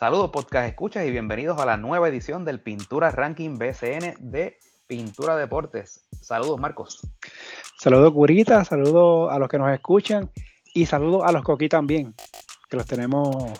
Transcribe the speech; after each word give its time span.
Saludos 0.00 0.30
podcast 0.30 0.66
escuchas 0.66 1.04
y 1.04 1.10
bienvenidos 1.10 1.60
a 1.60 1.66
la 1.66 1.76
nueva 1.76 2.08
edición 2.08 2.42
del 2.46 2.58
Pintura 2.58 3.10
Ranking 3.10 3.58
BCN 3.58 4.14
de 4.18 4.56
Pintura 4.86 5.36
Deportes. 5.36 6.08
Saludos 6.22 6.58
Marcos. 6.58 7.06
Saludos 7.78 8.10
Curita, 8.14 8.64
saludos 8.64 9.30
a 9.30 9.38
los 9.38 9.46
que 9.50 9.58
nos 9.58 9.70
escuchan 9.70 10.30
y 10.72 10.86
saludos 10.86 11.24
a 11.26 11.32
los 11.32 11.42
coquí 11.42 11.68
también, 11.68 12.14
que 12.70 12.78
los 12.78 12.86
tenemos 12.86 13.52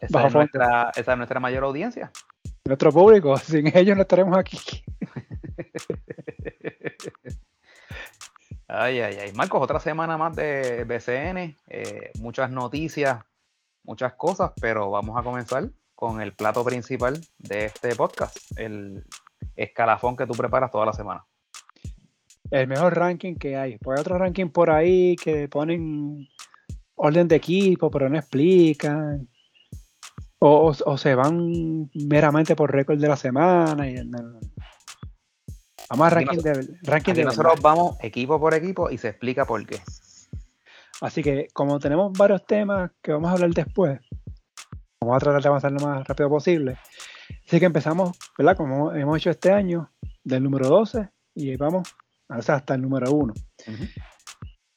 esa, 0.00 0.26
es 0.26 0.34
nuestra, 0.34 0.92
esa 0.94 1.12
es 1.12 1.16
nuestra 1.16 1.40
mayor 1.40 1.64
audiencia. 1.64 2.12
Nuestro 2.66 2.92
público, 2.92 3.34
sin 3.38 3.74
ellos 3.74 3.96
no 3.96 4.02
estaremos 4.02 4.36
aquí. 4.36 4.58
Ay, 8.66 8.98
ay, 9.00 9.18
ay. 9.22 9.32
Marcos, 9.34 9.62
otra 9.62 9.78
semana 9.78 10.18
más 10.18 10.34
de 10.34 10.84
BCN, 10.84 11.56
eh, 11.68 12.10
muchas 12.18 12.50
noticias, 12.50 13.18
muchas 13.84 14.14
cosas, 14.14 14.52
pero 14.60 14.90
vamos 14.90 15.16
a 15.18 15.22
comenzar 15.22 15.70
con 15.94 16.20
el 16.20 16.34
plato 16.34 16.64
principal 16.64 17.20
de 17.38 17.66
este 17.66 17.94
podcast, 17.94 18.36
el 18.56 19.04
escalafón 19.56 20.16
que 20.16 20.26
tú 20.26 20.34
preparas 20.34 20.70
toda 20.70 20.86
la 20.86 20.92
semana. 20.92 21.24
El 22.50 22.68
mejor 22.68 22.96
ranking 22.96 23.36
que 23.36 23.56
hay. 23.56 23.78
Pues 23.78 23.98
hay 23.98 24.02
otro 24.02 24.18
ranking 24.18 24.48
por 24.48 24.70
ahí 24.70 25.16
que 25.16 25.48
ponen 25.48 26.28
orden 26.94 27.28
de 27.28 27.36
equipo, 27.36 27.90
pero 27.90 28.08
no 28.08 28.18
explican. 28.18 29.28
O, 30.40 30.74
se 30.98 31.14
van 31.14 31.90
meramente 31.94 32.54
por 32.54 32.70
récord 32.70 33.00
de 33.00 33.08
la 33.08 33.16
semana. 33.16 33.88
Y, 33.88 33.96
Vamos 35.90 36.06
a 36.06 36.10
ranking 36.10 36.38
de 36.38 36.78
ranking 36.82 37.14
de 37.14 37.24
Nosotros 37.24 37.60
vamos 37.60 37.96
equipo 38.00 38.38
por 38.38 38.54
equipo 38.54 38.90
y 38.90 38.98
se 38.98 39.08
explica 39.08 39.44
por 39.44 39.64
qué. 39.66 39.80
Así 41.00 41.22
que 41.22 41.48
como 41.52 41.78
tenemos 41.78 42.12
varios 42.16 42.44
temas 42.46 42.90
que 43.02 43.12
vamos 43.12 43.30
a 43.30 43.32
hablar 43.34 43.50
después, 43.50 44.00
vamos 45.00 45.16
a 45.16 45.20
tratar 45.20 45.42
de 45.42 45.48
avanzar 45.48 45.72
lo 45.72 45.80
más 45.80 46.06
rápido 46.06 46.28
posible. 46.28 46.78
Así 47.46 47.58
que 47.58 47.66
empezamos, 47.66 48.16
¿verdad? 48.38 48.56
Como 48.56 48.92
hemos 48.92 49.16
hecho 49.18 49.30
este 49.30 49.52
año, 49.52 49.90
del 50.24 50.42
número 50.42 50.68
12 50.68 51.10
y 51.34 51.56
vamos 51.56 51.94
hasta 52.28 52.74
el 52.74 52.82
número 52.82 53.10
1. 53.12 53.34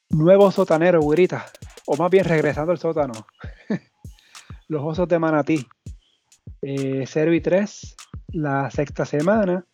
Nuevo 0.09 0.51
sotanero, 0.51 1.01
güerita. 1.01 1.45
O 1.85 1.95
más 1.95 2.11
bien 2.11 2.25
regresando 2.25 2.71
al 2.71 2.77
sótano. 2.77 3.13
Los 4.67 4.83
osos 4.83 5.07
de 5.07 5.19
Manatí. 5.19 5.65
Eh, 6.61 7.05
Servi 7.07 7.39
3, 7.39 7.95
la 8.33 8.69
sexta 8.69 9.05
semana. 9.05 9.65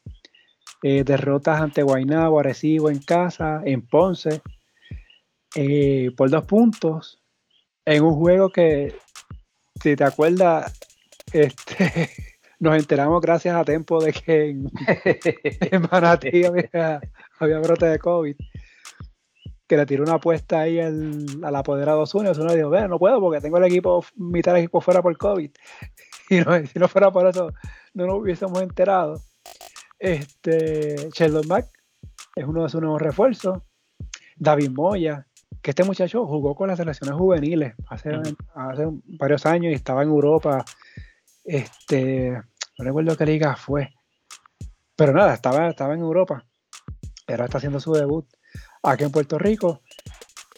Eh, 0.84 1.04
derrotas 1.04 1.62
ante 1.62 1.82
Guaynabo, 1.82 2.40
Arecibo 2.40 2.90
en 2.90 3.00
casa, 3.00 3.62
en 3.66 3.88
Ponce, 3.88 4.42
eh, 5.56 6.12
por 6.16 6.30
dos 6.30 6.46
puntos, 6.46 7.22
en 7.86 8.04
un 8.04 8.16
juego 8.16 8.50
que, 8.50 8.96
si 9.82 9.96
te 9.96 10.04
acuerdas, 10.04 10.80
este, 11.32 12.10
nos 12.60 12.78
enteramos 12.78 13.22
gracias 13.22 13.56
a 13.56 13.66
tiempo 13.66 14.04
de 14.04 14.14
que 14.14 14.50
en, 14.50 14.72
Manatí 15.92 16.46
había, 16.46 17.02
brote 17.40 17.86
de 17.86 18.00
COVID 18.00 18.36
que 19.68 19.78
le 19.78 19.86
tiró 19.86 20.04
una 20.04 20.16
apuesta 20.16 20.60
ahí 20.60 20.80
al, 20.80 21.26
al 21.42 21.56
apoderado 21.56 22.02
Osuna. 22.02 22.32
Osuna 22.32 22.54
dijo, 22.54 22.70
no 22.88 23.00
puedo 23.00 23.20
porque 23.22 23.42
tengo 23.42 23.58
el 23.58 23.64
equipo, 23.64 24.06
mitad 24.16 24.54
del 24.54 24.64
equipo 24.64 24.82
fuera 24.82 25.02
por 25.02 25.18
COVID. 25.18 25.52
Y 26.30 26.42
si 26.68 26.80
no 26.80 26.88
fuera 26.88 27.12
por 27.12 27.28
eso, 27.28 27.52
no 27.94 28.08
nos 28.08 28.16
hubiésemos 28.16 28.62
enterado. 28.62 29.22
Este, 30.00 31.10
Sheldon 31.14 31.48
Mack 31.48 31.68
es 32.36 32.46
uno 32.46 32.64
de 32.64 32.70
sus 32.70 32.82
nuevos 32.82 33.02
refuerzos. 33.02 33.62
David 34.38 34.72
Moya, 34.72 35.28
que 35.64 35.72
este 35.72 35.86
muchacho 35.86 36.28
jugó 36.28 36.56
con 36.56 36.68
las 36.68 36.78
selecciones 36.78 37.16
juveniles 37.16 37.74
hace, 37.88 38.12
hace 38.54 38.86
varios 39.18 39.46
años 39.46 39.72
y 39.72 39.76
estaba 39.76 40.04
en 40.04 40.10
Europa. 40.10 40.66
Este, 41.46 42.32
no 42.32 42.86
recuerdo 42.86 43.16
qué 43.16 43.26
liga 43.26 43.56
fue. 43.56 43.94
Pero 44.98 45.14
nada, 45.14 45.34
estaba, 45.34 45.70
estaba 45.70 45.94
en 45.94 46.02
Europa. 46.02 46.46
Ahora 47.28 47.46
está 47.46 47.60
haciendo 47.60 47.80
su 47.80 47.94
debut 47.94 48.28
aquí 48.84 49.06
en 49.06 49.12
Puerto 49.12 49.40
Rico. 49.40 49.82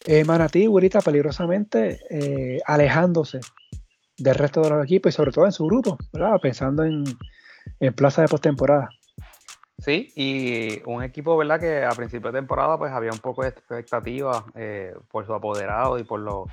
Eh, 0.06 0.26
Manatí, 0.26 0.66
Burita, 0.66 1.02
peligrosamente 1.02 2.00
eh, 2.10 2.60
alejándose 2.66 3.40
del 4.18 4.36
resto 4.36 4.62
de 4.62 4.70
los 4.72 4.84
equipos 4.84 5.14
y 5.14 5.16
sobre 5.16 5.32
todo 5.32 5.46
en 5.46 5.52
su 5.52 5.66
grupo, 5.66 5.98
pensando 6.42 6.84
en, 6.84 7.04
en 7.80 7.94
plaza 7.94 8.24
de 8.24 8.28
postemporada. 8.28 8.90
Sí, 9.78 10.12
y 10.16 10.82
un 10.86 11.04
equipo, 11.04 11.36
¿verdad? 11.36 11.60
Que 11.60 11.84
a 11.84 11.92
principio 11.92 12.32
de 12.32 12.40
temporada 12.40 12.78
pues 12.78 12.92
había 12.92 13.12
un 13.12 13.20
poco 13.20 13.44
de 13.44 13.50
expectativa 13.50 14.46
eh, 14.56 14.94
por 15.12 15.26
su 15.26 15.34
apoderado 15.34 16.00
y 16.00 16.04
por 16.04 16.22
lo, 16.22 16.46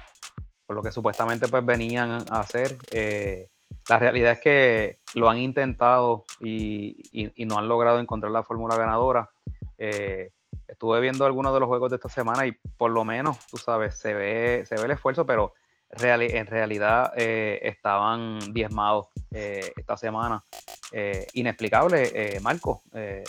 por 0.66 0.76
lo 0.76 0.82
que 0.82 0.90
supuestamente 0.90 1.46
pues 1.48 1.64
venían 1.64 2.24
a 2.30 2.40
hacer. 2.40 2.76
Eh, 2.90 3.48
la 3.88 3.98
realidad 3.98 4.32
es 4.32 4.40
que 4.40 4.98
lo 5.14 5.30
han 5.30 5.38
intentado 5.38 6.24
y, 6.40 7.32
no 7.46 7.58
han 7.58 7.68
logrado 7.68 8.00
encontrar 8.00 8.32
la 8.32 8.42
fórmula 8.42 8.76
ganadora. 8.76 9.30
Eh, 9.78 10.30
estuve 10.66 11.00
viendo 11.00 11.24
algunos 11.24 11.54
de 11.54 11.60
los 11.60 11.68
juegos 11.68 11.90
de 11.90 11.96
esta 11.96 12.08
semana 12.08 12.46
y 12.46 12.52
por 12.76 12.90
lo 12.90 13.04
menos, 13.04 13.38
tú 13.46 13.56
sabes, 13.56 13.96
se 13.96 14.14
ve, 14.14 14.64
se 14.66 14.74
ve 14.76 14.82
el 14.82 14.90
esfuerzo, 14.90 15.24
pero 15.26 15.54
en 16.00 16.46
realidad 16.46 17.12
estaban 17.16 18.38
diezmados 18.52 19.08
esta 19.30 19.96
semana. 19.96 20.44
Eh, 20.92 21.26
inexplicable, 21.32 22.10
eh, 22.14 22.40
Marco. 22.40 22.82
Eh, 22.92 23.24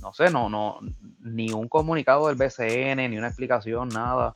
no 0.00 0.12
sé, 0.14 0.30
no, 0.30 0.48
no, 0.48 0.80
ni 1.20 1.52
un 1.52 1.68
comunicado 1.68 2.28
del 2.28 2.36
BCN, 2.36 3.10
ni 3.10 3.18
una 3.18 3.28
explicación, 3.28 3.88
nada. 3.88 4.34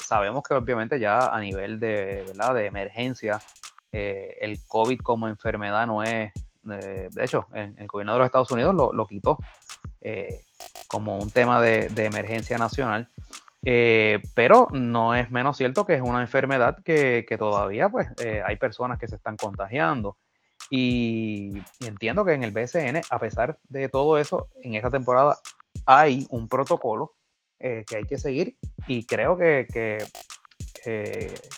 sabemos 0.00 0.42
que 0.42 0.54
obviamente 0.54 0.98
ya 0.98 1.28
a 1.28 1.38
nivel 1.38 1.78
de, 1.78 2.24
¿verdad? 2.26 2.54
de 2.54 2.66
emergencia, 2.66 3.40
el 3.92 4.58
COVID 4.66 4.98
como 5.00 5.28
enfermedad 5.28 5.86
no 5.86 6.02
es, 6.02 6.32
de 6.64 7.08
hecho, 7.22 7.46
el 7.54 7.86
gobierno 7.86 8.14
de 8.14 8.18
los 8.18 8.26
Estados 8.26 8.50
Unidos 8.50 8.74
lo, 8.74 9.06
quitó 9.06 9.38
como 10.88 11.18
un 11.18 11.30
tema 11.30 11.60
de, 11.60 11.86
emergencia 12.04 12.58
nacional. 12.58 13.08
Pero 13.62 14.68
no 14.72 15.14
es 15.14 15.30
menos 15.30 15.56
cierto 15.56 15.84
que 15.84 15.94
es 15.94 16.00
una 16.02 16.22
enfermedad 16.22 16.82
que, 16.82 17.26
que 17.28 17.38
todavía 17.38 17.88
pues 17.88 18.08
hay 18.44 18.56
personas 18.56 18.98
que 18.98 19.08
se 19.08 19.16
están 19.16 19.36
contagiando. 19.36 20.16
Y, 20.70 21.52
entiendo 21.80 22.24
que 22.24 22.32
en 22.32 22.44
el 22.44 22.52
BCN, 22.52 23.00
a 23.10 23.18
pesar 23.18 23.58
de 23.68 23.88
todo 23.88 24.18
eso, 24.18 24.48
en 24.62 24.74
esta 24.74 24.90
temporada 24.90 25.38
hay 25.84 26.26
un 26.30 26.48
protocolo 26.48 27.16
eh, 27.58 27.84
que 27.86 27.96
hay 27.96 28.04
que 28.04 28.18
seguir 28.18 28.56
y 28.86 29.04
creo 29.04 29.36
que, 29.36 29.66
que, 29.72 30.04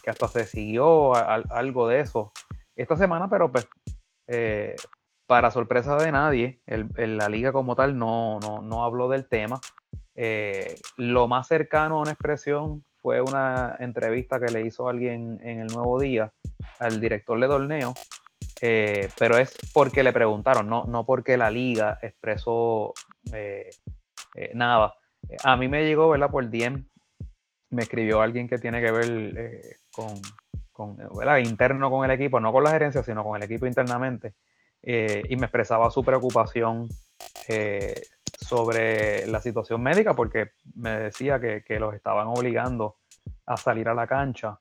hasta 0.06 0.28
se 0.28 0.46
siguió 0.46 1.14
algo 1.14 1.88
de 1.88 2.00
eso 2.00 2.32
esta 2.74 2.96
semana, 2.96 3.28
pero 3.28 3.52
pues 3.52 3.68
eh, 4.28 4.74
para 5.26 5.50
sorpresa 5.50 5.96
de 5.96 6.10
nadie, 6.10 6.60
la 6.66 7.28
liga 7.28 7.52
como 7.52 7.76
tal 7.76 7.96
no, 7.98 8.40
no, 8.40 8.84
habló 8.84 9.08
del 9.08 9.28
tema. 9.28 9.60
Eh, 10.14 10.76
lo 10.96 11.26
más 11.26 11.48
cercano 11.48 11.96
a 11.96 12.02
una 12.02 12.10
expresión 12.12 12.84
fue 13.00 13.20
una 13.20 13.76
entrevista 13.80 14.38
que 14.38 14.52
le 14.52 14.66
hizo 14.66 14.88
alguien 14.88 15.40
en 15.42 15.60
el 15.60 15.66
Nuevo 15.68 15.98
Día 15.98 16.32
al 16.78 17.00
director 17.00 17.40
de 17.40 17.46
torneo, 17.46 17.94
eh, 18.60 19.08
pero 19.18 19.38
es 19.38 19.56
porque 19.72 20.02
le 20.02 20.12
preguntaron, 20.12 20.68
no, 20.68 20.84
no 20.84 21.04
porque 21.04 21.36
la 21.36 21.50
liga 21.50 21.98
expresó 22.02 22.92
eh, 23.32 23.70
nada. 24.54 24.94
A 25.44 25.56
mí 25.56 25.68
me 25.68 25.84
llegó, 25.84 26.10
¿verdad? 26.10 26.30
Por 26.30 26.48
DM, 26.48 26.84
me 27.70 27.82
escribió 27.82 28.20
alguien 28.20 28.48
que 28.48 28.58
tiene 28.58 28.80
que 28.80 28.92
ver 28.92 29.78
con, 29.90 30.20
con 30.72 30.96
¿verdad? 31.16 31.38
interno 31.38 31.90
con 31.90 32.04
el 32.04 32.10
equipo, 32.10 32.38
no 32.38 32.52
con 32.52 32.64
la 32.64 32.70
gerencia, 32.70 33.02
sino 33.02 33.24
con 33.24 33.36
el 33.36 33.42
equipo 33.44 33.66
internamente, 33.66 34.34
y 34.82 35.36
me 35.36 35.46
expresaba 35.46 35.90
su 35.90 36.04
preocupación 36.04 36.88
sobre 38.38 39.26
la 39.26 39.40
situación 39.40 39.82
médica, 39.82 40.14
porque 40.14 40.50
me 40.74 40.90
decía 40.98 41.40
que, 41.40 41.62
que 41.64 41.78
los 41.78 41.94
estaban 41.94 42.26
obligando 42.28 42.96
a 43.46 43.56
salir 43.56 43.88
a 43.88 43.94
la 43.94 44.06
cancha. 44.06 44.58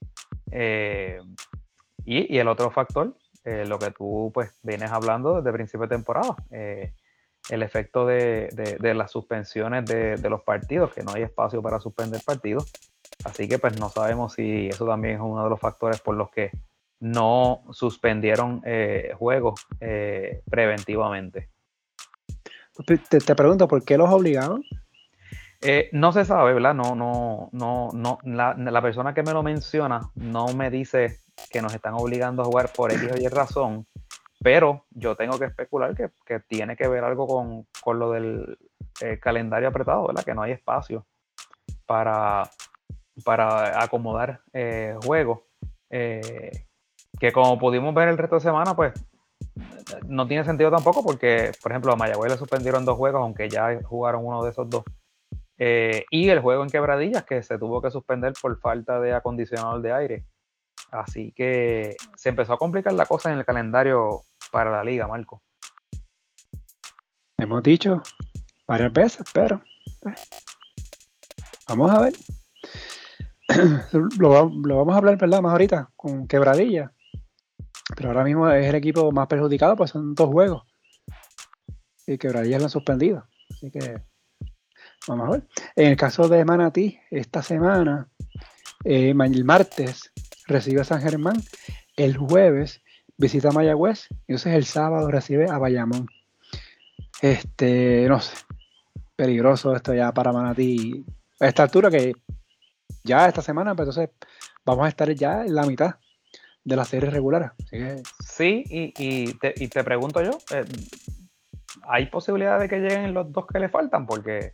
y, 0.52 2.36
y, 2.36 2.38
el 2.38 2.48
otro 2.48 2.72
factor 2.72 3.16
eh, 3.44 3.66
lo 3.66 3.80
que 3.80 3.90
tú 3.90 4.30
pues 4.34 4.54
vienes 4.62 4.92
hablando 4.92 5.38
desde 5.38 5.52
principio 5.52 5.88
de 5.88 5.96
temporada. 5.96 6.36
Eh, 6.52 6.94
el 7.50 7.64
efecto 7.64 8.06
de, 8.06 8.78
las 8.96 9.12
suspensiones 9.12 9.86
de, 9.86 10.30
los 10.30 10.44
partidos, 10.44 10.94
que 10.94 11.04
no 11.04 11.14
hay 11.14 11.24
espacio 11.24 11.62
para 11.62 11.80
suspender 11.80 12.22
partidos. 12.24 12.72
Así 13.26 13.48
que 13.48 13.58
pues 13.58 13.80
no 13.80 13.90
sabemos 13.90 14.34
si 14.34 14.68
eso 14.68 14.86
también 14.86 15.16
es 15.16 15.22
uno 15.22 15.44
de 15.44 15.50
los 15.50 15.60
factores 15.60 16.00
por 16.02 16.16
los 16.16 16.30
que 16.30 16.52
no 17.00 17.64
suspendieron 17.72 18.62
eh, 18.64 19.14
juegos 19.18 19.66
preventivamente. 20.50 21.50
Te, 22.86 23.36
pregunto, 23.36 23.68
¿por 23.68 23.84
qué 23.84 23.98
los 23.98 24.10
obligaron? 24.10 24.64
no 25.92 26.12
se 26.12 26.26
sabe, 26.26 26.56
¿verdad? 26.56 26.74
No, 26.74 26.96
no, 26.96 27.50
no, 27.52 27.90
no. 27.94 28.18
La, 28.24 28.82
persona 28.82 29.14
que 29.14 29.22
me 29.22 29.32
lo 29.32 29.44
menciona 29.44 30.02
no 30.16 30.48
me 30.48 30.72
dice 30.72 31.20
que 31.52 31.62
nos 31.62 31.74
están 31.74 31.94
obligando 31.94 32.42
a 32.42 32.46
jugar 32.46 32.72
por 32.76 32.92
X 32.92 33.12
o 33.14 33.18
Y 33.18 33.28
razón, 33.28 33.86
pero 34.42 34.86
yo 34.90 35.16
tengo 35.16 35.38
que 35.38 35.46
especular 35.46 35.96
que, 35.96 36.40
tiene 36.40 36.76
que 36.76 36.88
ver 36.88 37.04
algo 37.04 37.28
con, 37.84 38.00
lo 38.00 38.12
del 38.12 38.58
eh, 39.02 39.20
calendario 39.20 39.70
apretado, 39.70 40.08
¿verdad? 40.08 40.24
Que 40.24 40.34
no 40.34 40.42
hay 40.42 40.54
espacio 40.54 41.06
para, 41.86 42.50
para 43.24 43.84
acomodar 43.84 44.42
eh, 44.54 44.96
juegos. 45.06 45.42
Eh, 45.92 46.66
que 47.20 47.32
como 47.32 47.60
pudimos 47.60 47.94
ver 47.94 48.08
el 48.08 48.18
resto 48.18 48.36
de 48.36 48.42
semana, 48.42 48.76
pues 48.76 48.94
no 50.08 50.28
tiene 50.28 50.46
sentido 50.46 50.72
tampoco 50.72 51.04
porque, 51.04 51.52
por 51.62 51.72
ejemplo, 51.72 51.92
a 51.92 51.96
Mayagüez 51.96 52.32
le 52.32 52.38
suspendieron 52.38 52.86
dos 52.86 52.98
juegos, 52.98 53.22
aunque 53.22 53.50
ya 53.50 53.80
jugaron 53.84 54.26
uno 54.26 54.44
de 54.44 54.52
esos 54.52 54.70
dos. 54.70 54.84
Eh, 55.58 56.06
y 56.10 56.30
el 56.30 56.40
juego 56.40 56.64
en 56.64 56.70
quebradillas 56.70 57.24
que 57.24 57.44
se 57.44 57.58
tuvo 57.58 57.82
que 57.82 57.92
suspender 57.92 58.34
por 58.42 58.60
falta 58.60 59.00
de 59.00 59.14
acondicionador 59.14 59.82
de 59.82 59.92
aire. 59.92 60.26
Así 60.92 61.32
que 61.34 61.96
se 62.16 62.30
empezó 62.30 62.54
a 62.54 62.58
complicar 62.58 62.94
la 62.94 63.06
cosa 63.06 63.32
en 63.32 63.38
el 63.38 63.46
calendario 63.46 64.24
para 64.52 64.72
la 64.72 64.84
liga, 64.84 65.08
Marco. 65.08 65.42
Hemos 67.38 67.64
dicho 67.64 68.02
varias 68.68 68.92
veces, 68.92 69.26
pero 69.34 69.62
vamos 71.68 71.92
a 71.92 72.02
ver. 72.02 72.14
lo, 74.20 74.50
lo, 74.50 74.78
vamos 74.78 74.94
a 74.94 74.98
hablar, 74.98 75.18
¿verdad? 75.18 75.42
Más 75.42 75.52
ahorita, 75.52 75.92
con 75.96 76.28
quebradilla. 76.28 76.92
Pero 78.02 78.14
ahora 78.14 78.24
mismo 78.24 78.50
es 78.50 78.66
el 78.66 78.74
equipo 78.74 79.12
más 79.12 79.28
perjudicado, 79.28 79.76
pues 79.76 79.92
son 79.92 80.16
dos 80.16 80.28
juegos. 80.28 80.64
Y 82.08 82.18
quebradillas 82.18 82.60
lo 82.60 82.66
han 82.66 82.72
suspendido. 82.72 83.28
Así 83.52 83.70
que 83.70 84.02
vamos 85.08 85.28
a 85.28 85.32
ver. 85.34 85.48
En 85.76 85.90
el 85.90 85.98
caso 85.98 86.28
de 86.28 86.44
Manatí, 86.44 86.98
esta 87.12 87.44
semana, 87.44 88.10
eh, 88.86 89.12
el 89.16 89.46
martes 89.46 90.12
recibe 90.48 90.82
a 90.82 90.84
San 90.84 91.00
Germán, 91.00 91.36
el 91.96 92.18
jueves 92.18 92.82
visita 93.18 93.50
a 93.50 93.52
Mayagüez, 93.52 94.08
y 94.10 94.32
entonces 94.32 94.56
el 94.56 94.66
sábado 94.66 95.12
recibe 95.12 95.48
a 95.48 95.60
Bayamón. 95.60 96.08
Este, 97.22 98.08
no 98.10 98.20
sé, 98.20 98.36
peligroso 99.16 99.76
esto 99.76 99.94
ya 99.94 100.12
para 100.12 100.34
Manatí. 100.34 101.06
A 101.40 101.48
esta 101.48 101.62
altura 101.62 101.92
que 101.92 102.14
ya 103.04 103.28
esta 103.28 103.44
semana, 103.44 103.76
pues 103.76 103.90
entonces 103.90 104.10
vamos 104.66 104.88
a 104.88 104.90
estar 104.90 105.08
ya 105.14 105.46
en 105.46 105.54
la 105.54 105.68
mitad 105.68 105.98
de 106.64 106.76
la 106.76 106.86
serie 106.86 107.10
regular. 107.10 107.54
Sí, 108.20 108.64
y, 108.68 109.34
te, 109.34 109.84
pregunto 109.84 110.22
yo, 110.22 110.32
eh, 110.54 110.66
¿hay 111.88 112.08
posibilidad 112.08 112.60
de 112.60 112.70
que 112.70 112.80
lleguen 112.80 113.14
los 113.14 113.32
dos 113.32 113.46
que 113.52 113.60
le 113.60 113.70
faltan? 113.70 114.06
Porque 114.06 114.54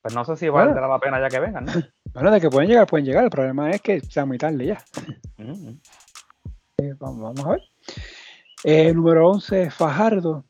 pues 0.00 0.14
no 0.14 0.24
sé 0.24 0.36
si 0.36 0.48
valdrá 0.48 0.86
la 0.86 0.98
pena 0.98 1.20
ya 1.20 1.28
que 1.28 1.40
vengan. 1.40 1.64
¿no? 1.66 1.72
Bueno, 2.14 2.30
de 2.30 2.40
que 2.40 2.48
pueden 2.48 2.70
llegar, 2.70 2.86
pueden 2.86 3.04
llegar. 3.04 3.24
El 3.24 3.30
problema 3.30 3.70
es 3.70 3.82
que 3.82 4.00
sea 4.00 4.24
muy 4.24 4.38
tarde 4.38 4.64
ya. 4.64 4.82
Eh, 6.78 6.94
vamos, 6.98 7.38
a 7.44 7.50
ver. 7.50 7.62
Eh, 8.64 8.94
número 8.94 9.28
11, 9.28 9.70
Fajardo. 9.70 10.46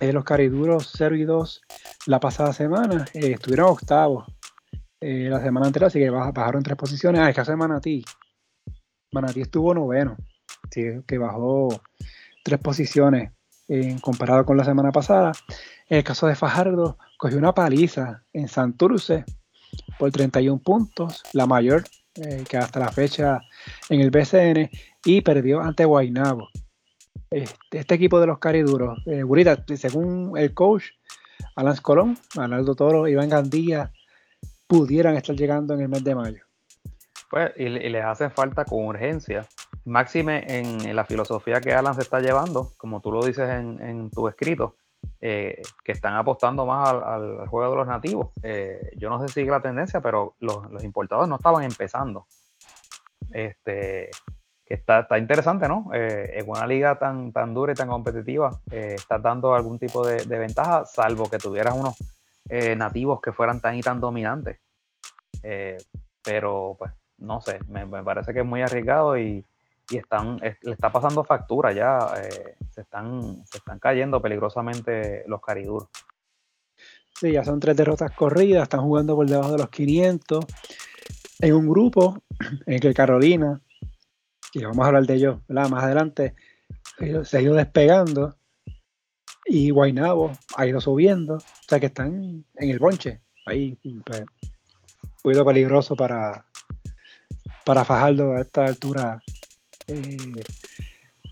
los 0.00 0.24
cariduros 0.24 0.92
0 0.96 1.16
y 1.16 1.24
2 1.24 1.62
la 2.06 2.18
pasada 2.18 2.52
semana 2.52 3.04
estuvieron 3.14 3.70
octavos 3.70 4.26
la 5.00 5.40
semana 5.40 5.66
anterior, 5.66 5.86
así 5.86 6.00
que 6.00 6.10
bajaron 6.10 6.64
tres 6.64 6.76
posiciones. 6.76 7.20
Ah, 7.20 7.28
es 7.28 7.34
que 7.34 7.40
hace 7.42 7.54
Manatí 7.54 8.04
Manatí 9.16 9.40
estuvo 9.40 9.72
noveno, 9.72 10.16
que 10.70 11.18
bajó 11.18 11.68
tres 12.44 12.60
posiciones 12.60 13.32
en 13.66 13.98
comparado 13.98 14.44
con 14.44 14.56
la 14.56 14.64
semana 14.64 14.92
pasada. 14.92 15.32
En 15.88 15.98
el 15.98 16.04
caso 16.04 16.26
de 16.26 16.34
Fajardo, 16.34 16.98
cogió 17.16 17.38
una 17.38 17.54
paliza 17.54 18.22
en 18.34 18.48
Santurce 18.48 19.24
por 19.98 20.10
31 20.10 20.60
puntos, 20.60 21.22
la 21.32 21.46
mayor 21.46 21.84
eh, 22.16 22.44
que 22.48 22.58
hasta 22.58 22.78
la 22.78 22.92
fecha 22.92 23.40
en 23.88 24.00
el 24.00 24.10
BCN, 24.10 24.70
y 25.04 25.22
perdió 25.22 25.60
ante 25.60 25.86
Guainabo. 25.86 26.48
Este, 27.30 27.78
este 27.78 27.94
equipo 27.94 28.20
de 28.20 28.26
los 28.26 28.38
cariduros, 28.38 28.98
eh, 29.06 29.24
según 29.76 30.36
el 30.36 30.52
coach 30.52 30.84
Alan 31.54 31.76
Colón, 31.76 32.18
Arnaldo 32.36 32.74
Toro, 32.74 33.08
Iván 33.08 33.30
Gandía, 33.30 33.92
pudieran 34.66 35.16
estar 35.16 35.34
llegando 35.34 35.74
en 35.74 35.80
el 35.80 35.88
mes 35.88 36.04
de 36.04 36.14
mayo. 36.14 36.45
Pues, 37.30 37.52
y, 37.56 37.68
les 37.68 38.04
hace 38.04 38.30
falta 38.30 38.64
con 38.64 38.86
urgencia. 38.86 39.46
Máxime 39.84 40.44
en, 40.46 40.94
la 40.94 41.04
filosofía 41.04 41.60
que 41.60 41.74
Alan 41.74 41.94
se 41.94 42.02
está 42.02 42.20
llevando, 42.20 42.72
como 42.76 43.00
tú 43.00 43.12
lo 43.12 43.24
dices 43.24 43.48
en, 43.48 44.10
tu 44.10 44.28
escrito, 44.28 44.76
eh, 45.20 45.60
que 45.84 45.92
están 45.92 46.14
apostando 46.14 46.66
más 46.66 46.88
al, 46.88 47.46
juego 47.48 47.70
de 47.70 47.76
los 47.76 47.86
nativos. 47.86 48.28
Eh, 48.42 48.92
yo 48.96 49.10
no 49.10 49.20
sé 49.20 49.28
si 49.28 49.34
sigue 49.34 49.50
la 49.50 49.60
tendencia, 49.60 50.00
pero 50.00 50.34
los, 50.40 50.82
importados 50.84 51.28
no 51.28 51.36
estaban 51.36 51.64
empezando. 51.64 52.26
Este, 53.32 54.10
que 54.64 54.74
está, 54.74 55.00
está 55.00 55.18
interesante, 55.18 55.68
¿no? 55.68 55.90
Eh, 55.92 56.38
en 56.38 56.48
una 56.48 56.66
liga 56.66 56.98
tan, 56.98 57.32
tan 57.32 57.54
dura 57.54 57.72
y 57.72 57.76
tan 57.76 57.88
competitiva, 57.88 58.60
estás 58.70 59.22
dando 59.22 59.54
algún 59.54 59.78
tipo 59.78 60.06
de, 60.06 60.24
de, 60.24 60.38
ventaja, 60.38 60.84
salvo 60.84 61.28
que 61.28 61.38
tuvieras 61.38 61.74
unos 61.74 61.96
nativos 62.76 63.20
que 63.20 63.32
fueran 63.32 63.60
tan 63.60 63.74
y 63.74 63.80
tan 63.80 64.00
dominantes. 64.00 64.60
pero 66.22 66.76
pues 66.78 66.92
no 67.18 67.40
sé, 67.40 67.58
me, 67.68 67.86
parece 67.86 68.32
que 68.32 68.40
es 68.40 68.46
muy 68.46 68.62
arriesgado 68.62 69.18
y, 69.18 69.44
están, 69.90 70.38
le 70.38 70.72
está 70.72 70.90
pasando 70.90 71.22
factura 71.22 71.72
ya, 71.72 72.12
eh, 72.16 72.56
se, 72.72 72.80
están, 72.80 73.46
se 73.46 73.58
están 73.58 73.78
cayendo 73.78 74.20
peligrosamente 74.20 75.22
los 75.28 75.40
cariduros. 75.40 75.88
Sí, 77.14 77.32
ya 77.32 77.44
son 77.44 77.60
tres 77.60 77.76
derrotas 77.76 78.10
corridas, 78.10 78.64
están 78.64 78.82
jugando 78.82 79.14
por 79.14 79.26
debajo 79.26 79.52
de 79.52 79.58
los 79.58 79.70
500. 79.70 80.44
En 81.38 81.54
un 81.54 81.68
grupo 81.68 82.18
en 82.66 82.80
que 82.80 82.92
Carolina, 82.92 83.60
y 84.52 84.64
vamos 84.64 84.84
a 84.84 84.88
hablar 84.88 85.06
de 85.06 85.14
ellos 85.14 85.38
más 85.48 85.72
adelante, 85.72 86.34
se 87.24 87.38
ha 87.38 87.40
ido 87.40 87.54
despegando 87.54 88.36
y 89.44 89.70
Guainabo 89.70 90.32
ha 90.56 90.66
ido 90.66 90.80
subiendo, 90.80 91.36
o 91.36 91.68
sea 91.68 91.78
que 91.78 91.86
están 91.86 92.44
en 92.56 92.70
el 92.70 92.78
bonche, 92.78 93.20
ahí, 93.46 93.78
pues, 94.04 94.24
muy 95.22 95.44
peligroso 95.44 95.94
para, 95.94 96.45
para 97.66 97.84
Fajardo 97.84 98.36
a 98.36 98.42
esta 98.42 98.64
altura 98.64 99.20
eh, 99.88 100.44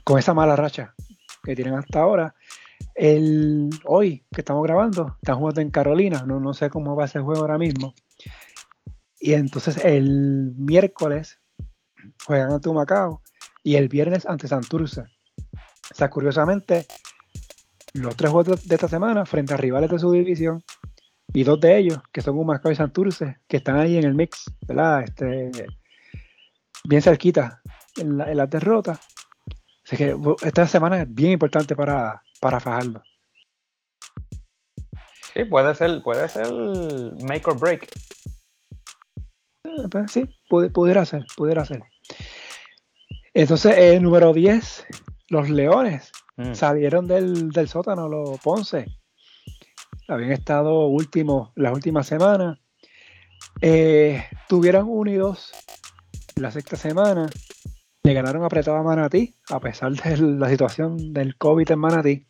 con 0.02 0.18
esa 0.18 0.34
mala 0.34 0.56
racha 0.56 0.92
que 1.44 1.54
tienen 1.54 1.74
hasta 1.74 2.00
ahora. 2.00 2.34
El, 2.96 3.70
hoy 3.84 4.24
que 4.32 4.40
estamos 4.40 4.64
grabando, 4.64 5.16
están 5.22 5.36
jugando 5.36 5.60
en 5.60 5.70
Carolina, 5.70 6.24
no, 6.26 6.40
no 6.40 6.52
sé 6.52 6.70
cómo 6.70 6.96
va 6.96 7.04
ese 7.04 7.20
juego 7.20 7.42
ahora 7.42 7.56
mismo. 7.56 7.94
Y 9.20 9.34
entonces 9.34 9.84
el 9.84 10.54
miércoles 10.56 11.38
juegan 12.26 12.50
ante 12.50 12.68
Macao 12.68 13.22
y 13.62 13.76
el 13.76 13.88
viernes 13.88 14.26
ante 14.26 14.48
Santurce. 14.48 15.02
O 15.02 15.94
sea, 15.94 16.10
curiosamente, 16.10 16.86
los 17.92 18.16
tres 18.16 18.32
juegos 18.32 18.66
de 18.66 18.74
esta 18.74 18.88
semana 18.88 19.24
frente 19.24 19.54
a 19.54 19.56
rivales 19.56 19.88
de 19.88 20.00
su 20.00 20.10
división 20.10 20.64
y 21.32 21.44
dos 21.44 21.60
de 21.60 21.78
ellos, 21.78 21.98
que 22.12 22.22
son 22.22 22.36
Humacao 22.36 22.72
y 22.72 22.76
Santurce, 22.76 23.38
que 23.46 23.58
están 23.58 23.76
ahí 23.76 23.96
en 23.96 24.04
el 24.04 24.14
mix, 24.14 24.50
¿verdad? 24.66 25.04
Este, 25.04 25.52
bien 26.86 27.02
cerquita 27.02 27.62
en 27.96 28.18
la, 28.18 28.30
en 28.30 28.50
derrota. 28.50 29.00
Así 29.84 29.96
que 29.96 30.16
esta 30.42 30.66
semana 30.66 31.02
es 31.02 31.14
bien 31.14 31.32
importante 31.32 31.74
para, 31.76 32.22
para 32.40 32.60
Fajardo. 32.60 33.02
Sí, 35.34 35.44
puede 35.44 35.74
ser, 35.74 36.02
puede 36.02 36.28
ser 36.28 36.46
make 37.22 37.42
or 37.46 37.58
break. 37.58 37.88
Eh, 39.64 39.88
pues 39.90 40.12
sí, 40.12 40.28
pudiera 40.48 41.04
ser, 41.04 41.24
pudiera 41.36 41.64
ser. 41.64 41.82
Entonces, 43.34 43.76
el 43.76 44.02
número 44.02 44.32
10, 44.32 44.86
los 45.28 45.50
Leones 45.50 46.12
mm. 46.36 46.54
salieron 46.54 47.08
del, 47.08 47.68
sótano, 47.68 48.08
los 48.08 48.38
Ponce. 48.40 48.86
Habían 50.06 50.32
estado 50.32 50.86
últimos 50.86 51.50
las 51.56 51.72
últimas 51.72 52.06
semanas. 52.06 52.58
Eh, 53.60 54.24
tuvieron 54.48 54.86
unidos 54.88 55.52
la 56.36 56.50
sexta 56.50 56.76
semana 56.76 57.28
le 58.02 58.12
ganaron 58.12 58.44
apretado 58.44 58.76
a 58.76 58.82
Manatí, 58.82 59.34
a 59.48 59.60
pesar 59.60 59.92
de 59.92 60.16
la 60.18 60.48
situación 60.48 61.12
del 61.12 61.36
COVID 61.36 61.70
en 61.70 61.78
Manatí. 61.78 62.26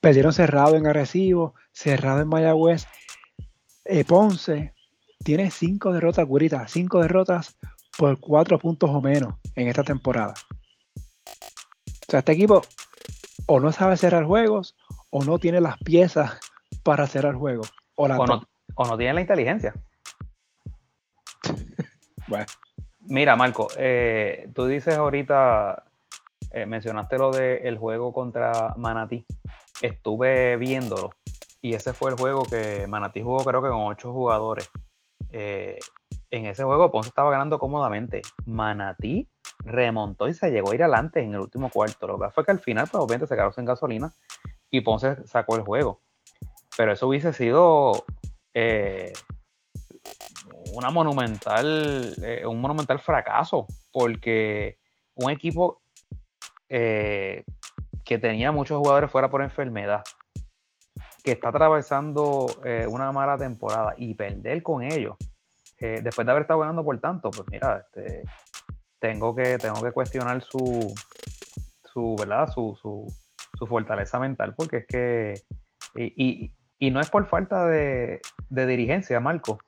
Perdieron 0.00 0.32
cerrado 0.32 0.76
en 0.76 0.86
Arecibo, 0.86 1.54
cerrado 1.72 2.20
en 2.20 2.28
Mayagüez. 2.28 2.86
Eh, 3.84 4.04
Ponce 4.04 4.74
tiene 5.24 5.50
cinco 5.50 5.92
derrotas, 5.92 6.26
Gurita, 6.26 6.68
cinco 6.68 7.00
derrotas 7.00 7.58
por 7.96 8.20
cuatro 8.20 8.58
puntos 8.58 8.90
o 8.90 9.00
menos 9.00 9.34
en 9.56 9.66
esta 9.66 9.82
temporada. 9.82 10.34
O 10.96 12.10
sea, 12.10 12.20
este 12.20 12.32
equipo 12.32 12.62
o 13.46 13.60
no 13.60 13.72
sabe 13.72 13.96
cerrar 13.96 14.24
juegos 14.24 14.76
o 15.10 15.24
no 15.24 15.38
tiene 15.38 15.60
las 15.60 15.78
piezas 15.78 16.38
para 16.84 17.06
cerrar 17.06 17.34
juegos. 17.34 17.72
O, 17.96 18.06
no, 18.06 18.46
o 18.74 18.86
no 18.86 18.96
tiene 18.96 19.14
la 19.14 19.20
inteligencia. 19.22 19.74
Mira, 23.00 23.36
Marco, 23.36 23.68
eh, 23.78 24.50
tú 24.54 24.66
dices 24.66 24.96
ahorita, 24.96 25.84
eh, 26.50 26.66
mencionaste 26.66 27.18
lo 27.18 27.30
del 27.30 27.78
juego 27.78 28.12
contra 28.12 28.74
Manatí. 28.76 29.24
Estuve 29.80 30.56
viéndolo 30.56 31.10
y 31.60 31.74
ese 31.74 31.92
fue 31.92 32.10
el 32.10 32.16
juego 32.16 32.42
que 32.44 32.86
Manatí 32.86 33.22
jugó 33.22 33.44
creo 33.44 33.62
que 33.62 33.68
con 33.68 33.86
ocho 33.86 34.12
jugadores. 34.12 34.70
Eh, 35.30 35.78
en 36.30 36.46
ese 36.46 36.64
juego 36.64 36.90
Ponce 36.90 37.08
estaba 37.08 37.30
ganando 37.30 37.58
cómodamente. 37.58 38.22
Manatí 38.44 39.28
remontó 39.64 40.28
y 40.28 40.34
se 40.34 40.50
llegó 40.50 40.72
a 40.72 40.74
ir 40.74 40.82
adelante 40.82 41.20
en 41.20 41.34
el 41.34 41.40
último 41.40 41.70
cuarto. 41.70 42.06
Lo 42.06 42.18
que 42.18 42.30
fue 42.30 42.44
que 42.44 42.50
al 42.50 42.60
final, 42.60 42.88
pues 42.90 43.02
obviamente 43.02 43.26
se 43.26 43.36
quedó 43.36 43.52
sin 43.52 43.64
gasolina 43.64 44.12
y 44.70 44.82
Ponce 44.82 45.26
sacó 45.26 45.56
el 45.56 45.62
juego. 45.62 46.00
Pero 46.76 46.92
eso 46.92 47.08
hubiese 47.08 47.32
sido 47.32 48.04
una 50.74 50.90
monumental, 50.90 52.14
eh, 52.22 52.46
un 52.46 52.60
monumental 52.60 52.98
fracaso, 53.00 53.66
porque 53.92 54.78
un 55.14 55.30
equipo 55.30 55.82
eh, 56.68 57.44
que 58.04 58.18
tenía 58.18 58.52
muchos 58.52 58.78
jugadores 58.78 59.10
fuera 59.10 59.30
por 59.30 59.42
enfermedad, 59.42 60.02
que 61.22 61.32
está 61.32 61.48
atravesando 61.48 62.46
eh, 62.64 62.86
una 62.88 63.12
mala 63.12 63.36
temporada 63.36 63.94
y 63.96 64.14
perder 64.14 64.62
con 64.62 64.82
ellos, 64.82 65.16
después 65.78 66.26
de 66.26 66.32
haber 66.32 66.42
estado 66.42 66.60
ganando 66.60 66.84
por 66.84 66.98
tanto, 66.98 67.30
pues 67.30 67.48
mira, 67.52 67.78
este, 67.78 68.24
tengo, 68.98 69.34
que, 69.36 69.58
tengo 69.58 69.80
que 69.80 69.92
cuestionar 69.92 70.42
su, 70.42 70.92
su, 71.84 72.16
¿verdad? 72.18 72.48
Su, 72.48 72.76
su, 72.82 73.06
su 73.56 73.66
fortaleza 73.66 74.18
mental, 74.18 74.54
porque 74.56 74.78
es 74.78 74.86
que, 74.86 75.34
y, 75.94 76.52
y, 76.80 76.90
no 76.90 77.00
es 77.00 77.10
por 77.10 77.26
falta 77.26 77.66
de, 77.66 78.20
de 78.48 78.66
dirigencia, 78.66 79.20
Marco. 79.20 79.58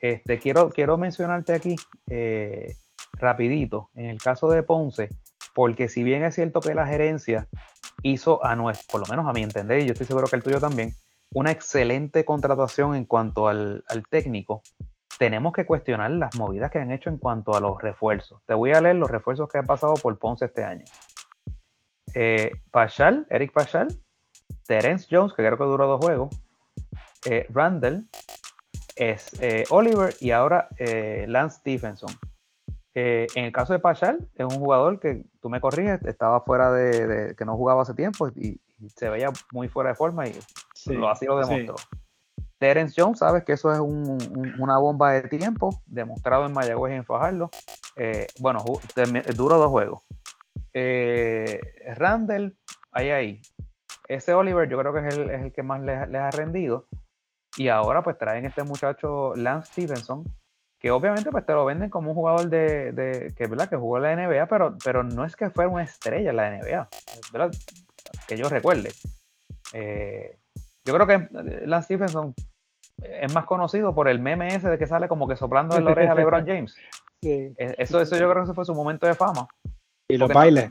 Este, 0.00 0.38
quiero, 0.38 0.70
quiero 0.70 0.96
mencionarte 0.96 1.52
aquí 1.52 1.76
eh, 2.08 2.74
rapidito, 3.14 3.90
en 3.94 4.06
el 4.06 4.18
caso 4.18 4.48
de 4.48 4.62
Ponce, 4.62 5.08
porque 5.54 5.88
si 5.88 6.02
bien 6.02 6.24
es 6.24 6.34
cierto 6.34 6.60
que 6.60 6.74
la 6.74 6.86
gerencia 6.86 7.48
hizo 8.02 8.44
a 8.44 8.54
nuestro, 8.54 8.86
por 8.92 9.00
lo 9.00 9.06
menos 9.10 9.28
a 9.28 9.32
mi 9.32 9.42
entender, 9.42 9.80
y 9.80 9.86
yo 9.86 9.92
estoy 9.92 10.06
seguro 10.06 10.28
que 10.28 10.36
el 10.36 10.42
tuyo 10.42 10.60
también, 10.60 10.92
una 11.32 11.50
excelente 11.50 12.24
contratación 12.24 12.94
en 12.94 13.04
cuanto 13.04 13.48
al, 13.48 13.82
técnico, 14.08 14.62
tenemos 15.18 15.52
que 15.52 15.66
cuestionar 15.66 16.12
las 16.12 16.36
movidas 16.36 16.70
que 16.70 16.78
han 16.78 16.92
hecho 16.92 17.10
en 17.10 17.18
cuanto 17.18 17.54
a 17.54 17.60
los 17.60 17.80
refuerzos. 17.82 18.40
Te 18.46 18.54
voy 18.54 18.72
a 18.72 18.80
leer 18.80 18.96
los 18.96 19.10
refuerzos 19.10 19.48
que 19.48 19.58
han 19.58 19.66
pasado 19.66 19.94
por 19.94 20.16
Ponce 20.18 20.44
este 20.44 20.64
año. 20.64 20.84
Eh, 22.14 22.52
Pachal, 22.70 23.26
Eric 23.28 23.52
Pachal, 23.52 23.88
Terence 24.66 25.08
Jones, 25.10 25.32
que 25.34 25.42
creo 25.44 25.58
que 25.58 25.64
duró 25.64 25.86
dos 25.86 26.00
juegos, 26.00 26.40
eh, 27.26 27.46
Randall, 27.50 28.08
es 28.98 29.40
eh, 29.40 29.64
Oliver 29.70 30.14
y 30.20 30.32
ahora 30.32 30.68
eh, 30.76 31.24
Lance 31.28 31.58
Stephenson. 31.58 32.10
en 32.94 33.44
el 33.44 33.52
caso 33.52 33.72
de 33.72 33.78
Pachal, 33.78 34.28
es 34.34 34.44
un 34.44 34.58
jugador 34.58 34.98
que 34.98 35.24
tú 35.40 35.48
me 35.48 35.60
corriges, 35.60 36.02
estaba 36.04 36.40
fuera 36.40 36.72
de, 36.72 37.36
que 37.36 37.44
no 37.44 37.56
jugaba 37.56 37.82
hace 37.82 37.94
tiempo 37.94 38.28
y, 38.28 38.60
se 38.94 39.08
veía 39.08 39.30
muy 39.50 39.68
fuera 39.68 39.90
de 39.90 39.96
forma 39.96 40.28
y 40.28 40.38
lo 40.86 41.08
así 41.08 41.26
lo 41.26 41.38
demostró. 41.38 41.74
Terence 42.58 42.94
Jones, 42.96 43.18
sabes 43.18 43.42
que 43.44 43.52
eso 43.52 43.72
es 43.72 43.80
una 43.80 44.78
bomba 44.78 45.12
de 45.12 45.22
tiempo, 45.28 45.80
demostrado 45.86 46.46
en 46.46 46.52
Mayagüez 46.52 46.92
y 46.92 46.96
en 46.96 47.04
Fajardo. 47.04 47.50
Eh, 47.96 48.28
bueno, 48.38 48.64
duró 49.34 49.58
dos 49.58 49.70
juegos. 49.70 50.02
Randall, 51.96 52.56
ahí 52.92 53.10
ahí. 53.10 53.42
Ese 54.06 54.32
Oliver 54.32 54.68
yo 54.68 54.78
creo 54.78 54.92
que 54.92 55.08
es 55.08 55.16
el, 55.16 55.52
que 55.52 55.62
más 55.64 55.80
les 55.82 56.20
ha 56.20 56.30
rendido. 56.30 56.86
Y 57.58 57.68
ahora 57.68 58.02
pues 58.02 58.16
traen 58.16 58.44
este 58.44 58.62
muchacho 58.62 59.34
Lance 59.34 59.72
Stevenson, 59.72 60.24
que 60.78 60.92
obviamente 60.92 61.30
pues 61.32 61.44
te 61.44 61.52
lo 61.52 61.64
venden 61.64 61.90
como 61.90 62.10
un 62.10 62.14
jugador 62.14 62.48
de, 62.48 63.34
que, 63.36 63.46
¿verdad? 63.48 63.68
que 63.68 63.76
jugó 63.76 63.96
en 63.96 64.02
la 64.04 64.16
NBA, 64.16 64.46
pero, 64.46 64.76
pero 64.84 65.02
no 65.02 65.24
es 65.24 65.34
que 65.34 65.50
fuera 65.50 65.68
una 65.68 65.82
estrella 65.82 66.30
en 66.30 66.36
la 66.36 66.50
NBA, 66.56 66.88
¿verdad? 67.32 67.50
que 68.28 68.36
yo 68.36 68.48
recuerde. 68.48 68.92
Eh, 69.72 70.38
yo 70.84 70.94
creo 70.94 71.06
que 71.06 71.28
Lance 71.66 71.86
Stevenson 71.86 72.32
es 73.02 73.34
más 73.34 73.44
conocido 73.44 73.92
por 73.92 74.08
el 74.08 74.20
meme 74.20 74.54
ese 74.54 74.68
de 74.68 74.78
que 74.78 74.86
sale 74.86 75.08
como 75.08 75.26
que 75.26 75.36
soplando 75.36 75.76
en 75.76 75.84
la 75.84 75.90
oreja 75.90 76.12
a 76.12 76.14
LeBron 76.14 76.44
James. 76.46 76.76
E, 77.22 77.54
eso, 77.76 78.00
eso 78.00 78.16
yo 78.16 78.30
creo 78.30 78.42
que 78.42 78.44
ese 78.44 78.54
fue 78.54 78.64
su 78.64 78.74
momento 78.74 79.06
de 79.06 79.14
fama. 79.14 79.48
Y 80.08 80.16
los 80.16 80.32
bailes. 80.32 80.70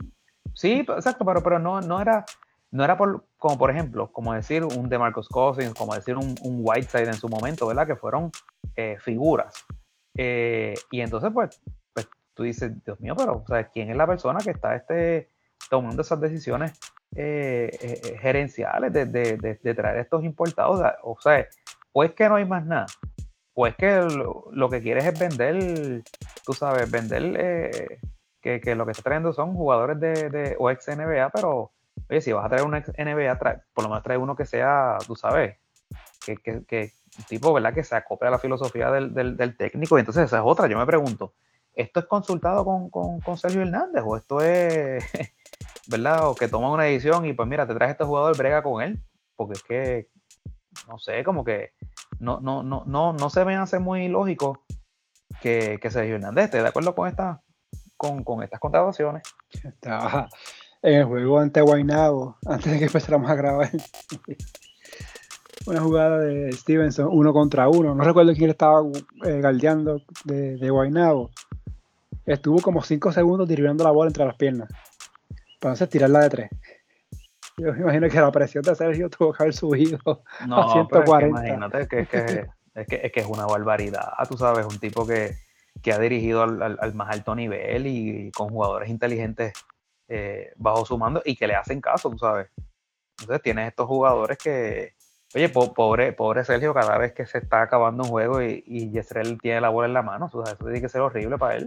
sí, 0.53 0.85
exacto, 0.87 1.25
pero, 1.25 1.43
pero 1.43 1.59
no, 1.59 1.81
no 1.81 2.01
era 2.01 2.25
no 2.71 2.83
era 2.83 2.97
por, 2.97 3.25
como 3.37 3.57
por 3.57 3.71
ejemplo, 3.71 4.11
como 4.11 4.33
decir 4.33 4.63
un 4.63 4.89
DeMarcus 4.89 5.29
Cousins, 5.29 5.73
como 5.73 5.95
decir 5.95 6.15
un, 6.17 6.35
un 6.41 6.61
Whiteside 6.61 7.07
en 7.07 7.13
su 7.13 7.29
momento, 7.29 7.67
¿verdad? 7.67 7.87
Que 7.87 7.95
fueron 7.95 8.31
eh, 8.75 8.97
figuras. 8.99 9.65
Eh, 10.15 10.73
y 10.91 11.01
entonces, 11.01 11.31
pues, 11.33 11.61
pues, 11.93 12.09
tú 12.33 12.43
dices, 12.43 12.71
Dios 12.83 12.99
mío, 12.99 13.15
pero, 13.15 13.43
o 13.43 13.47
sea, 13.47 13.67
¿quién 13.69 13.89
es 13.89 13.97
la 13.97 14.07
persona 14.07 14.39
que 14.43 14.51
está 14.51 14.75
este, 14.75 15.29
tomando 15.69 16.01
esas 16.01 16.19
decisiones 16.19 16.77
eh, 17.15 18.17
gerenciales 18.19 18.91
de, 18.91 19.05
de, 19.05 19.37
de, 19.37 19.73
traer 19.73 19.97
estos 19.99 20.23
importados? 20.23 20.81
O 21.03 21.17
sea, 21.21 21.47
o 21.93 22.03
es 22.03 22.13
que 22.13 22.27
no 22.27 22.35
hay 22.35 22.45
más 22.45 22.65
nada, 22.65 22.87
o 23.53 23.65
es 23.65 23.75
que 23.75 24.01
lo, 24.51 24.69
que 24.69 24.81
quieres 24.81 25.05
es 25.05 25.17
vender, 25.17 26.03
tú 26.45 26.53
sabes, 26.53 26.91
vender 26.91 28.01
que, 28.41 28.59
que, 28.59 28.75
lo 28.75 28.85
que 28.85 28.91
está 28.91 29.03
trayendo 29.03 29.33
son 29.33 29.55
jugadores 29.55 29.99
de, 29.99 30.55
o 30.59 30.69
ex 30.69 30.87
NBA, 30.87 31.29
pero 31.29 31.71
Oye, 32.09 32.21
si 32.21 32.31
vas 32.31 32.45
a 32.45 32.49
traer 32.49 32.65
una 32.65 32.79
NBA, 32.79 33.39
por 33.73 33.83
lo 33.83 33.89
menos 33.89 34.03
trae 34.03 34.17
uno 34.17 34.35
que 34.35 34.45
sea, 34.45 34.97
tú 35.05 35.15
sabes, 35.15 35.57
que, 36.35 36.65
que, 36.65 36.91
tipo, 37.27 37.53
¿verdad? 37.53 37.73
Que 37.73 37.83
se 37.83 37.95
acople 37.95 38.27
a 38.27 38.31
la 38.31 38.39
filosofía 38.39 38.91
del, 38.91 39.13
del, 39.13 39.57
técnico. 39.57 39.97
Y 39.97 40.01
entonces 40.01 40.25
esa 40.25 40.37
es 40.37 40.43
otra. 40.45 40.67
Yo 40.67 40.77
me 40.77 40.85
pregunto, 40.85 41.33
¿esto 41.73 41.99
es 41.99 42.05
consultado 42.05 42.65
con, 42.65 42.89
con, 42.89 43.37
Sergio 43.37 43.61
Hernández? 43.61 44.03
¿O 44.05 44.17
esto 44.17 44.41
es, 44.41 45.03
¿verdad? 45.87 46.27
O 46.27 46.35
que 46.35 46.47
toman 46.47 46.71
una 46.71 46.83
decisión 46.83 47.25
y 47.25 47.33
pues 47.33 47.47
mira, 47.47 47.67
te 47.67 47.73
traes 47.73 47.91
este 47.91 48.03
jugador, 48.03 48.37
brega 48.37 48.61
con 48.61 48.81
él. 48.81 49.01
Porque 49.35 49.53
es 49.53 49.63
que, 49.63 50.09
no 50.87 50.97
sé, 50.97 51.23
como 51.23 51.43
que 51.43 51.73
no, 52.19 52.39
no, 52.39 52.63
no, 52.63 52.83
no, 52.85 53.13
no 53.13 53.29
se 53.29 53.45
me 53.45 53.55
hace 53.55 53.79
muy 53.79 54.07
lógico 54.07 54.63
que, 55.41 55.79
que 55.81 55.91
Sergio 55.91 56.15
Hernández 56.15 56.45
esté 56.45 56.61
de 56.61 56.67
acuerdo 56.67 56.95
con, 56.95 57.07
esta, 57.07 57.41
con, 57.95 58.23
con 58.23 58.43
estas 58.43 58.59
contrataciones. 58.59 59.23
En 60.87 60.93
el 60.93 61.05
juego 61.05 61.39
ante 61.39 61.59
Guaynabo, 61.59 62.37
antes 62.45 62.71
de 62.71 62.79
que 62.79 62.85
empezáramos 62.85 63.29
a 63.29 63.35
grabar. 63.35 63.69
Una 65.65 65.81
jugada 65.81 66.19
de 66.19 66.53
Stevenson, 66.53 67.09
uno 67.11 67.33
contra 67.33 67.67
uno. 67.67 67.93
No 67.93 68.03
recuerdo 68.05 68.33
quién 68.33 68.51
estaba 68.51 68.83
eh, 69.25 69.41
galdeando 69.41 70.01
de, 70.23 70.55
de 70.55 70.69
Guaynabo. 70.69 71.29
Estuvo 72.25 72.61
como 72.61 72.81
5 72.81 73.11
segundos 73.11 73.49
dirigiendo 73.49 73.83
la 73.83 73.91
bola 73.91 74.07
entre 74.07 74.23
las 74.25 74.35
piernas. 74.37 74.69
Para 75.59 75.73
entonces 75.73 75.89
tirarla 75.89 76.21
de 76.21 76.29
tres. 76.29 76.49
Yo 77.57 77.73
me 77.73 77.79
imagino 77.81 78.07
que 78.07 78.21
la 78.21 78.31
presión 78.31 78.63
de 78.63 78.75
Sergio 78.75 79.09
tuvo 79.09 79.33
que 79.33 79.43
haber 79.43 79.53
subido 79.53 79.99
a 80.39 80.71
140. 80.71 81.27
imagínate 81.27 81.87
que, 81.89 81.99
es 82.75 82.87
que, 82.87 83.19
es 83.19 83.25
una 83.25 83.45
barbaridad. 83.45 84.07
Tú 84.29 84.37
sabes, 84.37 84.65
un 84.65 84.79
tipo 84.79 85.05
que, 85.05 85.35
ha 85.91 85.99
dirigido 85.99 86.43
al, 86.43 86.93
más 86.93 87.13
alto 87.13 87.35
nivel 87.35 87.87
y 87.87 88.31
con 88.31 88.49
jugadores 88.49 88.89
inteligentes 88.89 89.51
eh, 90.07 90.53
bajo 90.55 90.85
su 90.85 90.97
mando 90.97 91.21
y 91.25 91.35
que 91.35 91.47
le 91.47 91.55
hacen 91.55 91.81
caso, 91.81 92.09
tú 92.09 92.17
sabes. 92.17 92.49
Entonces 93.19 93.41
tienes 93.41 93.69
estos 93.69 93.87
jugadores 93.87 94.37
que, 94.37 94.93
oye, 95.33 95.49
pobre, 95.49 96.13
pobre 96.13 96.43
Sergio, 96.43 96.73
cada 96.73 96.97
vez 96.97 97.13
que 97.13 97.25
se 97.25 97.39
está 97.39 97.63
acabando 97.63 98.03
un 98.03 98.09
juego 98.09 98.41
y, 98.41 98.63
y 98.65 98.91
Yesrel 98.91 99.39
tiene 99.41 99.61
la 99.61 99.69
bola 99.69 99.87
en 99.87 99.93
la 99.93 100.03
mano, 100.03 100.27
eso 100.27 100.43
tiene 100.59 100.81
que 100.81 100.89
ser 100.89 101.01
horrible 101.01 101.37
para 101.37 101.55
él. 101.55 101.65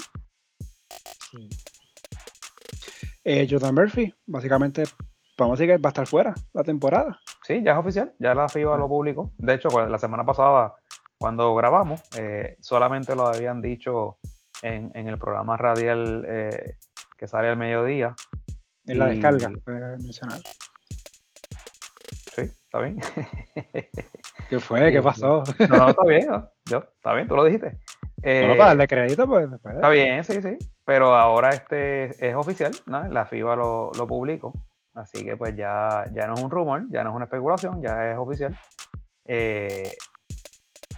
Eh, 3.24 3.46
Jordan 3.50 3.74
Murphy, 3.74 4.14
básicamente, 4.26 4.84
vamos 5.36 5.58
a 5.58 5.62
decir 5.62 5.74
que 5.74 5.82
va 5.82 5.88
a 5.88 5.92
estar 5.92 6.06
fuera 6.06 6.34
la 6.52 6.64
temporada. 6.64 7.20
Sí, 7.42 7.62
ya 7.62 7.72
es 7.72 7.78
oficial, 7.78 8.14
ya 8.18 8.34
la 8.34 8.48
FIBA 8.48 8.76
lo 8.76 8.88
publicó. 8.88 9.32
De 9.36 9.54
hecho, 9.54 9.68
la 9.88 9.98
semana 9.98 10.24
pasada, 10.24 10.74
cuando 11.18 11.54
grabamos, 11.54 12.00
eh, 12.16 12.56
solamente 12.60 13.14
lo 13.14 13.26
habían 13.26 13.60
dicho 13.60 14.18
en, 14.62 14.90
en 14.94 15.08
el 15.08 15.18
programa 15.18 15.56
radial 15.56 16.24
eh, 16.26 16.76
que 17.18 17.28
sale 17.28 17.48
al 17.48 17.56
mediodía. 17.56 18.14
En 18.90 18.98
la 18.98 19.06
descarga, 19.06 19.50
mencionar. 19.98 20.40
Sí, 22.34 22.42
está 22.42 22.80
bien. 22.80 22.98
¿Qué 24.48 24.58
fue? 24.58 24.90
¿Qué 24.90 25.00
pasó? 25.00 25.44
No, 25.68 25.76
no, 25.76 25.88
está 25.90 26.04
bien, 26.04 26.28
Yo, 26.64 26.78
está 26.78 27.14
bien, 27.14 27.28
tú 27.28 27.36
lo 27.36 27.44
dijiste. 27.44 27.78
Eh, 28.22 28.54
para 28.58 28.70
darle 28.70 28.88
crédito, 28.88 29.26
pues 29.28 29.48
Está 29.52 29.88
bien, 29.90 30.24
sí, 30.24 30.42
sí. 30.42 30.58
Pero 30.84 31.14
ahora 31.14 31.50
este 31.50 32.28
es 32.28 32.34
oficial, 32.34 32.72
¿no? 32.86 33.06
La 33.08 33.26
FIBA 33.26 33.54
lo, 33.54 33.92
lo 33.96 34.06
publicó. 34.08 34.52
Así 34.94 35.24
que 35.24 35.36
pues 35.36 35.54
ya, 35.54 36.04
ya 36.12 36.26
no 36.26 36.34
es 36.34 36.42
un 36.42 36.50
rumor, 36.50 36.84
ya 36.90 37.04
no 37.04 37.10
es 37.10 37.16
una 37.16 37.26
especulación, 37.26 37.80
ya 37.80 38.10
es 38.10 38.18
oficial. 38.18 38.58
Eh, 39.24 39.92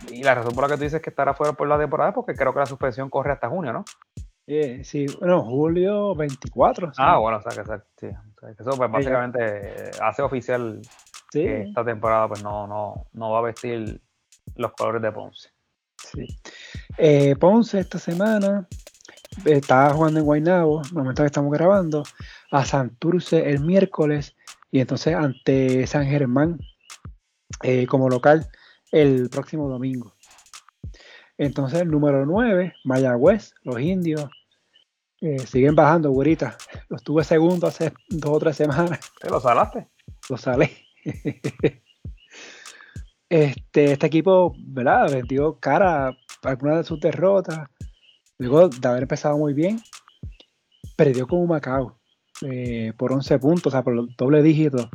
y 0.09 0.23
la 0.23 0.35
razón 0.35 0.55
por 0.55 0.65
la 0.65 0.69
que 0.69 0.77
tú 0.79 0.85
dices 0.85 1.03
que 1.03 1.11
estará 1.11 1.35
fuera 1.35 1.53
por 1.53 1.69
la 1.69 1.79
temporada 1.79 2.11
es 2.11 2.15
porque 2.15 2.35
creo 2.35 2.55
que 2.55 2.61
la 2.61 2.67
suspensión 2.67 3.11
corre 3.11 3.33
hasta 3.33 3.51
junio, 3.51 3.73
¿no? 3.73 3.85
Eh, 4.47 4.83
sí, 4.85 5.07
bueno, 5.21 5.43
julio 5.43 6.15
24. 6.15 6.93
Ah, 6.97 7.19
bueno, 7.19 7.39
o 7.39 7.43
sea 7.51 7.63
que, 7.63 7.71
sí, 7.97 8.09
eso 8.59 8.77
pues 8.77 8.91
básicamente 8.91 9.91
hace 10.01 10.23
oficial 10.23 10.81
que 11.31 11.63
esta 11.63 11.85
temporada 11.85 12.29
pues 12.29 12.43
no, 12.43 12.67
no, 12.67 13.07
no 13.13 13.31
va 13.31 13.39
a 13.39 13.43
vestir 13.43 14.01
los 14.57 14.73
colores 14.73 15.01
de 15.01 15.13
Ponce. 15.13 15.51
Sí. 15.97 16.27
Eh, 16.99 17.37
Ponce 17.37 17.79
esta 17.79 17.99
semana 17.99 18.67
está 19.45 19.91
jugando 19.91 20.21
en 20.21 20.27
Guaynabo, 20.27 20.83
el 20.83 20.93
momento 20.93 21.23
que 21.23 21.27
estamos 21.27 21.53
grabando, 21.53 22.03
a 22.51 22.65
Santurce 22.65 23.49
el 23.51 23.61
miércoles 23.61 24.37
y 24.71 24.81
entonces 24.81 25.15
ante 25.15 25.87
San 25.87 26.07
Germán 26.07 26.59
eh, 27.63 27.87
como 27.87 28.09
local 28.09 28.49
el 28.91 29.31
próximo 29.31 29.69
domingo. 29.69 30.15
Entonces, 31.39 31.81
el 31.81 31.91
número 31.91 32.25
9, 32.27 32.75
Mayagüez, 32.85 33.55
los 33.63 33.81
indios, 33.81 34.29
eh, 35.23 35.39
siguen 35.47 35.77
bajando, 35.77 36.11
güerita. 36.11 36.57
Los 36.89 37.05
tuve 37.05 37.23
segundo 37.23 37.69
hace 37.69 37.93
dos 38.09 38.31
o 38.33 38.39
tres 38.41 38.57
semanas. 38.57 38.99
¿Te 39.21 39.31
lo 39.31 39.41
salaste? 39.41 39.89
Lo 40.29 40.37
salé. 40.37 40.73
este, 43.29 43.93
este 43.93 44.07
equipo, 44.07 44.53
¿verdad? 44.59 45.13
Vendió 45.13 45.61
cara 45.61 46.09
a 46.09 46.17
algunas 46.43 46.79
de 46.79 46.85
sus 46.85 46.99
derrotas. 46.99 47.69
Luego 48.39 48.69
de 48.69 48.89
haber 48.89 49.03
empezado 49.03 49.39
muy 49.39 49.55
bien. 49.55 49.81
perdió 50.97 51.29
con 51.29 51.47
Macao 51.47 52.01
eh, 52.41 52.93
por 52.97 53.13
11 53.13 53.39
puntos, 53.39 53.67
o 53.67 53.71
sea, 53.71 53.85
por 53.85 53.95
los 53.95 54.17
doble 54.17 54.43
dígitos 54.43 54.89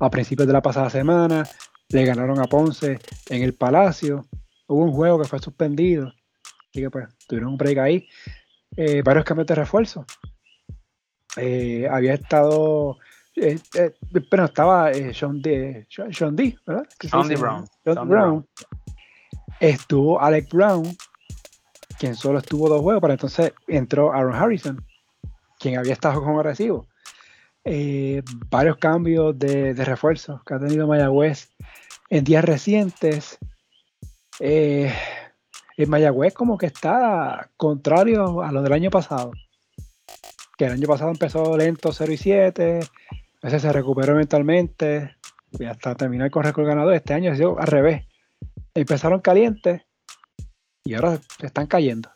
a 0.00 0.10
principios 0.10 0.48
de 0.48 0.54
la 0.54 0.62
pasada 0.62 0.90
semana. 0.90 1.44
Le 1.88 2.04
ganaron 2.04 2.40
a 2.40 2.44
Ponce 2.44 2.98
en 3.28 3.42
el 3.42 3.54
Palacio. 3.54 4.26
Hubo 4.72 4.84
un 4.84 4.92
juego 4.92 5.20
que 5.20 5.28
fue 5.28 5.38
suspendido. 5.38 6.08
Así 6.70 6.80
que 6.80 6.90
pues 6.90 7.06
tuvieron 7.28 7.50
un 7.50 7.58
break 7.58 7.78
ahí. 7.78 8.08
Eh, 8.76 9.02
varios 9.02 9.24
cambios 9.24 9.46
de 9.46 9.54
refuerzo. 9.54 10.06
Eh, 11.36 11.86
había 11.90 12.14
estado. 12.14 12.96
pero 14.30 14.44
estaba 14.46 14.92
Sean 15.12 15.42
D, 15.42 15.86
Sean 16.10 16.34
D, 16.34 16.56
¿verdad? 16.66 16.86
Sean 17.00 17.28
D. 17.28 17.36
Brown. 17.36 17.64
Sean 17.84 18.08
Brown. 18.08 18.46
Estuvo 19.60 20.20
Alex 20.20 20.48
Brown, 20.48 20.96
quien 21.98 22.14
solo 22.14 22.38
estuvo 22.38 22.68
dos 22.68 22.80
juegos, 22.80 23.00
pero 23.00 23.12
entonces 23.12 23.52
entró 23.68 24.12
Aaron 24.12 24.34
Harrison, 24.34 24.84
quien 25.58 25.78
había 25.78 25.92
estado 25.92 26.22
con 26.22 26.36
agresivo. 26.36 26.86
Eh, 27.64 28.22
varios 28.50 28.78
cambios 28.78 29.38
de, 29.38 29.74
de 29.74 29.84
refuerzos 29.84 30.42
que 30.44 30.54
ha 30.54 30.58
tenido 30.58 30.88
Mayagüez 30.88 31.50
en 32.10 32.24
días 32.24 32.44
recientes. 32.44 33.38
Eh, 34.40 34.92
en 35.76 35.90
Mayagüez 35.90 36.34
como 36.34 36.58
que 36.58 36.66
está 36.66 37.50
contrario 37.56 38.42
a 38.42 38.52
lo 38.52 38.62
del 38.62 38.72
año 38.72 38.90
pasado. 38.90 39.32
Que 40.56 40.66
el 40.66 40.72
año 40.72 40.86
pasado 40.86 41.10
empezó 41.10 41.56
lento 41.56 41.92
0 41.92 42.12
y 42.12 42.16
7, 42.16 42.80
a 42.80 43.46
veces 43.46 43.62
se 43.62 43.72
recuperó 43.72 44.14
mentalmente 44.14 45.16
y 45.52 45.64
hasta 45.64 45.94
terminar 45.94 46.30
con 46.30 46.44
récord 46.44 46.66
ganador. 46.66 46.94
Este 46.94 47.14
año 47.14 47.32
ha 47.32 47.36
sido 47.36 47.58
al 47.58 47.66
revés. 47.66 48.06
Empezaron 48.74 49.20
calientes 49.20 49.82
y 50.84 50.94
ahora 50.94 51.18
están 51.40 51.66
cayendo. 51.66 52.10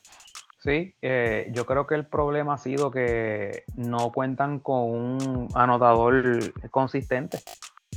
Sí, 0.58 0.94
eh, 1.00 1.50
yo 1.52 1.64
creo 1.64 1.86
que 1.86 1.94
el 1.94 2.06
problema 2.06 2.54
ha 2.54 2.58
sido 2.58 2.90
que 2.90 3.64
no 3.76 4.10
cuentan 4.10 4.58
con 4.58 4.90
un 4.90 5.48
anotador 5.54 6.40
consistente. 6.70 7.38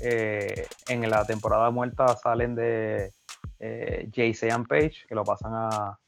Eh, 0.03 0.67
en 0.87 1.09
la 1.09 1.25
temporada 1.25 1.71
muerta 1.71 2.15
salen 2.15 2.55
de 2.55 3.11
eh, 3.59 4.09
and 4.51 4.67
Page, 4.67 5.05
que 5.07 5.15
lo 5.15 5.23
pasan 5.23 5.53
a, 5.53 5.99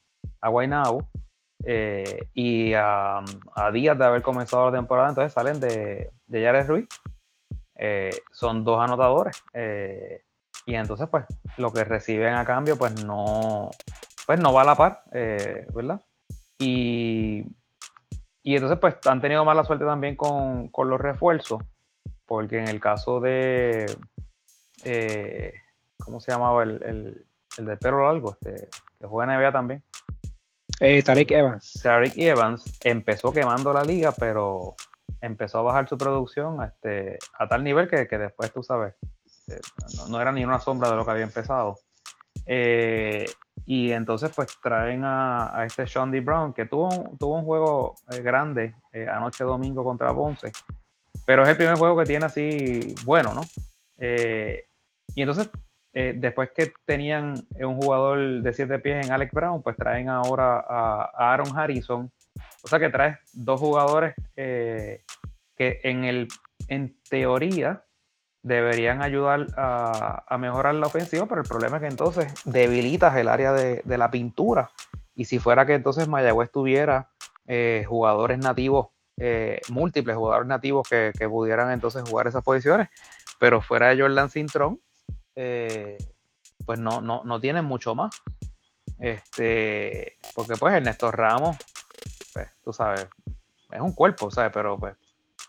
a 0.42 0.50
Guaynabo, 0.50 1.10
eh, 1.64 2.28
y 2.34 2.74
a, 2.74 3.24
días 3.72 3.98
de 3.98 4.06
haber 4.06 4.22
comenzado 4.22 4.72
la 4.72 4.78
temporada, 4.78 5.10
entonces 5.10 5.34
salen 5.34 5.60
de, 5.60 6.12
de 6.28 6.42
Yares 6.42 6.68
Ruiz. 6.68 6.88
son 8.32 8.64
dos 8.64 8.80
anotadores. 8.80 9.44
y 10.66 10.76
entonces, 10.76 11.08
pues, 11.10 11.26
lo 11.58 11.72
que 11.72 11.84
reciben 11.84 12.36
a 12.36 12.46
cambio, 12.46 12.78
pues 12.78 13.04
no, 13.04 13.72
pues 14.26 14.40
no 14.40 14.54
va 14.54 14.62
a 14.62 14.66
la 14.66 14.76
par, 14.76 15.04
¿verdad? 15.12 16.02
Y, 16.62 17.46
entonces, 18.44 18.78
pues 18.80 18.96
han 19.06 19.22
tenido 19.22 19.44
mala 19.44 19.64
suerte 19.64 19.86
también 19.86 20.16
con, 20.16 20.70
los 20.72 21.02
refuerzos, 21.02 21.64
porque 22.26 22.60
en 22.60 22.68
el 22.68 22.80
caso 22.80 23.20
de, 23.20 23.86
eh, 24.84 25.54
¿cómo 25.98 26.20
se 26.20 26.32
llamaba? 26.32 26.64
El, 26.64 27.26
el 27.58 27.66
de 27.66 27.78
Perro 27.78 28.12
Largo, 28.12 28.32
este, 28.32 28.70
que 29.00 29.08
juega 29.08 29.34
en 29.34 29.40
NBA 29.40 29.52
también. 29.52 29.84
Eh, 30.80 31.04
Tariq 31.04 31.32
Evans. 31.32 31.80
Tariq 31.84 32.18
Evans 32.18 32.80
empezó 32.84 33.32
quemando 33.32 33.72
la 33.74 33.84
liga, 33.84 34.12
pero 34.12 34.76
empezó 35.22 35.60
a 35.60 35.64
bajar 35.64 35.88
su 35.88 35.98
producción 35.98 36.64
este, 36.64 37.20
a 37.38 37.48
tal 37.48 37.64
nivel 37.64 37.88
que, 37.88 38.06
después, 38.18 38.52
tú 38.52 38.64
sabes, 38.64 38.96
eh, 39.48 39.60
no, 40.10 40.20
era 40.20 40.32
ni 40.32 40.44
una 40.44 40.60
sombra 40.60 40.90
de 40.90 40.96
lo 40.96 41.06
que 41.06 41.12
había 41.12 41.24
empezado. 41.24 41.78
Eh, 42.46 43.26
y 43.66 43.92
entonces 43.92 44.32
pues 44.36 44.58
traen 44.62 45.04
a, 45.06 45.64
este 45.66 45.88
Sean 45.88 46.12
D. 46.12 46.22
Brown, 46.22 46.54
que 46.54 46.66
tuvo, 46.66 47.16
tuvo 47.20 47.38
un 47.38 47.46
juego 47.46 47.96
eh, 48.12 48.22
grande 48.22 48.76
eh, 48.92 49.08
anoche 49.08 49.44
domingo 49.44 49.84
contra 49.84 50.14
Ponce, 50.14 50.52
pero 51.26 51.44
es 51.44 51.50
el 51.50 51.58
primer 51.58 51.78
juego 51.78 51.98
que 51.98 52.06
tiene 52.06 52.26
así 52.26 52.96
bueno, 53.06 53.34
¿no? 53.34 53.42
Y 55.14 55.22
entonces, 55.22 55.50
después 55.94 56.52
que 56.56 56.72
tenían 56.86 57.34
un 57.60 57.82
jugador 57.82 58.42
de 58.42 58.54
siete 58.54 58.80
pies 58.80 59.06
en 59.06 59.12
Alex 59.12 59.32
Brown, 59.34 59.62
pues 59.62 59.76
traen 59.76 60.08
ahora 60.10 60.64
a, 60.68 61.34
Aaron 61.34 61.58
Harrison. 61.58 62.12
O 62.64 62.68
sea 62.68 62.80
que 62.80 62.90
traes 62.90 63.18
dos 63.34 63.60
jugadores 63.60 64.16
que 64.36 65.04
en, 65.58 66.06
el, 66.06 66.28
en 66.68 66.96
teoría 67.10 67.84
deberían 68.44 69.02
ayudar 69.02 69.48
a, 69.56 70.38
mejorar 70.38 70.76
la 70.76 70.88
ofensiva, 70.88 71.26
pero 71.28 71.42
el 71.42 71.48
problema 71.48 71.78
es 71.78 71.82
que 71.82 71.88
entonces 71.88 72.34
debilitas 72.46 73.16
el 73.18 73.28
área 73.28 73.54
de, 73.54 73.98
la 73.98 74.10
pintura. 74.10 74.72
Y 75.16 75.26
si 75.26 75.40
fuera 75.40 75.66
que 75.66 75.76
entonces 75.76 76.08
Mayagüez 76.08 76.52
tuviera 76.52 77.10
eh, 77.48 77.86
jugadores 77.88 78.40
nativos, 78.40 78.88
eh, 79.18 79.60
múltiples 79.70 80.16
jugadores 80.16 80.48
nativos 80.48 80.88
que, 80.88 81.12
pudieran 81.30 81.72
entonces 81.72 82.04
jugar 82.10 82.28
esas 82.28 82.44
posiciones, 82.44 82.90
pero 83.40 83.62
fuera 83.62 83.90
de 83.90 84.02
Jordan 84.02 84.30
Cintrón, 84.30 84.80
eh, 85.44 85.98
pues 86.66 86.80
no, 86.80 87.02
no, 87.02 87.24
no 87.24 87.40
tienen 87.40 87.66
mucho 87.66 87.96
más. 87.96 88.22
Este, 89.00 90.18
porque 90.36 90.56
pues 90.56 90.76
Ernesto 90.76 91.12
Ramos, 91.12 91.58
pues, 92.34 92.50
tú 92.64 92.72
sabes, 92.72 93.08
es 93.72 93.82
un 93.82 93.94
cuerpo, 93.94 94.30
¿sabes? 94.30 94.52
Pero 94.54 94.78
pues 94.78 94.96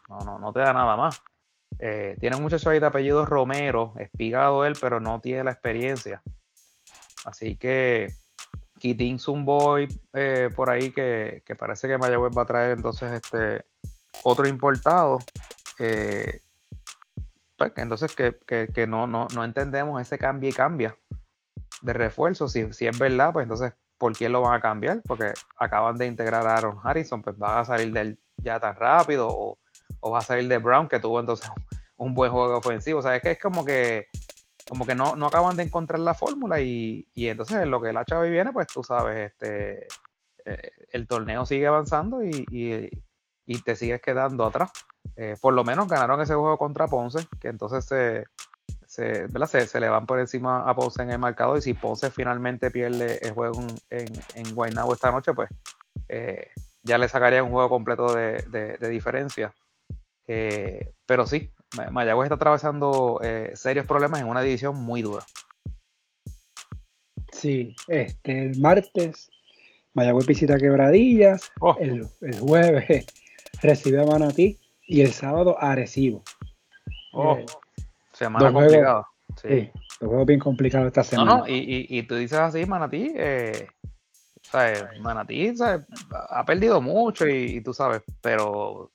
no, 0.09 0.21
no, 0.21 0.39
no 0.39 0.53
te 0.53 0.61
da 0.61 0.73
nada 0.73 0.97
más. 0.97 1.23
Eh, 1.79 2.17
tiene 2.21 2.37
un 2.37 2.43
muchacho 2.43 2.71
ahí 2.71 2.81
de 2.81 2.87
apellido 2.87 3.27
Romero, 3.27 3.93
espigado 3.99 4.65
él, 4.65 4.75
pero 4.81 5.01
no 5.01 5.21
tiene 5.21 5.45
la 5.45 5.53
experiencia. 5.53 6.23
Así 7.25 7.57
que 7.57 8.15
Kitin 8.79 9.19
Zumboy 9.19 9.89
eh, 10.15 10.51
por 10.55 10.71
ahí 10.71 10.91
que, 10.91 11.43
parece 11.59 11.89
que 11.89 11.99
Mayagüez 11.99 12.33
va 12.37 12.43
a 12.43 12.47
traer 12.47 12.77
entonces 12.79 13.13
este 13.13 13.67
otro 14.23 14.49
importado. 14.49 15.19
Entonces 17.77 18.15
que, 18.15 18.87
no, 18.87 19.07
no, 19.07 19.45
entendemos 19.45 20.01
ese 20.01 20.19
cambio 20.19 20.51
y 20.51 20.53
cambia 20.53 20.97
de 21.83 21.93
refuerzo. 21.93 22.49
Si, 22.49 22.73
si 22.73 22.87
es 22.87 22.99
verdad, 22.99 23.33
pues 23.33 23.45
entonces, 23.45 23.73
¿por 23.99 24.17
qué 24.17 24.29
lo 24.29 24.43
van 24.43 24.55
a 24.55 24.61
cambiar? 24.61 25.03
Porque 25.07 25.33
acaban 25.57 25.97
de 25.97 26.07
integrar 26.07 26.47
a 26.47 26.57
Aaron 26.57 26.79
Harrison, 26.83 27.23
pues 27.23 27.37
van 27.39 27.59
a 27.59 27.65
salir 27.65 27.93
del 27.93 28.19
ya 28.37 28.59
tan 28.59 28.75
rápido 28.77 29.29
o 29.31 29.59
o 30.03 30.11
va 30.11 30.19
a 30.19 30.23
salir 30.23 30.49
de 30.49 30.59
Brown, 30.59 30.89
que 30.89 31.01
tuvo 31.01 31.21
entonces 31.21 31.51
un 31.97 32.15
buen 32.15 32.31
juego 32.31 32.59
ofensivo. 32.59 32.99
O 32.99 33.03
sea, 33.03 33.17
es 33.17 33.23
que 33.23 33.33
es 33.33 33.41
como 33.41 33.65
que 33.65 34.09
como 34.69 34.87
que 34.87 34.95
no, 34.95 35.17
no 35.17 35.27
acaban 35.27 35.57
de 35.57 35.65
encontrar 35.65 36.01
la 36.01 36.15
fórmula 36.15 36.61
y, 36.61 37.07
entonces 37.15 37.59
en 37.59 37.71
lo 37.71 37.83
que 37.83 37.93
la 37.93 38.05
chava 38.05 38.23
viene, 38.23 38.53
pues 38.53 38.69
tú 38.69 38.83
sabes, 38.83 39.33
este 39.33 39.89
eh, 40.45 40.71
el 40.91 41.07
torneo 41.07 41.45
sigue 41.45 41.67
avanzando 41.67 42.23
y, 42.25 42.91
te 43.65 43.77
sigues 43.77 44.01
quedando 44.01 44.47
atrás. 44.47 44.71
Eh, 45.17 45.37
por 45.41 45.55
lo 45.55 45.65
menos 45.65 45.89
ganaron 45.89 46.21
ese 46.21 46.35
juego 46.35 46.57
contra 46.59 46.89
Ponce, 46.89 47.27
que 47.41 47.49
entonces 47.49 47.85
se, 47.85 48.25
se, 48.87 49.67
se, 49.67 49.81
le 49.81 49.89
van 49.89 50.07
por 50.07 50.19
encima 50.21 50.69
a 50.69 50.75
Ponce 50.75 51.03
en 51.03 51.11
el 51.11 51.19
marcador 51.19 51.59
y 51.59 51.63
si 51.63 51.75
Ponce 51.75 52.11
finalmente 52.11 52.71
pierde 52.71 53.19
el 53.23 53.33
juego 53.33 53.61
en, 53.91 54.09
en 54.35 54.55
Guaynabo 54.55 54.95
esta 54.95 55.11
noche, 55.11 55.33
pues 55.35 55.51
eh, 56.09 56.49
ya 56.83 56.99
le 56.99 57.09
sacaría 57.09 57.43
un 57.43 57.51
juego 57.51 57.69
completo 57.69 58.15
de 58.15 58.89
diferencia. 58.89 59.55
Eh, 60.27 60.93
pero 61.07 61.27
sí, 61.27 61.51
Mayagüez 61.91 62.27
está 62.27 62.37
atravesando 62.37 63.21
serios 63.55 63.87
problemas 63.87 64.21
en 64.21 64.29
una 64.29 64.41
división 64.41 64.77
muy 64.77 65.03
dura. 65.03 65.25
Sí, 67.33 67.75
este, 67.89 68.47
el 68.47 68.61
martes 68.61 69.31
Mayagüez 69.95 70.27
visita 70.27 70.59
Quebradillas, 70.59 71.51
oh. 71.61 71.77
el, 71.81 72.07
jueves 72.39 73.07
recibe 73.63 74.01
a 74.01 74.07
Manatí 74.07 74.59
y 74.87 75.01
el 75.03 75.13
sábado 75.13 75.57
Arecibo. 75.61 76.23
Oh, 77.13 77.37
eh, 77.37 77.47
semana 78.13 78.53
complicada. 78.53 79.07
Sí. 79.41 79.71
sí, 79.99 80.07
bien 80.27 80.41
complicado 80.41 80.87
esta 80.87 81.03
semana. 81.03 81.31
No, 81.31 81.39
no, 81.39 81.49
y, 81.49 81.87
y, 81.89 82.03
tú 82.03 82.17
dices 82.17 82.39
así, 82.39 82.67
Manatí, 82.67 83.13
eh, 83.17 83.69
Manatí 85.01 85.55
ha 86.31 86.45
perdido 86.45 86.81
mucho 86.81 87.27
y, 87.27 87.61
tú 87.63 87.73
sabes, 87.73 88.03
pero 88.21 88.93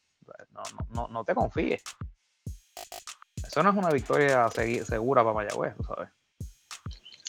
no, 0.91 1.07
no, 1.07 1.23
te 1.23 1.33
confíes. 1.33 1.81
Eso 3.45 3.63
no 3.63 3.71
es 3.71 3.75
una 3.75 3.89
victoria 3.89 4.47
segura 4.49 5.23
para 5.23 5.33
Mayagüez, 5.33 5.75
tú 5.75 5.83
sabes. 5.83 6.09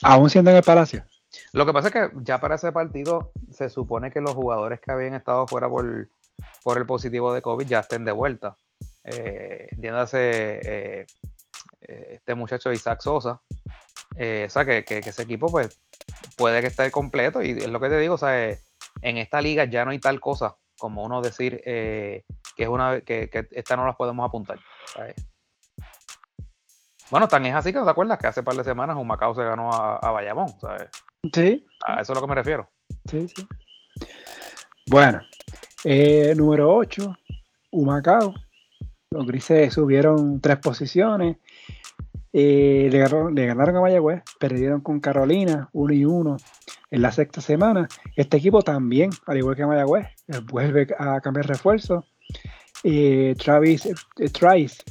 Aún 0.03 0.29
siendo 0.31 0.51
en 0.51 0.59
el 0.59 0.63
Palacio. 0.63 1.05
Lo 1.53 1.65
que 1.65 1.73
pasa 1.73 1.89
es 1.89 1.95
que 1.95 2.11
ya 2.23 2.41
para 2.41 2.57
ese 2.57 2.73
partido 2.73 3.33
se 3.51 3.69
supone 3.69 4.11
que 4.11 4.21
los 4.21 4.35
jugadores 4.35 4.81
que 4.81 4.93
habían 4.93 5.15
estado 5.15 5.47
fuera 5.47 5.69
por, 5.69 6.09
por 6.63 6.79
el 6.79 6.87
positivo 6.87 7.33
de 7.33 7.43
COVID 7.43 7.67
ya 7.67 7.81
estén 7.81 8.05
de 8.05 8.13
vuelta. 8.13 8.57
Eh, 9.05 9.69
entiéndase 9.71 10.61
eh, 10.65 11.07
eh, 11.83 12.09
este 12.13 12.35
muchacho 12.35 12.73
Isaac 12.73 13.01
Sosa. 13.01 13.41
Eh, 14.17 14.45
o 14.47 14.51
sea, 14.51 14.65
que, 14.65 14.85
ese 14.89 15.23
equipo 15.23 15.49
pues 15.49 15.81
puede 16.37 16.61
que 16.61 16.67
esté 16.69 16.91
completo 16.91 17.43
y 17.43 17.51
es 17.53 17.69
lo 17.69 17.81
que 17.81 17.89
te 17.89 17.99
digo, 17.99 18.15
o 18.15 18.19
sea, 18.19 18.49
en 18.49 19.17
esta 19.17 19.41
liga 19.41 19.65
ya 19.65 19.85
no 19.85 19.91
hay 19.91 19.99
tal 19.99 20.21
cosa 20.21 20.57
como 20.79 21.05
uno 21.05 21.21
decir 21.21 21.61
eh, 21.65 22.25
que 22.57 22.63
es 22.65 22.69
una 22.69 23.01
que, 23.01 23.29
que 23.29 23.49
esta 23.53 23.77
no 23.77 23.87
las 23.87 23.97
podemos 23.97 24.27
apuntar. 24.27 24.59
Bueno, 27.11 27.29
tan 27.29 27.47
es 27.47 27.55
así 27.55 27.73
que 27.73 27.81
te 27.81 27.91
acuerdas 27.91 28.19
que 28.19 28.27
hace 28.27 28.43
par 28.43 28.55
de 28.55 28.65
semanas 28.65 28.97
un 28.97 29.07
Macao 29.07 29.35
se 29.35 29.45
ganó 29.45 29.73
a, 29.73 30.11
Bayamón, 30.11 30.49
¿sabes? 30.61 30.89
Sí. 31.33 31.67
A 31.87 32.01
eso 32.01 32.01
es 32.03 32.11
a 32.11 32.15
lo 32.15 32.21
que 32.21 32.27
me 32.27 32.35
refiero. 32.35 32.71
Sí, 33.09 33.29
sí. 33.29 33.47
Bueno, 34.87 35.21
eh, 35.85 36.35
número 36.37 36.75
8, 36.75 37.17
Humacao. 37.71 38.35
Los 39.11 39.27
grises 39.27 39.73
subieron 39.73 40.41
tres 40.41 40.59
posiciones. 40.59 41.39
Eh, 42.33 42.89
le, 42.91 42.99
ganaron, 42.99 43.77
a 43.77 43.81
Mayagüez, 43.81 44.23
perdieron 44.39 44.81
con 44.83 45.01
Carolina 45.01 45.71
1 45.73 45.95
y 45.95 46.05
1 46.05 46.37
en 46.91 47.03
la 47.03 47.11
sexta 47.11 47.41
semana. 47.41 47.89
Este 48.17 48.37
equipo 48.37 48.63
también, 48.63 49.11
al 49.27 49.39
igual 49.39 49.57
que 49.57 49.67
Mayagüez, 49.67 50.07
eh, 50.29 50.41
vuelve 50.45 50.89
a 50.99 51.21
cambiar 51.21 51.47
refuerzo. 51.47 52.05
Eh, 52.85 53.35
Travis 53.43 53.89
Trice 54.33 54.83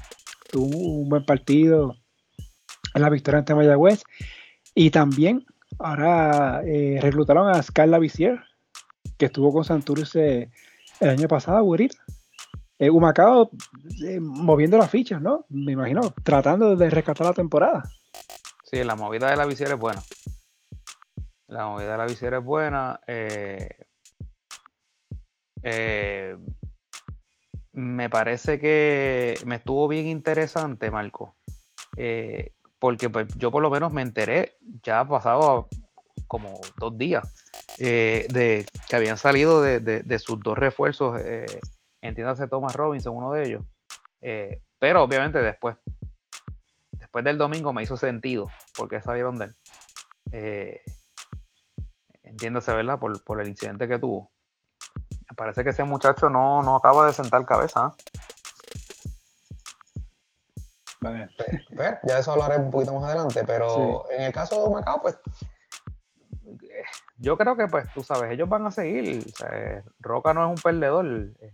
tuvo 0.51 0.77
un 0.77 1.09
buen 1.09 1.25
partido 1.25 1.95
en 2.93 3.01
la 3.01 3.09
victoria 3.09 3.39
ante 3.39 3.53
Mayagüez. 3.53 4.03
Y 4.73 4.89
también 4.89 5.45
ahora 5.79 6.61
reclutaron 7.01 7.49
a 7.49 7.61
Scarla 7.61 7.99
Vizier, 7.99 8.39
que 9.17 9.25
estuvo 9.27 9.51
con 9.51 9.63
Santurce 9.63 10.51
el 10.99 11.09
año 11.09 11.27
pasado, 11.27 11.63
güerita 11.63 11.97
eh, 12.79 12.89
Humacao 12.89 13.49
eh, 14.05 14.19
moviendo 14.19 14.77
las 14.77 14.91
fichas, 14.91 15.21
¿no? 15.21 15.45
Me 15.49 15.71
imagino, 15.71 16.13
tratando 16.23 16.75
de 16.75 16.89
rescatar 16.89 17.25
la 17.25 17.33
temporada. 17.33 17.83
Sí, 18.63 18.83
la 18.83 18.95
movida 18.95 19.29
de 19.29 19.35
la 19.35 19.45
visiera 19.45 19.73
es 19.73 19.79
buena. 19.79 20.01
La 21.47 21.65
movida 21.67 21.93
de 21.93 21.97
la 21.97 22.05
visiera 22.05 22.37
es 22.37 22.43
buena. 22.43 22.99
Eh, 23.07 23.69
me 27.73 28.09
parece 28.09 28.59
que 28.59 29.35
me 29.45 29.55
estuvo 29.55 29.87
bien 29.87 30.07
interesante, 30.07 30.91
Marco. 30.91 31.35
porque 32.79 33.09
pues, 33.09 33.27
yo 33.37 33.49
por 33.49 33.63
lo 33.63 33.71
menos 33.71 33.91
me 33.91 34.03
enteré, 34.03 34.57
ya 34.83 35.03
pasado 35.05 35.67
como 36.27 36.59
dos 36.77 36.97
días, 36.97 37.33
de 37.77 38.65
que 38.89 38.95
habían 38.95 39.17
salido 39.17 39.61
de, 39.61 39.79
de 39.79 40.19
sus 40.19 40.39
dos 40.41 40.57
refuerzos 40.57 41.19
entiéndase 42.01 42.47
Thomas 42.47 42.75
Robinson, 42.75 43.15
uno 43.15 43.31
de 43.31 43.47
ellos. 43.47 43.65
Eh, 44.21 44.61
pero 44.79 45.03
obviamente 45.03 45.39
después, 45.39 45.77
después 46.91 47.23
del 47.25 47.37
domingo 47.37 47.73
me 47.73 47.83
hizo 47.83 47.97
sentido, 47.97 48.49
porque 48.75 49.01
salieron 49.01 49.37
de 49.37 49.45
él. 49.45 49.55
Eh, 50.31 50.81
entiéndase, 52.23 52.73
¿verdad? 52.73 52.99
Por, 52.99 53.41
el 53.41 53.47
incidente 53.47 53.87
que 53.87 53.99
tuvo. 53.99 54.31
Me 55.29 55.35
parece 55.35 55.63
que 55.63 55.71
ese 55.71 55.83
muchacho 55.83 56.29
no, 56.29 56.61
no 56.61 56.75
acaba 56.75 57.07
de 57.07 57.13
sentar 57.13 57.45
cabeza. 57.45 57.93
Vale. 60.99 61.29
Pues, 61.75 61.97
ya 62.03 62.19
eso 62.19 62.31
hablaré 62.31 62.57
un 62.57 62.71
poquito 62.71 62.93
más 62.93 63.03
adelante, 63.03 63.43
pero 63.45 64.09
en 64.11 64.23
el 64.23 64.33
caso 64.33 64.63
de 64.63 64.73
Macao, 64.73 65.01
pues 65.01 65.17
yo 67.17 67.37
creo 67.37 67.55
que 67.55 67.67
pues 67.67 67.91
tú 67.93 68.03
sabes, 68.03 68.31
ellos 68.31 68.47
van 68.49 68.65
a 68.65 68.71
seguir. 68.71 69.25
Roca 69.99 70.33
no 70.33 70.45
es 70.45 70.49
un 70.49 70.61
perdedor. 70.61 71.05
Eh, 71.39 71.53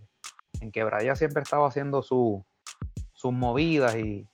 en 0.61 0.71
Quebradilla 0.71 1.15
siempre 1.15 1.43
estaba 1.43 1.67
haciendo 1.67 2.01
sus 2.01 2.43
movidas 3.23 3.95
y, 3.95 4.27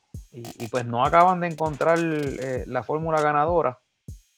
pues 0.71 0.85
no 0.85 1.03
acaban 1.03 1.39
de 1.39 1.47
encontrar 1.47 1.97
eh, 1.99 2.63
la 2.67 2.83
fórmula 2.83 3.21
ganadora. 3.21 3.79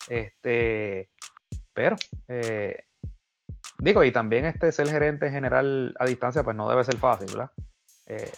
Este, 0.08 1.10
pero, 1.74 1.96
eh, 2.28 2.86
digo, 3.80 4.04
y 4.04 4.12
también 4.12 4.46
este 4.46 4.72
ser 4.72 4.90
gerente 4.90 5.30
general 5.30 5.96
a 6.00 6.06
distancia, 6.06 6.44
pues 6.44 6.56
no 6.56 6.70
debe 6.70 6.84
ser 6.84 6.98
fácil, 6.98 7.28
¿verdad? 7.28 7.52
Eh, 8.06 8.32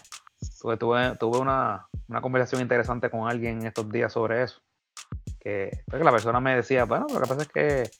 tuve, 0.78 1.16
tuve, 1.16 1.38
una, 1.38 1.88
conversación 2.20 2.60
interesante 2.60 3.10
con 3.10 3.28
alguien 3.28 3.64
estos 3.66 3.90
días 3.90 4.12
sobre 4.12 4.42
eso. 4.42 4.60
Que, 5.40 5.82
pues, 5.86 6.02
la 6.02 6.10
persona 6.10 6.40
me 6.40 6.56
decía, 6.56 6.84
bueno, 6.84 7.06
lo 7.12 7.20
que 7.20 7.26
pasa 7.26 7.42
es 7.42 7.48
que 7.48 7.90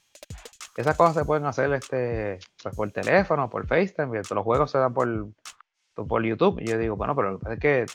esas 0.77 0.97
cosas 0.97 1.15
se 1.15 1.25
pueden 1.25 1.47
hacer 1.47 1.73
este, 1.73 2.39
pues 2.63 2.75
por 2.75 2.91
teléfono, 2.91 3.49
por 3.49 3.67
FaceTime, 3.67 4.23
los 4.29 4.45
juegos 4.45 4.71
se 4.71 4.79
dan 4.79 4.93
por, 4.93 5.29
por 5.95 6.25
YouTube. 6.25 6.61
Y 6.61 6.67
yo 6.67 6.79
digo, 6.79 6.97
bueno, 6.97 7.15
pero 7.15 7.33
lo 7.33 7.39
que 7.39 7.43
pasa 7.43 7.55
es 7.55 7.61
que 7.61 7.87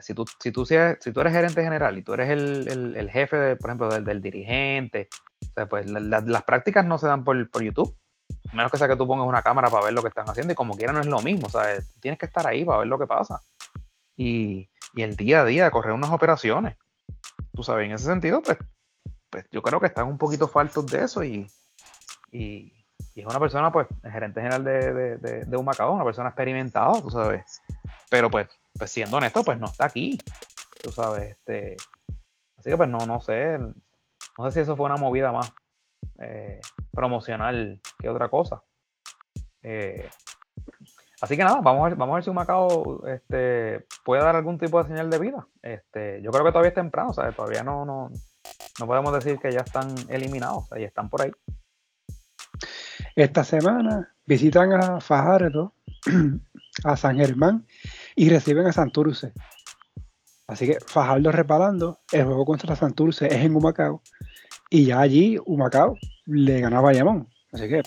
si, 0.00 0.14
tú, 0.14 0.24
si, 0.40 0.52
tú, 0.52 0.64
si, 0.64 1.12
tú 1.12 1.20
eres 1.20 1.32
gerente 1.32 1.62
general 1.62 1.98
y 1.98 2.02
tú 2.02 2.14
eres 2.14 2.30
el, 2.30 3.10
jefe, 3.10 3.36
de, 3.36 3.56
por 3.56 3.70
ejemplo, 3.70 3.88
del, 3.88 4.22
dirigente, 4.22 5.08
pues 5.68 5.90
las 5.90 6.42
prácticas 6.44 6.86
no 6.86 6.98
se 6.98 7.06
dan 7.06 7.24
por, 7.24 7.50
por 7.50 7.62
YouTube. 7.62 7.94
menos 8.52 8.70
que 8.70 8.78
sea 8.78 8.88
que 8.88 8.96
tú 8.96 9.06
pongas 9.06 9.26
una 9.26 9.42
cámara 9.42 9.68
para 9.68 9.84
ver 9.84 9.92
lo 9.92 10.02
que 10.02 10.08
están 10.08 10.28
haciendo 10.28 10.52
y 10.52 10.56
como 10.56 10.76
quiera 10.76 10.92
no 10.92 11.00
es 11.00 11.06
lo 11.06 11.20
mismo, 11.20 11.48
¿sabes? 11.50 11.92
Tienes 12.00 12.18
que 12.18 12.26
estar 12.26 12.46
ahí 12.46 12.64
para 12.64 12.78
ver 12.78 12.88
lo 12.88 12.98
que 12.98 13.06
pasa. 13.06 13.42
Y, 14.16 14.70
y 14.94 15.02
el 15.02 15.16
día 15.16 15.42
a 15.42 15.44
día, 15.44 15.70
correr 15.70 15.92
unas 15.92 16.10
operaciones. 16.10 16.76
Tú 17.54 17.62
sabes, 17.62 17.86
en 17.86 17.92
ese 17.92 18.06
sentido, 18.06 18.40
pues, 18.40 18.56
pues 19.28 19.44
yo 19.50 19.62
creo 19.62 19.80
que 19.80 19.86
están 19.86 20.06
un 20.06 20.16
poquito 20.16 20.48
faltos 20.48 20.86
de 20.86 21.04
eso 21.04 21.22
y, 21.22 21.46
y, 22.32 22.72
es 23.14 23.26
una 23.26 23.38
persona, 23.38 23.70
pues, 23.70 23.86
el 24.02 24.10
gerente 24.10 24.40
general 24.40 24.64
de, 24.64 25.18
de, 25.18 25.44
de, 25.44 25.56
un 25.56 25.64
Macao, 25.64 25.92
una 25.92 26.04
persona 26.04 26.30
experimentada, 26.30 27.00
tú 27.02 27.10
sabes. 27.10 27.60
Pero 28.10 28.30
pues, 28.30 28.48
pues, 28.78 28.90
siendo 28.90 29.18
honesto, 29.18 29.44
pues 29.44 29.58
no 29.58 29.66
está 29.66 29.84
aquí. 29.84 30.18
Tú 30.82 30.90
sabes, 30.90 31.30
este. 31.30 31.76
Así 32.56 32.70
que 32.70 32.76
pues 32.76 32.88
no, 32.88 32.98
no 33.06 33.20
sé. 33.20 33.58
No 33.58 34.44
sé 34.46 34.52
si 34.52 34.60
eso 34.60 34.76
fue 34.76 34.86
una 34.86 34.96
movida 34.96 35.30
más 35.30 35.52
eh, 36.18 36.60
promocional 36.90 37.80
que 37.98 38.08
otra 38.08 38.28
cosa. 38.28 38.62
Eh, 39.62 40.08
así 41.20 41.36
que 41.36 41.44
nada, 41.44 41.60
vamos 41.60 41.82
a 41.82 41.88
ver, 41.88 41.96
vamos 41.96 42.14
a 42.14 42.16
ver 42.16 42.24
si 42.24 42.30
un 42.30 42.36
Macao 42.36 43.06
este, 43.06 43.86
puede 44.04 44.22
dar 44.22 44.36
algún 44.36 44.58
tipo 44.58 44.82
de 44.82 44.88
señal 44.88 45.10
de 45.10 45.18
vida. 45.18 45.46
Este, 45.60 46.22
yo 46.22 46.30
creo 46.30 46.44
que 46.44 46.52
todavía 46.52 46.70
es 46.70 46.74
temprano, 46.74 47.12
¿sabes? 47.12 47.36
Todavía 47.36 47.62
no, 47.62 47.84
no, 47.84 48.10
no 48.80 48.86
podemos 48.86 49.12
decir 49.12 49.38
que 49.38 49.52
ya 49.52 49.60
están 49.60 49.94
eliminados, 50.08 50.70
o 50.70 50.76
están 50.76 51.10
por 51.10 51.22
ahí. 51.22 51.32
Esta 53.14 53.44
semana 53.44 54.14
visitan 54.26 54.72
a 54.72 55.00
Fajardo, 55.00 55.74
a 56.84 56.96
San 56.96 57.16
Germán 57.16 57.66
y 58.16 58.30
reciben 58.30 58.66
a 58.66 58.72
Santurce. 58.72 59.32
Así 60.46 60.66
que 60.66 60.78
Fajardo 60.86 61.30
reparando, 61.30 62.00
el 62.10 62.24
juego 62.24 62.44
contra 62.44 62.74
Santurce 62.76 63.26
es 63.26 63.44
en 63.44 63.54
Humacao 63.54 64.02
y 64.70 64.86
ya 64.86 65.00
allí 65.00 65.38
Humacao 65.44 65.96
le 66.26 66.60
ganaba 66.60 66.88
a 66.88 66.92
Bayamón. 66.92 67.28
Así 67.52 67.68
que 67.68 67.82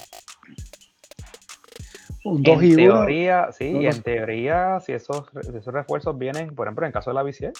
un 2.23 2.41
2 2.41 2.63
y 2.63 2.73
1. 2.73 2.75
teoría, 2.75 3.51
sí, 3.51 3.65
y 3.65 3.85
en 3.85 4.01
teoría, 4.01 4.79
si 4.79 4.93
esos, 4.93 5.25
esos 5.35 5.73
refuerzos 5.73 6.17
vienen, 6.17 6.55
por 6.55 6.67
ejemplo, 6.67 6.85
en 6.85 6.87
el 6.87 6.93
caso 6.93 7.11
de 7.11 7.15
la 7.15 7.23
Vicier, 7.23 7.53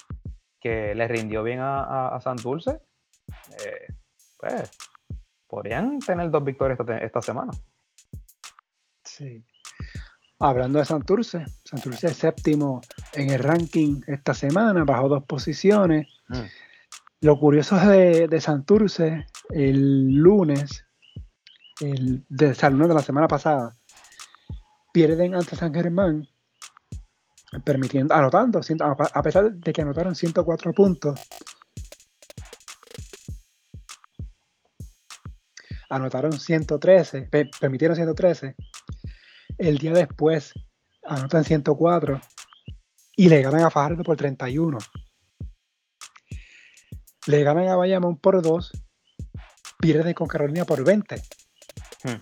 que 0.59 0.95
le 0.95 1.07
rindió 1.07 1.43
bien 1.43 1.59
a, 1.61 2.19
Santurce, 2.21 2.79
eh, 3.63 3.93
pues 4.39 4.71
podrían 5.55 5.99
tener 5.99 6.29
dos 6.29 6.43
victorias 6.43 6.77
esta, 7.01 7.21
semana. 7.21 7.53
Sí. 9.05 9.41
Hablando 10.37 10.79
de 10.79 10.85
Santurce, 10.85 11.45
Santurce 11.63 12.07
es 12.07 12.17
séptimo 12.17 12.81
en 13.13 13.29
el 13.29 13.39
ranking 13.39 14.01
esta 14.05 14.33
semana, 14.33 14.83
bajó 14.83 15.07
dos 15.07 15.23
posiciones. 15.23 16.07
Mm. 16.27 16.41
Lo 17.21 17.39
curioso 17.39 17.77
de, 17.77 18.27
de 18.27 18.41
Santurce, 18.41 19.27
el 19.49 20.13
lunes, 20.15 20.85
el, 21.79 22.25
de, 22.27 22.47
de 22.49 22.93
la 22.93 23.01
semana 23.01 23.29
pasada, 23.29 23.77
pierden 24.91 25.35
ante 25.35 25.55
San 25.55 25.73
Germán, 25.73 26.27
permitiendo, 27.63 28.13
anotando, 28.13 28.59
a 28.59 29.23
pesar 29.23 29.53
de 29.53 29.71
que 29.71 29.81
anotaron 29.81 30.15
104 30.15 30.73
puntos, 30.73 31.17
anotaron 35.89 36.33
113, 36.33 37.29
permitieron 37.59 37.95
113. 37.95 38.55
El 39.57 39.77
día 39.77 39.93
después 39.93 40.53
anotan 41.03 41.43
104 41.43 42.19
y 43.15 43.29
le 43.29 43.41
ganan 43.41 43.61
a 43.61 43.69
Fajardo 43.69 44.03
por 44.03 44.17
31. 44.17 44.77
Le 47.27 47.43
ganan 47.43 47.67
a 47.67 47.75
Bayamón 47.75 48.17
por 48.17 48.41
2, 48.41 48.71
pierden 49.79 50.13
con 50.13 50.27
Carolina 50.27 50.65
por 50.65 50.83
20. 50.83 51.15
Hmm. 52.03 52.21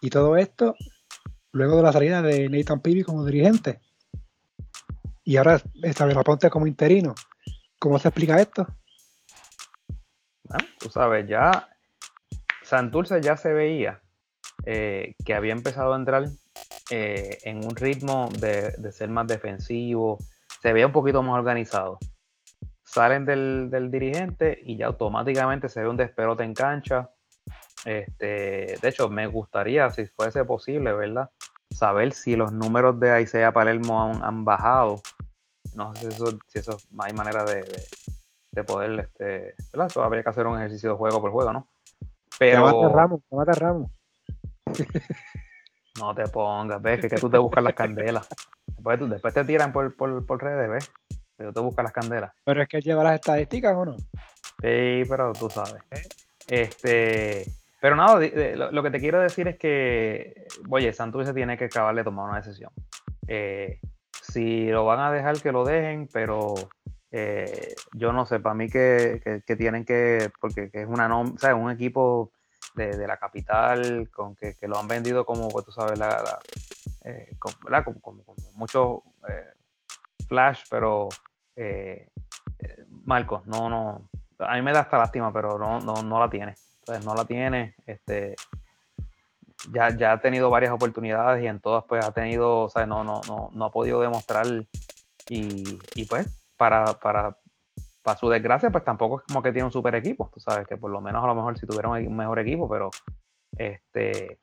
Y 0.00 0.10
todo 0.10 0.36
esto 0.36 0.74
luego 1.52 1.76
de 1.76 1.82
la 1.82 1.92
salida 1.92 2.22
de 2.22 2.48
Nathan 2.48 2.80
Peavy 2.80 3.02
como 3.02 3.24
dirigente. 3.24 3.80
Y 5.24 5.36
ahora 5.36 5.60
la 5.74 6.22
Ponte 6.22 6.50
como 6.50 6.66
interino. 6.66 7.14
¿Cómo 7.78 7.98
se 7.98 8.08
explica 8.08 8.40
esto? 8.40 8.66
Ah, 10.50 10.58
tú 10.78 10.88
sabes, 10.88 11.26
ya 11.28 11.75
Santurce 12.66 13.20
ya 13.20 13.36
se 13.36 13.52
veía 13.52 14.00
eh, 14.64 15.14
que 15.24 15.34
había 15.34 15.52
empezado 15.52 15.94
a 15.94 15.96
entrar 15.96 16.24
eh, 16.90 17.38
en 17.44 17.64
un 17.64 17.76
ritmo 17.76 18.28
de, 18.40 18.72
ser 18.90 19.08
más 19.08 19.28
defensivo, 19.28 20.18
se 20.60 20.72
veía 20.72 20.86
un 20.86 20.92
poquito 20.92 21.22
más 21.22 21.38
organizado. 21.38 21.98
Salen 22.82 23.24
del, 23.24 23.90
dirigente 23.90 24.58
y 24.64 24.76
ya 24.76 24.86
automáticamente 24.86 25.68
se 25.68 25.82
ve 25.82 25.88
un 25.88 25.96
desperote 25.96 26.42
en 26.42 26.54
cancha. 26.54 27.10
Este, 27.84 28.78
de 28.82 28.88
hecho, 28.88 29.08
me 29.08 29.28
gustaría, 29.28 29.88
si 29.90 30.06
fuese 30.06 30.44
posible, 30.44 30.92
¿verdad? 30.92 31.30
Saber 31.70 32.12
si 32.12 32.34
los 32.34 32.52
números 32.52 32.98
de 32.98 33.22
Isaiah 33.22 33.52
Palermo 33.52 34.12
han, 34.20 34.44
bajado. 34.44 35.00
No 35.74 35.94
sé 35.94 36.10
si 36.10 36.58
eso, 36.58 36.78
hay 36.98 37.12
manera 37.12 37.44
de, 37.44 38.64
poder, 38.64 38.98
este, 38.98 39.54
¿verdad? 39.72 39.92
habría 40.02 40.24
que 40.24 40.30
hacer 40.30 40.48
un 40.48 40.56
ejercicio 40.56 40.90
de 40.90 40.96
juego 40.96 41.20
por 41.20 41.30
juego, 41.30 41.52
¿no? 41.52 41.68
Pero. 42.38 42.88
Ramos, 42.94 43.20
Ramos. 43.30 43.90
No 45.98 46.14
te 46.14 46.28
pongas, 46.28 46.82
ves 46.82 47.00
que, 47.00 47.08
que 47.08 47.16
tú 47.16 47.30
te 47.30 47.38
buscas 47.38 47.64
las 47.64 47.72
candelas. 47.72 48.28
Después, 48.66 49.10
después 49.10 49.32
te 49.32 49.44
tiran 49.44 49.72
por, 49.72 49.96
por, 49.96 50.26
por 50.26 50.42
redes, 50.42 50.68
ves. 50.68 50.92
Pero 51.36 51.52
tú 51.52 51.62
buscas 51.62 51.84
las 51.84 51.92
candelas. 51.92 52.32
Pero 52.44 52.62
es 52.62 52.68
que 52.68 52.80
lleva 52.80 53.02
las 53.02 53.14
estadísticas 53.14 53.74
o 53.74 53.84
no. 53.84 53.96
Sí, 53.96 55.02
pero 55.08 55.32
tú 55.32 55.48
sabes. 55.50 55.82
Este, 56.46 57.44
pero 57.80 57.96
nada, 57.96 58.18
lo, 58.70 58.82
que 58.82 58.90
te 58.90 59.00
quiero 59.00 59.20
decir 59.20 59.48
es 59.48 59.58
que, 59.58 60.46
oye, 60.68 60.92
Santurce 60.92 61.34
tiene 61.34 61.56
que 61.56 61.66
acabar 61.66 61.94
de 61.94 62.04
tomar 62.04 62.28
una 62.28 62.38
decisión. 62.38 62.70
Eh, 63.28 63.80
si 64.22 64.66
lo 64.66 64.84
van 64.84 65.00
a 65.00 65.12
dejar, 65.12 65.40
que 65.40 65.52
lo 65.52 65.64
dejen, 65.64 66.08
pero 66.12 66.54
eh, 67.10 67.74
yo 67.92 68.12
no 68.12 68.26
sé, 68.26 68.40
para 68.40 68.54
mí 68.54 68.68
que, 68.68 69.42
tienen 69.58 69.84
que, 69.84 70.30
porque 70.40 70.70
es 70.72 70.86
una 70.86 71.14
o 71.18 71.38
sea, 71.38 71.54
un 71.54 71.70
equipo 71.70 72.32
de, 72.74 73.06
la 73.06 73.16
capital, 73.16 74.10
con 74.10 74.36
que, 74.36 74.54
lo 74.62 74.78
han 74.78 74.88
vendido 74.88 75.24
como, 75.24 75.48
pues 75.48 75.64
tú 75.64 75.72
sabes, 75.72 75.98
la, 75.98 76.38
eh, 77.04 77.36
como, 77.38 78.24
mucho 78.54 79.02
flash, 80.28 80.64
pero 80.70 81.08
Marcos, 83.04 83.46
no, 83.46 83.70
no, 83.70 84.08
a 84.38 84.54
mí 84.56 84.62
me 84.62 84.72
da 84.72 84.80
hasta 84.80 84.98
lástima, 84.98 85.32
pero 85.32 85.58
no, 85.58 85.80
no, 85.80 86.02
no 86.02 86.20
la 86.20 86.28
tiene. 86.28 86.54
Entonces 86.80 87.04
no 87.04 87.14
la 87.14 87.24
tiene. 87.24 87.74
Este, 87.86 88.36
ya, 89.72 89.96
ya 89.96 90.12
ha 90.12 90.20
tenido 90.20 90.50
varias 90.50 90.72
oportunidades 90.72 91.42
y 91.42 91.46
en 91.46 91.60
todas 91.60 91.84
pues 91.84 92.04
ha 92.04 92.12
tenido, 92.12 92.62
o 92.62 92.68
sea, 92.68 92.86
no, 92.86 93.04
no, 93.04 93.20
no, 93.26 93.50
no 93.52 93.64
ha 93.64 93.70
podido 93.70 94.00
demostrar 94.00 94.46
y, 95.28 95.78
y 95.94 96.04
pues 96.04 96.45
para, 96.56 96.84
para, 96.94 97.38
para 98.02 98.18
su 98.18 98.28
desgracia 98.28 98.70
pues 98.70 98.84
tampoco 98.84 99.20
es 99.20 99.26
como 99.26 99.42
que 99.42 99.52
tiene 99.52 99.66
un 99.66 99.72
super 99.72 99.94
equipo, 99.94 100.30
tú 100.32 100.40
sabes 100.40 100.66
que 100.66 100.76
por 100.76 100.90
lo 100.90 101.00
menos 101.00 101.22
a 101.22 101.26
lo 101.26 101.34
mejor 101.34 101.58
si 101.58 101.66
tuviera 101.66 101.88
un 101.88 102.16
mejor 102.16 102.38
equipo, 102.38 102.68
pero 102.68 102.90
este 103.56 104.38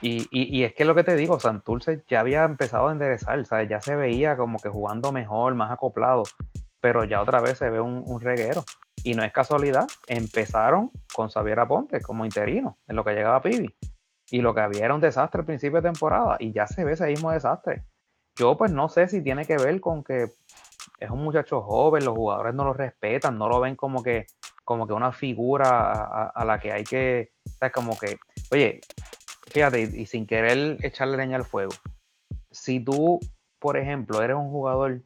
y, 0.00 0.28
y, 0.30 0.64
es 0.64 0.74
que 0.74 0.84
lo 0.84 0.94
que 0.94 1.04
te 1.04 1.16
digo, 1.16 1.38
Santurce 1.40 2.04
ya 2.08 2.20
había 2.20 2.44
empezado 2.44 2.88
a 2.88 2.92
enderezar, 2.92 3.44
¿sabes? 3.44 3.68
ya 3.68 3.80
se 3.80 3.96
veía 3.96 4.36
como 4.36 4.58
que 4.58 4.68
jugando 4.68 5.12
mejor, 5.12 5.54
más 5.54 5.70
acoplado, 5.70 6.22
pero 6.80 7.04
ya 7.04 7.20
otra 7.20 7.40
vez 7.40 7.58
se 7.58 7.68
ve 7.68 7.80
un, 7.80 8.02
un 8.06 8.20
reguero. 8.20 8.64
Y 9.02 9.14
no 9.14 9.22
es 9.24 9.32
casualidad, 9.32 9.86
empezaron 10.08 10.90
con 11.14 11.28
Xavier 11.28 11.60
Aponte 11.60 12.00
como 12.00 12.24
interino, 12.24 12.78
en 12.86 12.96
lo 12.96 13.04
que 13.04 13.12
llegaba 13.12 13.40
Pibi. 13.40 13.74
Y 14.30 14.42
lo 14.42 14.54
que 14.54 14.60
había 14.60 14.84
era 14.84 14.94
un 14.94 15.00
desastre 15.00 15.40
al 15.40 15.46
principio 15.46 15.80
de 15.80 15.90
temporada, 15.90 16.36
y 16.38 16.52
ya 16.52 16.66
se 16.66 16.84
ve 16.84 16.92
ese 16.92 17.06
mismo 17.06 17.30
desastre. 17.30 17.84
Yo 18.36 18.56
pues 18.56 18.70
no 18.70 18.88
sé 18.88 19.08
si 19.08 19.22
tiene 19.22 19.44
que 19.44 19.56
ver 19.56 19.80
con 19.80 20.04
que 20.04 20.32
es 21.00 21.10
un 21.10 21.22
muchacho 21.22 21.62
joven, 21.62 22.04
los 22.04 22.14
jugadores 22.14 22.54
no 22.54 22.64
lo 22.64 22.74
respetan, 22.74 23.38
no 23.38 23.48
lo 23.48 23.58
ven 23.58 23.74
como 23.74 24.02
que, 24.02 24.26
como 24.64 24.86
que 24.86 24.92
una 24.92 25.12
figura 25.12 26.28
a, 26.28 26.44
la 26.44 26.60
que 26.60 26.72
hay 26.72 26.84
que, 26.84 27.32
o 27.60 27.70
como 27.72 27.98
que, 27.98 28.18
oye, 28.52 28.80
fíjate, 29.48 29.80
y, 29.80 30.02
y 30.02 30.06
sin 30.06 30.26
querer 30.26 30.76
echarle 30.84 31.16
leña 31.16 31.36
al 31.36 31.44
fuego, 31.44 31.72
si 32.50 32.80
tú, 32.80 33.18
por 33.58 33.76
ejemplo, 33.76 34.22
eres 34.22 34.36
un 34.36 34.50
jugador 34.50 35.02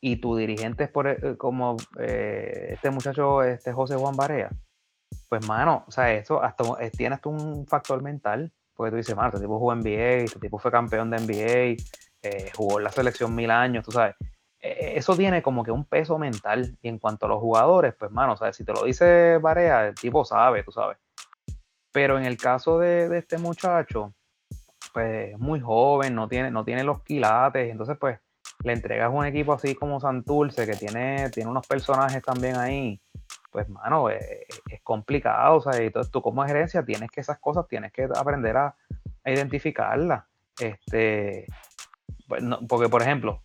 y 0.00 0.16
tu 0.16 0.36
dirigente 0.36 0.84
es 0.84 0.90
por, 0.90 1.06
eh, 1.06 1.36
como 1.38 1.76
eh, 1.98 2.70
este 2.72 2.90
muchacho, 2.90 3.42
este 3.42 3.72
José 3.72 3.96
Juan 3.96 4.16
Barea, 4.16 4.50
pues 5.28 5.46
mano, 5.46 5.84
o 5.86 5.90
sea, 5.90 6.12
eso 6.12 6.42
hasta 6.42 6.64
eh, 6.80 6.90
tiene 6.90 7.14
hasta 7.14 7.28
un 7.28 7.66
factor 7.66 8.02
mental, 8.02 8.52
porque 8.74 8.90
tú 8.90 8.96
dices, 8.96 9.16
mano, 9.16 9.28
este 9.28 9.40
tipo 9.40 9.58
jugó 9.58 9.74
NBA, 9.74 10.24
este 10.24 10.40
tipo 10.40 10.58
fue 10.58 10.70
campeón 10.70 11.10
de 11.10 11.18
NBA, 11.18 12.50
jugó 12.56 12.78
en 12.78 12.84
la 12.84 12.90
selección 12.90 13.34
mil 13.34 13.50
años, 13.50 13.84
tú 13.84 13.92
sabes. 13.92 14.16
Eso 14.62 15.16
tiene 15.16 15.42
como 15.42 15.64
que 15.64 15.70
un 15.70 15.84
peso 15.84 16.18
mental. 16.18 16.78
Y 16.82 16.88
en 16.88 16.98
cuanto 16.98 17.26
a 17.26 17.28
los 17.28 17.40
jugadores, 17.40 17.94
pues, 17.98 18.10
mano, 18.10 18.36
sea, 18.36 18.52
si 18.52 18.64
te 18.64 18.72
lo 18.72 18.84
dice 18.84 19.38
Barea, 19.38 19.88
el 19.88 19.94
tipo 19.94 20.24
sabe, 20.24 20.62
tú 20.62 20.72
sabes. 20.72 20.98
Pero 21.92 22.16
en 22.18 22.24
el 22.24 22.36
caso 22.36 22.78
de, 22.78 23.08
de 23.08 23.18
este 23.18 23.38
muchacho, 23.38 24.14
pues, 24.92 25.32
es 25.32 25.38
muy 25.38 25.60
joven, 25.60 26.14
no 26.14 26.28
tiene, 26.28 26.50
no 26.50 26.64
tiene 26.64 26.84
los 26.84 27.02
quilates, 27.02 27.70
entonces, 27.70 27.96
pues, 27.98 28.18
le 28.64 28.72
entregas 28.72 29.10
un 29.12 29.24
equipo 29.24 29.52
así 29.52 29.74
como 29.74 30.00
Santurce, 30.00 30.66
que 30.66 30.76
tiene, 30.76 31.30
tiene 31.30 31.50
unos 31.50 31.66
personajes 31.66 32.22
también 32.22 32.56
ahí, 32.56 33.00
pues, 33.50 33.68
mano, 33.68 34.10
eh, 34.10 34.46
es, 34.70 34.80
complicado, 34.82 35.56
o 35.56 35.60
sea, 35.60 35.80
entonces 35.80 36.10
tú 36.10 36.22
como 36.22 36.44
gerencia 36.44 36.84
tienes 36.84 37.10
que 37.10 37.20
esas 37.20 37.38
cosas, 37.38 37.66
tienes 37.68 37.92
que 37.92 38.04
aprender 38.04 38.56
a, 38.56 38.74
identificarlas. 39.24 40.24
Este, 40.58 41.46
pues, 42.28 42.42
porque, 42.68 42.88
por 42.88 43.02
ejemplo, 43.02 43.42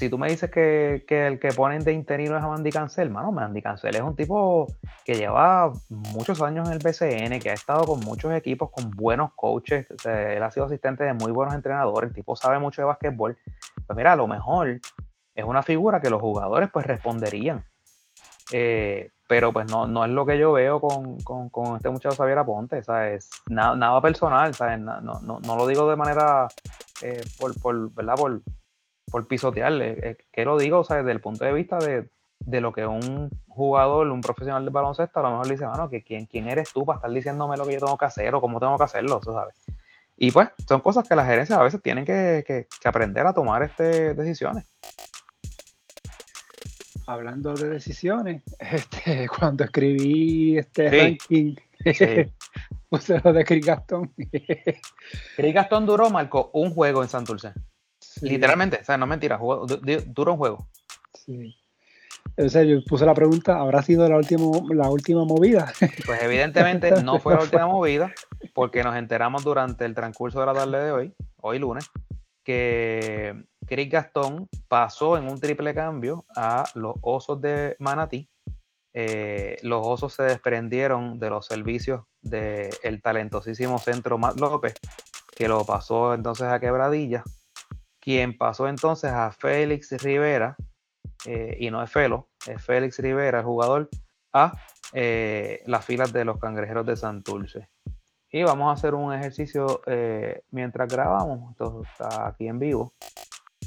si 0.00 0.08
tú 0.08 0.16
me 0.16 0.30
dices 0.30 0.50
que, 0.50 1.04
el 1.06 1.38
que 1.38 1.48
ponen 1.48 1.84
de 1.84 1.92
interino 1.92 2.34
es 2.34 2.42
a 2.42 2.48
Mandy 2.48 2.72
Cancel, 2.72 3.10
mano, 3.10 3.32
Mandy 3.32 3.60
Cancel 3.60 3.94
es 3.94 4.00
un 4.00 4.16
tipo 4.16 4.66
que 5.04 5.14
lleva 5.14 5.70
muchos 5.90 6.40
años 6.40 6.66
en 6.68 6.72
el 6.72 6.78
BCN, 6.78 7.38
que 7.38 7.50
ha 7.50 7.52
estado 7.52 7.84
con 7.84 8.00
muchos 8.00 8.32
equipos, 8.32 8.70
con 8.70 8.90
buenos 8.92 9.34
coaches, 9.34 9.86
él 10.06 10.42
ha 10.42 10.50
sido 10.50 10.64
asistente 10.64 11.04
de 11.04 11.12
muy 11.12 11.32
buenos 11.32 11.54
entrenadores, 11.54 12.08
el 12.08 12.14
tipo 12.14 12.34
sabe 12.34 12.58
mucho 12.58 12.80
de 12.80 12.86
básquetbol. 12.86 13.36
Pues 13.86 13.94
mira, 13.94 14.14
a 14.14 14.16
lo 14.16 14.26
mejor 14.26 14.80
es 15.34 15.44
una 15.44 15.62
figura 15.62 16.00
que 16.00 16.08
los 16.08 16.22
jugadores 16.22 16.70
pues 16.72 16.86
responderían. 16.86 17.62
Eh, 18.52 19.10
pero 19.28 19.52
pues 19.52 19.70
no, 19.70 19.86
no 19.86 20.06
es 20.06 20.10
lo 20.10 20.24
que 20.24 20.38
yo 20.38 20.52
veo 20.52 20.80
con, 20.80 21.18
este 21.76 21.90
muchacho 21.90 22.16
Xavier 22.16 22.38
Aponte, 22.38 22.82
¿sabes? 22.82 23.28
Nada, 23.50 23.76
nada 23.76 24.00
personal, 24.00 24.54
¿sabes? 24.54 24.80
No, 24.80 25.00
no, 25.02 25.56
lo 25.56 25.66
digo 25.66 25.90
de 25.90 25.96
manera 25.96 26.48
eh, 27.02 27.20
por, 27.38 27.60
por, 27.60 27.92
¿verdad? 27.92 28.14
Por, 28.16 28.40
por 29.10 29.26
pisotearle. 29.26 30.18
que 30.32 30.44
lo 30.44 30.58
digo, 30.58 30.84
sea, 30.84 30.98
desde 30.98 31.12
el 31.12 31.20
punto 31.20 31.44
de 31.44 31.52
vista 31.52 31.78
de, 31.78 32.60
lo 32.60 32.72
que 32.72 32.86
un 32.86 33.30
jugador, 33.48 34.06
un 34.08 34.20
profesional 34.20 34.64
de 34.64 34.70
baloncesto, 34.70 35.20
a 35.20 35.22
lo 35.22 35.30
mejor 35.30 35.46
le 35.46 35.52
dice, 35.54 35.66
bueno, 35.66 35.90
que 35.90 36.02
quién, 36.02 36.26
quién 36.26 36.48
eres 36.48 36.72
tú 36.72 36.84
para 36.84 36.98
estar 36.98 37.10
diciéndome 37.10 37.56
lo 37.56 37.66
que 37.66 37.74
yo 37.74 37.80
tengo 37.80 37.98
que 37.98 38.04
hacer 38.06 38.34
o 38.34 38.40
cómo 38.40 38.60
tengo 38.60 38.76
que 38.78 38.84
hacerlo, 38.84 39.20
¿sabes? 39.22 39.54
Y 40.16 40.30
pues 40.30 40.50
son 40.68 40.80
cosas 40.80 41.08
que 41.08 41.16
las 41.16 41.26
gerencias 41.26 41.58
a 41.58 41.62
veces 41.62 41.82
tienen 41.82 42.04
que, 42.04 42.66
aprender 42.84 43.26
a 43.26 43.32
tomar 43.32 43.62
este, 43.62 44.14
decisiones. 44.14 44.64
Hablando 47.06 47.54
de 47.54 47.70
decisiones, 47.70 48.42
este, 48.58 49.26
cuando 49.28 49.64
escribí 49.64 50.58
este 50.58 50.90
ranking, 50.90 51.56
puse 52.90 53.20
lo 53.24 53.32
de 53.32 53.44
Chris. 53.44 53.66
Chris 55.36 55.54
duró, 55.86 56.10
marcó 56.10 56.50
un 56.52 56.70
juego 56.74 57.02
en 57.02 57.08
Santurce. 57.08 57.52
Literalmente, 58.22 58.78
o 58.80 58.84
sea, 58.84 58.96
no 58.96 59.06
mentira, 59.06 59.38
jugó, 59.38 59.66
duró 59.66 60.32
un 60.32 60.38
juego. 60.38 60.68
Sí. 61.14 61.56
O 62.36 62.48
sea, 62.48 62.62
yo 62.62 62.82
puse 62.84 63.04
la 63.04 63.14
pregunta, 63.14 63.58
¿habrá 63.58 63.82
sido 63.82 64.08
la 64.08 64.16
última, 64.16 64.44
la 64.70 64.88
última 64.90 65.24
movida? 65.24 65.72
Pues 66.06 66.22
evidentemente 66.22 67.02
no 67.02 67.18
fue 67.18 67.34
la 67.34 67.42
última 67.42 67.66
movida, 67.66 68.12
porque 68.54 68.82
nos 68.82 68.96
enteramos 68.96 69.44
durante 69.44 69.84
el 69.84 69.94
transcurso 69.94 70.40
de 70.40 70.46
la 70.46 70.54
tarde 70.54 70.84
de 70.84 70.92
hoy, 70.92 71.14
hoy 71.36 71.58
lunes, 71.58 71.90
que 72.44 73.44
Chris 73.66 73.90
Gastón 73.90 74.48
pasó 74.68 75.16
en 75.16 75.28
un 75.28 75.38
triple 75.40 75.74
cambio 75.74 76.24
a 76.34 76.64
los 76.74 76.96
Osos 77.02 77.40
de 77.40 77.76
Manatí. 77.78 78.28
Eh, 78.92 79.56
los 79.62 79.86
Osos 79.86 80.14
se 80.14 80.24
desprendieron 80.24 81.18
de 81.18 81.30
los 81.30 81.46
servicios 81.46 82.04
del 82.22 83.00
talentosísimo 83.02 83.78
centro 83.78 84.18
Matt 84.18 84.40
López, 84.40 84.74
que 85.36 85.48
lo 85.48 85.64
pasó 85.64 86.14
entonces 86.14 86.46
a 86.46 86.58
Quebradilla 86.58 87.22
quien 88.10 88.36
pasó 88.36 88.66
entonces 88.66 89.12
a 89.12 89.30
Félix 89.30 89.92
Rivera, 90.02 90.56
eh, 91.26 91.56
y 91.60 91.70
no 91.70 91.80
es 91.80 91.92
Felo, 91.92 92.28
es 92.44 92.60
Félix 92.60 92.98
Rivera, 92.98 93.38
el 93.38 93.44
jugador, 93.44 93.88
a 94.32 94.52
eh, 94.92 95.62
las 95.66 95.84
filas 95.84 96.12
de 96.12 96.24
los 96.24 96.40
cangrejeros 96.40 96.84
de 96.86 96.96
Santurce. 96.96 97.68
Y 98.32 98.42
vamos 98.42 98.68
a 98.68 98.72
hacer 98.72 98.94
un 98.94 99.14
ejercicio 99.14 99.82
eh, 99.86 100.42
mientras 100.50 100.88
grabamos, 100.88 101.52
esto 101.52 101.82
está 101.84 102.26
aquí 102.26 102.48
en 102.48 102.58
vivo. 102.58 102.94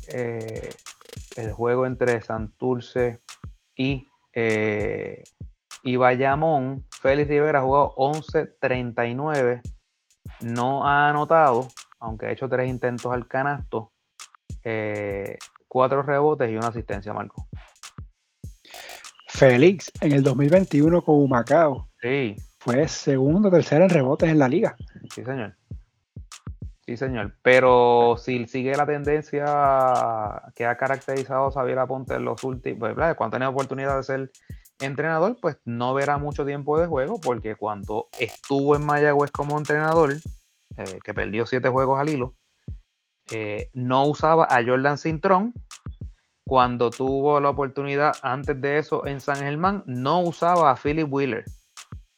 el 0.09 1.53
juego 1.53 1.85
entre 1.85 2.21
Santurce 2.21 3.21
y, 3.77 4.09
y 5.83 5.95
Bayamón. 5.95 6.85
Félix 7.01 7.29
Rivera 7.29 7.59
ha 7.59 7.63
jugado 7.63 7.95
11-39, 7.95 9.61
no 10.41 10.85
ha 10.85 11.07
anotado, 11.07 11.69
aunque 12.01 12.25
ha 12.25 12.31
hecho 12.31 12.49
tres 12.49 12.69
intentos 12.69 13.13
al 13.13 13.25
canasto. 13.25 13.92
Eh, 14.63 15.37
cuatro 15.67 16.03
rebotes 16.03 16.49
y 16.49 16.55
una 16.55 16.67
asistencia, 16.67 17.13
Marco. 17.13 17.47
Félix, 19.27 19.91
en 20.01 20.11
el 20.11 20.23
2021 20.23 21.01
con 21.01 21.15
Humacao. 21.15 21.89
Sí. 22.01 22.35
Fue 22.59 22.87
segundo, 22.87 23.49
tercero 23.49 23.83
en 23.83 23.89
rebotes 23.89 24.29
en 24.29 24.39
la 24.39 24.47
liga. 24.47 24.75
Sí, 25.13 25.23
señor. 25.23 25.55
Sí, 26.85 26.97
señor. 26.97 27.33
Pero 27.41 28.15
si 28.17 28.45
sigue 28.45 28.75
la 28.75 28.85
tendencia 28.85 29.45
que 30.55 30.65
ha 30.65 30.77
caracterizado 30.77 31.47
a 31.47 31.51
Xavier 31.51 31.79
Aponte 31.79 32.15
en 32.15 32.25
los 32.25 32.43
últimos, 32.43 32.93
pues, 32.93 33.15
cuando 33.15 33.35
tenido 33.35 33.51
oportunidad 33.51 33.97
de 33.97 34.03
ser 34.03 34.31
entrenador, 34.79 35.37
pues 35.41 35.57
no 35.65 35.93
verá 35.93 36.17
mucho 36.17 36.45
tiempo 36.45 36.79
de 36.79 36.87
juego, 36.87 37.19
porque 37.21 37.55
cuando 37.55 38.09
estuvo 38.19 38.75
en 38.75 38.85
Mayagüez 38.85 39.31
como 39.31 39.57
entrenador, 39.57 40.13
eh, 40.77 40.99
que 41.03 41.13
perdió 41.13 41.45
siete 41.45 41.69
juegos 41.69 41.99
al 41.99 42.09
hilo, 42.09 42.35
eh, 43.31 43.69
no 43.73 44.05
usaba 44.05 44.45
a 44.49 44.63
Jordan 44.63 44.97
Cintrón. 44.97 45.53
Cuando 46.45 46.89
tuvo 46.89 47.39
la 47.39 47.49
oportunidad 47.49 48.13
antes 48.21 48.59
de 48.59 48.77
eso 48.77 49.07
en 49.07 49.21
San 49.21 49.37
Germán, 49.37 49.83
no 49.85 50.19
usaba 50.19 50.71
a 50.71 50.75
Philip 50.75 51.11
Wheeler. 51.11 51.45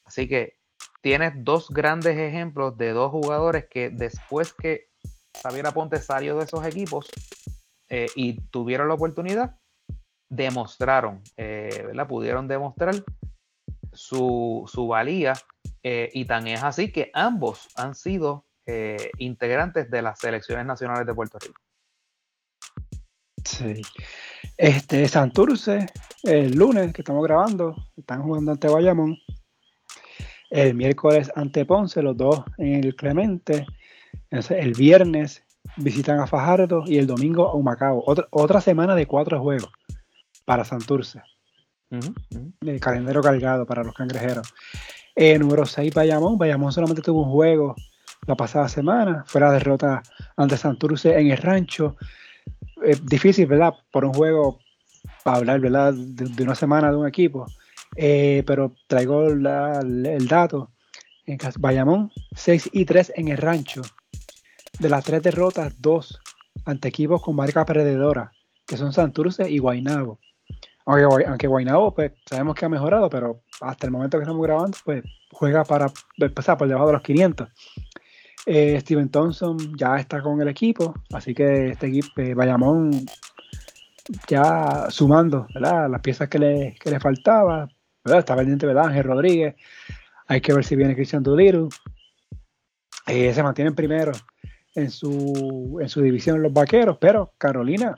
Así 0.03 0.27
que 0.27 0.57
tienes 1.01 1.33
dos 1.35 1.69
grandes 1.69 2.17
ejemplos 2.17 2.75
de 2.77 2.91
dos 2.91 3.11
jugadores 3.11 3.67
que 3.69 3.91
después 3.91 4.53
que 4.53 4.89
Xavier 5.41 5.67
Aponte 5.67 5.99
salió 5.99 6.37
de 6.37 6.45
esos 6.45 6.65
equipos 6.65 7.07
y 8.15 8.41
tuvieron 8.49 8.87
la 8.87 8.95
oportunidad, 8.95 9.57
demostraron, 10.29 11.21
¿verdad? 11.37 12.07
Pudieron 12.07 12.47
demostrar 12.47 12.95
su, 13.93 14.63
su 14.67 14.87
valía 14.87 15.33
y 15.83 16.25
tan 16.25 16.47
es 16.47 16.63
así 16.63 16.91
que 16.91 17.11
ambos 17.13 17.69
han 17.75 17.93
sido 17.93 18.45
integrantes 19.17 19.89
de 19.91 20.01
las 20.01 20.19
selecciones 20.19 20.65
nacionales 20.65 21.05
de 21.05 21.13
Puerto 21.13 21.37
Rico. 21.39 21.61
Sí. 23.43 23.81
Este, 24.57 25.07
Santurce, 25.07 25.85
el 26.23 26.55
lunes 26.55 26.93
que 26.93 27.01
estamos 27.01 27.23
grabando, 27.23 27.75
están 27.95 28.23
jugando 28.23 28.51
ante 28.51 28.67
Bayamón. 28.67 29.17
El 30.49 30.73
miércoles 30.73 31.31
ante 31.35 31.65
Ponce, 31.65 32.01
los 32.01 32.15
dos 32.17 32.43
en 32.57 32.83
el 32.83 32.95
Clemente. 32.95 33.65
el 34.31 34.73
viernes 34.73 35.43
visitan 35.77 36.19
a 36.19 36.27
Fajardo 36.27 36.83
y 36.85 36.97
el 36.97 37.07
domingo 37.07 37.49
a 37.49 37.53
Humacao. 37.53 38.03
Otra, 38.05 38.27
otra 38.31 38.61
semana 38.61 38.95
de 38.95 39.05
cuatro 39.05 39.39
juegos 39.41 39.71
para 40.45 40.63
Santurce. 40.63 41.21
El 42.61 42.79
calendario 42.79 43.21
cargado 43.21 43.65
para 43.65 43.83
los 43.83 43.93
cangrejeros. 43.93 44.53
Eh, 45.15 45.37
número 45.37 45.65
6, 45.65 45.93
Bayamón. 45.93 46.37
Bayamón 46.37 46.71
solamente 46.71 47.01
tuvo 47.01 47.23
un 47.23 47.31
juego 47.31 47.75
la 48.27 48.35
pasada 48.35 48.67
semana. 48.67 49.23
Fue 49.27 49.41
la 49.41 49.51
derrota 49.51 50.03
ante 50.37 50.57
Santurce 50.57 51.17
en 51.19 51.31
el 51.31 51.37
rancho 51.37 51.95
es 52.83 53.05
difícil, 53.05 53.47
¿verdad? 53.47 53.73
Por 53.91 54.05
un 54.05 54.13
juego, 54.13 54.59
para 55.23 55.37
hablar, 55.37 55.59
¿verdad? 55.59 55.93
De, 55.93 56.43
una 56.43 56.55
semana 56.55 56.91
de 56.91 56.97
un 56.97 57.07
equipo. 57.07 57.45
Eh, 57.95 58.43
pero 58.45 58.73
traigo 58.87 59.27
el 59.27 60.27
dato. 60.27 60.71
En 61.27 61.39
Bayamón, 61.57 62.11
6 62.35 62.69
y 62.71 62.85
3 62.85 63.13
en 63.15 63.29
el 63.29 63.37
rancho. 63.37 63.81
De 64.79 64.89
las 64.89 65.03
tres 65.03 65.23
derrotas, 65.23 65.73
dos 65.81 66.21
ante 66.65 66.89
equipos 66.89 67.21
con 67.21 67.35
marca 67.35 67.65
perdedora, 67.65 68.31
que 68.67 68.77
son 68.77 68.93
Santurce 68.93 69.49
y 69.49 69.57
Guaynabo. 69.57 70.19
Aunque, 70.85 71.25
aunque 71.25 71.47
Guaynabo, 71.47 71.95
pues 71.95 72.11
sabemos 72.29 72.53
que 72.53 72.65
ha 72.65 72.69
mejorado, 72.69 73.09
pero 73.09 73.41
hasta 73.61 73.87
el 73.87 73.91
momento 73.91 74.17
que 74.17 74.23
estamos 74.23 74.45
grabando, 74.45 74.77
pues 74.83 75.03
juega 75.31 75.63
para 75.63 75.91
empezar 76.17 76.57
por 76.57 76.67
debajo 76.67 76.87
de 76.87 76.93
los 76.93 77.01
500. 77.01 77.49
Eh, 78.45 78.79
Steven 78.79 79.09
Thompson 79.09 79.57
ya 79.75 79.95
está 79.95 80.21
con 80.21 80.39
el 80.39 80.47
equipo, 80.47 80.93
así 81.11 81.33
que 81.33 81.69
este 81.69 81.87
equipo, 81.87 82.21
eh, 82.21 82.35
Bayamón, 82.35 82.91
ya 84.27 84.85
sumando 84.89 85.47
las 85.55 86.01
piezas 86.01 86.29
que 86.29 86.37
le, 86.37 86.75
que 86.79 86.91
le 86.91 86.99
faltaba. 86.99 87.67
Está 88.03 88.35
pendiente, 88.35 88.67
¿verdad? 88.67 88.87
Ángel 88.87 89.03
Rodríguez. 89.03 89.55
Hay 90.27 90.41
que 90.41 90.53
ver 90.53 90.63
si 90.63 90.75
viene 90.75 90.95
Cristian 90.95 91.23
Duliru. 91.23 91.69
Eh, 93.07 93.33
se 93.33 93.41
mantienen 93.41 93.73
primero 93.73 94.11
en 94.75 94.91
su, 94.91 95.79
en 95.81 95.89
su 95.89 96.01
división 96.01 96.43
los 96.43 96.53
vaqueros, 96.53 96.97
pero 97.01 97.33
Carolina 97.39 97.97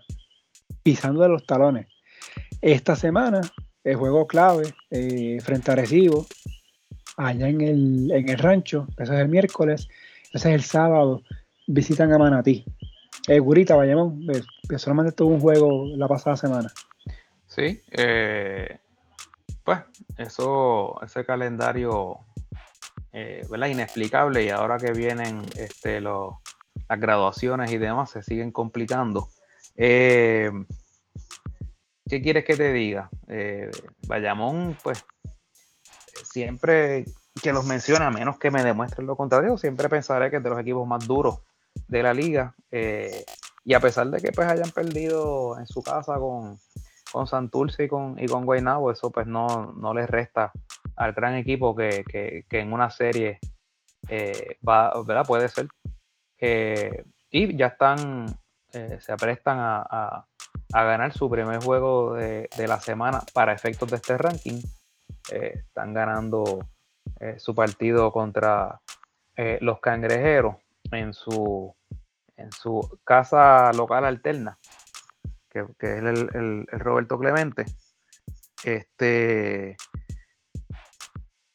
pisando 0.81 1.23
de 1.23 1.29
los 1.29 1.45
talones. 1.45 1.88
Esta 2.62 2.95
semana, 2.95 3.41
el 3.83 3.97
juego 3.97 4.27
clave 4.27 4.73
frente 5.41 5.71
a 5.71 5.75
Recibo, 5.75 6.25
allá 7.17 7.49
en 7.49 7.62
el, 7.62 8.12
en 8.12 8.29
el 8.29 8.38
rancho, 8.38 8.88
eso 8.97 9.13
es 9.13 9.19
el 9.19 9.27
miércoles, 9.27 9.89
ese 10.38 10.50
es 10.50 10.56
el 10.56 10.63
sábado, 10.63 11.23
visitan 11.65 12.13
a 12.13 12.19
Manatí. 12.19 12.63
Eh, 13.28 13.39
Gurita, 13.39 13.76
vayamos, 13.76 14.13
que 14.69 14.78
solamente 14.78 15.12
tuvo 15.12 15.34
un 15.34 15.39
juego 15.39 15.86
la 15.97 16.08
pasada 16.08 16.38
semana. 16.38 16.71
Sí, 17.47 17.82
eh, 17.89 18.80
pues 19.63 19.80
eso, 20.15 21.02
ese 21.02 21.26
calendario, 21.26 22.19
eh, 23.13 23.47
¿verdad? 23.50 23.67
Inexplicable 23.67 24.43
y 24.43 24.50
ahora 24.50 24.78
que 24.78 24.91
vienen 24.91 25.41
este, 25.56 26.02
las 26.02 27.00
graduaciones 27.00 27.71
y 27.71 27.80
demás 27.80 28.12
se 28.12 28.21
siguen 28.21 28.52
complicando. 28.52 29.30
Eh, 29.76 30.52
¿Qué 32.08 32.21
quieres 32.21 32.45
que 32.45 32.56
te 32.56 32.71
diga? 32.71 33.10
Bayamón, 34.08 34.78
pues 34.84 35.04
siempre 36.23 37.06
que 37.41 37.54
los 37.54 37.65
mencione, 37.65 38.06
a 38.06 38.12
menos 38.12 38.38
que 38.38 38.52
me 38.52 38.63
demuestren 38.63 39.08
lo 39.08 39.15
contrario, 39.15 39.58
siempre 39.58 39.89
pensaré 39.89 40.30
que 40.30 40.38
es 40.38 40.43
de 40.43 40.50
los 40.50 40.60
equipos 40.60 40.88
más 40.88 41.06
duros 41.08 41.41
de 41.88 42.04
la 42.04 42.13
liga. 42.13 42.56
Eh, 42.71 43.26
y 43.63 43.73
a 43.73 43.80
pesar 43.80 44.08
de 44.08 44.19
que 44.19 44.32
pues 44.32 44.47
hayan 44.47 44.71
perdido 44.71 45.60
en 45.60 45.67
su 45.67 45.82
casa 45.84 46.15
con, 46.17 46.58
con 47.12 47.28
Santurce 47.28 47.86
y 47.86 47.88
con, 47.88 48.17
y 48.17 48.28
con 48.28 48.45
Guaynabo, 48.45 48.91
eso 48.91 49.12
pues 49.12 49.28
no, 49.28 49.73
no 49.73 49.93
les 49.93 50.10
resta 50.10 50.52
al 50.95 51.13
gran 51.13 51.36
equipo 51.36 51.76
que, 51.76 52.45
en 52.50 52.73
una 52.73 52.89
serie 52.89 53.39
eh, 54.10 54.58
va, 54.67 54.93
¿verdad? 55.04 55.26
Puede 55.28 55.50
ser. 55.50 55.67
Eh, 56.39 57.04
y 57.30 57.58
ya 57.58 57.67
están, 57.67 58.28
se 58.71 59.12
aprestan 59.12 59.58
a, 59.60 60.26
ganar 60.71 61.13
su 61.13 61.30
primer 61.30 61.62
juego 61.62 62.13
de, 62.13 62.50
de, 62.56 62.67
la 62.67 62.80
semana 62.80 63.21
para 63.34 63.54
efectos 63.54 63.89
de 63.89 63.97
este 63.97 64.17
ranking. 64.17 64.62
están 65.30 65.93
ganando 65.93 66.60
eh, 67.19 67.36
su 67.39 67.56
partido 67.56 68.12
contra 68.12 68.82
eh, 69.36 69.58
los 69.62 69.80
cangrejeros 69.80 70.56
en 70.91 71.13
su, 71.13 71.75
en 72.36 72.51
su 72.51 72.99
casa 73.03 73.71
local 73.73 74.06
alterna, 74.06 74.58
que, 75.49 75.65
es 75.80 76.03
el, 76.03 76.65
Roberto 76.67 77.19
Clemente. 77.19 77.65
Este, 78.63 79.77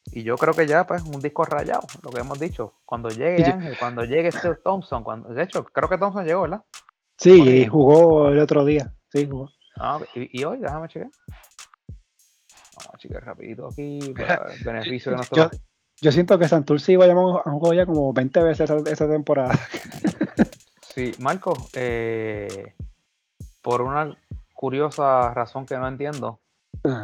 y 0.05 0.23
yo 0.23 0.37
creo 0.37 0.53
que 0.53 0.67
ya, 0.67 0.85
pues, 0.85 1.03
un 1.03 1.19
disco 1.19 1.43
rayado, 1.43 1.87
lo 2.03 2.11
que 2.11 2.21
hemos 2.21 2.39
dicho. 2.39 2.75
Cuando 2.85 3.09
llegue 3.09 3.43
Ángel, 3.45 3.77
cuando 3.79 4.03
llegue 4.05 4.31
Steve 4.31 4.59
Thompson, 4.63 5.03
cuando, 5.03 5.29
de 5.29 5.43
hecho, 5.43 5.63
creo 5.65 5.89
que 5.89 5.97
Thompson 5.97 6.25
llegó, 6.25 6.43
¿verdad? 6.43 6.63
Sí, 7.17 7.65
jugó 7.67 8.29
el 8.29 8.39
otro 8.39 8.63
día. 8.65 8.93
Sí, 9.11 9.27
jugó. 9.29 9.49
Ah, 9.79 9.99
y, 10.13 10.43
hoy, 10.43 10.59
déjame 10.59 10.87
chequear. 10.87 11.11
Vamos 12.85 13.15
a 13.15 13.19
rapidito 13.19 13.67
aquí 13.67 13.99
para 14.17 14.53
el 14.53 14.63
beneficio 14.63 15.11
de 15.11 15.17
nuestro. 15.17 15.49
Yo 16.01 16.11
siento 16.11 16.37
que 16.37 16.47
Santurce 16.47 16.91
y 16.91 16.95
Bayamón 16.95 17.41
han 17.45 17.53
jugado 17.53 17.73
ya 17.73 17.85
como 17.85 18.11
20 18.13 18.43
veces 18.43 18.69
esa, 18.69 19.07
temporada. 19.07 19.53
Sí, 20.93 21.11
Marco, 21.17 21.57
eh, 21.73 22.75
por 23.63 23.81
una 23.81 24.15
curiosa 24.53 25.33
razón 25.33 25.65
que 25.65 25.75
no 25.75 25.87
entiendo, 25.87 26.39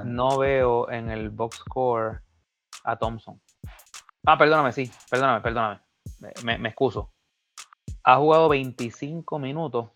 no 0.05 0.37
veo 0.37 0.91
en 0.91 1.09
el 1.09 1.31
box 1.31 1.57
score 1.57 2.21
a 2.83 2.97
Thompson. 2.97 3.41
Ah, 4.27 4.37
perdóname, 4.37 4.73
sí, 4.73 4.91
perdóname, 5.09 5.41
perdóname. 5.41 5.81
Me, 6.43 6.59
me, 6.59 6.69
excuso. 6.69 7.11
Ha 8.03 8.17
jugado 8.17 8.49
25 8.49 9.39
minutos, 9.39 9.89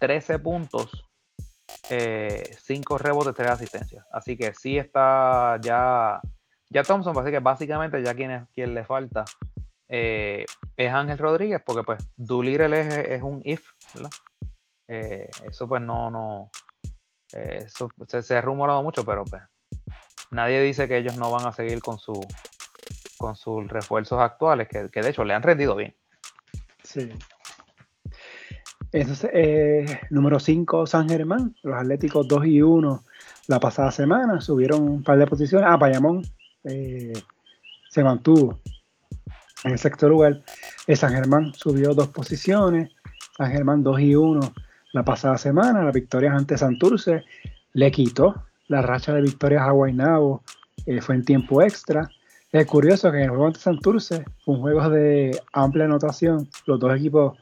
13 0.00 0.40
puntos, 0.40 1.05
5 1.88 1.94
eh, 1.94 2.98
rebotes, 2.98 3.34
3 3.34 3.50
asistencias. 3.50 4.04
Así 4.10 4.36
que 4.36 4.54
sí 4.54 4.78
está 4.78 5.58
ya 5.60 6.20
ya 6.68 6.82
Thompson, 6.82 7.16
así 7.18 7.30
que 7.30 7.38
básicamente 7.38 8.02
ya 8.02 8.14
quien, 8.14 8.46
quien 8.52 8.74
le 8.74 8.84
falta 8.84 9.24
eh, 9.88 10.44
es 10.76 10.92
Ángel 10.92 11.18
Rodríguez, 11.18 11.62
porque 11.64 11.84
pues 11.84 11.98
Doolittle 12.16 12.80
es, 12.80 12.94
es 12.94 13.22
un 13.22 13.40
if. 13.44 13.70
Eh, 14.88 15.28
eso 15.44 15.68
pues 15.68 15.82
no, 15.82 16.10
no, 16.10 16.50
eh, 17.32 17.64
eso 17.64 17.90
se, 18.06 18.36
ha 18.36 18.40
rumorado 18.40 18.82
mucho, 18.82 19.04
pero 19.04 19.24
pues 19.24 19.42
nadie 20.30 20.60
dice 20.60 20.88
que 20.88 20.98
ellos 20.98 21.16
no 21.16 21.30
van 21.30 21.46
a 21.46 21.52
seguir 21.52 21.80
con 21.80 21.98
su 21.98 22.20
con 23.18 23.34
sus 23.34 23.66
refuerzos 23.68 24.20
actuales, 24.20 24.68
que, 24.68 24.88
de 24.88 25.08
hecho 25.08 25.24
le 25.24 25.34
han 25.34 25.42
rendido 25.42 25.74
bien. 25.74 25.96
Sí. 26.84 27.10
Entonces, 28.92 29.98
número 30.10 30.38
5, 30.38 30.86
San 30.86 31.08
Germán, 31.08 31.54
los 31.62 31.74
Atléticos 31.74 32.26
2 32.28 32.46
y 32.46 32.62
1 32.62 33.04
la 33.48 33.60
pasada 33.60 33.90
semana, 33.90 34.40
subieron 34.40 34.82
un 34.82 35.02
par 35.02 35.18
de 35.18 35.26
posiciones. 35.26 35.68
Ah, 35.68 35.76
Bayamón 35.76 36.22
eh, 36.64 37.12
se 37.88 38.02
mantuvo 38.02 38.58
en 39.64 39.72
el 39.72 39.78
sexto 39.78 40.08
lugar. 40.08 40.42
El 40.86 40.96
San 40.96 41.12
Germán 41.12 41.52
subió 41.54 41.94
dos 41.94 42.08
posiciones. 42.08 42.90
San 43.36 43.50
Germán 43.52 43.82
2 43.82 44.00
y 44.00 44.14
1 44.14 44.40
la 44.92 45.04
pasada 45.04 45.38
semana. 45.38 45.84
La 45.84 45.92
victoria 45.92 46.32
ante 46.32 46.58
Santurce 46.58 47.24
le 47.72 47.90
quitó 47.90 48.46
la 48.68 48.82
racha 48.82 49.12
de 49.12 49.22
victorias 49.22 49.62
a 49.62 49.70
Guaynabo. 49.70 50.42
Eh, 50.86 51.00
fue 51.00 51.14
en 51.14 51.24
tiempo 51.24 51.62
extra. 51.62 52.08
Es 52.52 52.66
curioso 52.66 53.10
que 53.10 53.18
en 53.18 53.24
el 53.24 53.30
juego 53.30 53.46
ante 53.46 53.60
Santurce 53.60 54.24
un 54.46 54.60
juego 54.60 54.88
de 54.88 55.40
amplia 55.52 55.84
anotación. 55.84 56.48
Los 56.66 56.80
dos 56.80 56.96
equipos 56.96 57.38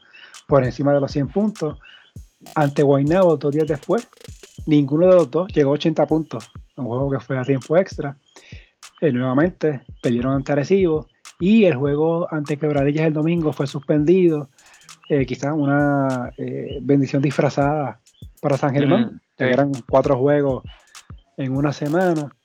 por 0.47 0.63
encima 0.63 0.93
de 0.93 0.99
los 0.99 1.11
100 1.11 1.27
puntos. 1.29 1.79
Ante 2.53 2.83
Guaynabo, 2.83 3.37
dos 3.37 3.53
días 3.53 3.67
después, 3.67 4.07
ninguno 4.65 5.07
de 5.07 5.15
los 5.15 5.31
dos 5.31 5.51
llegó 5.53 5.71
a 5.71 5.73
80 5.73 6.05
puntos. 6.05 6.51
Un 6.75 6.85
juego 6.85 7.09
que 7.11 7.19
fue 7.19 7.37
a 7.37 7.43
tiempo 7.43 7.77
extra. 7.77 8.17
Eh, 9.01 9.11
nuevamente 9.11 9.81
perdieron 10.01 10.33
ante 10.33 10.51
Arecibo 10.51 11.07
y 11.39 11.65
el 11.65 11.75
juego 11.75 12.31
ante 12.31 12.57
Quebradillas 12.57 13.07
el 13.07 13.13
domingo 13.13 13.51
fue 13.51 13.67
suspendido. 13.67 14.49
Eh, 15.09 15.25
quizás 15.25 15.53
una 15.55 16.31
eh, 16.37 16.79
bendición 16.81 17.21
disfrazada 17.21 17.99
para 18.41 18.57
San 18.57 18.73
Germán, 18.73 19.21
que 19.37 19.45
eran 19.45 19.71
cuatro 19.89 20.17
juegos 20.17 20.63
en 21.37 21.55
una 21.55 21.73
semana. 21.73 22.35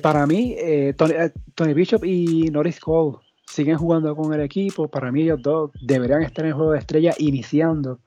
para 0.00 0.26
mí, 0.26 0.56
Tony, 0.96 1.74
Bishop 1.74 2.04
y 2.04 2.50
Norris 2.50 2.78
Cole 2.78 3.18
siguen 3.52 3.76
jugando 3.76 4.16
con 4.16 4.32
el 4.32 4.40
equipo. 4.40 4.88
Para 4.88 5.12
mí 5.12 5.22
ellos 5.22 5.42
dos 5.42 5.70
deberían 5.80 6.22
estar 6.22 6.44
en 6.44 6.50
el 6.50 6.54
juego 6.54 6.72
de 6.72 6.78
estrella 6.78 7.14
iniciando. 7.18 8.00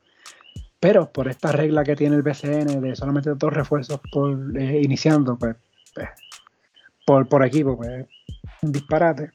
Pero 0.79 1.11
por 1.11 1.27
esta 1.27 1.51
regla 1.51 1.83
que 1.83 1.95
tiene 1.95 2.15
el 2.15 2.21
BCN 2.21 2.81
de 2.81 2.95
solamente 2.95 3.33
dos 3.35 3.53
refuerzos 3.53 3.99
por 4.11 4.57
eh, 4.57 4.81
iniciando, 4.83 5.37
pues, 5.37 5.55
pues, 5.93 6.09
por, 7.05 7.27
por 7.27 7.45
equipo, 7.45 7.77
pues 7.77 8.05
un 8.61 8.71
disparate. 8.71 9.31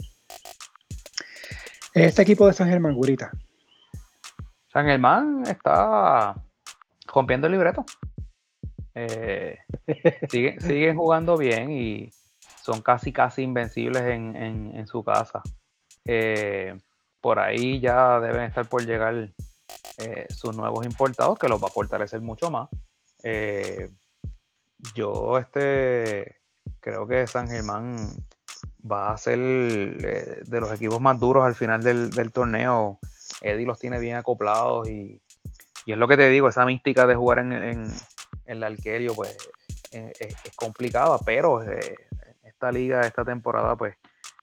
Este 1.94 2.22
equipo 2.22 2.46
de 2.46 2.52
San 2.52 2.68
Germán, 2.68 2.94
Gurita. 2.94 3.30
San 4.72 4.86
Germán 4.86 5.42
está 5.46 6.34
rompiendo 7.12 7.46
el 7.46 7.52
libreto. 7.52 7.84
Eh, 8.94 9.58
siguen, 10.28 10.96
jugando 10.96 11.36
bien 11.36 11.70
y 11.70 12.10
son 12.62 12.82
casi 12.82 13.12
casi 13.12 13.42
invencibles 13.42 14.02
en, 14.02 14.86
su 14.86 15.02
casa. 15.02 15.42
Eh, 16.12 16.76
por 17.20 17.38
ahí 17.38 17.78
ya 17.78 18.18
deben 18.18 18.42
estar 18.42 18.66
por 18.66 18.84
llegar 18.84 19.30
eh, 19.98 20.26
sus 20.28 20.56
nuevos 20.56 20.84
importados, 20.84 21.38
que 21.38 21.48
los 21.48 21.62
va 21.62 21.68
a 21.68 21.70
fortalecer 21.70 22.20
mucho 22.20 22.50
más. 22.50 22.68
yo 24.94 25.38
este 25.38 26.40
creo 26.80 27.06
que 27.06 27.26
San 27.28 27.46
Germán 27.46 27.96
va 28.90 29.12
a 29.12 29.18
ser 29.18 29.38
de 29.38 30.60
los 30.60 30.72
equipos 30.72 31.00
más 31.00 31.20
duros 31.20 31.44
al 31.44 31.54
final 31.54 31.82
del, 31.82 32.32
torneo. 32.32 32.98
Eddie 33.40 33.66
los 33.66 33.78
tiene 33.78 34.00
bien 34.00 34.16
acoplados 34.16 34.88
y, 34.88 35.22
es 35.86 35.96
lo 35.96 36.08
que 36.08 36.16
te 36.16 36.28
digo, 36.28 36.48
esa 36.48 36.64
mística 36.64 37.06
de 37.06 37.14
jugar 37.14 37.38
en, 37.40 37.92
el 38.46 38.62
Alquerio, 38.64 39.14
pues 39.14 39.36
eh, 39.92 40.12
es, 40.18 40.34
complicada, 40.56 41.18
pero 41.24 41.62
eh, 41.62 41.96
esta 42.42 42.72
liga, 42.72 43.02
esta 43.02 43.24
temporada, 43.24 43.76
pues 43.76 43.96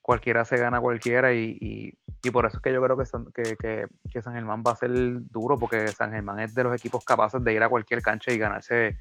cualquiera 0.08 0.46
se 0.46 0.56
gana 0.56 0.80
cualquiera 0.80 1.34
y, 1.34 1.94
por 2.32 2.46
eso 2.46 2.58
es 2.58 2.64
que 2.64 2.72
yo 2.72 2.82
creo 2.82 2.98
que 2.98 3.06
San, 3.06 3.26
que, 3.34 4.22
San 4.22 4.34
Germán 4.34 4.64
va 4.66 4.72
a 4.72 4.76
ser 4.78 4.92
duro, 4.94 5.60
porque 5.60 5.88
San 5.90 6.12
Germán 6.12 6.40
es 6.40 6.56
de 6.56 6.64
los 6.64 6.74
equipos 6.74 7.04
capaces 7.04 7.44
de 7.44 7.54
ir 7.54 7.62
a 7.62 7.68
cualquier 7.68 8.02
cancha 8.02 8.32
y 8.32 8.38
ganarse 8.38 8.98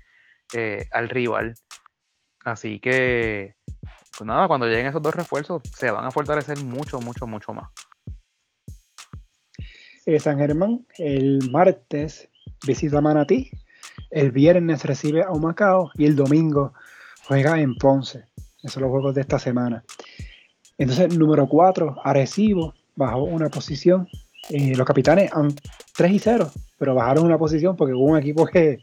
eh, 0.53 0.87
al 0.91 1.09
rival. 1.09 1.55
Así 2.45 2.81
que, 2.81 3.55
pues 4.19 4.27
nada, 4.27 4.49
cuando 4.49 4.67
lleguen 4.67 4.87
esos 4.87 5.03
dos 5.03 5.15
refuerzos, 5.15 5.63
se 5.77 5.93
van 5.93 6.05
a 6.05 6.11
fortalecer 6.11 6.59
mucho, 6.59 7.01
mucho, 7.01 7.27
mucho 7.27 7.55
más. 7.55 7.71
San 10.19 10.39
Germán, 10.39 10.87
el 10.99 11.51
martes 11.51 12.29
visita 12.67 13.01
Manatí 13.01 13.51
el 14.11 14.31
viernes 14.31 14.85
recibe 14.85 15.23
a 15.23 15.31
Humacao 15.31 15.91
y 15.95 16.07
el 16.07 16.17
domingo 16.17 16.75
juega 17.25 17.61
en 17.61 17.75
Ponce. 17.77 18.25
Esos 18.59 18.73
son 18.73 18.83
los 18.83 18.91
juegos 18.91 19.15
de 19.15 19.21
esta 19.23 19.39
semana. 19.39 19.85
Entonces, 20.79 21.17
número 21.17 21.49
4, 21.49 21.97
Arecibo 22.05 22.75
bajó 22.95 23.25
una 23.25 23.49
posición. 23.49 24.09
Eh, 24.51 24.77
los 24.77 24.87
capitanes 24.87 25.31
3 25.97 26.13
y 26.13 26.19
0, 26.19 26.51
pero 26.79 26.95
bajaron 26.95 27.25
una 27.25 27.39
posición 27.39 27.75
porque 27.75 27.95
hubo 27.95 28.05
un 28.05 28.19
equipo 28.19 28.47
que, 28.47 28.79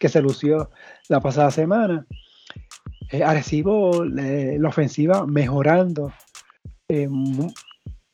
se 0.00 0.20
lució 0.20 0.70
la 1.08 1.20
pasada 1.20 1.50
semana. 1.50 2.06
Eh, 3.10 3.22
Arecibo, 3.22 4.04
la 4.04 4.68
ofensiva 4.68 5.26
mejorando 5.26 6.12
eh, 6.88 7.08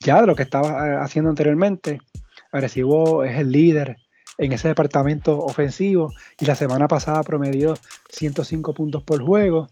ya 0.01 0.21
de 0.21 0.27
lo 0.27 0.37
que 0.37 0.43
estaba 0.43 1.03
haciendo 1.03 1.31
anteriormente. 1.31 2.01
Arecibo 2.53 3.25
es 3.25 3.39
el 3.39 3.51
líder 3.51 3.97
en 4.39 4.53
ese 4.53 4.69
departamento 4.69 5.39
ofensivo 5.39 6.13
y 6.39 6.47
la 6.47 6.55
semana 6.55 6.89
pasada 6.89 7.23
promedió 7.23 7.75
105 8.11 8.75
puntos 8.75 9.03
por 9.03 9.23
juego, 9.23 9.69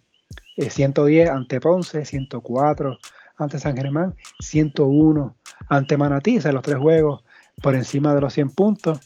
110 0.56 1.26
eh, 1.26 1.30
ante 1.30 1.60
Ponce, 1.60 2.04
104 2.04 2.98
ante 3.44 3.58
San 3.58 3.76
Germán, 3.76 4.14
101 4.40 5.36
ante 5.68 5.96
Manatí, 5.96 6.38
o 6.38 6.52
los 6.52 6.62
tres 6.62 6.78
juegos 6.78 7.22
por 7.62 7.74
encima 7.74 8.14
de 8.14 8.20
los 8.20 8.32
100 8.32 8.50
puntos. 8.50 9.00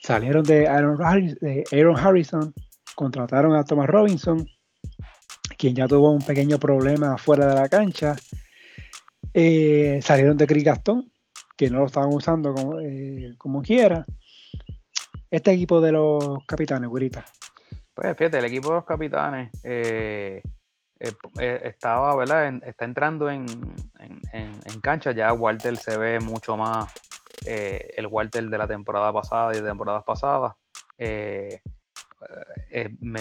Salieron 0.00 0.44
de 0.44 0.68
Aaron, 0.68 1.00
Harrison, 1.96 2.54
contrataron 2.94 3.54
a 3.54 3.64
Thomas 3.64 3.88
Robinson, 3.88 4.46
quien 5.56 5.74
ya 5.74 5.88
tuvo 5.88 6.10
un 6.10 6.22
pequeño 6.22 6.58
problema 6.58 7.16
fuera 7.16 7.46
de 7.46 7.54
la 7.54 7.68
cancha. 7.68 8.14
Eh, 9.32 10.00
salieron 10.02 10.36
de 10.36 10.46
Chris 10.46 10.64
Gastón, 10.64 11.10
que 11.56 11.70
no 11.70 11.80
lo 11.80 11.86
estaban 11.86 12.12
usando 12.12 12.52
como, 12.54 12.80
eh, 12.80 13.34
como 13.38 13.62
quiera 13.62 14.04
este 15.34 15.52
equipo 15.52 15.80
de 15.80 15.92
los 15.92 16.44
capitanes, 16.46 16.88
Gurita? 16.88 17.24
Pues 17.92 18.16
fíjate, 18.16 18.38
el 18.38 18.44
equipo 18.44 18.68
de 18.68 18.74
los 18.74 18.84
capitanes 18.84 19.50
eh, 19.64 20.42
eh, 21.00 21.12
eh, 21.40 21.60
estaba, 21.64 22.14
¿verdad? 22.16 22.60
está 22.64 22.84
entrando 22.84 23.30
en, 23.30 23.46
cancha. 24.82 25.12
Ya 25.12 25.32
Walter 25.32 25.76
se 25.76 25.96
ve 25.96 26.20
mucho 26.20 26.56
más 26.56 26.92
el 27.46 28.06
Walter 28.06 28.48
de 28.48 28.58
la 28.58 28.66
temporada 28.66 29.12
pasada 29.12 29.52
y 29.52 29.60
de 29.60 29.68
temporadas 29.68 30.04
pasadas. 30.04 30.54
es 30.98 31.30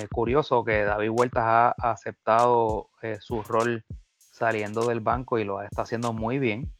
curioso 0.09 0.63
que 0.63 0.84
David 0.84 1.09
Huertas 1.09 1.43
ha 1.45 1.91
aceptado 1.91 2.89
su 3.19 3.43
rol 3.43 3.86
saliendo 4.17 4.88
del 4.88 4.99
banco 4.99 5.39
y 5.39 5.43
lo 5.43 5.61
está 5.61 5.84
haciendo 5.84 6.11
muy 6.11 6.39
bien. 6.39 6.74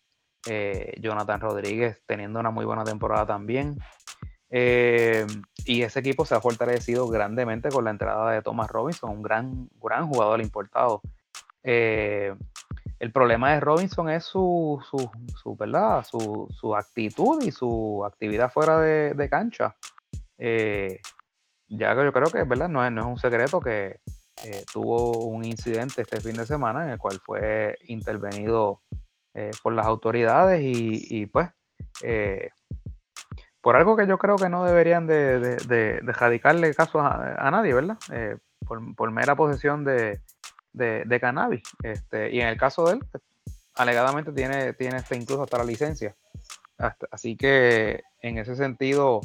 Jonathan 1.00 1.40
Rodríguez 1.40 2.02
teniendo 2.06 2.40
una 2.40 2.52
muy 2.52 2.66
buena 2.66 2.84
temporada 2.84 3.26
también. 3.26 3.78
Eh, 4.56 5.26
y 5.66 5.82
ese 5.82 6.00
equipo 6.00 6.26
se 6.26 6.36
ha 6.36 6.40
fortalecido 6.40 7.08
grandemente 7.08 7.70
con 7.70 7.86
la 7.86 7.90
entrada 7.90 8.32
de 8.32 8.44
Thomas 8.44 8.70
Robinson, 8.70 9.10
un 9.10 9.24
gran, 9.24 9.68
gran 9.82 10.08
jugador 10.08 10.42
importado. 10.42 11.02
Eh, 11.64 12.36
el 13.00 13.12
problema 13.12 13.54
de 13.54 13.62
Robinson 13.62 14.12
es 14.12 14.26
su, 14.26 14.80
su, 14.88 15.56
¿verdad? 15.56 16.06
Su, 16.06 16.76
actitud 16.76 17.42
y 17.42 17.52
su 17.52 18.06
actividad 18.06 18.52
fuera 18.52 18.80
de, 18.80 19.28
cancha. 19.28 19.76
Eh, 20.38 21.00
ya 21.68 21.96
que 21.96 22.04
yo 22.04 22.14
creo 22.14 22.30
que 22.30 22.44
¿verdad? 22.44 22.70
No, 22.70 22.86
es, 22.86 22.92
no 22.92 23.02
es 23.02 23.08
un 23.08 23.18
secreto 23.18 23.60
que 23.60 24.02
tuvo 24.72 25.26
un 25.26 25.46
incidente 25.46 26.04
este 26.04 26.22
fin 26.22 26.36
de 26.36 26.46
semana 26.46 26.84
en 26.84 26.92
el 26.92 27.00
cual 27.00 27.20
fue 27.26 27.76
intervenido 27.88 28.84
por 29.64 29.74
las 29.74 29.88
autoridades 29.88 30.62
y, 30.62 31.08
y 31.10 31.26
pues 31.26 31.50
por 33.64 33.78
algo 33.78 33.96
que 33.96 34.06
yo 34.06 34.18
creo 34.18 34.36
que 34.36 34.50
no 34.50 34.66
deberían 34.66 35.08
de, 35.08 35.40
de, 35.40 36.02
de, 36.02 36.74
caso 36.76 37.00
a, 37.00 37.50
nadie, 37.50 37.74
¿verdad? 37.74 37.98
Eh, 38.12 38.36
por, 38.68 39.12
mera 39.12 39.38
posesión 39.38 39.86
de, 39.86 40.20
cannabis. 41.22 41.64
Este, 41.82 42.30
y 42.36 42.42
en 42.42 42.50
el 42.50 42.58
caso 42.58 42.86
de 42.86 42.96
él, 42.96 43.06
pues, 43.10 43.24
alegadamente 43.76 44.34
tiene, 44.34 44.74
tiene 44.74 44.98
este, 44.98 45.16
incluso 45.16 45.44
hasta 45.44 45.60
la 45.60 45.64
licencia. 45.64 46.14
así 47.10 47.38
que 47.38 48.04
en 48.20 48.38
ese 48.38 48.58
sentido, 48.58 49.22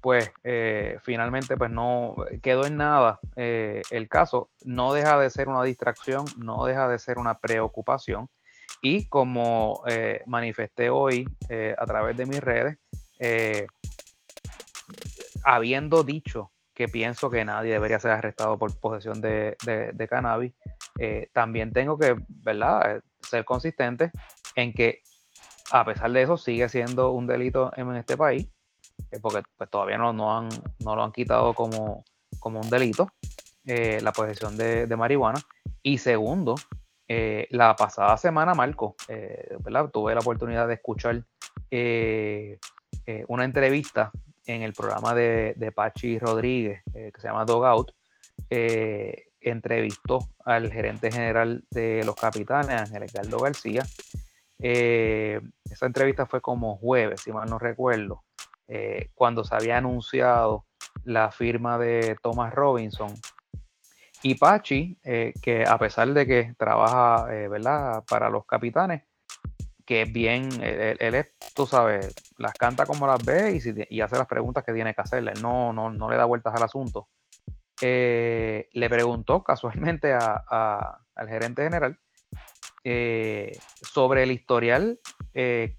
pues 0.00 0.32
eh, 0.42 0.98
finalmente 1.04 1.56
pues 1.56 1.70
no 1.70 2.16
quedó 2.42 2.66
en 2.66 2.76
nada 2.76 3.20
eh, 3.36 3.82
el 3.92 4.08
caso. 4.08 4.50
No 4.64 4.92
deja 4.92 5.16
de 5.16 5.30
ser 5.30 5.48
una 5.48 5.62
distracción, 5.62 6.24
no 6.36 6.64
deja 6.64 6.88
de 6.88 6.98
ser 6.98 7.18
una 7.18 7.38
preocupación. 7.38 8.28
Y 8.82 9.06
como 9.08 9.84
manifesté 10.26 10.90
hoy 10.90 11.28
a 11.76 11.86
través 11.86 12.16
de 12.16 12.24
mis 12.24 12.40
redes, 12.40 12.78
eh, 13.20 13.66
habiendo 15.44 16.02
dicho 16.02 16.52
que 16.74 16.88
pienso 16.88 17.28
que 17.28 17.44
nadie 17.44 17.72
debería 17.72 18.00
ser 18.00 18.12
arrestado 18.12 18.58
por 18.58 18.74
posesión 18.80 19.20
de, 19.20 19.56
cannabis, 20.08 20.54
eh, 20.98 21.28
también 21.32 21.72
tengo 21.72 21.98
que, 21.98 22.16
¿verdad?, 22.28 22.96
eh, 22.96 23.00
ser 23.20 23.44
consistente 23.44 24.10
en 24.56 24.72
que 24.72 25.02
a 25.70 25.84
pesar 25.84 26.10
de 26.10 26.22
eso 26.22 26.38
sigue 26.38 26.68
siendo 26.70 27.12
un 27.12 27.26
delito 27.26 27.70
en 27.76 27.94
este 27.94 28.16
país, 28.16 28.48
porque 29.20 29.42
pues, 29.56 29.70
todavía 29.70 29.98
no, 29.98 30.14
no, 30.14 30.36
han, 30.36 30.48
no 30.78 30.96
lo 30.96 31.04
han 31.04 31.12
quitado 31.12 31.52
como, 31.52 32.04
como 32.38 32.60
un 32.60 32.70
delito, 32.70 33.08
la 33.64 34.12
posesión 34.12 34.56
de, 34.56 34.96
marihuana. 34.96 35.38
Y 35.82 35.98
segundo, 35.98 36.56
la 37.06 37.76
pasada 37.76 38.16
semana, 38.16 38.54
Marco, 38.54 38.96
¿verdad? 39.60 39.90
tuve 39.90 40.14
la 40.14 40.20
oportunidad 40.20 40.66
de 40.66 40.74
escuchar 40.74 41.24
eh, 43.06 43.24
una 43.28 43.44
entrevista 43.44 44.10
en 44.46 44.62
el 44.62 44.72
programa 44.72 45.14
de, 45.14 45.54
de 45.56 45.72
Pachi 45.72 46.18
Rodríguez, 46.18 46.82
eh, 46.94 47.10
que 47.12 47.20
se 47.20 47.28
llama 47.28 47.44
Dogout, 47.44 47.92
eh, 48.48 49.24
entrevistó 49.40 50.28
al 50.44 50.70
gerente 50.70 51.10
general 51.10 51.64
de 51.70 52.04
los 52.04 52.14
capitanes, 52.14 52.80
Ángel 52.80 53.04
Edgardo 53.04 53.38
García. 53.38 53.86
esa 54.58 55.86
entrevista 55.86 56.26
fue 56.26 56.40
como 56.40 56.76
jueves, 56.76 57.22
si 57.22 57.32
mal 57.32 57.48
no 57.48 57.58
recuerdo, 57.58 58.22
cuando 59.14 59.42
se 59.42 59.54
había 59.54 59.78
anunciado 59.78 60.66
la 61.04 61.30
firma 61.30 61.78
de 61.78 62.16
Thomas 62.22 62.52
Robinson. 62.54 63.14
Y 64.22 64.34
Pachi, 64.34 64.98
que 65.40 65.64
a 65.66 65.78
pesar 65.78 66.12
de 66.12 66.26
que 66.26 66.54
trabaja 66.58 67.24
¿verdad? 67.24 68.04
para 68.06 68.28
los 68.28 68.44
capitanes, 68.44 69.02
que 69.90 70.02
es 70.02 70.12
bien, 70.12 70.48
él, 70.62 71.16
es, 71.16 71.34
tú 71.52 71.66
sabes, 71.66 72.14
las 72.38 72.54
canta 72.54 72.86
como 72.86 73.08
las 73.08 73.24
ve 73.24 73.60
y, 73.90 74.00
hace 74.00 74.16
las 74.16 74.28
preguntas 74.28 74.62
que 74.62 74.72
tiene 74.72 74.94
que 74.94 75.00
hacerle. 75.00 75.32
No, 75.42 75.72
no, 75.72 75.90
no 75.90 76.08
le 76.08 76.16
da 76.16 76.26
vueltas 76.26 76.54
al 76.54 76.62
asunto. 76.62 77.08
Eh, 77.82 78.68
le 78.72 78.88
preguntó 78.88 79.42
casualmente 79.42 80.12
al 80.12 81.28
gerente 81.28 81.64
general 81.64 81.98
eh, 82.84 83.58
sobre 83.82 84.22
el 84.22 84.30
historial 84.30 85.00
eh, 85.34 85.76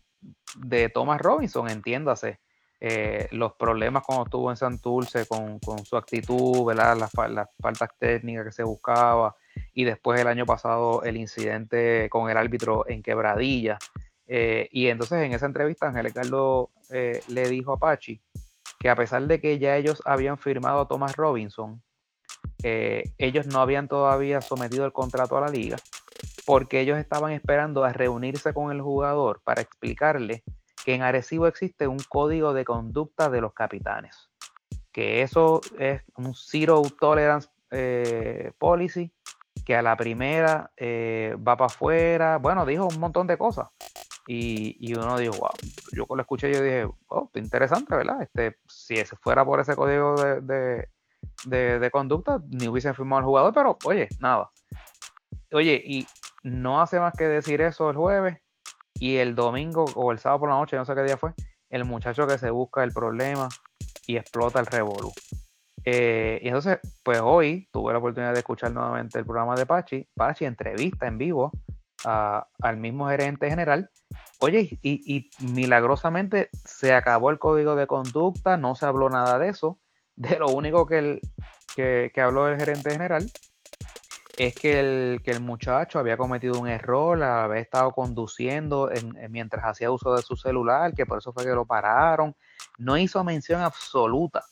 de 0.57 0.89
Thomas 0.89 1.21
Robinson, 1.21 1.69
entiéndase. 1.69 2.41
Eh, 2.83 3.27
los 3.31 3.53
problemas 3.53 4.03
cuando 4.03 4.25
estuvo 4.25 4.49
en 4.49 4.57
Santurce 4.57 5.27
con, 5.27 5.59
con 5.59 5.85
su 5.85 5.95
actitud, 5.95 6.65
¿verdad? 6.65 6.97
Las, 6.97 7.13
las, 7.29 7.47
faltas 7.61 7.89
técnicas 7.99 8.43
que 8.43 8.51
se 8.51 8.63
buscaba 8.63 9.35
y 9.71 9.83
después 9.83 10.19
el 10.19 10.27
año 10.27 10.47
pasado 10.47 11.03
el 11.03 11.15
incidente 11.15 12.09
con 12.09 12.29
el 12.31 12.37
árbitro 12.37 12.83
en 12.89 13.03
Quebradilla. 13.03 13.77
Y 14.71 14.87
entonces 14.87 15.23
en 15.23 15.33
esa 15.33 15.45
entrevista 15.45 15.87
Ángel 15.87 16.05
Ricardo 16.05 16.69
le 16.89 17.49
dijo 17.49 17.73
a 17.73 17.77
Pachi 17.77 18.21
que 18.79 18.89
a 18.89 18.95
pesar 18.95 19.27
de 19.27 19.41
que 19.41 19.59
ya 19.59 19.75
ellos 19.75 20.01
habían 20.05 20.37
firmado 20.37 20.79
a 20.79 20.87
Thomas 20.87 21.17
Robinson, 21.17 21.81
ellos 22.63 23.47
no 23.47 23.59
habían 23.59 23.89
todavía 23.89 24.39
sometido 24.39 24.85
el 24.85 24.93
contrato 24.93 25.37
a 25.37 25.41
la 25.41 25.49
liga 25.49 25.77
porque 26.45 26.79
ellos 26.79 26.97
estaban 26.97 27.31
esperando 27.31 27.83
a 27.83 27.93
reunirse 27.93 28.53
con 28.53 28.71
el 28.71 28.81
jugador 28.81 29.41
para 29.43 29.61
explicarle 29.61 30.43
que 30.83 30.95
en 30.95 31.01
Arecibo 31.01 31.47
existe 31.47 31.87
un 31.87 31.99
código 32.09 32.53
de 32.53 32.65
conducta 32.65 33.29
de 33.29 33.41
los 33.41 33.53
capitanes, 33.53 34.29
que 34.91 35.21
eso 35.21 35.61
es 35.79 36.01
un 36.17 36.33
zero 36.33 36.81
tolerance 36.99 37.49
eh, 37.69 38.51
policy, 38.57 39.11
que 39.65 39.75
a 39.75 39.81
la 39.81 39.95
primera 39.95 40.71
eh, 40.75 41.35
va 41.37 41.55
para 41.55 41.67
afuera, 41.67 42.37
bueno, 42.37 42.65
dijo 42.65 42.87
un 42.87 42.99
montón 42.99 43.27
de 43.27 43.37
cosas. 43.37 43.67
Y, 44.33 44.93
uno 44.93 45.17
dijo, 45.17 45.33
wow, 45.39 45.49
yo 45.91 46.05
cuando 46.05 46.19
lo 46.19 46.21
escuché 46.21 46.53
yo 46.53 46.63
dije, 46.63 46.87
oh, 47.07 47.29
interesante, 47.33 47.93
¿verdad? 47.93 48.21
Este, 48.21 48.55
si 48.65 48.93
ese 48.93 49.17
fuera 49.17 49.43
por 49.43 49.59
ese 49.59 49.75
código 49.75 50.15
de, 50.15 50.87
de 51.45 51.91
conducta, 51.91 52.41
ni 52.47 52.69
hubiesen 52.69 52.95
firmado 52.95 53.19
al 53.19 53.25
jugador, 53.25 53.53
pero 53.53 53.77
oye, 53.83 54.07
nada. 54.21 54.49
Oye, 55.51 55.81
y 55.85 56.07
no 56.43 56.81
hace 56.81 56.97
más 57.01 57.13
que 57.13 57.25
decir 57.27 57.59
eso 57.59 57.89
el 57.89 57.97
jueves 57.97 58.37
y 58.95 59.17
el 59.17 59.35
domingo 59.35 59.83
o 59.95 60.13
el 60.13 60.19
sábado 60.19 60.39
por 60.39 60.49
la 60.49 60.55
noche, 60.55 60.77
no 60.77 60.85
sé 60.85 60.95
qué 60.95 61.03
día 61.03 61.17
fue, 61.17 61.33
el 61.69 61.83
muchacho 61.83 62.25
que 62.25 62.37
se 62.37 62.51
busca 62.51 62.85
el 62.85 62.93
problema 62.93 63.49
y 64.07 64.15
explota 64.15 64.61
el 64.61 64.65
revolú. 64.65 65.11
Eh, 65.83 66.39
y 66.41 66.47
entonces, 66.47 66.79
pues 67.03 67.19
hoy 67.21 67.67
tuve 67.73 67.91
la 67.91 67.99
oportunidad 67.99 68.31
de 68.31 68.39
escuchar 68.39 68.71
nuevamente 68.71 69.19
el 69.19 69.25
programa 69.25 69.55
de 69.55 69.65
Pachi. 69.65 70.07
Pachi 70.15 70.45
entrevista 70.45 71.05
en 71.05 71.17
vivo 71.17 71.51
al 72.03 72.77
mismo 72.77 73.07
gerente 73.09 73.49
general. 73.49 73.89
Oye, 74.39 74.79
y, 74.81 75.29
milagrosamente 75.39 76.49
se 76.65 76.93
acabó 76.93 77.29
el 77.29 77.39
código 77.39 77.75
de 77.75 77.87
conducta, 77.87 78.57
no 78.57 78.75
se 78.75 78.85
habló 78.85 79.09
nada 79.09 79.37
de 79.39 79.49
eso. 79.49 79.79
De 80.15 80.37
lo 80.37 80.47
único 80.47 80.85
que, 80.85 80.99
el, 80.99 81.21
que, 81.75 82.21
habló 82.21 82.47
el 82.47 82.59
gerente 82.59 82.91
general 82.91 83.31
es 84.37 84.55
que 84.55 84.79
el, 84.79 85.21
que 85.23 85.31
el 85.31 85.41
muchacho 85.41 85.99
había 85.99 86.17
cometido 86.17 86.59
un 86.59 86.67
error, 86.67 87.21
había 87.21 87.61
estado 87.61 87.91
conduciendo 87.91 88.89
mientras 89.29 89.63
hacía 89.65 89.91
uso 89.91 90.15
de 90.15 90.21
su 90.21 90.35
celular, 90.35 90.93
que 90.93 91.05
por 91.05 91.19
eso 91.19 91.33
fue 91.33 91.45
que 91.45 91.51
lo 91.51 91.65
pararon. 91.65 92.35
No 92.77 92.97
hizo 92.97 93.23
mención 93.23 93.61
absoluta 93.61 94.43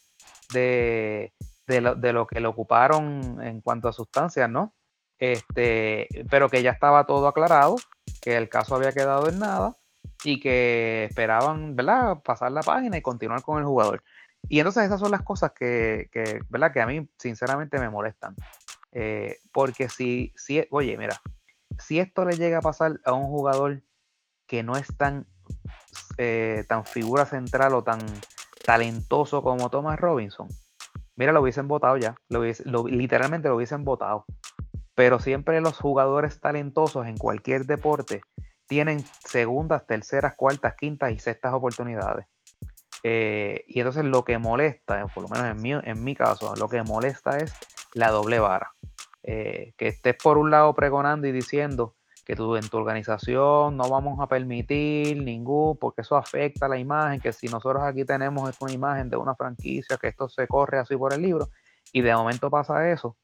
de, 0.53 1.33
lo, 1.67 2.27
que 2.27 2.39
le 2.39 2.47
ocuparon 2.47 3.41
en 3.41 3.61
cuanto 3.61 3.87
a 3.87 3.93
sustancias, 3.93 4.49
¿no? 4.49 4.73
Este, 5.19 6.07
pero 6.29 6.49
que 6.49 6.63
ya 6.63 6.71
estaba 6.71 7.05
todo 7.05 7.27
aclarado, 7.27 7.75
que 8.21 8.37
el 8.37 8.49
caso 8.49 8.75
había 8.75 8.93
quedado 8.93 9.29
en 9.29 9.39
nada 9.39 9.77
y 10.23 10.39
que 10.39 11.05
esperaban, 11.09 11.75
¿verdad?, 11.75 12.21
pasar 12.23 12.51
la 12.51 12.63
página 12.63 12.97
y 12.97 13.01
continuar 13.01 13.41
con 13.41 13.59
el 13.59 13.65
jugador. 13.65 14.03
Y 14.47 14.59
entonces 14.59 14.85
esas 14.85 14.99
son 14.99 15.11
las 15.11 15.23
cosas 15.23 15.51
que, 15.51 16.09
que 16.11 16.39
¿verdad?, 16.49 16.71
que 16.71 16.81
a 16.81 16.87
mí 16.87 17.09
sinceramente 17.17 17.79
me 17.79 17.89
molestan. 17.89 18.35
Eh, 18.91 19.37
porque 19.51 19.89
si, 19.89 20.33
si, 20.35 20.65
oye, 20.71 20.97
mira, 20.97 21.21
si 21.77 21.99
esto 21.99 22.25
le 22.25 22.37
llega 22.37 22.59
a 22.59 22.61
pasar 22.61 22.99
a 23.05 23.13
un 23.13 23.27
jugador 23.27 23.83
que 24.47 24.63
no 24.63 24.75
es 24.75 24.87
tan, 24.97 25.27
eh, 26.17 26.65
tan 26.67 26.85
figura 26.85 27.25
central 27.25 27.73
o 27.75 27.83
tan 27.83 27.99
talentoso 28.65 29.43
como 29.43 29.69
Thomas 29.69 29.99
Robinson, 29.99 30.47
mira, 31.15 31.31
lo 31.31 31.41
hubiesen 31.41 31.67
votado 31.67 31.97
ya, 31.97 32.15
lo 32.29 32.43
literalmente 32.87 33.49
lo 33.49 33.55
hubiesen 33.55 33.83
votado. 33.83 34.25
Pero 34.99 35.19
siempre 35.19 35.61
los 35.61 35.77
jugadores 35.77 36.41
talentosos 36.41 37.07
en 37.07 37.15
cualquier 37.15 37.65
deporte 37.65 38.19
tienen 38.67 38.99
segundas, 39.25 39.87
terceras, 39.87 40.33
cuartas, 40.35 40.75
quintas 40.75 41.13
y 41.13 41.19
sextas 41.19 41.53
oportunidades. 41.53 42.25
Eh, 43.03 43.63
y 43.69 43.79
entonces 43.79 44.03
lo 44.03 44.25
que 44.25 44.37
molesta, 44.39 45.07
por 45.15 45.23
lo 45.23 45.29
menos 45.29 45.51
en 45.51 45.61
mi, 45.61 45.71
en 45.71 46.03
mi 46.03 46.15
caso, 46.15 46.53
lo 46.57 46.67
que 46.67 46.83
molesta 46.83 47.37
es 47.37 47.53
la 47.93 48.11
doble 48.11 48.39
vara. 48.39 48.73
Eh, 49.23 49.71
que 49.77 49.87
estés 49.87 50.17
por 50.21 50.37
un 50.37 50.51
lado 50.51 50.75
pregonando 50.75 51.27
y 51.27 51.31
diciendo 51.31 51.95
que 52.25 52.35
tú 52.35 52.57
en 52.57 52.67
tu 52.67 52.75
organización 52.75 53.77
no 53.77 53.87
vamos 53.87 54.19
a 54.19 54.27
permitir 54.27 55.23
ningún, 55.23 55.77
porque 55.77 56.01
eso 56.01 56.17
afecta 56.17 56.67
la 56.67 56.77
imagen, 56.77 57.21
que 57.21 57.31
si 57.31 57.47
nosotros 57.47 57.83
aquí 57.83 58.03
tenemos 58.03 58.53
una 58.59 58.73
imagen 58.73 59.09
de 59.09 59.15
una 59.15 59.33
franquicia, 59.33 59.95
que 59.95 60.09
esto 60.09 60.27
se 60.27 60.45
corre 60.45 60.77
así 60.77 60.97
por 60.97 61.13
el 61.13 61.21
libro, 61.21 61.47
y 61.93 62.01
de 62.01 62.13
momento 62.13 62.49
pasa 62.49 62.91
eso, 62.91 63.15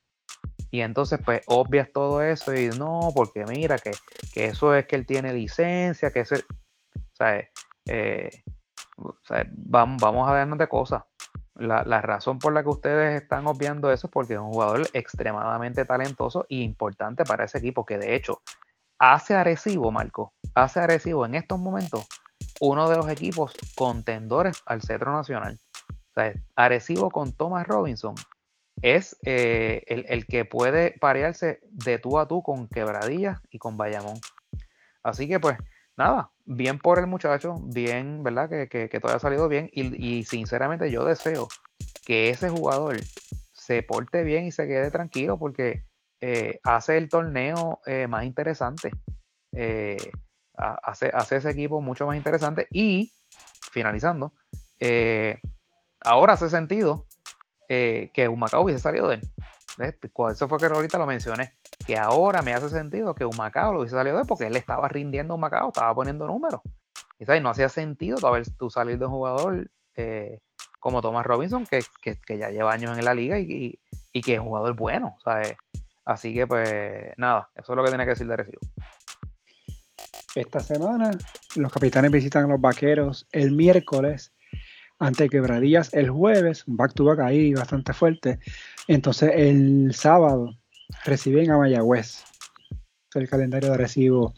y 0.76 0.82
entonces 0.82 1.19
pues 1.23 1.41
obvias 1.47 1.91
todo 1.91 2.21
eso 2.21 2.55
y 2.55 2.69
no, 2.69 3.11
porque 3.15 3.45
mira 3.45 3.78
que, 3.78 3.91
eso 4.36 4.76
es 4.76 4.86
que 4.86 4.95
él 4.95 5.05
tiene 5.05 5.34
licencia, 5.34 6.11
que 6.11 6.21
ese, 6.21 6.43
eh, 7.88 8.30
o 8.97 9.15
sea, 9.23 9.45
vamos, 9.51 10.01
vamos 10.01 10.30
a 10.30 10.34
vernos 10.34 10.57
de 10.57 10.67
cosas 10.67 11.03
la, 11.55 12.01
razón 12.01 12.39
por 12.39 12.53
la 12.53 12.63
que 12.63 12.69
ustedes 12.69 13.21
están 13.21 13.47
obviando 13.47 13.91
eso 13.91 14.07
es 14.07 14.11
porque 14.11 14.34
es 14.34 14.39
un 14.39 14.51
jugador 14.51 14.88
extremadamente 14.93 15.86
talentoso 15.86 16.45
e 16.49 16.57
importante 16.57 17.23
para 17.23 17.45
ese 17.45 17.59
equipo, 17.59 17.86
que 17.86 17.97
de 17.97 18.15
hecho 18.15 18.41
hace 18.99 19.36
Arecibo, 19.36 19.91
Marco, 19.91 20.34
hace 20.53 20.80
Arecibo 20.80 21.26
en 21.26 21.36
estos 21.36 21.59
momentos 21.59 22.07
uno 22.59 22.89
de 22.89 22.97
los 22.97 23.09
equipos 23.09 23.53
contendores 23.76 24.61
al 24.65 24.82
centro 24.82 25.11
nacional. 25.11 25.59
O 25.89 26.13
sea, 26.13 26.34
Arecibo 26.55 27.09
con 27.09 27.34
Thomas 27.34 27.67
Robinson 27.67 28.15
es 28.86 29.18
eh, 29.26 29.84
el, 29.88 30.28
que 30.28 30.46
puede 30.46 30.92
parearse 31.00 31.60
de 31.72 31.98
tú 31.98 32.20
a 32.20 32.28
tú 32.28 32.44
con 32.44 32.68
Quebradillas 32.68 33.42
y 33.50 33.58
con 33.58 33.78
Bayamón. 33.78 34.20
Así 35.02 35.28
que 35.28 35.40
pues 35.40 35.58
nada, 35.98 36.30
bien 36.46 36.78
por 36.78 37.00
el 37.00 37.08
muchacho, 37.08 37.56
bien, 37.64 38.22
¿verdad? 38.22 38.48
Que, 38.48 38.88
todo 39.02 39.12
haya 39.12 39.20
salido 39.20 39.50
bien 39.50 39.72
y, 39.74 40.24
sinceramente 40.26 40.92
yo 40.92 41.04
deseo 41.04 41.48
que 42.06 42.30
ese 42.30 42.52
jugador 42.52 42.98
se 43.54 43.82
porte 43.82 44.24
bien 44.24 44.46
y 44.46 44.52
se 44.52 44.68
quede 44.68 44.92
tranquilo 44.92 45.40
porque 45.40 45.84
eh, 46.22 46.60
hace 46.64 46.98
el 46.98 47.10
torneo 47.10 47.80
eh, 47.88 48.06
más 48.06 48.24
interesante, 48.24 48.92
hace, 50.54 51.10
hace 51.12 51.36
ese 51.38 51.50
equipo 51.50 51.82
mucho 51.82 52.06
más 52.06 52.18
interesante 52.18 52.68
y, 52.70 53.14
finalizando, 53.72 54.34
ahora 56.02 56.34
hace 56.34 56.52
sentido 56.52 57.08
que 57.68 58.28
Humacao 58.30 58.63
hubiese 58.63 58.82
salido 58.82 59.07
de 59.07 59.16
él. 59.16 59.22
Eso 60.32 60.47
fue 60.47 60.57
que 60.57 60.66
ahorita 60.66 60.97
lo 60.97 61.05
mencioné 61.05 61.53
que 61.86 61.97
ahora 61.97 62.41
me 62.41 62.53
hace 62.53 62.70
sentido 62.70 63.13
que 63.13 63.26
un 63.26 63.38
Macao 63.38 63.72
lo 63.72 63.80
hubiese 63.80 63.95
salido 63.95 64.18
de 64.18 64.26
porque 64.26 64.47
él 64.47 64.55
estaba 64.55 64.88
rindiendo 64.88 65.36
un 65.36 65.41
Macao, 65.41 65.70
estaba 65.70 65.93
poniendo 65.93 66.26
números. 66.28 66.61
Y 67.20 67.26
¿sabes? 67.26 67.41
no 67.41 67.49
hacía 67.49 67.70
sentido 67.70 68.18
tú, 68.57 68.70
salir 68.70 68.97
de 68.97 69.05
un 69.05 69.11
jugador 69.11 69.70
eh, 69.95 70.39
como 70.80 71.01
Thomas 71.01 71.26
Robinson, 71.26 71.66
que, 71.66 71.82
ya 72.38 72.49
lleva 72.49 72.74
años 72.74 72.97
en 72.97 73.05
la 73.05 73.13
liga 73.13 73.39
y, 73.39 73.80
que 74.13 74.36
es 74.36 74.39
jugador 74.39 74.76
bueno. 74.76 75.18
Así 76.05 76.34
que, 76.34 76.45
pues, 76.45 77.13
nada, 77.18 77.49
eso 77.55 77.74
es 77.74 77.78
lo 77.78 77.84
que 77.84 77.91
tenía 77.91 78.05
que 78.05 78.11
decir 78.11 78.28
de 78.28 78.36
recibo. 78.36 78.59
Esta 80.36 80.59
semana, 80.59 81.11
los 81.55 81.72
capitanes 81.72 82.11
visitan 82.11 82.45
a 82.45 82.47
los 82.47 82.61
vaqueros 82.61 83.28
el 83.32 83.51
miércoles 83.53 84.34
ante 85.00 85.30
Quebradillas 85.30 85.93
el 85.93 86.10
jueves, 86.10 86.64
back 86.68 86.93
to 86.93 87.06
back 87.06 87.20
ahí 87.20 87.54
bastante 87.54 87.93
fuerte. 87.93 88.39
Entonces, 88.88 89.32
el 89.36 89.93
sábado 89.93 90.58
reciben 91.04 91.52
a 91.52 91.58
Mayagüez. 91.58 92.24
El 93.14 93.30
calendario 93.30 93.72
de 93.72 93.78
recibo 93.78 94.34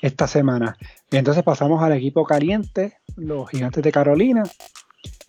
esta 0.00 0.26
semana. 0.26 0.76
Y 1.10 1.16
entonces 1.16 1.42
pasamos 1.42 1.82
al 1.82 1.92
equipo 1.92 2.24
caliente, 2.24 2.98
los 3.16 3.48
gigantes 3.50 3.82
de 3.82 3.92
Carolina. 3.92 4.42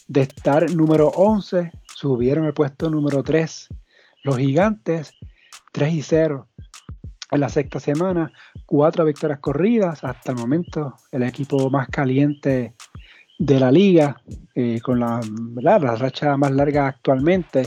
De 0.07 0.21
estar 0.21 0.69
número 0.71 1.07
11, 1.09 1.71
subieron 1.95 2.45
el 2.45 2.53
puesto 2.53 2.89
número 2.89 3.23
3. 3.23 3.69
Los 4.23 4.37
gigantes, 4.37 5.13
3 5.71 5.93
y 5.93 6.01
0 6.01 6.47
en 7.31 7.39
la 7.39 7.49
sexta 7.49 7.79
semana, 7.79 8.31
cuatro 8.65 9.05
victorias 9.05 9.39
corridas. 9.39 10.03
Hasta 10.03 10.31
el 10.31 10.37
momento, 10.37 10.95
el 11.11 11.23
equipo 11.23 11.69
más 11.69 11.87
caliente 11.87 12.75
de 13.45 13.59
la 13.59 13.71
liga, 13.71 14.21
eh, 14.55 14.79
con 14.81 15.01
la, 15.01 15.19
la 15.55 15.95
racha 15.95 16.37
más 16.37 16.51
larga 16.51 16.87
actualmente. 16.87 17.63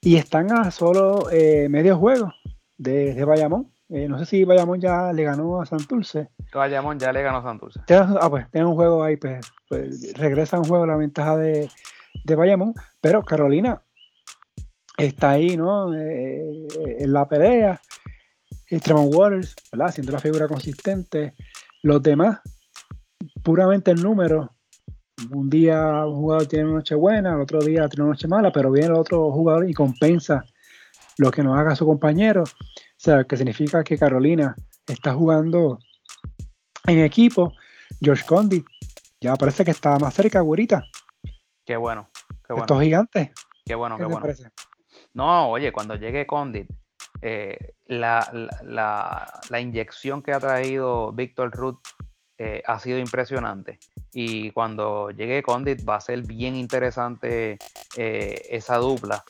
Y 0.00 0.16
están 0.16 0.52
a 0.52 0.70
solo 0.70 1.28
eh, 1.32 1.68
medio 1.68 1.98
juego 1.98 2.32
de, 2.78 3.12
de 3.14 3.24
Bayamón. 3.24 3.72
Eh, 3.88 4.08
no 4.08 4.20
sé 4.20 4.26
si 4.26 4.44
Bayamón 4.44 4.80
ya 4.80 5.12
le 5.12 5.24
ganó 5.24 5.60
a 5.60 5.66
Santurce. 5.66 6.28
Bayamón 6.54 6.98
ya 7.00 7.12
le 7.12 7.22
ganó 7.22 7.38
a 7.38 7.42
Santurce. 7.42 7.80
Ah, 7.90 8.30
pues 8.30 8.48
tiene 8.52 8.68
un 8.68 8.76
juego 8.76 9.02
ahí, 9.02 9.16
pues, 9.16 9.44
pues, 9.68 10.16
regresa 10.16 10.58
un 10.58 10.64
juego 10.64 10.86
la 10.86 10.96
ventaja 10.96 11.36
de, 11.36 11.68
de 12.24 12.34
Bayamón. 12.36 12.72
Pero 13.00 13.24
Carolina 13.24 13.82
está 14.96 15.30
ahí, 15.30 15.56
¿no? 15.56 15.92
Eh, 15.92 16.68
en 17.00 17.12
la 17.12 17.26
pelea. 17.26 17.80
Tremont 18.84 19.12
Waters, 19.12 19.56
¿verdad? 19.72 19.92
Siendo 19.92 20.12
la 20.12 20.20
figura 20.20 20.46
consistente. 20.46 21.34
Los 21.82 22.00
demás, 22.02 22.38
puramente 23.42 23.90
el 23.90 24.02
número. 24.02 24.54
Un 25.30 25.50
día 25.50 26.06
un 26.06 26.16
jugador 26.16 26.46
tiene 26.46 26.64
una 26.66 26.74
noche 26.76 26.94
buena, 26.94 27.34
el 27.34 27.40
otro 27.40 27.60
día 27.60 27.88
tiene 27.88 28.04
una 28.04 28.12
noche 28.12 28.28
mala, 28.28 28.50
pero 28.50 28.70
viene 28.70 28.88
el 28.88 28.94
otro 28.94 29.30
jugador 29.30 29.68
y 29.68 29.74
compensa 29.74 30.44
lo 31.18 31.30
que 31.30 31.42
nos 31.42 31.58
haga 31.58 31.76
su 31.76 31.84
compañero. 31.84 32.44
O 32.44 32.46
sea, 32.96 33.24
que 33.24 33.36
significa 33.36 33.84
que 33.84 33.98
Carolina 33.98 34.54
está 34.86 35.14
jugando 35.14 35.78
en 36.86 37.00
equipo. 37.00 37.52
George 38.00 38.24
Condi 38.26 38.64
ya 39.20 39.36
parece 39.36 39.64
que 39.64 39.70
está 39.70 39.98
más 39.98 40.14
cerca, 40.14 40.40
güerita. 40.40 40.82
Qué 41.66 41.76
bueno, 41.76 42.08
qué 42.46 42.54
bueno. 42.54 42.62
Estos 42.64 42.82
gigantes. 42.82 43.30
Qué 43.64 43.74
bueno, 43.74 43.98
qué, 43.98 44.04
bueno. 44.04 44.26
No, 45.12 45.50
oye, 45.50 45.72
cuando 45.72 45.96
llegue 45.96 46.26
Condit, 46.26 46.68
eh, 47.22 47.74
la, 47.86 49.40
inyección 49.60 50.22
que 50.22 50.32
ha 50.32 50.40
traído 50.40 51.12
Víctor 51.12 51.50
Ruth 51.52 51.80
eh, 52.42 52.62
ha 52.66 52.78
sido 52.78 52.98
impresionante. 52.98 53.78
Y 54.14 54.50
cuando 54.52 55.10
llegue 55.10 55.42
Condit 55.42 55.86
va 55.86 55.96
a 55.96 56.00
ser 56.00 56.22
bien 56.22 56.56
interesante 56.56 57.58
eh, 57.98 58.42
esa 58.48 58.78
dupla. 58.78 59.22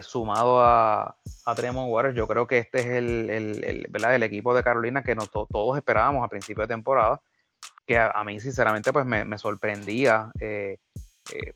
sumado 0.00 0.60
a, 0.60 1.16
a 1.46 1.54
Tremont 1.54 1.88
Waters, 1.92 2.16
yo 2.16 2.26
creo 2.26 2.48
que 2.48 2.58
este 2.58 2.80
es 2.80 2.86
el, 2.86 3.30
el, 3.30 4.22
equipo 4.24 4.54
de 4.56 4.64
Carolina 4.64 5.04
que 5.04 5.14
todos 5.14 5.76
esperábamos 5.76 6.24
a 6.24 6.28
principio 6.28 6.62
de 6.62 6.74
temporada. 6.74 7.20
Que 7.86 7.96
a, 7.98 8.24
mí, 8.24 8.40
sinceramente, 8.40 8.92
pues 8.92 9.06
me, 9.06 9.38
sorprendía 9.38 10.32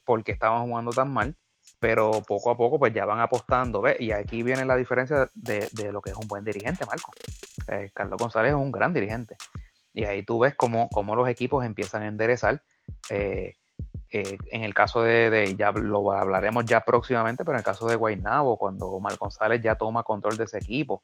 porque 0.05 0.31
estaban 0.31 0.69
jugando 0.69 0.93
tan 0.93 1.13
mal 1.13 1.37
pero 1.79 2.23
poco 2.27 2.51
a 2.51 2.57
poco 2.57 2.79
pues 2.79 2.95
ya 2.95 3.05
van 3.05 3.21
apostando, 3.21 3.83
¿ves? 3.83 4.01
Y 4.01 4.13
aquí 4.13 4.43
viene 4.43 4.65
la 4.65 4.77
diferencia 4.77 5.31
de, 5.35 5.69
lo 5.93 6.01
que 6.01 6.11
es 6.11 6.17
un 6.17 6.27
buen 6.27 6.45
dirigente, 6.45 6.87
Marco. 6.87 7.13
Eh, 7.69 7.91
Carlos 7.93 8.19
González 8.19 8.51
es 8.51 8.57
un 8.57 8.73
gran 8.73 8.93
dirigente. 8.93 9.37
Y 9.97 10.05
ahí 10.05 10.23
tú 10.23 10.39
ves 10.39 10.55
cómo, 10.55 10.91
cómo 10.91 11.17
los 11.17 11.27
equipos 11.27 11.65
empiezan 11.65 12.03
a 12.03 12.09
enderezar. 12.09 12.63
Eh, 13.09 13.55
eh, 14.11 14.37
en 14.51 14.63
el 14.63 14.75
caso 14.75 15.03
de, 15.03 15.57
ya 15.59 15.73
lo 15.73 16.13
hablaremos 16.13 16.67
ya 16.67 16.83
próximamente, 16.83 17.47
pero 17.47 17.57
en 17.57 17.61
el 17.61 17.65
caso 17.65 17.89
de 17.89 17.97
Guaynabo, 17.97 18.59
cuando 18.59 18.89
Omar 18.89 19.17
González 19.17 19.63
ya 19.63 19.77
toma 19.77 20.03
control 20.03 20.37
de 20.37 20.45
ese 20.45 20.59
equipo. 20.59 21.03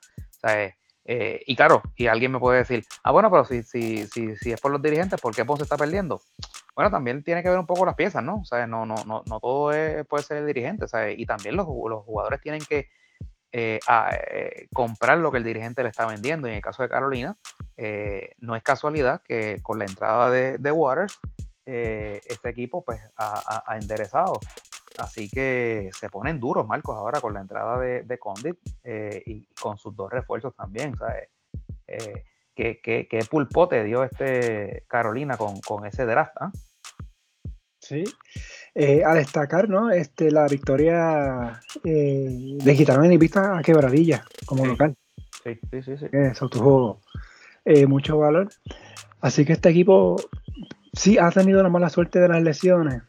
y 1.07 1.57
claro, 1.57 1.81
y 1.97 2.07
alguien 2.07 2.33
me 2.33 2.39
puede 2.39 2.59
decir, 2.59 2.85
ah, 3.03 3.13
bueno, 3.13 3.31
pero 3.31 3.47
si, 3.47 3.63
si, 3.63 4.07
si, 4.09 4.37
si 4.37 4.53
es 4.53 4.61
por 4.61 4.71
los 4.71 4.83
dirigentes, 4.83 5.19
¿por 5.23 5.35
qué 5.35 5.47
Ponce 5.47 5.63
está 5.63 5.79
perdiendo? 5.79 6.21
bueno, 6.77 6.91
también 6.91 7.25
tiene 7.25 7.43
que 7.43 7.49
ver 7.49 7.59
un 7.59 7.67
poco 7.67 7.87
las 7.87 7.95
piezas, 7.95 8.23
¿no? 8.23 8.41
O 8.41 8.45
sea, 8.45 8.67
no, 8.67 8.85
no, 8.85 8.97
no, 9.07 9.23
no 9.27 9.41
todo 9.41 9.73
puede 10.07 10.23
ser 10.23 10.37
el 10.37 10.47
dirigente, 10.47 10.87
¿sabes? 10.87 11.19
Y 11.19 11.25
también 11.25 11.57
los, 11.57 11.67
los 11.67 12.05
jugadores 12.05 12.43
tienen 12.43 12.61
que 12.61 12.91
eh, 13.53 13.81
eh, 13.87 14.69
comprar 14.73 15.19
lo 15.19 15.31
que 15.31 15.39
el 15.39 15.45
dirigente 15.45 15.83
le 15.83 15.91
está 15.91 16.07
vendiendo. 16.07 16.49
Y 16.49 16.53
en 16.53 16.57
el 16.57 16.63
caso 16.63 16.83
de 16.83 16.89
Carolina, 16.89 17.37
eh, 17.77 18.35
no 18.39 18.57
es 18.57 18.63
casualidad 18.63 19.23
que 19.23 19.61
con 19.63 19.79
la 19.79 19.85
entrada 19.85 20.31
de, 20.31 20.59
de 20.59 20.73
Waters, 20.73 21.21
este 21.65 22.49
equipo 22.49 22.83
pues 22.85 23.01
ha, 23.17 23.77
enderezado. 23.79 24.41
Así 24.99 25.29
que 25.29 25.91
se 25.99 26.09
ponen 26.09 26.41
duros, 26.41 26.67
Marcos, 26.67 26.97
ahora 26.97 27.21
con 27.21 27.35
la 27.35 27.41
entrada 27.41 27.79
de, 27.79 28.03
de 28.03 28.19
Condit 28.19 28.59
y 29.27 29.47
con 29.55 29.79
sus 29.79 29.95
dos 29.95 30.11
refuerzos 30.11 30.55
también, 30.55 30.97
¿sabes? 30.97 31.29
qué, 32.55 32.81
qué, 32.83 33.27
pulpote 33.31 33.85
dio 33.85 34.05
este 34.05 34.85
Carolina 34.89 35.37
con, 35.37 35.87
ese 35.87 36.05
draft. 36.05 36.35
¿ah? 36.41 36.53
Sí. 37.79 38.05
Eh, 38.75 39.03
a 39.05 39.13
destacar, 39.13 39.69
¿no? 39.69 39.91
Este, 39.91 40.31
la 40.31 40.47
victoria 40.47 41.61
eh, 41.85 42.57
de 42.57 42.75
Gitano 42.75 43.05
y 43.05 43.19
Vista 43.19 43.59
a 43.59 43.63
Quebradilla 43.63 44.25
como 44.47 44.65
local. 44.65 44.97
Sí, 45.45 45.59
sí, 45.71 45.83
sí. 45.83 45.97
sí. 45.99 46.07
Eso 46.11 46.49
tuvo 46.49 47.03
eh, 47.67 47.87
mucho 47.87 48.17
valor. 48.17 48.49
Así 49.21 49.45
que 49.45 49.53
este 49.53 49.69
equipo 49.69 50.17
sí 50.95 51.19
ha 51.19 51.31
tenido 51.31 51.63
la 51.63 51.69
mala 51.69 51.91
suerte 51.91 52.19
de 52.19 52.29
las 52.29 52.43
lesiones. 52.43 53.03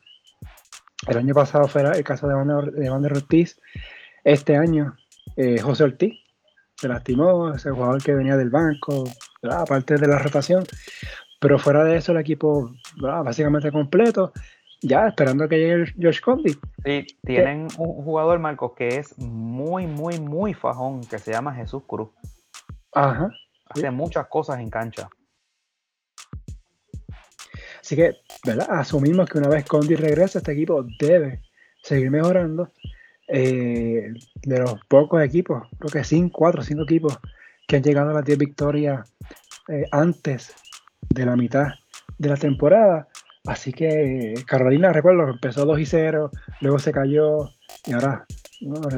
El 1.08 1.18
año 1.18 1.34
pasado 1.34 1.68
fue 1.70 1.82
el 1.82 2.04
caso 2.04 2.28
de 2.28 2.36
Wander, 2.36 3.14
Ortiz. 3.14 3.58
Este 4.26 4.58
año, 4.58 4.96
José 5.62 5.84
Ortiz 5.84 6.14
se 6.76 6.88
lastimó, 6.88 7.54
ese 7.54 7.72
jugador 7.72 8.02
que 8.02 8.14
venía 8.14 8.38
del 8.38 8.50
banco, 8.50 9.04
aparte 9.50 9.96
de 9.96 10.08
la 10.08 10.20
rotación. 10.20 10.66
Pero 11.40 11.60
fuera 11.60 11.84
de 11.84 11.98
eso, 11.98 12.14
el 12.14 12.20
equipo 12.20 12.74
básicamente 12.98 13.72
completo, 13.72 14.32
ya 14.84 15.08
esperando 15.08 15.48
que 15.48 15.58
llegue 15.58 15.94
Josh 16.00 16.22
Condy. 16.22 16.56
Sí, 16.84 17.08
tienen 17.26 17.68
un 17.78 18.04
jugador, 18.04 18.40
Marcos, 18.40 18.74
que 18.76 18.88
es 18.88 19.18
muy, 19.18 19.88
muy, 19.88 20.20
muy 20.20 20.54
fajón, 20.54 21.02
que 21.02 21.18
se 21.18 21.32
llama 21.32 21.56
Jesús 21.56 21.84
Cruz. 21.88 22.10
Ajá. 22.94 23.32
Hace 23.70 23.90
muchas 23.92 24.28
cosas 24.28 24.60
en 24.60 24.70
cancha. 24.70 25.10
Así 27.82 27.96
que, 27.96 28.18
¿verdad? 28.46 28.68
Asumimos 28.70 29.30
que 29.30 29.40
una 29.40 29.50
vez 29.50 29.66
Condi 29.66 29.96
regresa, 29.96 30.40
este 30.40 30.54
equipo 30.54 30.86
debe 31.00 31.42
seguir 31.82 32.12
mejorando. 32.12 32.72
Eh, 33.28 34.14
de 34.44 34.60
los 34.60 34.76
pocos 34.88 35.24
equipos, 35.24 35.64
creo 35.80 35.92
que 35.92 36.04
cinco, 36.04 36.40
cuatro 36.40 36.62
o 36.62 36.64
cinco 36.64 36.84
equipos 36.84 37.18
que 37.68 37.78
han 37.78 37.84
llegado 37.84 38.12
a 38.12 38.14
las 38.14 38.26
10 38.26 38.38
victorias 38.38 39.14
eh, 39.70 39.86
antes 39.92 40.54
de 41.10 41.26
la 41.26 41.36
mitad 41.36 41.68
de 42.18 42.30
la 42.30 42.38
temporada. 42.38 43.08
Así 43.46 43.74
que 43.74 44.34
Carolina, 44.48 44.94
recuerdo, 44.94 45.28
empezó 45.28 45.66
2 45.66 45.80
y 45.80 45.86
0, 45.86 46.32
luego 46.62 46.80
se 46.80 46.94
cayó 46.94 47.50
y 47.86 47.94
ahora 47.94 48.26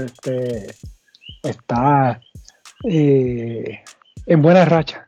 este, 0.04 0.68
está 1.42 2.20
eh, 2.84 3.84
en 4.28 4.42
buena 4.42 4.66
racha, 4.66 5.04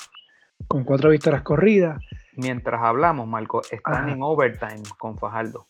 con 0.67 0.83
cuatro 0.83 1.11
victorias 1.11 1.43
corridas. 1.43 2.01
Mientras 2.35 2.81
hablamos, 2.81 3.27
Marco, 3.27 3.61
están 3.69 4.09
en 4.09 4.21
overtime 4.21 4.83
con 4.97 5.17
Fajardo. 5.17 5.67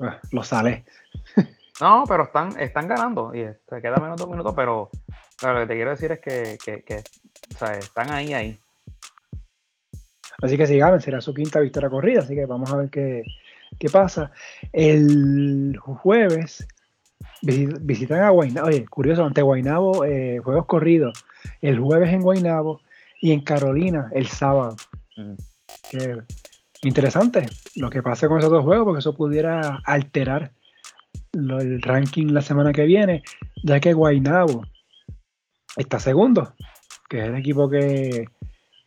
Ah, 0.00 0.18
lo 0.30 0.42
sale. 0.42 0.84
no, 1.80 2.04
pero 2.06 2.24
están, 2.24 2.58
están 2.58 2.88
ganando 2.88 3.34
y 3.34 3.46
se 3.68 3.82
queda 3.82 3.96
menos 3.96 4.16
de 4.16 4.24
un 4.24 4.30
minuto, 4.30 4.54
pero 4.54 4.90
lo 5.42 5.60
que 5.60 5.66
te 5.66 5.74
quiero 5.74 5.90
decir 5.90 6.12
es 6.12 6.20
que, 6.20 7.04
están 7.78 8.10
ahí, 8.10 8.32
ahí. 8.32 8.60
Así 10.44 10.58
que 10.58 10.66
si 10.66 10.76
ganan, 10.76 11.00
será 11.00 11.22
su 11.22 11.32
quinta 11.32 11.58
victoria 11.58 11.88
corrida, 11.88 12.20
así 12.20 12.34
que 12.34 12.44
vamos 12.44 12.70
a 12.70 12.76
ver 12.76 12.90
qué, 12.90 13.24
pasa. 13.90 14.30
El 14.74 15.78
jueves 15.78 16.68
visitan 17.40 18.20
a 18.20 18.28
Guaynabo, 18.28 18.68
oye, 18.68 18.84
curioso, 18.84 19.24
ante 19.24 19.40
Guaynabo, 19.40 20.04
eh, 20.04 20.40
juegos 20.44 20.66
corridos, 20.66 21.24
el 21.62 21.80
jueves 21.80 22.12
en 22.12 22.20
Guaynabo 22.20 22.82
y 23.22 23.32
en 23.32 23.40
Carolina 23.40 24.10
el 24.12 24.26
sábado. 24.26 24.76
Mm. 25.16 25.34
interesante 26.82 27.46
lo 27.76 27.88
que 27.88 28.02
pase 28.02 28.28
con 28.28 28.38
esos 28.38 28.50
dos 28.50 28.64
juegos, 28.64 28.84
porque 28.84 28.98
eso 28.98 29.16
pudiera 29.16 29.80
alterar 29.86 30.52
el 31.32 31.80
ranking 31.80 32.32
la 32.32 32.42
semana 32.42 32.74
que 32.74 32.84
viene, 32.84 33.22
ya 33.62 33.80
que 33.80 33.94
Guaynabo 33.94 34.66
está 35.76 35.98
segundo, 35.98 36.52
que 37.08 37.20
es 37.20 37.24
el 37.28 37.36
equipo 37.36 37.70
que, 37.70 38.26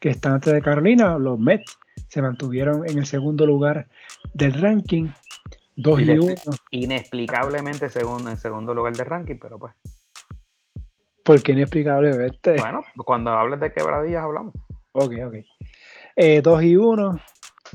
está 0.02 0.34
antes 0.34 0.54
de 0.54 0.62
Carolina, 0.62 1.18
los 1.18 1.40
Mets 1.40 1.78
se 2.08 2.22
mantuvieron 2.22 2.88
en 2.88 3.00
el 3.00 3.06
segundo 3.06 3.46
lugar 3.46 3.88
del 4.34 4.54
ranking, 4.54 5.10
2 5.76 6.02
y 6.02 6.10
1. 6.12 6.36
Inexplicablemente 6.72 7.90
segundo, 7.90 8.30
en 8.30 8.38
segundo 8.38 8.74
lugar 8.74 8.96
del 8.96 9.06
ranking, 9.06 9.38
pero 9.40 9.60
pues. 9.60 9.74
¿Por 11.24 11.42
qué 11.44 11.52
inexplicable? 11.52 12.26
Este? 12.26 12.58
Bueno, 12.58 12.84
cuando 13.06 13.32
hables 13.32 13.60
de 13.60 13.74
quebradillas 13.74 14.24
hablamos. 14.24 14.54
Ok, 14.94 15.14
ok. 15.26 15.36
2 16.16 16.62
eh, 16.62 16.66
y 16.66 16.76
1, 16.76 17.20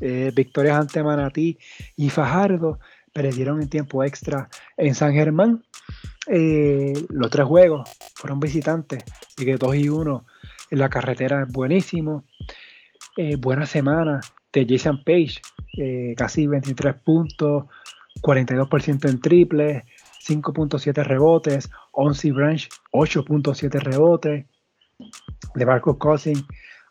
eh, 0.00 0.32
victorias 0.34 0.78
ante 0.78 1.02
Manatí 1.02 1.58
y 1.96 2.08
Fajardo, 2.08 2.80
perdieron 3.12 3.60
en 3.60 3.68
tiempo 3.68 4.02
extra 4.02 4.48
en 4.76 4.94
San 4.94 5.12
Germán. 5.12 5.62
Eh, 6.26 6.92
los 7.10 7.30
tres 7.30 7.46
juegos 7.46 7.88
fueron 8.14 8.40
visitantes, 8.40 9.04
así 9.26 9.44
que 9.44 9.56
2 9.56 9.76
y 9.76 9.88
1 9.88 10.24
la 10.76 10.88
carretera 10.88 11.42
es 11.42 11.52
buenísimo. 11.52 12.24
Eh, 13.16 13.36
buena 13.36 13.66
semana 13.66 14.20
de 14.52 14.66
Jason 14.68 15.02
Page, 15.04 15.40
eh, 15.78 16.14
casi 16.16 16.46
23 16.46 16.94
puntos, 16.94 17.64
42% 18.20 19.08
en 19.08 19.20
triple, 19.20 19.84
5.7 20.26 21.02
rebotes, 21.04 21.70
11 21.92 22.32
Branch, 22.32 22.68
8.7 22.92 23.80
rebotes. 23.80 24.46
De 25.54 25.66
Marcus 25.66 25.96
Cousins, 25.98 26.44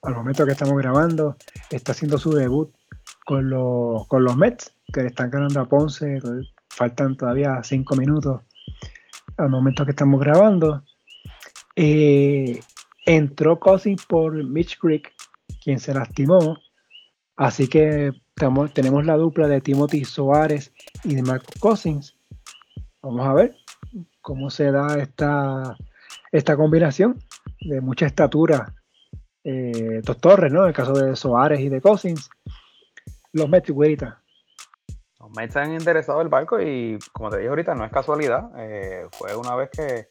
al 0.03 0.13
momento 0.13 0.45
que 0.45 0.51
estamos 0.51 0.77
grabando, 0.77 1.37
está 1.69 1.93
haciendo 1.93 2.17
su 2.17 2.31
debut 2.33 2.73
con, 3.25 3.49
los, 3.49 4.05
con 4.07 4.23
los 4.23 4.35
Mets, 4.35 4.75
que 4.91 5.05
están 5.05 5.29
ganando 5.29 5.61
a 5.61 5.65
Ponce, 5.65 6.19
faltan 6.67 7.15
todavía 7.15 7.61
5 7.63 7.95
minutos 7.95 8.41
al 9.37 9.49
momento 9.49 9.85
que 9.85 9.91
estamos 9.91 10.19
grabando. 10.19 10.83
Eh, 11.75 12.59
entró 13.15 13.59
Cousins 13.59 14.05
por 14.05 14.33
Mitch 14.43 14.77
Creek, 14.79 15.13
quien 15.63 15.79
se 15.79 15.93
lastimó. 15.93 16.57
Así 17.35 17.67
que 17.67 18.11
tenemos 18.73 19.05
la 19.05 19.17
dupla 19.17 19.47
de 19.47 19.61
Timothy 19.61 20.03
Soares 20.03 20.73
y 21.03 21.15
de 21.15 21.21
Marco 21.21 21.51
Cousins. 21.59 22.17
Vamos 23.01 23.27
a 23.27 23.33
ver 23.33 23.55
cómo 24.21 24.49
se 24.49 24.71
da 24.71 24.97
esta, 24.99 25.75
esta 26.31 26.55
combinación. 26.55 27.19
de 27.61 27.79
mucha 27.79 28.07
estatura, 28.07 28.73
eh, 29.43 30.01
dos 30.03 30.17
torres, 30.17 30.51
¿no? 30.51 30.63
En 30.63 30.69
el 30.69 30.73
caso 30.73 30.93
de 30.93 31.15
Soares 31.15 31.59
y 31.59 31.69
de 31.69 31.81
Cousins, 31.81 32.29
los 33.33 33.47
Mets. 33.49 33.69
Los 33.69 35.29
Mets 35.35 35.55
han 35.57 35.73
interesado 35.73 36.21
el 36.21 36.27
barco 36.27 36.59
y, 36.59 36.97
como 37.13 37.29
te 37.29 37.37
dije 37.37 37.49
ahorita, 37.49 37.75
no 37.75 37.85
es 37.85 37.91
casualidad. 37.91 38.49
Eh, 38.57 39.07
fue 39.11 39.35
una 39.35 39.55
vez 39.55 39.69
que 39.69 40.09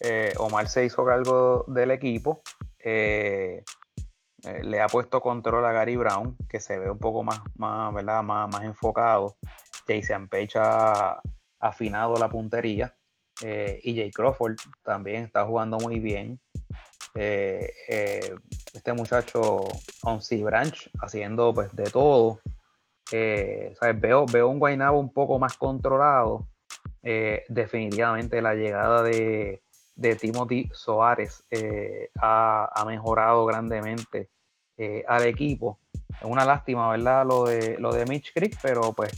eh, 0.00 0.32
Omar 0.38 0.68
se 0.68 0.84
hizo 0.84 1.04
cargo 1.04 1.64
del 1.68 1.90
equipo. 1.90 2.42
le 2.84 4.80
ha 4.80 4.86
puesto 4.88 5.20
control 5.20 5.64
a 5.66 5.72
Gary 5.72 5.96
Brown, 5.96 6.36
que 6.48 6.60
se 6.60 6.78
ve 6.78 6.90
un 6.90 6.98
poco 6.98 7.22
más, 7.22 7.40
más, 7.56 7.92
¿verdad? 7.94 8.22
más, 8.22 8.50
más 8.50 8.64
enfocado. 8.64 9.36
Jason 9.86 10.28
Page 10.28 10.58
ha 10.58 11.20
afinado 11.60 12.16
la 12.16 12.28
puntería. 12.28 12.94
y 13.42 13.96
Jay 13.96 14.10
Crawford 14.10 14.56
también 14.82 15.24
está 15.24 15.44
jugando 15.44 15.78
muy 15.78 15.98
bien. 16.00 16.40
Eh, 17.14 17.72
eh, 17.88 18.34
este 18.72 18.92
muchacho 18.92 19.62
Onsi 20.02 20.42
Branch 20.42 20.90
haciendo 21.00 21.52
pues 21.52 21.74
de 21.74 21.84
todo. 21.84 22.40
Eh, 23.12 23.74
veo, 23.96 24.26
veo 24.26 24.48
un 24.48 24.58
Guaynabo 24.58 25.00
un 25.00 25.12
poco 25.12 25.38
más 25.38 25.56
controlado. 25.56 26.48
definitivamente 27.02 28.42
la 28.42 28.54
llegada 28.54 29.02
de, 29.02 29.62
Timothy 30.20 30.70
Soares 30.72 31.44
ha, 32.20 32.84
mejorado 32.86 33.44
grandemente 33.46 34.30
al 35.06 35.24
equipo. 35.24 35.78
Es 36.10 36.24
una 36.24 36.44
lástima, 36.44 36.90
¿verdad? 36.90 37.26
Lo 37.26 37.44
de, 37.44 37.76
lo 37.78 37.92
de 37.92 38.06
Mitch 38.06 38.32
Creek, 38.32 38.58
pero 38.62 38.92
pues 38.92 39.12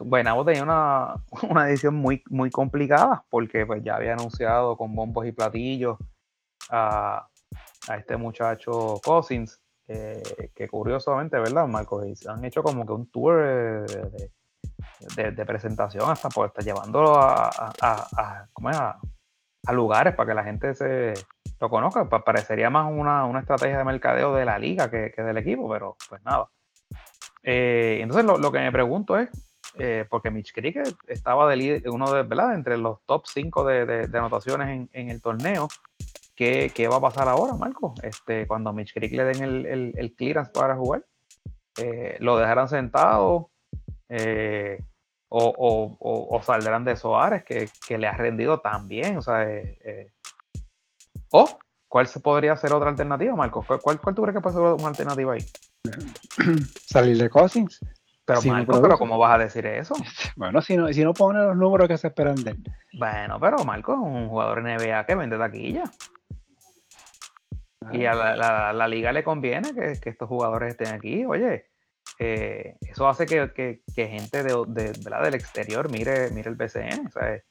Guaynabo 0.00 0.44
tenía 0.44 0.62
una, 0.62 1.14
una 1.50 1.68
edición 1.68 1.94
muy, 1.94 2.22
muy 2.28 2.50
complicada 2.50 3.24
porque 3.28 3.66
pues 3.66 3.82
ya 3.84 3.96
había 3.96 4.14
anunciado 4.14 4.76
con 4.76 4.94
bombos 4.94 5.26
y 5.26 5.32
platillos 5.32 5.98
a, 6.70 7.26
este 7.96 8.16
muchacho 8.16 9.00
Cousins, 9.02 9.60
que 9.86 10.68
curiosamente, 10.70 11.36
¿verdad, 11.38 11.66
Marcos? 11.66 12.04
Han 12.26 12.44
hecho 12.44 12.62
como 12.62 12.86
que 12.86 12.92
un 12.92 13.10
tour 13.10 13.86
de, 15.16 15.44
presentación 15.44 16.08
hasta 16.08 16.28
por 16.28 16.48
estar 16.48 16.62
llevándolo 16.62 17.16
a, 17.16 17.48
a, 17.48 18.06
a, 18.16 18.48
lugares 19.72 20.14
para 20.14 20.28
que 20.28 20.34
la 20.34 20.44
gente 20.44 20.74
se 20.74 21.14
lo 21.60 21.70
conozca. 21.70 22.08
Parecería 22.08 22.70
más 22.70 22.90
una, 22.90 23.28
estrategia 23.38 23.78
de 23.78 23.84
mercadeo 23.84 24.34
de 24.34 24.44
la 24.44 24.58
liga 24.58 24.90
que, 24.90 25.12
del 25.16 25.38
equipo, 25.38 25.70
pero 25.70 25.96
pues 26.08 26.22
nada. 26.24 26.48
Eh, 27.42 27.98
entonces 28.02 28.24
lo, 28.24 28.52
que 28.52 28.58
me 28.58 28.72
pregunto 28.72 29.18
es, 29.18 29.28
eh, 29.78 30.04
porque 30.08 30.30
Mitch 30.30 30.52
Creek 30.52 30.82
estaba 31.06 31.48
de 31.54 31.82
uno 31.86 32.12
de, 32.12 32.22
¿verdad? 32.24 32.54
entre 32.54 32.76
los 32.76 33.04
top 33.06 33.26
5 33.26 33.64
de, 33.64 34.08
anotaciones 34.12 34.68
en, 34.68 34.90
en, 34.92 35.10
el 35.10 35.22
torneo, 35.22 35.68
¿Qué, 36.40 36.88
va 36.90 36.96
a 36.96 37.00
pasar 37.02 37.28
ahora, 37.28 37.52
Marco? 37.52 37.92
Este, 38.02 38.46
cuando 38.46 38.70
a 38.70 38.72
Mitch 38.72 38.94
Creek 38.94 39.12
le 39.12 39.24
den 39.24 39.66
el, 39.66 40.14
clearance 40.16 40.50
para 40.52 40.74
jugar, 40.74 41.04
eh, 41.76 42.16
¿lo 42.20 42.38
dejarán 42.38 42.66
sentado? 42.66 43.50
Eh, 44.08 44.82
o, 45.30 46.40
saldrán 46.44 46.84
de 46.84 46.96
Soares, 46.96 47.44
que, 47.44 47.98
le 47.98 48.06
ha 48.06 48.12
rendido 48.12 48.60
tan 48.60 48.88
bien. 48.88 49.16
O 49.16 49.22
sea, 49.22 49.48
eh, 49.48 50.12
o 51.30 51.48
cuál 51.88 52.06
se 52.06 52.20
podría 52.20 52.56
ser 52.56 52.72
otra 52.72 52.90
alternativa, 52.90 53.34
Marco? 53.34 53.64
¿Cuál, 53.66 54.00
cuál 54.00 54.14
tú 54.14 54.22
crees 54.22 54.36
que 54.36 54.40
puede 54.40 54.56
ser 54.56 54.62
una 54.62 54.88
alternativa 54.88 55.34
ahí? 55.34 55.44
Salir 56.86 57.16
de 57.18 57.30
Cousins. 57.30 57.80
Pero 58.24 58.42
Marco, 58.42 58.80
pero 58.80 58.96
¿cómo 58.96 59.18
vas 59.18 59.34
a 59.34 59.38
decir 59.38 59.66
eso? 59.66 59.94
Bueno, 60.36 60.62
si 60.62 60.76
no, 60.76 60.92
si 60.92 61.02
no 61.04 61.12
pone 61.12 61.40
los 61.40 61.56
números 61.56 61.88
que 61.88 61.98
se 61.98 62.08
esperan 62.08 62.36
de 62.36 62.52
él. 62.52 62.62
Bueno, 62.98 63.38
pero 63.40 63.64
Marco 63.64 63.92
es 63.92 63.98
un 63.98 64.28
jugador 64.28 64.62
NBA 64.62 65.04
que 65.04 65.14
vende 65.14 65.36
taquilla. 65.36 65.84
Y 67.92 68.04
a 68.04 68.14
la, 68.14 68.88
liga 68.88 69.10
le 69.12 69.24
conviene 69.24 69.72
que, 69.74 70.08
estos 70.08 70.28
jugadores 70.28 70.70
estén 70.70 70.94
aquí. 70.94 71.24
Oye, 71.24 71.69
eh, 72.18 72.76
eso 72.82 73.08
hace 73.08 73.24
que, 73.24 73.82
gente 73.94 74.42
de, 74.42 74.92
del 74.92 75.34
exterior 75.34 75.90
mire, 75.90 76.30
mire 76.30 76.50
el 76.50 76.56
BCN. 76.56 77.06
O 77.06 77.10
sea, 77.10 77.42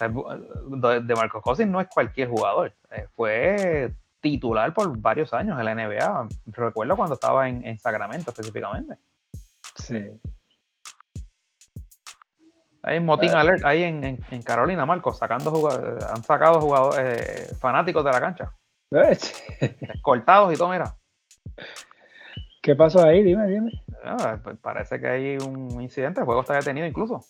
de 0.00 1.14
Marcos 1.14 1.42
Cousins 1.42 1.70
no 1.70 1.80
es 1.80 1.88
cualquier 1.88 2.28
jugador. 2.28 2.74
Eh, 2.90 3.06
fue 3.14 3.94
titular 4.20 4.72
por 4.74 4.96
varios 4.98 5.32
años 5.32 5.58
en 5.58 5.64
la 5.64 5.74
NBA. 5.74 6.28
Recuerdo 6.46 6.96
cuando 6.96 7.14
estaba 7.14 7.48
en, 7.48 7.78
Sacramento 7.78 8.30
específicamente. 8.30 8.96
Sí. 9.76 10.20
Hay 12.84 12.98
un 12.98 13.06
motín 13.06 13.30
alert 13.30 13.64
ahí 13.64 13.84
en, 13.84 14.42
Carolina, 14.42 14.84
Marcos, 14.84 15.18
sacando 15.18 15.52
jugadores, 15.52 16.04
han 16.04 16.22
sacado 16.24 16.60
jugadores 16.60 17.52
eh, 17.52 17.54
fanáticos 17.54 18.04
de 18.04 18.10
la 18.10 18.20
cancha. 18.20 18.52
Cortados 20.02 20.52
y 20.52 20.56
todo, 20.56 20.70
mira. 20.70 20.96
¿Qué 22.62 22.76
pasó 22.76 23.04
ahí? 23.04 23.24
Dime, 23.24 23.48
dime. 23.48 23.82
Ah, 24.04 24.38
pues 24.42 24.56
parece 24.58 25.00
que 25.00 25.08
hay 25.08 25.36
un 25.38 25.80
incidente, 25.82 26.20
el 26.20 26.26
juego 26.26 26.42
está 26.42 26.54
detenido 26.54 26.86
incluso. 26.86 27.24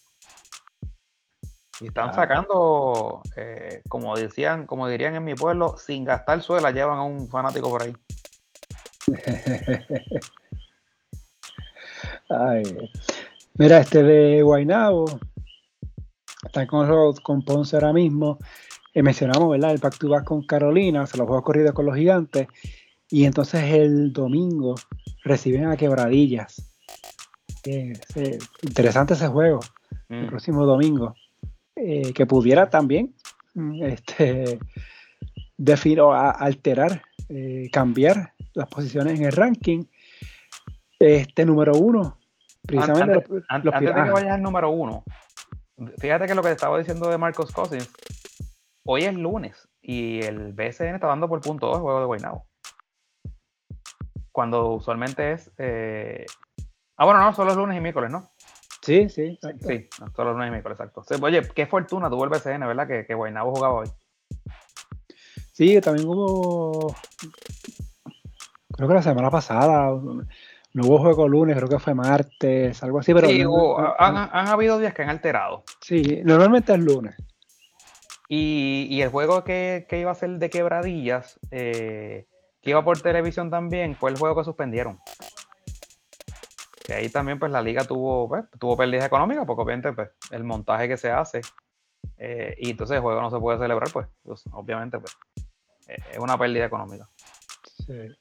Y 1.80 1.86
están 1.86 2.10
ah. 2.10 2.12
sacando, 2.12 3.22
eh, 3.36 3.82
como 3.88 4.14
decían, 4.14 4.66
como 4.66 4.86
dirían 4.88 5.14
en 5.16 5.24
mi 5.24 5.34
pueblo, 5.34 5.78
sin 5.78 6.04
gastar 6.04 6.42
suela, 6.42 6.70
llevan 6.70 6.98
a 6.98 7.02
un 7.04 7.28
fanático 7.28 7.70
por 7.70 7.82
ahí. 7.82 7.94
Mira, 13.54 13.78
este 13.78 14.02
de 14.02 14.42
Guainabo, 14.42 15.18
están 16.44 16.66
con, 16.66 17.14
con 17.22 17.42
Ponce 17.42 17.76
ahora 17.76 17.94
mismo. 17.94 18.38
Eh, 18.92 19.02
mencionamos, 19.02 19.48
¿verdad? 19.50 19.72
El 19.72 19.78
back 19.78 19.96
to 19.98 20.10
back 20.10 20.24
con 20.24 20.42
Carolina, 20.42 21.06
se 21.06 21.16
los 21.16 21.26
juegos 21.26 21.44
corridos 21.44 21.72
con 21.72 21.86
los 21.86 21.96
gigantes. 21.96 22.48
Y 23.08 23.24
entonces 23.24 23.62
el 23.72 24.12
domingo 24.12 24.74
reciben 25.24 25.66
a 25.66 25.76
Quebradillas. 25.76 26.74
interesante 28.62 29.14
ese 29.14 29.28
juego, 29.28 29.60
el 30.08 30.26
mm. 30.26 30.28
próximo 30.28 30.66
domingo. 30.66 31.14
Eh, 31.74 32.12
que 32.12 32.26
pudiera 32.26 32.68
también 32.68 33.14
mm, 33.54 33.82
este, 33.82 34.58
defino, 35.56 36.12
alterar, 36.12 37.02
eh, 37.30 37.70
cambiar 37.72 38.34
las 38.52 38.68
posiciones 38.68 39.18
en 39.18 39.26
el 39.26 39.32
ranking. 39.32 39.84
Este 40.98 41.44
número 41.44 41.72
uno, 41.72 42.18
precisamente. 42.62 43.24
Antes, 43.48 43.72
de 43.72 43.86
que 43.86 43.92
vayas 43.92 44.32
al 44.32 44.42
número 44.42 44.70
uno, 44.70 45.02
fíjate 45.98 46.26
que 46.26 46.34
lo 46.34 46.42
que 46.42 46.48
te 46.48 46.54
estaba 46.54 46.78
diciendo 46.78 47.08
de 47.08 47.18
Marcos 47.18 47.50
Cousins 47.50 47.90
Hoy 48.84 49.02
es 49.04 49.14
lunes 49.14 49.68
y 49.80 50.22
el 50.24 50.52
BSN 50.52 50.94
está 50.94 51.06
dando 51.06 51.28
por 51.28 51.40
punto 51.40 51.68
2 51.68 51.76
el 51.76 51.82
juego 51.82 52.00
de 52.00 52.06
Guaynabo. 52.06 52.46
Cuando 54.32 54.70
usualmente 54.70 55.32
es. 55.32 55.52
Eh, 55.58 56.26
ah, 56.96 57.04
bueno, 57.04 57.20
no, 57.20 57.32
solo 57.34 57.52
es 57.52 57.56
lunes 57.56 57.76
y 57.76 57.80
miércoles, 57.80 58.10
¿no? 58.10 58.32
Sí, 58.80 59.08
sí. 59.08 59.38
Sí, 59.60 59.88
solo 60.16 60.32
lunes 60.32 60.48
y 60.48 60.50
miércoles, 60.50 60.80
exacto. 60.80 61.04
oye, 61.22 61.42
qué 61.54 61.66
fortuna 61.66 62.10
tuvo 62.10 62.24
el 62.24 62.30
BCN, 62.30 62.66
¿verdad? 62.66 62.88
Que, 62.88 63.06
que 63.06 63.14
Guaynabo 63.14 63.54
jugaba 63.54 63.74
hoy. 63.74 63.88
Sí, 65.52 65.80
también 65.80 66.08
hubo. 66.08 66.94
Creo 68.72 68.88
que 68.88 68.94
la 68.94 69.02
semana 69.02 69.30
pasada. 69.30 69.90
No 70.74 70.86
hubo 70.86 71.00
juego 71.00 71.28
lunes, 71.28 71.54
creo 71.54 71.68
que 71.68 71.78
fue 71.78 71.92
martes, 71.92 72.82
algo 72.82 73.00
así, 73.00 73.12
pero. 73.12 73.28
Sí, 73.28 73.44
han, 73.98 74.16
han, 74.16 74.48
habido 74.48 74.78
días 74.78 74.94
que 74.94 75.02
han 75.02 75.10
alterado. 75.10 75.64
Sí, 75.82 76.22
normalmente 76.24 76.72
es 76.72 76.78
lunes. 76.78 77.14
Y, 78.34 79.02
el 79.02 79.10
juego 79.10 79.44
que, 79.44 79.86
iba 79.90 80.10
a 80.10 80.14
ser 80.14 80.38
de 80.38 80.48
quebradillas, 80.48 81.38
eh, 81.50 82.26
que 82.62 82.70
iba 82.70 82.84
por 82.84 83.00
televisión 83.00 83.50
también, 83.50 83.96
fue 83.96 84.10
el 84.10 84.16
juego 84.16 84.36
que 84.36 84.44
suspendieron. 84.44 84.98
Que 86.84 86.94
ahí 86.94 87.08
también 87.08 87.38
pues 87.38 87.50
la 87.50 87.60
liga 87.60 87.84
tuvo, 87.84 88.28
pues, 88.28 88.44
tuvo 88.58 88.76
pérdidas 88.76 89.06
económicas, 89.06 89.44
porque 89.46 89.62
obviamente 89.62 89.92
pues, 89.92 90.10
el 90.30 90.44
montaje 90.44 90.88
que 90.88 90.96
se 90.96 91.10
hace, 91.10 91.40
eh, 92.16 92.54
y 92.58 92.70
entonces 92.70 92.96
el 92.96 93.02
juego 93.02 93.20
no 93.20 93.30
se 93.30 93.38
puede 93.38 93.58
celebrar, 93.58 93.90
pues, 93.92 94.06
pues 94.22 94.44
obviamente 94.52 94.98
pues, 94.98 95.16
eh, 95.88 95.96
es 96.12 96.18
una 96.18 96.38
pérdida 96.38 96.66
económica. 96.66 97.08
Sí. 97.86 98.16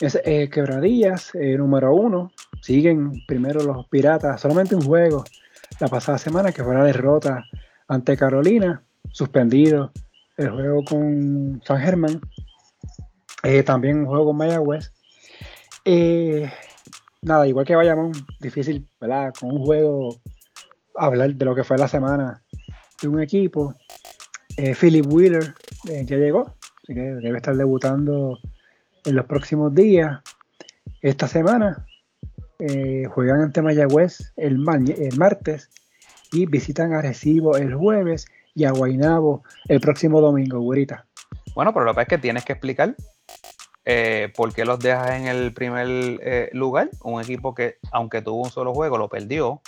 Es, 0.00 0.20
quebradillas, 0.50 1.32
número 1.34 1.94
uno, 1.94 2.30
siguen 2.60 3.12
primero 3.26 3.62
los 3.62 3.88
piratas, 3.88 4.40
solamente 4.40 4.74
un 4.74 4.82
juego 4.84 5.24
la 5.80 5.88
pasada 5.88 6.18
semana 6.18 6.52
que 6.52 6.62
fue 6.62 6.74
la 6.74 6.84
derrota 6.84 7.44
ante 7.88 8.16
Carolina, 8.16 8.82
suspendido 9.10 9.92
el 10.36 10.50
juego 10.50 10.84
con 10.84 11.62
San 11.64 11.80
Germán, 11.80 12.20
eh, 13.48 13.62
también 13.62 14.00
un 14.00 14.06
juego 14.06 14.26
con 14.26 14.38
Mayagüez. 14.38 14.92
Eh, 15.84 16.50
nada, 17.22 17.46
igual 17.46 17.64
que 17.64 17.76
Bayamón, 17.76 18.10
difícil, 18.40 18.88
¿verdad? 19.00 19.32
Con 19.38 19.52
un 19.52 19.64
juego 19.64 20.16
hablar 20.96 21.32
de 21.32 21.44
lo 21.44 21.54
que 21.54 21.62
fue 21.62 21.78
la 21.78 21.86
semana 21.86 22.42
de 23.00 23.06
un 23.06 23.22
equipo. 23.22 23.76
Eh, 24.56 24.74
Philip 24.74 25.06
Wheeler 25.06 25.54
ya 25.84 26.16
llegó, 26.16 26.56
así 26.82 26.92
que 26.94 27.00
debe 27.00 27.36
estar 27.36 27.54
debutando 27.54 28.40
en 29.04 29.14
los 29.14 29.26
próximos 29.26 29.72
días. 29.72 30.20
Esta 31.00 31.28
semana 31.28 31.86
juegan 33.10 33.42
ante 33.42 33.62
Mayagüez 33.62 34.32
el, 34.36 34.64
el 34.98 35.18
martes 35.18 35.70
y 36.32 36.46
visitan 36.46 36.94
a 36.94 37.00
Recibo 37.00 37.56
el 37.56 37.76
jueves 37.76 38.26
y 38.56 38.64
a 38.64 38.72
Guaynabo 38.72 39.44
el 39.68 39.80
próximo 39.80 40.20
domingo, 40.20 40.58
Gurita. 40.58 41.06
Bueno, 41.54 41.72
pero 41.72 41.84
lo 41.84 41.94
que 41.94 42.02
es 42.02 42.08
que 42.08 42.18
tienes 42.18 42.44
que 42.44 42.54
explicar 42.54 42.96
eh, 43.88 44.32
por 44.34 44.52
qué 44.52 44.64
los 44.64 44.80
dejas 44.80 45.12
en 45.12 45.28
el 45.28 45.54
primer 45.54 45.86
eh, 45.88 46.50
lugar. 46.52 46.90
Un 47.02 47.22
equipo 47.22 47.54
que, 47.54 47.76
aunque 47.92 48.20
tuvo 48.20 48.42
un 48.42 48.50
solo 48.50 48.74
juego, 48.74 48.98
lo 48.98 49.08
perdió. 49.08 49.62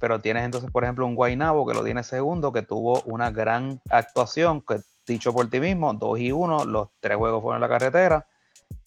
Pero 0.00 0.20
tienes 0.20 0.44
entonces, 0.44 0.70
por 0.70 0.84
ejemplo, 0.84 1.06
un 1.06 1.14
Guaynabo 1.14 1.66
que 1.66 1.74
lo 1.74 1.84
tiene 1.84 2.02
segundo, 2.02 2.50
que 2.50 2.62
tuvo 2.62 3.02
una 3.02 3.30
gran 3.30 3.80
actuación, 3.90 4.62
que 4.62 4.80
dicho 5.06 5.34
por 5.34 5.50
ti 5.50 5.60
mismo, 5.60 5.92
2 5.92 6.18
y 6.18 6.32
1, 6.32 6.64
los 6.64 6.88
tres 6.98 7.18
juegos 7.18 7.42
fueron 7.42 7.62
en 7.62 7.68
la 7.68 7.78
carretera. 7.78 8.26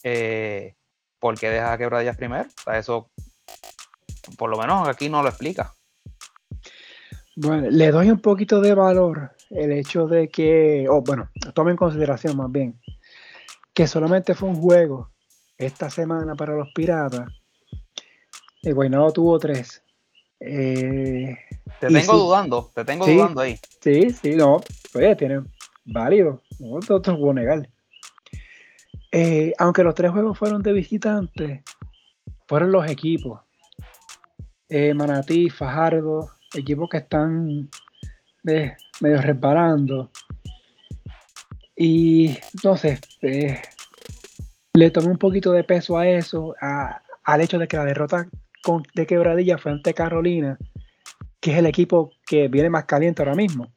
Eh, 0.02 0.74
¿Por 1.20 1.38
qué 1.38 1.48
dejas 1.48 1.70
a 1.70 1.78
Quebradillas 1.78 2.16
primero? 2.16 2.48
O 2.48 2.62
sea, 2.62 2.76
eso, 2.76 3.10
por 4.36 4.50
lo 4.50 4.58
menos 4.58 4.88
aquí 4.88 5.08
no 5.08 5.22
lo 5.22 5.28
explica. 5.28 5.72
Bueno, 7.36 7.68
le 7.70 7.90
doy 7.92 8.10
un 8.10 8.20
poquito 8.20 8.60
de 8.60 8.74
valor 8.74 9.30
el 9.50 9.70
hecho 9.72 10.08
de 10.08 10.28
que, 10.28 10.86
o 10.90 11.02
bueno, 11.02 11.30
tome 11.54 11.70
en 11.70 11.76
consideración 11.76 12.36
más 12.36 12.50
bien, 12.50 12.80
que 13.76 13.86
solamente 13.86 14.34
fue 14.34 14.48
un 14.48 14.56
juego 14.56 15.10
esta 15.58 15.90
semana 15.90 16.34
para 16.34 16.54
los 16.54 16.68
piratas. 16.74 17.28
El 18.62 18.72
Guaynabo 18.72 19.12
tuvo 19.12 19.38
tres. 19.38 19.82
Eh, 20.40 21.36
te 21.78 21.88
tengo 21.88 22.16
dudando, 22.16 22.72
te 22.74 22.86
tengo 22.86 23.06
dudando 23.06 23.42
ahí. 23.42 23.60
Sí, 23.82 24.08
sí, 24.08 24.34
no, 24.34 24.62
oye, 24.94 25.14
tiene 25.14 25.42
válido, 25.84 26.42
no 26.58 26.80
te, 26.80 26.98
te 27.00 27.12
puedo 27.12 27.34
negar. 27.34 27.68
Eh, 29.12 29.52
aunque 29.58 29.84
los 29.84 29.94
tres 29.94 30.10
juegos 30.10 30.38
fueron 30.38 30.62
de 30.62 30.72
visitantes, 30.72 31.60
fueron 32.48 32.72
los 32.72 32.90
equipos. 32.90 33.42
Eh, 34.70 34.94
Manatí, 34.94 35.50
Fajardo, 35.50 36.30
equipos 36.54 36.88
que 36.88 36.96
están 36.96 37.68
medio 38.42 39.20
reparando. 39.20 40.10
Y 41.76 42.38
entonces 42.54 43.00
eh, 43.20 43.60
le 44.72 44.90
tomé 44.90 45.08
un 45.08 45.18
poquito 45.18 45.52
de 45.52 45.62
peso 45.62 45.98
a 45.98 46.08
eso, 46.08 46.54
al 46.60 47.40
hecho 47.40 47.58
de 47.58 47.68
que 47.68 47.76
la 47.76 47.84
derrota 47.84 48.28
de 48.94 49.06
quebradilla 49.06 49.58
fue 49.58 49.72
ante 49.72 49.94
Carolina, 49.94 50.58
que 51.40 51.52
es 51.52 51.58
el 51.58 51.66
equipo 51.66 52.10
que 52.26 52.48
viene 52.48 52.70
más 52.70 52.86
caliente 52.86 53.22
ahora 53.22 53.34
mismo. 53.34 53.72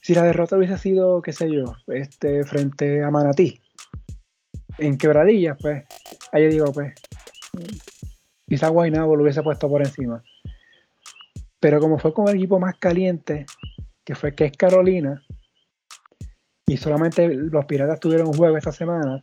Si 0.00 0.14
la 0.14 0.24
derrota 0.24 0.56
hubiese 0.56 0.78
sido, 0.78 1.22
qué 1.22 1.32
sé 1.32 1.52
yo, 1.52 1.76
este, 1.88 2.44
frente 2.44 3.04
a 3.04 3.10
Manatí, 3.10 3.60
en 4.78 4.96
quebradilla, 4.96 5.56
pues, 5.56 5.84
ahí 6.32 6.48
digo, 6.48 6.72
pues, 6.72 6.94
quizá 8.48 8.68
Guaynabo 8.68 9.14
lo 9.14 9.22
hubiese 9.22 9.42
puesto 9.42 9.68
por 9.68 9.82
encima. 9.82 10.22
Pero 11.60 11.78
como 11.78 11.98
fue 11.98 12.14
con 12.14 12.28
el 12.28 12.36
equipo 12.36 12.58
más 12.58 12.76
caliente, 12.78 13.46
que 14.04 14.14
fue 14.14 14.34
que 14.34 14.46
es 14.46 14.52
Carolina, 14.56 15.22
y 16.70 16.76
solamente 16.76 17.26
los 17.26 17.64
Piratas 17.64 17.98
tuvieron 17.98 18.28
un 18.28 18.34
juego 18.34 18.56
esta 18.56 18.70
semana, 18.70 19.20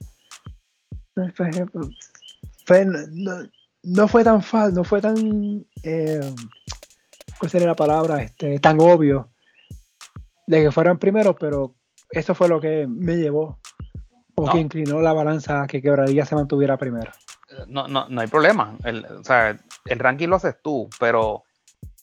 no, 3.84 4.08
fue 4.10 4.24
tan 4.26 4.44
fácil, 4.44 4.76
no 4.76 4.84
fue 4.84 5.00
tan, 5.00 5.66
eh, 5.82 6.36
¿cuál 7.40 7.50
sería 7.50 7.68
la 7.68 7.76
palabra? 7.76 8.22
Este, 8.22 8.60
tan 8.60 8.82
obvio 8.82 9.30
de 10.46 10.62
que 10.62 10.72
fueran 10.72 11.00
primeros, 11.00 11.38
pero 11.40 11.74
eso 12.10 12.36
fue 12.36 12.50
lo 12.50 12.60
que 12.60 12.86
me 12.86 13.16
llevó 13.16 13.62
o 14.36 14.52
que 14.52 14.60
inclinó 14.60 15.00
la 15.00 15.14
balanza 15.14 15.62
a 15.62 15.68
que 15.68 15.82
Quebradilla 15.82 16.26
se 16.26 16.36
mantuviera 16.36 16.76
primero. 16.76 17.14
No, 17.68 17.88
no, 17.88 18.10
no 18.10 18.20
hay 18.20 18.28
problema. 18.28 18.78
El, 18.84 19.06
o 19.06 19.24
sea, 19.24 19.58
el 19.86 20.00
ranking 20.00 20.28
lo 20.28 20.36
haces 20.36 20.58
tú, 20.62 20.90
pero 21.00 21.46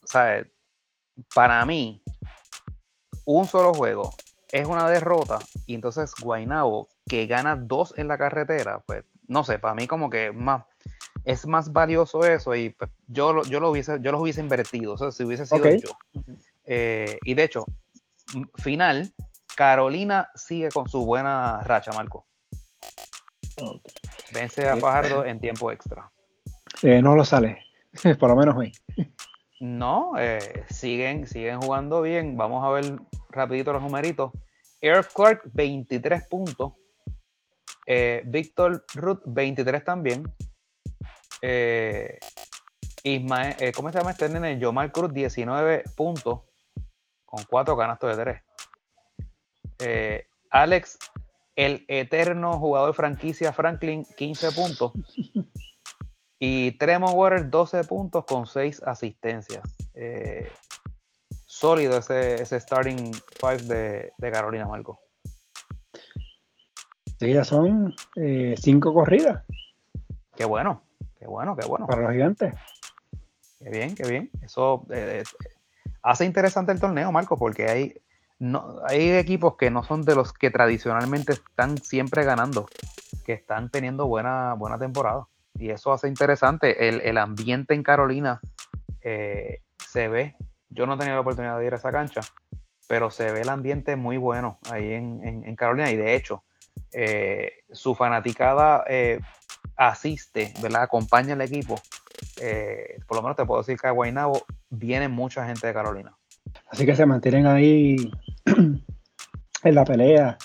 ¿sabes? 0.07 0.47
Para 1.35 1.67
mí, 1.67 2.03
un 3.27 3.47
solo 3.47 3.75
juego 3.75 4.15
es 4.55 4.69
una 4.69 4.89
derrota 4.89 5.41
y 5.67 5.75
entonces 5.75 6.15
Guainabo 6.23 6.89
que 7.09 7.27
gana 7.27 7.57
dos 7.57 7.93
en 7.97 8.07
la 8.07 8.17
carretera, 8.17 8.85
pues 8.87 9.05
no 9.27 9.43
sé, 9.43 9.59
para 9.59 9.75
mí 9.75 9.89
como 9.89 10.09
que 10.09 10.31
más 10.31 10.63
es 11.25 11.45
más 11.49 11.73
valioso 11.73 12.25
eso 12.25 12.55
y 12.55 12.71
pues, 12.71 12.89
yo, 13.09 13.43
yo 13.43 13.59
lo 13.59 13.71
hubiese 13.71 13.99
yo 14.01 14.13
los 14.13 14.21
hubiese 14.21 14.41
invertido, 14.41 14.93
o 14.93 14.97
sea, 14.97 15.11
si 15.11 15.25
hubiese 15.25 15.45
sido 15.45 15.65
yo. 15.65 15.89
Eh, 16.67 17.19
y 17.25 17.35
de 17.35 17.43
hecho, 17.43 17.65
final, 18.55 19.13
Carolina 19.57 20.31
sigue 20.37 20.69
con 20.69 20.89
su 20.89 21.05
buena 21.05 21.61
racha, 21.65 21.91
Marco. 21.91 22.25
Vence 24.33 24.69
a 24.69 24.77
Fajardo 24.77 25.25
en 25.25 25.41
tiempo 25.41 25.73
extra. 25.73 26.13
Eh, 26.83 27.03
no 27.03 27.17
lo 27.17 27.25
sale, 27.25 27.59
por 28.21 28.29
lo 28.31 28.37
menos 28.37 28.57
hoy. 28.57 28.73
No, 29.61 30.13
eh, 30.19 30.65
siguen, 30.69 31.27
siguen 31.27 31.61
jugando 31.61 32.03
bien. 32.03 32.37
Vamos 32.37 32.65
a 32.65 32.71
ver 32.71 32.99
rapidito 33.31 33.73
los 33.73 33.83
numeritos. 33.83 34.33
Eric 34.81 35.13
Clark, 35.15 35.43
23 35.53 36.27
puntos. 36.29 36.73
Eh, 37.87 38.23
Víctor 38.27 38.85
Ruth, 38.95 39.23
23 39.27 39.85
también. 39.85 40.25
Eh, 41.41 42.19
Ismael, 43.03 43.57
¿cómo 43.75 43.93
se 43.93 43.99
llama 43.99 44.11
este 44.11 44.29
nene? 44.29 44.59
Yomar 44.59 44.91
Cruz, 44.91 45.13
19 45.13 45.85
puntos. 45.97 46.41
Con 47.25 47.45
4 47.45 47.77
canastos 47.77 48.17
de 48.17 48.43
3. 49.79 50.25
Alex, 50.51 50.99
el 51.57 51.85
eterno 51.89 52.59
jugador 52.59 52.95
franquicia 52.95 53.53
Franklin, 53.53 54.05
15 54.17 54.53
puntos. 54.53 54.93
Y 56.47 56.73
Tremont 56.73 57.15
Waters 57.15 57.51
12 57.51 57.85
puntos 57.85 58.27
con 58.27 58.45
6 58.45 58.83
asistencias. 58.85 59.63
Eh, 59.95 60.53
sólido 61.47 61.97
ese, 61.97 62.35
ese 62.35 62.61
starting 62.61 63.15
5 63.41 63.65
de, 63.65 64.13
Carolina 64.31 64.67
Marco. 64.67 65.01
Sí, 67.19 67.33
ya 67.33 67.45
son 67.45 67.95
5 68.15 68.19
eh, 68.19 68.93
corridas. 68.93 69.43
Qué 70.37 70.45
bueno, 70.45 70.83
qué 71.19 71.27
bueno, 71.27 71.57
qué 71.57 71.67
bueno. 71.67 71.87
Para 71.87 72.03
los 72.03 72.13
gigantes. 72.13 72.55
Qué 73.59 73.71
bien, 73.71 73.95
qué 73.95 74.07
bien. 74.07 74.31
Eso 74.43 74.85
eh, 74.91 75.23
hace 76.03 76.27
interesante 76.27 76.73
el 76.73 76.81
torneo, 76.81 77.11
Marco, 77.11 77.39
porque 77.39 77.71
hay, 77.71 77.95
no, 78.39 78.83
hay 78.87 79.13
equipos 79.13 79.57
que 79.57 79.71
no 79.71 79.83
son 79.83 80.03
de 80.03 80.15
los 80.15 80.35
que 80.35 80.51
tradicionalmente 80.51 81.33
están 81.33 81.79
siempre 81.79 82.23
ganando, 82.23 82.69
que 83.25 83.33
están 83.33 83.71
teniendo 83.71 84.07
buena, 84.07 84.53
buena 84.53 84.79
temporada 84.79 85.27
y 85.59 85.71
eso 85.71 85.93
hace 85.93 86.09
interesante. 86.09 86.89
El, 86.89 87.19
ambiente 87.19 87.75
en 87.75 87.83
Carolina 87.83 88.41
eh, 89.03 89.61
se 89.79 90.09
ve. 90.09 90.37
Yo 90.69 90.87
no 90.87 90.95
he 90.95 90.99
tenido 90.99 91.17
la 91.17 91.21
oportunidad 91.21 91.59
de 91.59 91.67
ir 91.67 91.73
a 91.73 91.77
esa 91.77 91.93
cancha, 91.93 92.21
pero 92.89 93.11
se 93.11 93.31
ve 93.33 93.43
el 93.43 93.49
ambiente 93.49 93.97
muy 93.97 94.17
bueno 94.17 94.59
ahí 94.71 94.93
en, 94.93 95.57
Carolina. 95.57 95.91
Y 95.91 95.97
de 95.97 96.17
hecho, 96.17 96.45
eh, 96.93 97.53
su 97.71 97.95
fanaticada 97.95 98.85
eh, 98.89 99.21
asiste, 99.77 100.53
¿verdad? 100.61 100.83
Acompaña 100.83 101.35
al 101.35 101.43
equipo. 101.43 101.81
por 103.07 103.17
lo 103.17 103.23
menos 103.23 103.37
te 103.37 103.45
puedo 103.45 103.61
decir 103.61 103.79
que 103.79 103.87
a 103.87 103.93
Guaynabo 103.93 104.45
viene 104.71 105.09
mucha 105.09 105.47
gente 105.47 105.67
de 105.67 105.73
Carolina. 105.73 106.17
Así 106.69 106.85
que 106.85 106.97
se 106.97 107.07
mantienen 107.07 107.47
ahí 107.47 107.97
en 109.65 109.75
la 109.75 109.85
pelea 109.85 110.37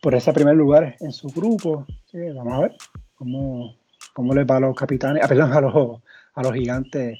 por 0.00 0.14
ese 0.14 0.32
primer 0.32 0.56
lugar 0.56 0.96
en 1.00 1.12
su 1.12 1.28
grupo. 1.28 1.86
vamos 2.12 2.52
a 2.52 2.60
ver 2.60 2.76
cómo, 3.14 3.79
cómo 4.12 4.34
les 4.34 4.46
va 4.46 4.56
a 4.56 4.60
los 4.60 4.76
capitanes, 4.76 5.22
ah, 5.24 5.28
perdón, 5.28 5.52
a 5.52 5.60
los, 5.60 6.00
a 6.34 6.42
los 6.42 6.52
gigantes 6.52 7.18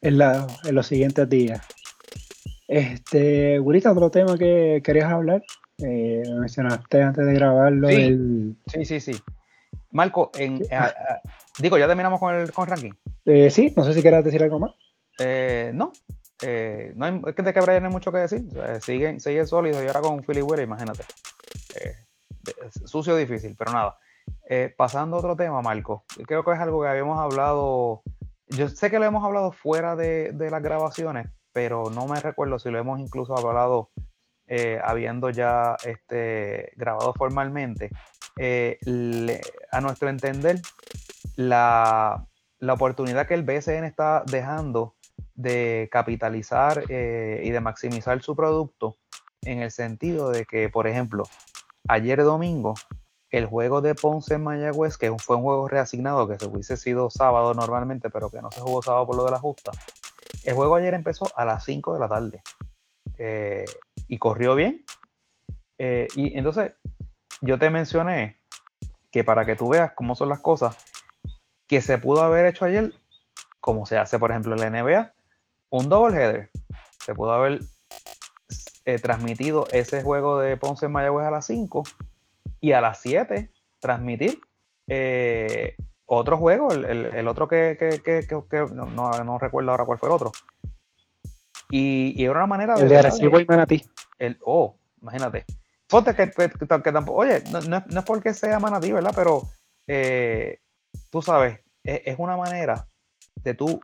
en, 0.00 0.18
los 0.18 0.86
siguientes 0.86 1.28
días. 1.28 1.60
Este, 2.66 3.58
Gurita, 3.58 3.92
otro 3.92 4.10
tema 4.10 4.36
que 4.36 4.82
querías 4.84 5.10
hablar, 5.10 5.42
eh, 5.78 6.22
mencionaste 6.38 7.02
antes 7.02 7.26
de 7.26 7.34
grabarlo. 7.34 7.88
Sí, 7.88 8.56
sí, 8.66 8.84
sí, 8.84 9.00
sí. 9.00 9.22
Marco, 9.90 10.30
en, 10.38 10.60
digo, 11.58 11.78
¿ya 11.78 11.86
terminamos 11.86 12.20
con 12.20 12.34
el, 12.34 12.52
con 12.52 12.66
ranking? 12.66 12.92
Eh, 13.24 13.50
sí, 13.50 13.72
no 13.76 13.84
sé 13.84 13.94
si 13.94 14.02
quieras 14.02 14.24
decir 14.24 14.42
algo 14.42 14.58
más. 14.58 14.72
Eh, 15.18 15.70
no, 15.74 15.92
eh, 16.42 16.92
no 16.94 17.06
hay, 17.06 17.20
es 17.26 17.34
que 17.34 17.42
de 17.42 17.54
Cabrera 17.54 17.80
no 17.80 17.86
hay 17.86 17.92
mucho 17.92 18.12
que 18.12 18.18
decir. 18.18 18.44
siguen, 18.82 19.20
siguen 19.20 19.46
sólidos 19.46 19.82
y 19.82 19.86
ahora 19.86 20.00
con 20.00 20.22
Philly 20.22 20.42
Wheeler, 20.42 20.66
imagínate. 20.66 21.04
sucio 22.84 23.16
difícil, 23.16 23.56
pero 23.58 23.72
nada. 23.72 23.98
Eh, 24.50 24.74
pasando 24.76 25.16
a 25.16 25.18
otro 25.18 25.36
tema, 25.36 25.60
Marco, 25.60 26.04
creo 26.26 26.42
que 26.42 26.52
es 26.52 26.58
algo 26.58 26.82
que 26.82 26.88
habíamos 26.88 27.18
hablado, 27.18 28.02
yo 28.48 28.68
sé 28.68 28.90
que 28.90 28.98
lo 28.98 29.04
hemos 29.04 29.22
hablado 29.24 29.52
fuera 29.52 29.94
de, 29.94 30.32
las 30.50 30.62
grabaciones, 30.62 31.28
pero 31.52 31.90
no 31.90 32.06
me 32.06 32.18
recuerdo 32.20 32.58
si 32.58 32.70
lo 32.70 32.78
hemos 32.78 32.98
incluso 32.98 33.36
hablado 33.36 33.90
eh, 34.46 34.80
habiendo 34.82 35.28
ya 35.28 35.76
este, 35.84 36.72
grabado 36.76 37.12
formalmente. 37.12 37.90
Eh, 38.38 38.78
a 39.70 39.80
nuestro 39.80 40.08
entender, 40.08 40.60
la, 41.36 42.26
oportunidad 42.66 43.26
que 43.26 43.34
el 43.34 43.42
BSN 43.42 43.84
está 43.84 44.22
dejando 44.26 44.94
de 45.34 45.88
capitalizar 45.92 46.84
y 46.88 47.50
de 47.50 47.60
maximizar 47.60 48.20
su 48.22 48.34
producto 48.34 48.96
en 49.42 49.60
el 49.60 49.70
sentido 49.70 50.30
de 50.30 50.44
que, 50.44 50.68
por 50.68 50.86
ejemplo, 50.86 51.24
ayer 51.88 52.22
domingo 52.22 52.74
el 53.30 53.46
juego 53.46 53.80
de 53.80 53.94
Ponce 53.94 54.34
en 54.34 54.44
Mayagüez, 54.44 54.96
que 54.96 55.14
fue 55.18 55.36
un 55.36 55.42
juego 55.42 55.68
reasignado 55.68 56.26
que 56.28 56.38
se 56.38 56.46
hubiese 56.46 56.76
sido 56.76 57.10
sábado 57.10 57.52
normalmente, 57.54 58.10
pero 58.10 58.30
que 58.30 58.40
no 58.40 58.50
se 58.50 58.60
jugó 58.60 58.82
sábado 58.82 59.06
por 59.06 59.16
lo 59.16 59.24
de 59.24 59.32
la 59.32 59.38
justa. 59.38 59.72
El 60.44 60.54
juego 60.54 60.76
ayer 60.76 60.94
empezó 60.94 61.30
a 61.36 61.44
las 61.44 61.64
5 61.64 61.94
de 61.94 62.00
la 62.00 62.08
tarde. 62.08 62.42
y 64.08 64.18
corrió 64.18 64.54
bien. 64.54 64.84
y 65.78 66.38
entonces, 66.38 66.72
yo 67.40 67.58
te 67.58 67.70
mencioné 67.70 68.40
que 69.10 69.24
para 69.24 69.44
que 69.44 69.56
tú 69.56 69.68
veas 69.68 69.92
cómo 69.92 70.14
son 70.14 70.28
las 70.28 70.40
cosas, 70.40 70.76
que 71.66 71.82
se 71.82 71.98
pudo 71.98 72.22
haber 72.22 72.46
hecho 72.46 72.64
ayer, 72.64 72.94
como 73.60 73.86
se 73.86 73.98
hace, 73.98 74.18
por 74.18 74.30
ejemplo, 74.30 74.54
en 74.54 74.60
la 74.60 74.70
NBA, 74.70 75.12
un 75.70 75.88
double 75.88 76.16
header. 76.16 76.50
Se 77.04 77.14
pudo 77.14 77.32
haber 77.32 77.60
eh, 78.84 78.98
transmitido 78.98 79.66
ese 79.70 80.02
juego 80.02 80.38
de 80.38 80.56
Ponce 80.56 80.86
en 80.86 80.92
Mayagüez 80.92 81.26
a 81.26 81.30
las 81.30 81.46
5 81.46 81.82
y 82.60 82.72
a 82.72 82.80
las 82.80 83.00
7 83.00 83.50
transmitir 83.80 84.40
eh, 84.88 85.76
otro 86.06 86.38
juego, 86.38 86.72
el, 86.72 87.28
otro 87.28 87.48
que, 87.48 87.76
no, 88.72 89.38
recuerdo 89.38 89.70
ahora 89.70 89.84
cuál 89.84 89.98
fue 89.98 90.08
el 90.08 90.14
otro. 90.14 90.32
Y, 91.70 92.14
y 92.16 92.24
era 92.24 92.32
una 92.32 92.46
manera 92.46 92.76
de. 92.76 92.82
El 92.82 92.88
de 92.88 92.98
Arecibo 92.98 93.38
y 93.38 93.44
Manatí. 93.44 93.84
El, 94.18 94.38
oh, 94.42 94.78
imagínate. 95.02 95.44
Ponte 95.86 96.14
que, 96.14 96.26
tampoco. 96.92 97.20
Oye, 97.20 97.42
no, 97.50 97.76
es 97.76 98.04
porque 98.04 98.32
sea 98.32 98.58
Manatí, 98.58 98.90
¿verdad? 98.90 99.12
Pero 99.14 99.42
eh, 99.86 100.60
tú 101.10 101.20
sabes, 101.20 101.60
es, 101.84 102.00
es, 102.06 102.18
una 102.18 102.38
manera 102.38 102.86
de 103.36 103.52
tú 103.52 103.80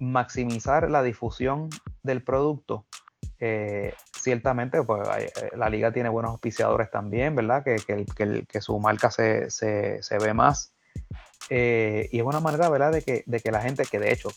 maximizar 0.00 0.90
la 0.90 1.04
difusión 1.04 1.68
del 2.02 2.24
producto 2.24 2.86
eh, 3.42 3.94
ciertamente, 4.14 4.82
pues 4.82 5.08
eh, 5.18 5.50
la 5.56 5.70
liga 5.70 5.90
tiene 5.92 6.10
buenos 6.10 6.32
auspiciadores 6.32 6.90
también, 6.90 7.34
¿verdad? 7.34 7.64
Que, 7.64 7.76
que, 8.46 8.60
su 8.60 8.78
marca 8.78 9.10
se, 9.10 9.48
ve 10.20 10.34
más. 10.34 10.74
Eh, 11.48 12.10
y 12.12 12.18
es 12.18 12.24
una 12.24 12.40
manera, 12.40 12.68
¿verdad? 12.68 12.92
De 12.92 13.02
que, 13.02 13.24
de 13.24 13.40
que 13.40 13.50
la 13.50 13.62
gente, 13.62 13.84
que 13.90 13.98
de 13.98 14.12
hecho, 14.12 14.28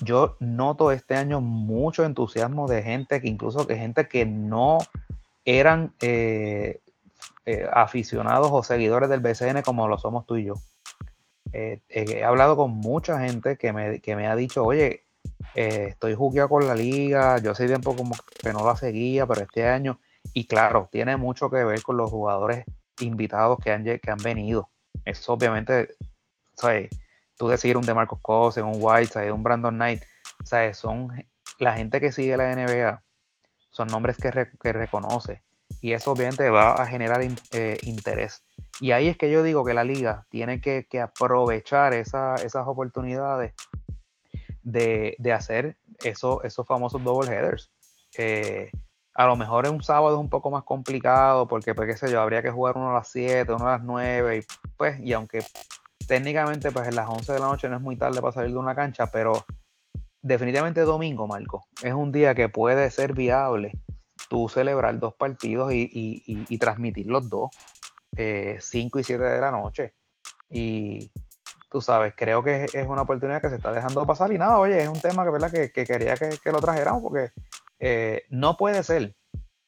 yo 0.00 0.36
noto 0.38 0.92
este 0.92 1.16
año 1.16 1.40
mucho 1.40 2.04
entusiasmo 2.04 2.68
de 2.68 2.84
gente, 2.84 3.20
que 3.20 3.26
incluso 3.26 3.66
que 3.66 3.76
gente 3.76 4.06
que 4.06 4.24
no 4.24 4.78
eran 5.44 5.92
aficionados 7.72 8.50
o 8.52 8.62
seguidores 8.62 9.10
del 9.10 9.18
BCN 9.18 9.62
como 9.62 9.88
lo 9.88 9.98
somos 9.98 10.24
tú 10.24 10.36
y 10.36 10.44
yo. 10.44 10.54
he 11.52 12.22
hablado 12.22 12.56
con 12.56 12.70
mucha 12.70 13.18
gente 13.18 13.56
que 13.56 13.72
me, 13.72 13.98
que 14.00 14.14
me 14.14 14.28
ha 14.28 14.36
dicho, 14.36 14.64
oye, 14.64 15.02
eh, 15.54 15.88
estoy 15.90 16.14
jugueado 16.14 16.48
con 16.48 16.66
la 16.66 16.74
liga, 16.74 17.38
yo 17.38 17.52
hace 17.52 17.66
tiempo 17.66 17.96
como 17.96 18.14
que 18.42 18.52
no 18.52 18.64
la 18.64 18.76
seguía, 18.76 19.26
pero 19.26 19.42
este 19.42 19.66
año, 19.66 20.00
y 20.32 20.46
claro, 20.46 20.88
tiene 20.90 21.16
mucho 21.16 21.50
que 21.50 21.64
ver 21.64 21.82
con 21.82 21.96
los 21.96 22.10
jugadores 22.10 22.64
invitados 23.00 23.58
que 23.58 23.72
han, 23.72 23.84
que 23.84 24.10
han 24.10 24.18
venido. 24.22 24.70
Eso 25.04 25.32
obviamente, 25.32 25.94
¿sabes? 26.54 26.90
Tú 27.36 27.48
decir 27.48 27.76
un 27.76 27.86
de 27.86 27.94
Marcos 27.94 28.20
Cosen, 28.20 28.64
un 28.64 28.76
White, 28.76 29.32
un 29.32 29.42
Brandon 29.42 29.74
Knight, 29.74 30.02
¿sabes? 30.44 30.76
Son 30.76 31.10
la 31.58 31.74
gente 31.74 32.00
que 32.00 32.12
sigue 32.12 32.36
la 32.36 32.54
NBA, 32.54 33.02
son 33.70 33.88
nombres 33.88 34.16
que, 34.18 34.30
reconoce. 34.72 35.42
Y 35.80 35.92
eso 35.92 36.12
obviamente 36.12 36.50
va 36.50 36.74
a 36.74 36.86
generar 36.86 37.22
eh, 37.52 37.78
interés. 37.82 38.42
Y 38.80 38.92
ahí 38.92 39.08
es 39.08 39.16
que 39.16 39.30
yo 39.30 39.42
digo 39.42 39.64
que 39.64 39.72
la 39.72 39.84
liga 39.84 40.26
tiene 40.28 40.60
que, 40.60 40.86
aprovechar 41.00 41.94
esas 41.94 42.66
oportunidades 42.66 43.54
de, 44.62 45.16
hacer 45.32 45.76
eso, 46.02 46.42
esos 46.42 46.66
famosos 46.66 47.02
double 47.02 47.30
headers. 47.30 47.70
Eh, 48.16 48.70
a 49.14 49.26
lo 49.26 49.36
mejor 49.36 49.66
en 49.66 49.74
un 49.74 49.82
sábado 49.82 50.16
es 50.16 50.20
un 50.20 50.30
poco 50.30 50.50
más 50.50 50.64
complicado 50.64 51.46
porque, 51.48 51.74
pues, 51.74 51.88
qué 51.88 51.96
sé 51.96 52.12
yo, 52.12 52.20
habría 52.20 52.42
que 52.42 52.50
jugar 52.50 52.76
uno 52.76 52.90
a 52.90 52.94
las 52.94 53.08
7, 53.08 53.52
uno 53.52 53.66
a 53.68 53.72
las 53.72 53.82
9 53.82 54.38
y 54.38 54.40
pues, 54.76 55.00
y 55.00 55.12
aunque 55.12 55.44
técnicamente 56.06 56.72
pues 56.72 56.88
en 56.88 56.96
las 56.96 57.08
11 57.08 57.32
de 57.32 57.38
la 57.38 57.46
noche 57.46 57.68
no 57.68 57.76
es 57.76 57.82
muy 57.82 57.96
tarde 57.96 58.20
para 58.20 58.32
salir 58.32 58.50
de 58.50 58.58
una 58.58 58.74
cancha, 58.74 59.06
pero 59.10 59.44
definitivamente 60.22 60.80
domingo, 60.82 61.26
Marco, 61.26 61.66
es 61.82 61.92
un 61.92 62.12
día 62.12 62.34
que 62.34 62.48
puede 62.48 62.90
ser 62.90 63.12
viable 63.12 63.72
tú 64.28 64.48
celebrar 64.48 64.98
dos 64.98 65.14
partidos 65.14 65.72
y, 65.72 66.56
transmitir 66.58 67.06
los 67.06 67.28
dos, 67.28 67.50
5 68.12 68.18
eh, 68.18 68.58
y 69.00 69.04
7 69.04 69.22
de 69.22 69.40
la 69.40 69.50
noche. 69.50 69.94
Y, 70.48 71.10
tú 71.70 71.80
sabes, 71.80 72.14
creo 72.16 72.42
que 72.42 72.64
es 72.64 72.86
una 72.86 73.02
oportunidad 73.02 73.40
que 73.40 73.48
se 73.48 73.56
está 73.56 73.72
dejando 73.72 74.06
pasar 74.06 74.32
y 74.32 74.38
nada, 74.38 74.58
oye, 74.58 74.82
es 74.82 74.88
un 74.88 75.00
tema 75.00 75.24
que, 75.24 75.30
¿verdad? 75.30 75.50
que, 75.50 75.70
quería 75.70 76.16
que, 76.16 76.52
lo 76.52 76.60
trajéramos 76.60 77.02
porque 77.02 77.30
eh, 77.78 78.24
no 78.28 78.56
puede 78.56 78.82
ser, 78.82 79.14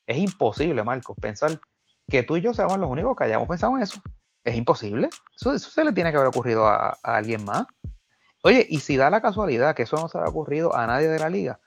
es 0.07 0.18
imposible, 0.18 0.82
Marcos, 0.82 1.16
pensar 1.20 1.61
que 2.09 2.22
tú 2.24 2.36
y 2.36 2.40
yo 2.40 2.53
seamos 2.53 2.78
los 2.78 2.90
únicos 2.90 3.16
que 3.16 3.24
hayamos 3.24 3.48
pensado 3.48 3.76
en 3.76 3.82
eso. 3.82 4.03
Es 4.44 4.57
imposible. 4.57 5.09
Eso, 5.36 5.57
se 5.59 5.84
le 5.84 5.92
tiene 5.92 6.11
que 6.11 6.16
haber 6.16 6.28
ocurrido 6.28 6.66
a, 6.66 6.98
alguien 7.03 7.44
más. 7.44 7.66
Oye, 8.42 8.66
y 8.68 8.80
si 8.80 8.96
da 8.96 9.09
la 9.09 9.22
casualidad 9.22 9.76
que 9.76 9.84
eso 9.84 9.96
no 9.96 10.09
se 10.09 10.18
ha 10.18 10.24
ocurrido 10.24 10.74
a 10.74 10.86
nadie 10.86 11.09
de 11.09 11.20
la 11.20 11.30
liga, 11.30 11.61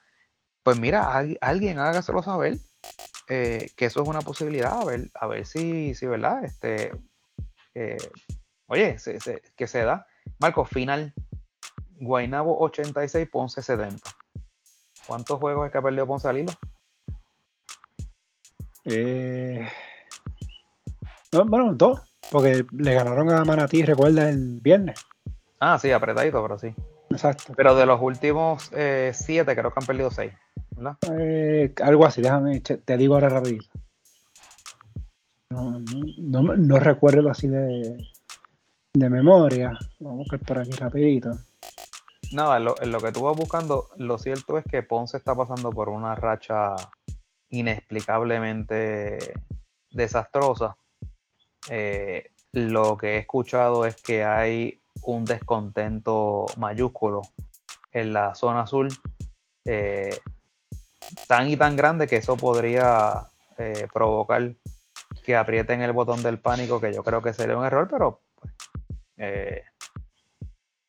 pues 0.62 0.78
mira, 0.78 1.10
alguien 1.40 1.80
hágaselo 1.80 2.22
saber 2.22 2.58
eh, 3.30 3.70
que 3.78 3.86
eso 3.86 4.04
es 4.04 4.10
una 4.10 4.22
posibilidad, 4.22 4.82
a 4.82 4.84
ver, 4.84 5.10
a 5.14 5.28
ver 5.28 5.46
si, 5.46 5.96
si 5.96 6.06
¿verdad? 6.06 6.44
Este, 6.44 6.92
eh, 7.74 7.98
oye, 8.68 8.98
que 9.56 9.68
se 9.68 9.84
da. 9.84 10.06
Marco, 10.40 10.66
final. 10.66 11.14
Guainabo 12.00 12.60
86, 12.60 13.30
Ponce 13.32 13.62
70. 13.62 13.98
¿Cuántos 15.08 15.40
juegos 15.40 15.66
es 15.66 15.72
que 15.72 15.78
ha 15.78 15.82
perdido 15.82 16.08
Ponce 16.08 16.28
al 16.28 16.40
hilo? 16.40 16.52
Eh, 18.86 19.68
bueno, 21.32 21.74
dos, 21.74 22.02
porque 22.32 22.66
le 22.72 22.94
ganaron 22.94 23.32
a 23.32 23.44
Manatí, 23.44 23.84
recuerda, 23.84 24.30
el 24.30 24.60
viernes. 24.62 25.00
Ah, 25.60 25.80
sí, 25.80 25.92
apretadito, 25.92 26.42
pero 26.42 26.60
sí. 26.60 26.74
Exacto. 27.10 27.54
Pero 27.56 27.76
de 27.76 27.86
los 27.86 28.02
últimos 28.02 28.70
eh, 28.74 29.12
siete, 29.14 29.56
creo 29.56 29.72
que 29.72 29.80
han 29.80 29.86
perdido 29.86 30.12
seis, 30.12 30.34
¿verdad? 30.72 30.98
Eh, 31.18 31.74
algo 31.84 32.06
así, 32.06 32.22
déjame, 32.22 32.60
te 32.62 32.98
digo 32.98 33.16
ahora 33.16 33.30
rapidito. 33.30 33.68
No, 35.50 35.80
no, 36.18 36.42
no 36.42 36.80
recuerdo 36.80 37.30
así 37.30 37.48
de, 37.48 37.98
de 38.96 39.10
memoria. 39.10 39.78
Vamos 40.00 40.14
a 40.14 40.18
buscar 40.18 40.40
por 40.40 40.60
aquí 40.60 40.72
rapidito. 40.72 41.32
Nada, 42.32 42.58
en 42.58 42.92
lo, 42.92 43.00
que 43.00 43.12
tú 43.12 43.24
vas 43.24 43.36
buscando, 43.36 43.90
lo 43.98 44.18
cierto 44.18 44.58
es 44.58 44.66
que 44.66 44.84
Ponce 44.84 45.18
está 45.18 45.36
pasando 45.36 45.72
por 45.72 45.90
una 45.90 46.16
racha 46.16 46.76
inexplicablemente 47.50 49.34
desastrosa. 49.92 50.78
Eh, 51.70 52.32
lo 52.54 52.98
que 52.98 53.16
he 53.16 53.18
escuchado 53.20 53.86
es 53.86 54.02
que 54.02 54.24
hay 54.24 54.82
un 55.04 55.26
descontento 55.26 56.46
mayúsculo 56.58 57.22
en 57.92 58.14
la 58.14 58.34
zona 58.34 58.62
azul, 58.62 58.88
eh, 59.66 60.18
tan 61.28 61.50
y 61.50 61.58
tan 61.58 61.76
grande 61.76 62.08
que 62.08 62.18
eso 62.18 62.38
podría 62.38 63.30
eh, 63.58 63.88
provocar 63.94 64.56
que 65.24 65.36
aprieten 65.36 65.82
el 65.82 65.92
botón 65.92 66.24
del 66.24 66.40
pánico, 66.40 66.80
que 66.80 66.94
yo 66.94 67.04
creo 67.04 67.22
que 67.22 67.34
sería 67.34 67.58
un 67.58 67.66
error, 67.66 67.88
pero 67.90 68.22
eh, 69.18 69.64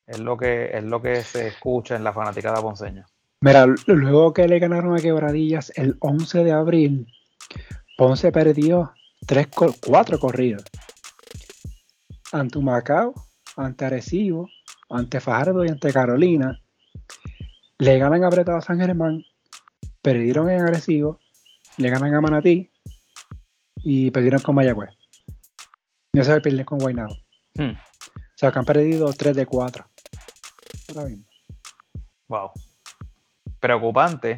es, 0.07 0.19
lo 0.19 0.37
que, 0.37 0.71
es 0.77 0.85
lo 0.85 1.01
que 1.01 1.23
se 1.23 1.49
escucha 1.49 1.97
en 1.97 2.05
la 2.05 2.13
fanaticada 2.13 2.61
ponceña. 2.61 3.07
Mira, 3.41 3.67
luego 3.87 4.33
que 4.33 4.49
le 4.49 4.59
ganaron 4.59 4.97
a 4.97 5.01
Quebradillas 5.01 5.73
el 5.77 5.97
11 6.01 6.45
de 6.45 6.53
abril, 6.53 7.07
Ponce 7.97 8.31
perdió 8.31 8.93
tres, 9.27 9.49
cuatro 9.81 10.19
corridos. 10.19 10.65
Ante 12.33 12.59
Humacao, 12.59 13.15
ante 13.57 13.87
Arecibo, 13.87 14.51
ante 14.91 15.21
Fajardo 15.21 15.65
y 15.65 15.69
ante 15.69 15.93
Carolina. 15.93 16.61
Le 17.79 17.99
ganan 17.99 18.25
apretado 18.25 18.59
a 18.59 18.63
San 18.63 18.79
Germán, 18.79 19.23
perdieron 20.03 20.51
en 20.51 20.61
Arecibo, 20.61 21.19
le 21.79 21.91
ganan 21.91 22.15
a 22.15 22.21
Manatí 22.21 22.71
y 23.77 24.11
perdieron 24.11 24.41
con 24.41 24.55
Mayagüez. 24.55 24.91
No 26.13 26.25
se 26.25 26.41
perder 26.41 26.65
con 26.65 26.79
Guaynabo. 26.79 27.15
Hmm. 27.55 27.77
O 28.37 28.39
sea, 28.39 28.53
que 28.53 28.59
han 28.59 28.67
perdido 28.67 29.11
3 29.11 29.35
de 29.35 29.47
4. 29.47 29.87
Wow. 32.29 32.51
Preocupante. 33.59 34.37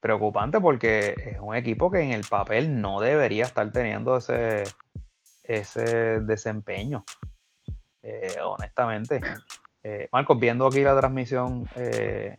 Preocupante 0.00 0.58
porque 0.58 1.14
es 1.18 1.38
un 1.38 1.54
equipo 1.54 1.90
que 1.90 2.00
en 2.00 2.12
el 2.12 2.24
papel 2.24 2.80
no 2.80 3.00
debería 3.00 3.44
estar 3.44 3.70
teniendo 3.72 4.16
ese, 4.16 4.64
ese 5.42 6.20
desempeño. 6.20 7.04
Eh, 8.02 8.36
honestamente. 8.42 9.20
Eh, 9.84 10.08
Marcos, 10.10 10.40
viendo 10.40 10.66
aquí 10.66 10.80
la 10.80 10.98
transmisión 10.98 11.68
eh, 11.76 12.38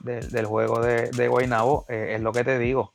del, 0.00 0.46
juego 0.46 0.80
de, 0.80 1.10
de 1.10 1.26
Guaynabo, 1.26 1.86
es 1.88 2.20
lo 2.20 2.30
que 2.30 2.44
te 2.44 2.58
digo. 2.58 2.94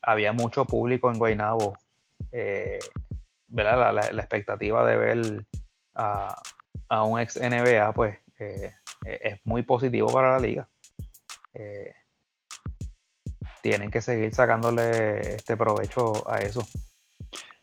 había 0.00 0.32
mucho 0.32 0.64
público 0.64 1.10
en 1.10 1.18
Guaynabo 1.18 1.76
¿verdad? 3.48 3.92
La, 4.12 4.22
expectativa 4.22 4.86
de 4.86 4.96
ver 4.96 5.46
a, 5.94 6.40
un 7.04 7.18
ex 7.20 7.36
NBA, 7.36 7.92
pues 7.92 8.18
eh, 8.38 8.72
e, 9.04 9.20
es 9.22 9.40
muy 9.44 9.62
positivo 9.62 10.12
para 10.12 10.32
la 10.32 10.38
liga. 10.38 10.68
Eh, 11.54 11.94
tienen 13.62 13.90
que 13.90 14.00
seguir 14.00 14.34
sacándole 14.34 15.34
este 15.34 15.56
provecho 15.56 16.28
a 16.30 16.38
eso. 16.38 16.66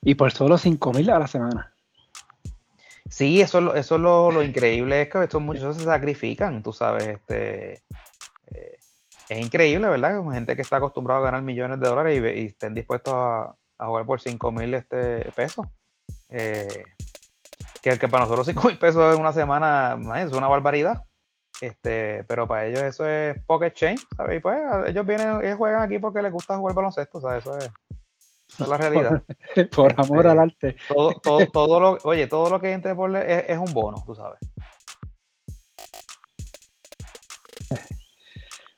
Y 0.02 0.16
por 0.16 0.32
solo 0.32 0.58
5 0.58 0.94
mil 0.94 1.10
a 1.10 1.20
la 1.20 1.28
semana. 1.28 1.74
Sí, 3.10 3.40
eso, 3.40 3.76
eso 3.76 3.96
es 3.96 4.02
lo, 4.02 4.44
increíble, 4.44 5.04
es 5.04 5.10
que 5.10 5.24
estos 5.24 5.42
muchachos 5.42 5.78
se 5.78 5.84
sacrifican, 5.84 6.64
tú 6.64 6.74
sabes, 6.74 7.08
este, 7.08 7.84
eh, 8.48 8.78
es 9.30 9.40
increíble, 9.40 9.88
¿verdad? 9.88 10.18
Como 10.18 10.32
gente 10.32 10.56
que 10.56 10.64
está 10.64 10.78
acostumbrada 10.78 11.22
a 11.22 11.24
ganar 11.24 11.42
millones 11.44 11.80
de 11.80 11.88
dólares 11.88 12.36
y, 12.36 12.46
estén 12.48 12.74
dispuestos 12.74 13.14
a, 13.16 13.56
jugar 13.80 14.06
por 14.06 14.22
5 14.22 14.52
mil 14.52 14.74
este, 14.74 15.32
pesos. 15.32 15.66
Eh, 16.30 16.84
que, 17.82 18.00
que, 18.00 18.08
para 18.08 18.24
nosotros 18.24 18.48
5 18.48 18.68
mil 18.68 18.78
pesos 18.78 19.14
en 19.14 19.20
una 19.20 19.34
semana 19.34 19.98
es 20.18 20.32
una 20.32 20.48
barbaridad. 20.48 21.04
Este, 21.62 22.24
pero 22.26 22.48
para 22.48 22.66
ellos 22.66 22.82
eso 22.82 23.08
es 23.08 23.42
pocket 23.46 23.72
change, 23.72 24.06
¿sabes? 24.18 24.38
Y 24.38 24.40
pues 24.42 24.60
ellos 24.88 25.06
vienen, 25.06 25.44
ellos 25.44 25.58
juegan 25.58 25.82
aquí 25.82 26.00
porque 26.00 26.22
les 26.22 26.32
gusta 26.32 26.58
jugar 26.58 26.76
baloncesto, 26.76 27.22
¿sabes? 27.22 27.46
Eso 27.46 27.58
es, 27.58 27.72
es 28.60 28.68
la 28.68 28.78
realidad. 28.78 29.24
por, 29.76 29.94
amor 29.98 30.28
al 30.28 30.50
este, 30.50 30.68
arte. 30.68 30.82
Todo, 30.88 31.14
todo, 31.22 31.48
todo 31.48 31.80
lo, 31.80 31.98
oye, 32.04 32.28
todo 32.28 32.50
lo 32.50 32.60
que 32.60 32.74
entre 32.74 32.94
por 32.94 33.16
es, 33.16 33.46
es 33.48 33.58
un 33.58 33.74
bono, 33.74 34.04
tú 34.06 34.16
sabes. 34.16 34.40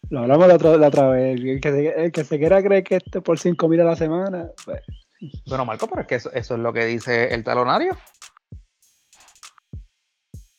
Lo 0.10 0.22
hablamos 0.22 0.48
la 0.48 0.56
otra, 0.56 0.78
la 0.78 0.88
otra 0.88 1.10
vez. 1.10 1.40
El 1.40 1.60
que, 1.60 1.72
se, 1.72 2.04
el 2.06 2.12
que 2.12 2.24
se 2.24 2.38
quiera 2.38 2.64
creer 2.64 2.84
que 2.84 2.96
esto 2.98 3.22
por 3.22 3.40
5 3.40 3.68
mil 3.68 3.82
a 3.82 3.86
la 3.86 3.96
semana. 3.96 4.50
Pues. 4.66 4.82
Bueno, 5.48 5.66
Marco, 5.66 5.88
pero 5.88 6.02
es 6.02 6.08
que 6.08 6.16
eso, 6.16 6.32
eso, 6.32 6.56
es 6.56 6.60
lo 6.60 6.72
que 6.72 6.86
dice 6.86 7.34
el 7.34 7.44
talonario. 7.44 7.98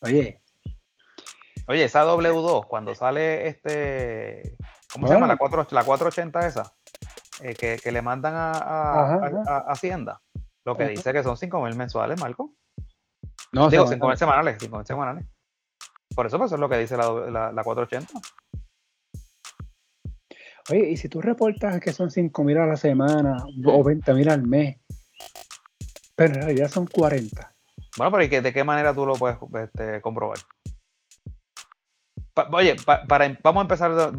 Oye. 0.03 0.43
Oye, 1.67 1.85
esa 1.85 2.05
W2, 2.05 2.67
cuando 2.67 2.95
sale 2.95 3.49
este. 3.49 4.57
¿Cómo 4.93 5.07
se 5.07 5.15
llama? 5.15 5.27
La, 5.27 5.37
4, 5.37 5.69
la 5.71 5.85
480 5.85 6.47
esa. 6.47 6.73
Eh, 7.43 7.55
que, 7.55 7.79
que, 7.83 7.93
le 7.93 8.03
mandan 8.03 8.35
a, 8.35 8.51
a, 8.53 9.59
Hacienda. 9.69 10.21
Lo 10.65 10.77
que 10.77 10.89
dice 10.89 11.13
que 11.13 11.23
son 11.23 11.37
5 11.37 11.63
mil 11.63 11.77
mensuales, 11.77 12.21
Marco. 12.21 12.55
No, 13.53 13.71
Digo, 13.71 13.87
5 13.87 14.09
mil 14.09 14.17
semanales. 14.17 14.57
5 14.61 14.77
mil 14.77 14.87
semanales. 14.87 15.27
Por 16.15 16.27
eso, 16.27 16.37
pues, 16.37 16.49
eso 16.49 16.57
es 16.57 16.61
lo 16.61 16.69
que 16.69 16.79
dice 16.79 16.97
la, 16.97 17.11
la, 17.31 17.53
la 17.53 17.63
480. 17.63 18.19
Oye, 20.71 20.91
y 20.91 20.97
si 20.97 21.09
tú 21.09 21.21
reportas 21.21 21.81
que 21.81 21.93
son 21.93 22.11
5 22.11 22.45
mil 22.45 22.59
a 22.59 22.67
la 22.67 22.77
semana 22.77 23.45
o 23.65 23.83
20 23.83 24.15
mil 24.15 24.29
al 24.29 24.43
mes, 24.43 24.77
pero 26.15 26.35
en 26.35 26.43
realidad 26.43 26.69
son 26.69 26.87
40. 26.87 27.55
Bueno, 27.97 28.13
pero 28.17 28.43
¿de 28.43 28.53
qué 28.53 28.65
manera 28.65 28.95
tú 28.95 29.07
lo 29.07 29.15
puedes 29.15 29.39
este, 29.65 30.01
comprobar? 30.01 30.39
oye, 32.53 32.77
para, 32.85 33.37
vamos 33.43 33.61
a 33.61 33.63
empezar, 33.63 34.13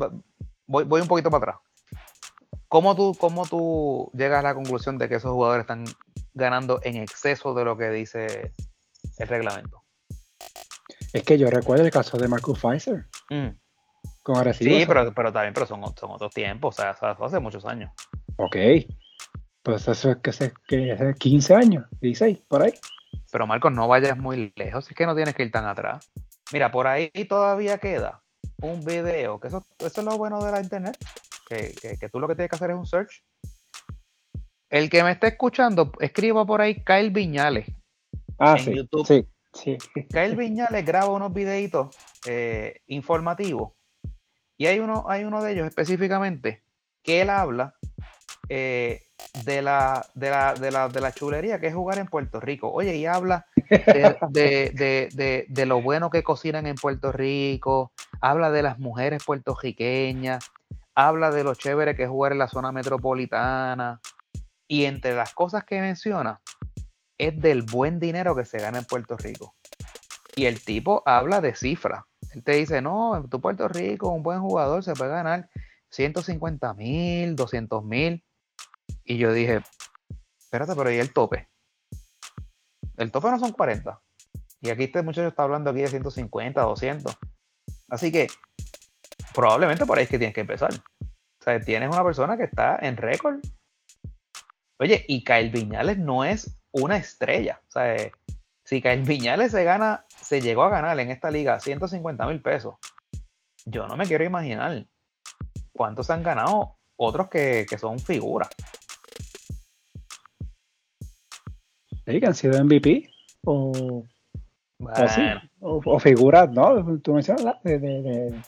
voy, 0.66 0.84
voy, 0.84 1.02
un 1.02 1.08
poquito 1.08 1.30
para 1.30 1.52
atrás. 1.52 1.70
¿Cómo 2.68 2.96
tú, 2.96 3.16
¿Cómo 3.20 3.48
tú 3.48 4.12
llegas 4.14 4.40
a 4.40 4.50
la 4.50 4.54
conclusión 4.54 4.98
de 4.98 5.08
que 5.08 5.16
esos 5.16 5.32
jugadores 5.32 5.64
están 5.64 5.86
ganando 6.34 6.80
en 6.84 6.98
exceso 6.98 7.54
de 7.54 7.66
lo 7.66 7.78
que 7.78 7.90
dice 7.90 8.52
el 9.18 9.28
reglamento? 9.28 9.84
Es 11.14 11.24
que 11.24 11.38
yo 11.38 11.50
recuerdo 11.50 11.86
el 11.86 11.92
caso 11.92 12.18
de 12.18 12.28
Marcus 12.28 12.60
Pfizer. 12.60 13.08
Mm. 13.30 13.50
Sí, 14.54 14.84
pero, 14.88 15.14
pero 15.14 15.32
también 15.32 15.54
pero 15.54 15.66
son, 15.66 15.82
son 15.98 16.12
otros 16.12 16.34
tiempos, 16.34 16.78
o 16.78 16.82
sea, 16.82 16.92
hace 16.92 17.40
muchos 17.40 17.66
años. 17.66 17.92
Ok. 18.38 18.56
Pues 19.64 19.88
eso 19.88 20.12
es 20.12 20.18
que 20.18 20.30
hace, 20.30 20.54
que 20.68 21.14
15 21.18 21.56
años, 21.56 21.86
16, 22.02 22.40
por 22.48 22.64
ahí. 22.64 22.74
Pero 23.32 23.48
Marcos, 23.48 23.72
no 23.72 23.88
vayas 23.88 24.18
muy 24.18 24.54
lejos, 24.56 24.90
es 24.90 24.96
que 24.96 25.06
no 25.06 25.16
tienes 25.16 25.36
que 25.36 25.44
ir 25.44 25.52
tan 25.52 25.66
atrás. 25.66 26.12
Mira, 26.52 26.72
por 26.72 26.88
ahí 26.88 27.10
todavía 27.28 27.78
queda 27.78 28.22
un 28.62 28.84
video, 28.84 29.40
que 29.40 29.48
eso, 29.48 29.66
eso 29.80 30.02
es 30.02 30.06
lo 30.06 30.18
bueno 30.18 30.44
de 30.44 30.52
la 30.52 30.62
internet, 30.62 30.98
que, 31.48 31.74
que, 32.00 32.10
tú 32.10 32.20
lo 32.20 32.28
que 32.28 32.36
tienes 32.36 32.50
que 32.50 32.56
hacer 32.56 32.72
es 32.72 32.78
un 32.78 32.86
search. 32.86 33.24
El 34.70 34.90
que 34.90 35.04
me 35.04 35.12
esté 35.12 35.28
escuchando, 35.28 35.92
escriba 36.00 36.46
por 36.46 36.62
ahí 36.62 36.84
Kyle 36.84 37.10
Viñales. 37.10 37.68
Ah, 38.38 38.56
en 38.58 38.64
sí, 38.64 38.76
YouTube. 38.76 39.08
Sí, 39.08 39.26
sí. 39.54 39.78
Kyle 40.10 40.36
Viñales 40.36 40.86
graba 40.86 41.10
unos 41.10 41.34
videitos 41.34 41.96
eh, 42.28 42.82
informativos 42.88 43.79
y 44.60 44.68
hay 44.68 44.80
uno, 44.80 45.06
hay 45.08 45.24
uno 45.24 45.42
de 45.42 45.54
ellos 45.54 45.66
específicamente 45.66 46.62
que 47.02 47.22
él 47.22 47.30
habla 47.30 47.76
eh, 48.50 49.04
de, 49.46 49.62
la, 49.62 50.06
de, 50.16 50.30
la, 50.30 50.54
de, 50.54 50.70
la, 50.70 50.90
de, 50.90 51.00
la, 51.00 51.14
chulería 51.14 51.62
que 51.62 51.68
es 51.68 51.74
jugar 51.74 51.98
en 51.98 52.08
Puerto 52.08 52.42
Rico. 52.42 52.70
Oye, 52.70 52.98
y 52.98 53.06
habla 53.06 53.48
de, 54.30 55.48
de, 55.48 55.66
lo 55.66 55.82
bueno 55.82 56.10
que 56.10 56.24
cocinan 56.24 56.68
en 56.68 56.76
Puerto 56.76 57.14
Rico, 57.14 57.94
habla 58.20 58.52
de 58.52 58.62
las 58.62 58.80
mujeres 58.80 59.24
puertorriqueñas, 59.24 60.52
habla 60.94 61.32
de 61.32 61.46
lo 61.46 61.56
chévere 61.56 61.96
que 61.96 62.04
es 62.04 62.10
jugar 62.10 62.34
en 62.34 62.40
la 62.40 62.50
zona 62.50 62.74
metropolitana. 62.74 64.02
Y 64.68 64.86
entre 64.86 65.16
las 65.16 65.34
cosas 65.34 65.64
que 65.64 65.80
menciona 65.80 66.42
es 67.18 67.40
del 67.40 67.62
buen 67.62 67.98
dinero 68.00 68.36
que 68.36 68.44
se 68.44 68.60
gana 68.60 68.80
en 68.80 68.86
Puerto 68.86 69.16
Rico. 69.16 69.56
Y 70.36 70.48
el 70.48 70.62
tipo 70.62 71.02
habla 71.06 71.40
de 71.40 71.56
cifras. 71.56 72.04
Te 72.44 72.54
dice, 72.54 72.82
no, 72.82 73.18
en 73.18 73.30
tu 73.30 73.42
Puerto 73.42 73.68
Rico 73.68 74.10
un 74.10 74.24
buen 74.24 74.42
jugador 74.42 74.84
se 74.84 74.94
puede 74.94 75.12
ganar 75.12 75.50
150 75.92 76.74
mil, 76.74 77.36
200 77.36 77.84
mil. 77.84 78.24
Y 79.04 79.18
yo 79.18 79.34
dije, 79.34 79.62
espérate, 80.40 80.76
pero 80.76 80.92
¿y 80.92 80.98
el 80.98 81.14
tope? 81.14 81.48
El 82.98 83.12
tope 83.12 83.32
no 83.32 83.40
son 83.40 83.52
40. 83.52 84.02
Y 84.62 84.70
aquí 84.70 84.84
este 84.84 85.02
muchacho 85.02 85.28
está 85.28 85.44
hablando 85.44 85.70
aquí 85.70 85.82
de 85.82 85.88
150, 85.88 86.62
200. 86.62 87.18
Así 87.90 88.12
que 88.12 88.28
probablemente 89.34 89.86
por 89.86 89.98
ahí 89.98 90.04
es 90.04 90.10
que 90.10 90.18
tienes 90.18 90.36
que 90.36 90.42
empezar. 90.42 90.74
O 90.74 91.44
sea, 91.44 91.60
tienes 91.60 91.90
una 91.90 92.04
persona 92.04 92.38
que 92.38 92.44
está 92.44 92.78
en 92.82 92.98
récord. 92.98 93.40
Oye, 94.80 95.06
y 95.08 95.24
Kyle 95.24 95.50
Viñales 95.50 95.98
no 95.98 96.24
es 96.24 96.58
una 96.72 96.98
estrella. 96.98 97.62
O 97.68 97.72
sea, 97.72 98.12
si 98.66 98.82
Kyle 98.82 99.04
Viñales 99.04 99.52
se 99.52 99.64
gana, 99.64 100.06
se 100.30 100.42
llegó 100.42 100.62
a 100.62 100.70
ganar 100.70 101.00
en 101.00 101.10
esta 101.10 101.32
liga 101.32 101.60
150 101.60 102.28
mil 102.28 102.40
pesos, 102.40 102.76
yo 103.66 103.88
no 103.88 103.98
me 103.98 104.06
quiero 104.06 104.24
imaginar 104.24 104.86
cuántos 105.74 106.12
han 106.12 106.22
ganado 106.22 106.78
otros 106.98 107.30
que, 107.30 107.66
son 107.80 107.98
figuras. 107.98 108.50
Sí, 112.06 112.20
que 112.20 112.26
han 112.28 112.36
sido 112.36 112.64
MVP 112.64 113.10
o, 113.44 114.04
o, 115.62 116.00
figuras, 116.00 116.52
¿no? 116.52 117.00
Tú 117.00 117.16
mencionas 117.16 117.56
de, 117.64 118.40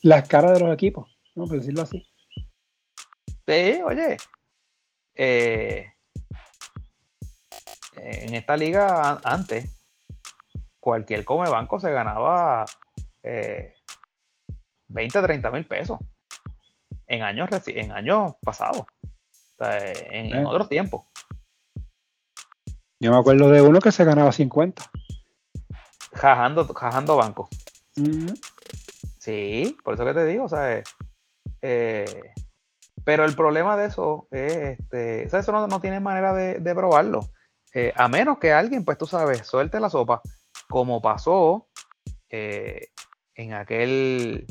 las 0.00 0.26
caras 0.26 0.54
de 0.54 0.60
los 0.60 0.72
equipos, 0.72 1.14
¿no? 1.34 1.44
Por 1.44 1.58
decirlo 1.58 1.82
así. 1.82 2.02
Sí, 3.46 3.82
oye. 3.84 4.16
Eh, 5.14 5.86
en 7.96 8.34
esta 8.34 8.56
liga 8.56 9.20
antes, 9.22 9.83
cualquier 10.84 11.24
come 11.24 11.48
banco 11.48 11.80
se 11.80 11.90
ganaba 11.90 12.66
20, 13.22 13.74
eh, 15.18 15.22
30 15.22 15.50
mil 15.50 15.66
pesos 15.66 15.98
en 17.06 17.22
años, 17.22 17.48
en 17.68 17.90
años 17.90 18.34
pasados, 18.42 18.84
en, 19.58 20.34
eh. 20.34 20.44
otros 20.44 20.68
tiempos. 20.68 21.06
Yo 23.00 23.12
me 23.12 23.16
acuerdo 23.16 23.48
de 23.48 23.62
uno 23.62 23.80
que 23.80 23.92
se 23.92 24.04
ganaba 24.04 24.30
50. 24.30 24.82
Jajando, 26.12 26.66
jajando 26.74 27.16
banco. 27.16 27.48
Sí, 29.18 29.78
por 29.82 29.94
eso 29.94 30.04
que 30.04 30.12
te 30.12 30.26
digo, 30.26 30.44
o 30.44 30.48
sea, 30.50 30.82
eh, 31.62 32.32
pero 33.04 33.24
el 33.24 33.34
problema 33.34 33.78
de 33.78 33.86
eso 33.86 34.28
es, 34.30 34.78
este, 34.78 35.24
eso 35.24 35.66
no, 35.66 35.80
tiene 35.80 36.00
manera 36.00 36.34
de 36.34 36.74
probarlo. 36.74 37.30
Eh, 37.74 37.92
a 37.96 38.06
menos 38.06 38.38
que 38.38 38.52
alguien, 38.52 38.84
pues 38.84 38.96
tú 38.96 39.06
sabes, 39.06 39.44
suelte 39.44 39.80
la 39.80 39.90
sopa, 39.90 40.22
como 40.68 41.02
pasó 41.02 41.68
eh, 42.30 42.88
en 43.34 43.52
aquel... 43.54 44.46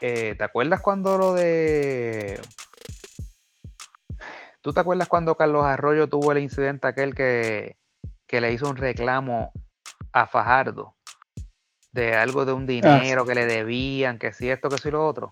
Eh, 0.00 0.34
¿Te 0.36 0.44
acuerdas 0.44 0.80
cuando 0.80 1.18
lo 1.18 1.34
de... 1.34 2.40
¿Tú 4.62 4.72
te 4.72 4.80
acuerdas 4.80 5.08
cuando 5.08 5.36
Carlos 5.36 5.64
Arroyo 5.64 6.08
tuvo 6.08 6.32
el 6.32 6.38
incidente 6.38 6.86
aquel 6.86 7.14
que, 7.14 7.76
le 8.30 8.52
hizo 8.52 8.68
un 8.68 8.76
reclamo 8.76 9.52
a 10.12 10.26
Fajardo? 10.26 10.94
De 11.92 12.14
algo 12.14 12.44
de 12.44 12.52
un 12.52 12.66
dinero 12.66 13.24
que 13.24 13.34
le 13.34 13.46
debían, 13.46 14.18
que 14.18 14.32
si 14.32 14.48
esto, 14.48 14.68
que 14.68 14.78
si 14.78 14.90
lo 14.90 15.06
otro. 15.06 15.30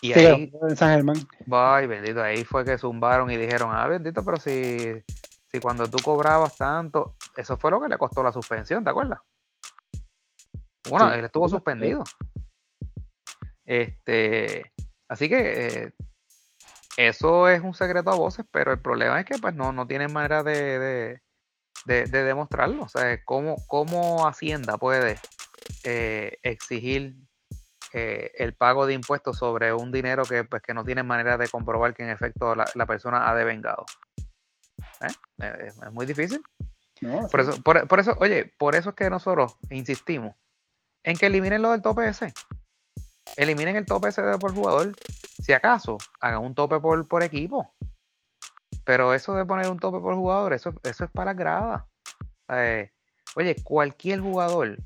Y 0.00 0.12
ahí, 0.14 0.52
en 0.68 0.76
San 0.76 0.90
Germán. 0.90 1.16
Ay, 1.50 1.86
bendito, 1.86 2.22
ahí 2.22 2.44
fue 2.44 2.64
que 2.64 2.78
zumbaron 2.78 3.30
y 3.30 3.36
dijeron, 3.36 3.70
ah, 3.72 3.86
bendito, 3.86 4.24
pero 4.24 4.38
si 4.38 5.04
si 5.52 5.60
cuando 5.60 5.88
tú 5.88 5.98
cobrabas 6.02 6.56
tanto, 6.56 7.16
eso 7.36 7.58
fue 7.58 7.70
lo 7.70 7.80
que 7.80 7.88
le 7.88 7.98
costó 7.98 8.22
la 8.22 8.32
suspensión, 8.32 8.82
¿te 8.82 8.90
acuerdas? 8.90 9.20
Bueno, 10.88 11.12
él 11.12 11.24
estuvo 11.24 11.48
suspendido. 11.48 12.04
Este, 13.64 14.72
así 15.08 15.28
que 15.28 15.66
eh, 15.66 15.92
eso 16.96 17.48
es 17.48 17.62
un 17.62 17.74
secreto 17.74 18.10
a 18.10 18.16
voces, 18.16 18.44
pero 18.50 18.72
el 18.72 18.80
problema 18.80 19.18
es 19.20 19.26
que 19.26 19.38
pues 19.38 19.54
no, 19.54 19.72
no 19.72 19.86
tienen 19.86 20.12
manera 20.12 20.42
de, 20.42 21.20
demostrarlo. 21.86 22.82
O 22.84 22.88
sea, 22.88 23.22
¿cómo, 23.24 23.56
cómo 23.66 24.26
Hacienda 24.26 24.76
puede 24.78 25.18
eh, 25.84 26.38
exigir 26.42 27.16
eh, 27.92 28.32
el 28.36 28.54
pago 28.54 28.86
de 28.86 28.94
impuestos 28.94 29.38
sobre 29.38 29.72
un 29.72 29.92
dinero 29.92 30.24
que, 30.24 30.44
pues, 30.44 30.62
que 30.62 30.74
no 30.74 30.84
tiene 30.84 31.02
manera 31.02 31.38
de 31.38 31.48
comprobar 31.48 31.94
que 31.94 32.02
en 32.02 32.10
efecto 32.10 32.54
la, 32.54 32.64
la 32.74 32.86
persona 32.86 33.30
ha 33.30 33.34
devengado? 33.34 33.86
¿Eh? 35.00 35.66
Es 35.66 35.92
muy 35.92 36.06
difícil. 36.06 36.42
por, 37.30 37.40
eso, 37.40 37.62
por, 37.62 38.00
eso, 38.00 38.16
oye, 38.20 38.52
por 38.58 38.74
eso 38.74 38.90
es 38.90 38.94
que 38.94 39.10
nosotros 39.10 39.56
insistimos 39.70 40.34
en 41.04 41.16
que 41.16 41.26
eliminen 41.26 41.62
lo 41.62 41.72
del 41.72 41.82
tope 41.82 42.08
ese. 42.08 42.32
eliminen 43.36 43.76
el 43.76 43.86
tope 43.86 44.08
ese 44.08 44.22
por 44.38 44.54
jugador. 44.54 44.94
Si 45.42 45.52
acaso, 45.52 45.98
hagan 46.20 46.42
un 46.42 46.54
tope 46.54 46.80
por, 46.80 47.06
por 47.08 47.22
equipo. 47.22 47.74
Pero 48.84 49.14
eso 49.14 49.34
de 49.34 49.44
poner 49.44 49.70
un 49.70 49.78
tope 49.78 50.00
por 50.00 50.14
jugador, 50.14 50.52
eso, 50.52 50.74
eso 50.82 51.04
es 51.04 51.10
para 51.10 51.34
grada. 51.34 51.86
Eh, 52.48 52.90
oye, 53.36 53.56
cualquier 53.62 54.20
jugador. 54.20 54.78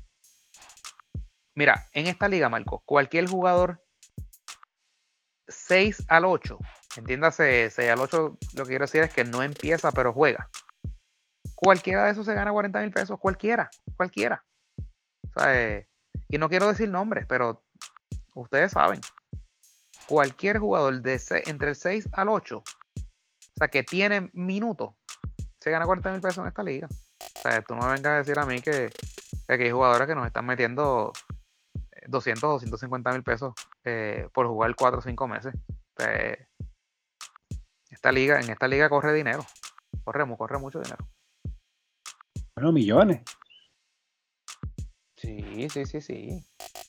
Mira, 1.55 1.87
en 1.93 2.07
esta 2.07 2.27
liga, 2.27 2.49
Marco, 2.49 2.83
cualquier 2.85 3.27
jugador 3.27 3.83
6 5.47 6.05
al 6.07 6.25
8, 6.25 6.59
entiéndase 6.97 7.69
6 7.71 7.89
al 7.89 7.99
8, 7.99 8.37
lo 8.53 8.63
que 8.63 8.69
quiero 8.69 8.83
decir 8.83 9.01
es 9.01 9.13
que 9.13 9.23
no 9.23 9.41
empieza, 9.41 9.91
pero 9.91 10.13
juega. 10.13 10.49
Cualquiera 11.55 12.05
de 12.05 12.11
esos 12.11 12.25
se 12.27 12.35
gana 12.35 12.51
40 12.51 12.79
mil 12.81 12.91
pesos, 12.91 13.19
cualquiera, 13.19 13.71
cualquiera. 13.95 14.45
Eh, 15.47 15.87
y 16.29 16.37
no 16.37 16.49
quiero 16.49 16.67
decir 16.67 16.89
nombres, 16.89 17.25
pero 17.27 17.63
ustedes 18.33 18.71
saben. 18.71 19.01
Cualquier 20.07 20.59
jugador 20.59 21.01
de 21.01 21.21
entre 21.45 21.69
el 21.69 21.75
6 21.75 22.09
al 22.13 22.29
8 22.29 22.63
o 23.57 23.59
sea, 23.59 23.69
que 23.69 23.81
tiene 23.81 24.29
minutos, 24.33 24.93
se 25.59 25.71
gana 25.71 25.87
40 25.87 26.11
mil 26.11 26.21
pesos 26.21 26.37
en 26.37 26.47
esta 26.47 26.61
liga. 26.61 26.87
O 26.87 27.41
sea, 27.41 27.59
tú 27.63 27.73
no 27.73 27.87
me 27.87 27.93
vengas 27.93 28.11
a 28.11 28.17
decir 28.17 28.37
a 28.37 28.45
mí 28.45 28.61
que, 28.61 28.91
hay 29.47 29.71
jugadores 29.71 30.07
que 30.07 30.13
nos 30.13 30.27
están 30.27 30.45
metiendo 30.45 31.11
200 32.07 32.43
o 32.43 32.53
250 32.53 33.11
mil 33.13 33.23
pesos 33.23 33.55
eh, 33.83 34.29
por 34.31 34.45
jugar 34.45 34.75
4 34.75 34.99
o 34.99 35.01
5 35.01 35.27
meses. 35.27 35.55
esta 37.89 38.11
liga, 38.11 38.39
en 38.39 38.51
esta 38.51 38.67
liga 38.67 38.89
corre 38.89 39.11
dinero. 39.11 39.43
Corremos, 40.03 40.37
corre 40.37 40.59
mucho 40.59 40.79
dinero. 40.79 41.09
Bueno, 42.55 42.71
millones. 42.71 43.21
Sí, 45.17 45.67
sí, 45.69 45.85
sí, 45.85 46.01
sí. 46.01 46.45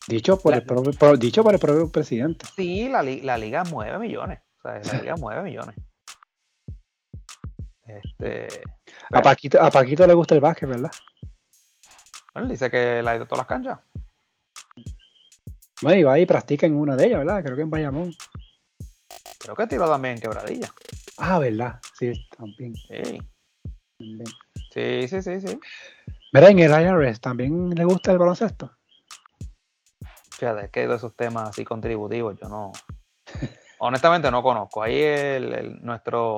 Dicho 0.07 0.39
por, 0.39 0.55
el, 0.55 0.63
propio, 0.63 1.17
dicho 1.17 1.43
por 1.43 1.55
el 1.55 1.61
propio 1.61 1.91
presidente. 1.91 2.47
Sí, 2.55 2.89
la, 2.89 3.03
la 3.03 3.39
liga 3.39 3.65
mueve 3.65 3.99
millones. 3.99 4.41
O 4.59 4.63
sea, 4.63 4.81
la 4.81 5.01
liga 5.01 5.17
mueve 5.19 5.43
millones. 5.43 5.77
Este, 7.87 8.49
a, 9.11 9.23
Paquito, 9.23 9.61
a 9.61 9.71
Paquito 9.71 10.07
le 10.07 10.13
gusta 10.13 10.35
el 10.35 10.43
básquet, 10.43 10.69
¿verdad? 10.69 10.91
Bueno, 12.35 12.49
dice 12.51 12.71
que 12.71 13.03
la 13.03 13.13
ha 13.13 13.17
ido 13.17 13.27
todas 13.27 13.41
las 13.41 13.47
canchas. 13.47 13.79
Bueno, 15.81 15.99
y 15.99 16.03
va 16.03 16.19
y 16.19 16.27
practica 16.27 16.67
en 16.67 16.75
una 16.75 16.97
de 16.97 17.07
ellas, 17.07 17.19
¿verdad? 17.21 17.43
Creo 17.43 17.57
que 17.57 17.63
en 17.63 17.71
Bayamón. 17.71 18.15
Creo 19.39 19.57
que 19.57 19.67
tiró 19.67 19.89
también 19.89 20.17
en 20.17 20.21
quebradilla. 20.21 20.69
Ah, 21.17 21.39
¿verdad? 21.39 21.81
Sí, 21.99 22.13
también. 22.37 22.75
Sí. 22.75 23.23
Sí, 24.73 25.09
sí, 25.09 25.23
sí, 25.23 25.41
sí. 25.41 25.61
Mira, 26.33 26.51
en 26.51 26.59
el 26.59 26.71
IRS 26.71 27.21
también 27.21 27.71
le 27.71 27.85
gusta 27.85 28.13
el 28.13 28.19
baloncesto. 28.19 28.71
Fíjate, 30.33 30.67
es 30.67 30.71
que 30.71 30.87
de 30.87 30.95
esos 30.95 31.17
temas 31.17 31.49
así 31.49 31.65
contributivos 31.65 32.39
yo 32.41 32.49
no. 32.49 32.73
Honestamente 33.81 34.31
no 34.31 34.43
conozco. 34.43 34.83
Ahí 34.83 35.01
el, 35.01 35.79
nuestro 35.83 36.37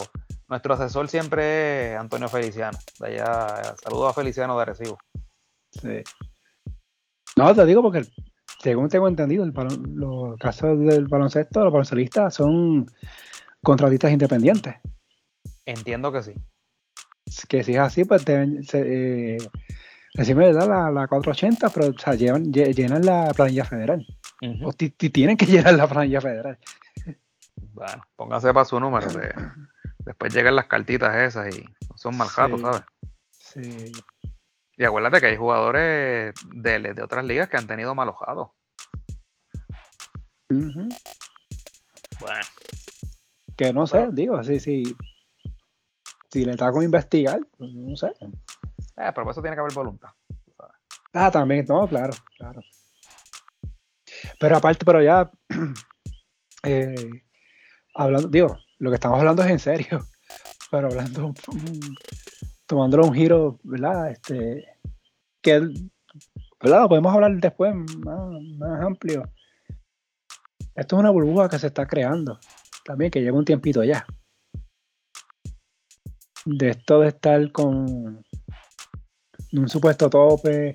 nuestro 0.49 0.75
asesor 0.75 1.09
siempre 1.09 1.93
es 1.93 1.99
Antonio 1.99 2.29
Feliciano. 2.29 2.77
De 2.99 3.07
allá, 3.07 3.75
saludos 3.83 4.11
a 4.11 4.15
Feliciano 4.15 4.59
de 4.59 4.65
Recibo. 4.65 4.99
Sí. 5.71 6.03
No, 7.37 7.55
te 7.55 7.65
digo 7.65 7.83
porque, 7.83 8.03
según 8.61 8.89
tengo 8.89 9.07
entendido, 9.07 9.47
los 9.47 10.37
casos 10.39 10.79
del 10.81 11.07
baloncesto, 11.07 11.63
los 11.63 11.73
baloncelistas 11.73 12.35
son 12.35 12.87
contratistas 13.63 14.11
independientes. 14.11 14.75
Entiendo 15.65 16.11
que 16.11 16.23
sí. 16.23 16.35
Que 17.49 17.63
si 17.63 17.75
es 17.75 17.79
así, 17.79 18.05
pues 18.05 18.25
deben, 18.25 18.65
se, 18.65 19.37
eh, 19.37 19.39
reciben 20.15 20.55
la, 20.55 20.91
la 20.91 21.07
480, 21.07 21.69
pero 21.71 21.89
o 21.89 22.37
llenan 22.53 23.05
la 23.05 23.33
planilla 23.35 23.65
federal. 23.65 24.07
O 24.65 24.73
tienen 24.73 25.37
que 25.37 25.47
llenar 25.47 25.75
la 25.75 25.89
planilla 25.89 26.21
federal. 26.21 26.59
Bueno, 27.73 28.03
póngase 28.17 28.53
para 28.53 28.65
su 28.65 28.81
número. 28.81 29.07
De 29.13 29.33
Después 29.99 30.35
llegan 30.35 30.57
las 30.57 30.67
cartitas 30.67 31.15
esas 31.15 31.55
y 31.55 31.65
son 31.95 32.17
mal 32.17 32.29
¿sabes? 32.29 32.83
Sí. 33.31 33.93
Y 34.77 34.85
acuérdate 34.85 35.21
que 35.21 35.27
hay 35.27 35.37
jugadores 35.37 36.35
de, 36.55 37.03
otras 37.03 37.25
ligas 37.25 37.49
que 37.49 37.59
han 37.59 37.67
tenido 37.67 37.95
malojados. 37.95 38.49
Bueno. 40.49 40.97
Que 43.57 43.73
no 43.75 43.87
sé, 43.87 44.09
digo, 44.13 44.37
así, 44.37 44.59
sí. 44.59 44.97
Si 46.31 46.45
le 46.45 46.57
con 46.57 46.83
investigar, 46.83 47.41
pues, 47.59 47.71
no 47.75 47.95
sé. 47.95 48.13
Eh, 49.01 49.13
pero 49.15 49.31
eso 49.31 49.41
tiene 49.41 49.57
que 49.57 49.61
haber 49.61 49.73
voluntad. 49.73 50.11
Ah, 51.13 51.31
también, 51.31 51.65
no, 51.67 51.89
claro, 51.89 52.13
claro. 52.37 52.61
Pero 54.39 54.57
aparte, 54.57 54.85
pero 54.85 55.03
ya, 55.03 55.31
eh, 56.65 57.23
hablando, 57.95 58.29
digo, 58.29 58.59
lo 58.79 58.91
que 58.91 58.95
estamos 58.95 59.19
hablando 59.19 59.43
es 59.43 59.51
en 59.51 59.59
serio, 59.59 60.01
pero 60.71 60.89
hablando, 60.89 61.33
tomándolo 62.67 63.07
un 63.07 63.15
giro, 63.15 63.59
¿verdad? 63.63 64.11
Este, 64.11 64.67
que, 65.43 65.61
¿verdad? 66.63 66.87
Podemos 66.89 67.15
hablar 67.15 67.33
después 67.37 67.75
más, 67.75 68.83
amplio. 68.83 69.23
Esto 70.75 70.97
es 70.97 71.01
una 71.01 71.11
burbuja 71.11 71.49
que 71.49 71.59
se 71.59 71.69
está 71.69 71.87
creando, 71.87 72.39
también 72.85 73.11
que 73.11 73.21
lleva 73.21 73.39
un 73.39 73.45
tiempito 73.45 73.83
ya. 73.83 74.07
De 76.45 76.71
esto 76.71 77.01
de 77.01 77.09
estar 77.09 77.53
con 77.53 78.25
un 79.53 79.69
supuesto 79.69 80.09
tope, 80.09 80.75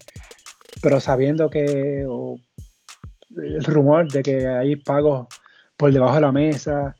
pero 0.81 0.99
sabiendo 0.99 1.49
que 1.49 2.01
el 2.01 3.63
rumor 3.63 4.11
de 4.11 4.23
que 4.23 4.47
hay 4.47 4.75
pagos 4.75 5.27
por 5.77 5.91
debajo 5.91 6.15
de 6.15 6.21
la 6.21 6.31
mesa, 6.31 6.95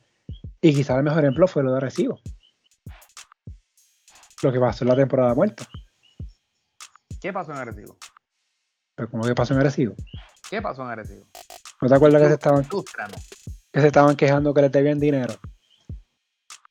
y 0.60 0.74
quizás 0.74 0.98
el 0.98 1.04
mejor 1.04 1.24
ejemplo 1.24 1.46
fue 1.46 1.62
lo 1.62 1.72
de 1.72 1.80
Recibo. 1.80 2.20
Lo 4.42 4.52
que 4.52 4.60
pasó 4.60 4.84
en 4.84 4.88
la 4.88 4.96
temporada 4.96 5.34
muerta. 5.34 5.66
¿Qué 7.20 7.32
pasó 7.32 7.52
en 7.52 7.58
Arecibo? 7.58 7.96
¿Pero 8.94 9.10
cómo 9.10 9.24
que 9.24 9.34
pasó 9.34 9.54
en 9.54 9.60
Arecibo? 9.60 9.94
¿Qué 10.48 10.60
pasó 10.60 10.82
en 10.82 10.90
Arecibo? 10.90 11.26
¿No 11.80 11.88
te 11.88 11.94
acuerdas 11.94 12.22
que 12.22 12.28
se 12.28 12.34
estaban, 12.34 12.68
que 13.72 13.80
se 13.80 13.86
estaban 13.86 14.16
quejando 14.16 14.54
que 14.54 14.62
les 14.62 14.72
debían 14.72 15.00
dinero? 15.00 15.34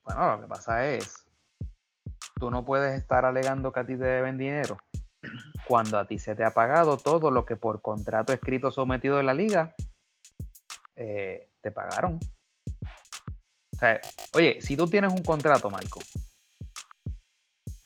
Bueno, 0.03 0.36
lo 0.36 0.41
que 0.41 0.48
pasa 0.48 0.88
es, 0.88 1.26
tú 2.36 2.52
no 2.52 2.64
puedes 2.64 2.98
estar 2.98 3.26
alegando 3.26 3.72
que 3.72 3.80
a 3.80 3.86
ti 3.86 3.98
te 3.98 4.03
deben 4.03 4.38
dinero 4.38 4.77
cuando 5.68 5.97
a 5.97 6.07
ti 6.07 6.19
se 6.19 6.35
te 6.35 6.43
ha 6.43 6.52
pagado 6.52 6.97
todo 6.97 7.31
lo 7.31 7.45
que 7.45 7.56
por 7.56 7.81
contrato 7.81 8.34
escrito 8.34 8.72
sometido 8.72 9.19
en 9.19 9.26
la 9.26 9.34
liga 9.34 9.76
eh, 10.95 11.49
te 11.61 11.72
pagaron 11.72 12.19
oye, 14.34 14.61
si 14.61 14.77
tú 14.77 14.88
tienes 14.88 15.11
un 15.11 15.23
contrato, 15.23 15.69
Marco, 15.69 15.99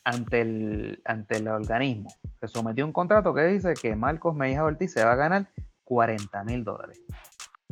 ante 0.04 0.40
el, 0.40 1.02
ante 1.04 1.36
el 1.36 1.48
organismo, 1.48 2.12
se 2.40 2.48
sometió 2.48 2.84
un 2.84 2.92
contrato 2.92 3.34
que 3.34 3.44
dice 3.44 3.74
que 3.74 3.94
Marcos 3.96 4.34
Mejía 4.34 4.64
Ortiz 4.64 4.92
se 4.92 5.04
va 5.04 5.12
a 5.12 5.16
ganar 5.16 5.50
40 5.84 6.44
mil 6.44 6.64
dólares. 6.64 7.00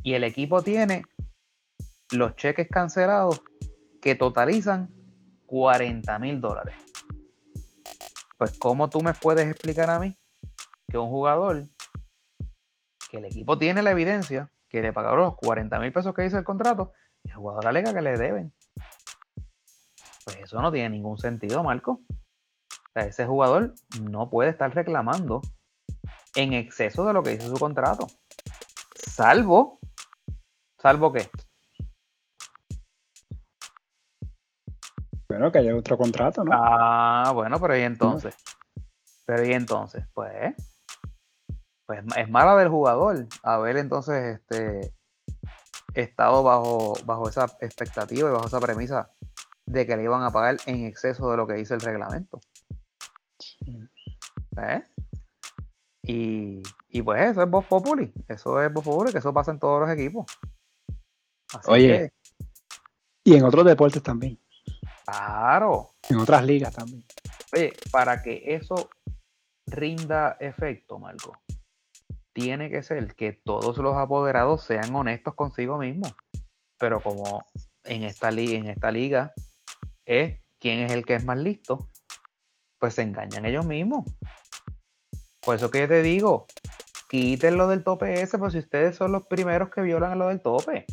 Y 0.03 0.15
el 0.15 0.25
equipo 0.25 0.63
tiene 0.63 1.05
los 2.13 2.37
cheques 2.37 2.69
cancelados 2.69 3.43
que 4.01 4.15
totalizan 4.15 4.91
40 5.47 6.19
mil 6.19 6.41
dólares. 6.41 6.75
Pues, 8.39 8.57
¿cómo 8.57 8.89
tú 8.89 9.03
me 9.03 9.15
puedes 9.15 9.49
explicar 9.49 9.91
a 9.91 9.99
mí 9.99 10.17
que 10.89 10.97
un 10.97 11.09
jugador, 11.09 11.65
que 13.11 13.19
el 13.19 13.25
equipo 13.25 13.59
tiene 13.59 13.83
la 13.83 13.91
evidencia, 13.91 14.51
que 14.69 14.81
le 14.81 14.93
pagaron 14.93 15.21
los 15.21 15.37
40 15.37 15.79
mil 15.81 15.93
pesos 15.93 16.15
que 16.15 16.23
dice 16.23 16.39
el 16.39 16.45
contrato, 16.45 16.93
el 17.25 17.35
jugador 17.35 17.67
alega 17.67 17.93
que 17.93 18.01
le 18.01 18.17
deben. 18.17 18.55
Pues 20.25 20.37
eso 20.37 20.63
no 20.63 20.71
tiene 20.71 20.91
ningún 20.91 21.19
sentido, 21.19 21.65
Marco. 21.65 22.01
ese 22.95 23.27
jugador 23.27 23.75
no 24.03 24.31
puede 24.31 24.51
estar 24.51 24.73
reclamando 24.73 25.41
en 26.37 26.53
exceso 26.53 27.05
de 27.07 27.13
lo 27.13 27.25
que 27.25 27.31
dice 27.31 27.49
su 27.49 27.59
contrato. 27.59 28.07
Salvo, 28.95 29.81
salvo 30.79 31.13
qué. 31.13 31.29
Bueno, 35.29 35.53
que 35.53 35.59
haya 35.59 35.77
otro 35.77 35.99
contrato, 35.99 36.43
¿no? 36.43 36.51
Ah, 36.55 37.33
bueno, 37.35 37.61
pero 37.61 37.77
y 37.77 37.83
entonces. 37.83 38.35
Pero 39.27 39.45
y 39.45 39.53
entonces, 39.53 40.07
pues, 40.15 40.55
pues 41.87 42.03
es 42.17 42.31
mala 42.31 42.57
del 42.57 42.69
jugador 42.69 43.27
haber 43.43 43.77
entonces 43.77 44.41
este 44.41 44.95
estado 45.93 46.43
bajo, 46.43 46.95
bajo 47.05 47.29
esa 47.29 47.45
expectativa 47.61 48.29
y 48.29 48.33
bajo 48.33 48.47
esa 48.47 48.61
premisa 48.61 49.11
de 49.67 49.87
que 49.87 49.97
le 49.97 50.05
iban 50.05 50.23
a 50.23 50.31
pagar 50.31 50.57
en 50.65 50.87
exceso 50.87 51.31
de 51.31 51.37
lo 51.37 51.47
que 51.47 51.55
dice 51.55 51.75
el 51.75 51.81
reglamento. 51.81 52.41
¿Eh? 54.57 54.83
Y, 56.03 56.63
y, 56.89 57.03
pues 57.03 57.31
eso 57.31 57.43
es 57.43 57.51
Voz 57.51 57.67
Populi. 57.67 58.13
Eso 58.29 58.63
es 58.63 58.73
Voz 58.73 58.83
Populi, 58.83 59.13
que 59.13 59.19
eso 59.19 59.35
pasa 59.35 59.51
en 59.51 59.59
todos 59.59 59.81
los 59.81 59.91
equipos. 59.91 60.25
Oye. 61.67 62.13
y 63.25 63.37
en 63.37 63.45
otros 63.45 63.67
deportes 63.67 64.03
también. 64.03 64.39
Claro. 65.09 65.95
En 66.11 66.19
otras 66.19 66.45
ligas 66.45 66.75
también. 66.75 67.03
Oye, 67.55 67.73
para 67.91 68.23
que 68.23 68.43
eso 68.45 68.91
rinda 69.67 70.37
efecto, 70.39 70.99
Marco, 70.99 71.33
tiene 72.35 72.69
que 72.69 72.83
ser 72.83 73.15
que 73.15 73.33
todos 73.33 73.79
los 73.79 73.97
apoderados 73.97 74.65
sean 74.65 74.95
honestos 74.95 75.35
consigo 75.35 75.79
mismos. 75.79 76.15
Pero 76.79 77.01
como 77.01 77.47
en 77.85 78.03
esta, 78.03 78.29
en 78.29 78.67
esta 78.67 78.91
liga 78.91 79.33
es 80.05 80.41
quién 80.61 80.81
es 80.81 80.93
el 80.93 81.07
que 81.07 81.15
es 81.15 81.25
más 81.25 81.39
listo, 81.39 81.89
pues 82.79 82.95
se 82.95 83.03
engañan 83.03 83.47
ellos 83.47 83.65
mismos. 83.65 84.05
Por 85.41 85.57
eso 85.57 85.71
que 85.71 85.89
te 85.89 86.03
digo, 86.03 86.47
quítenlo 87.09 87.67
del 87.67 87.83
tope 87.83 88.21
ese, 88.21 88.37
pues 88.37 88.53
si 88.53 88.59
ustedes 88.59 88.97
son 88.97 89.13
los 89.13 89.27
primeros 89.27 89.71
que 89.71 89.81
violan 89.81 90.19
lo 90.19 90.29
del 90.29 90.43
tope. 90.43 90.85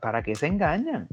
¿Para 0.00 0.22
qué 0.24 0.34
se 0.34 0.48
engañan? 0.48 1.08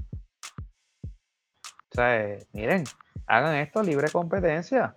Miren, 2.53 2.85
hagan 3.27 3.55
esto 3.55 3.83
libre 3.83 4.09
competencia. 4.09 4.93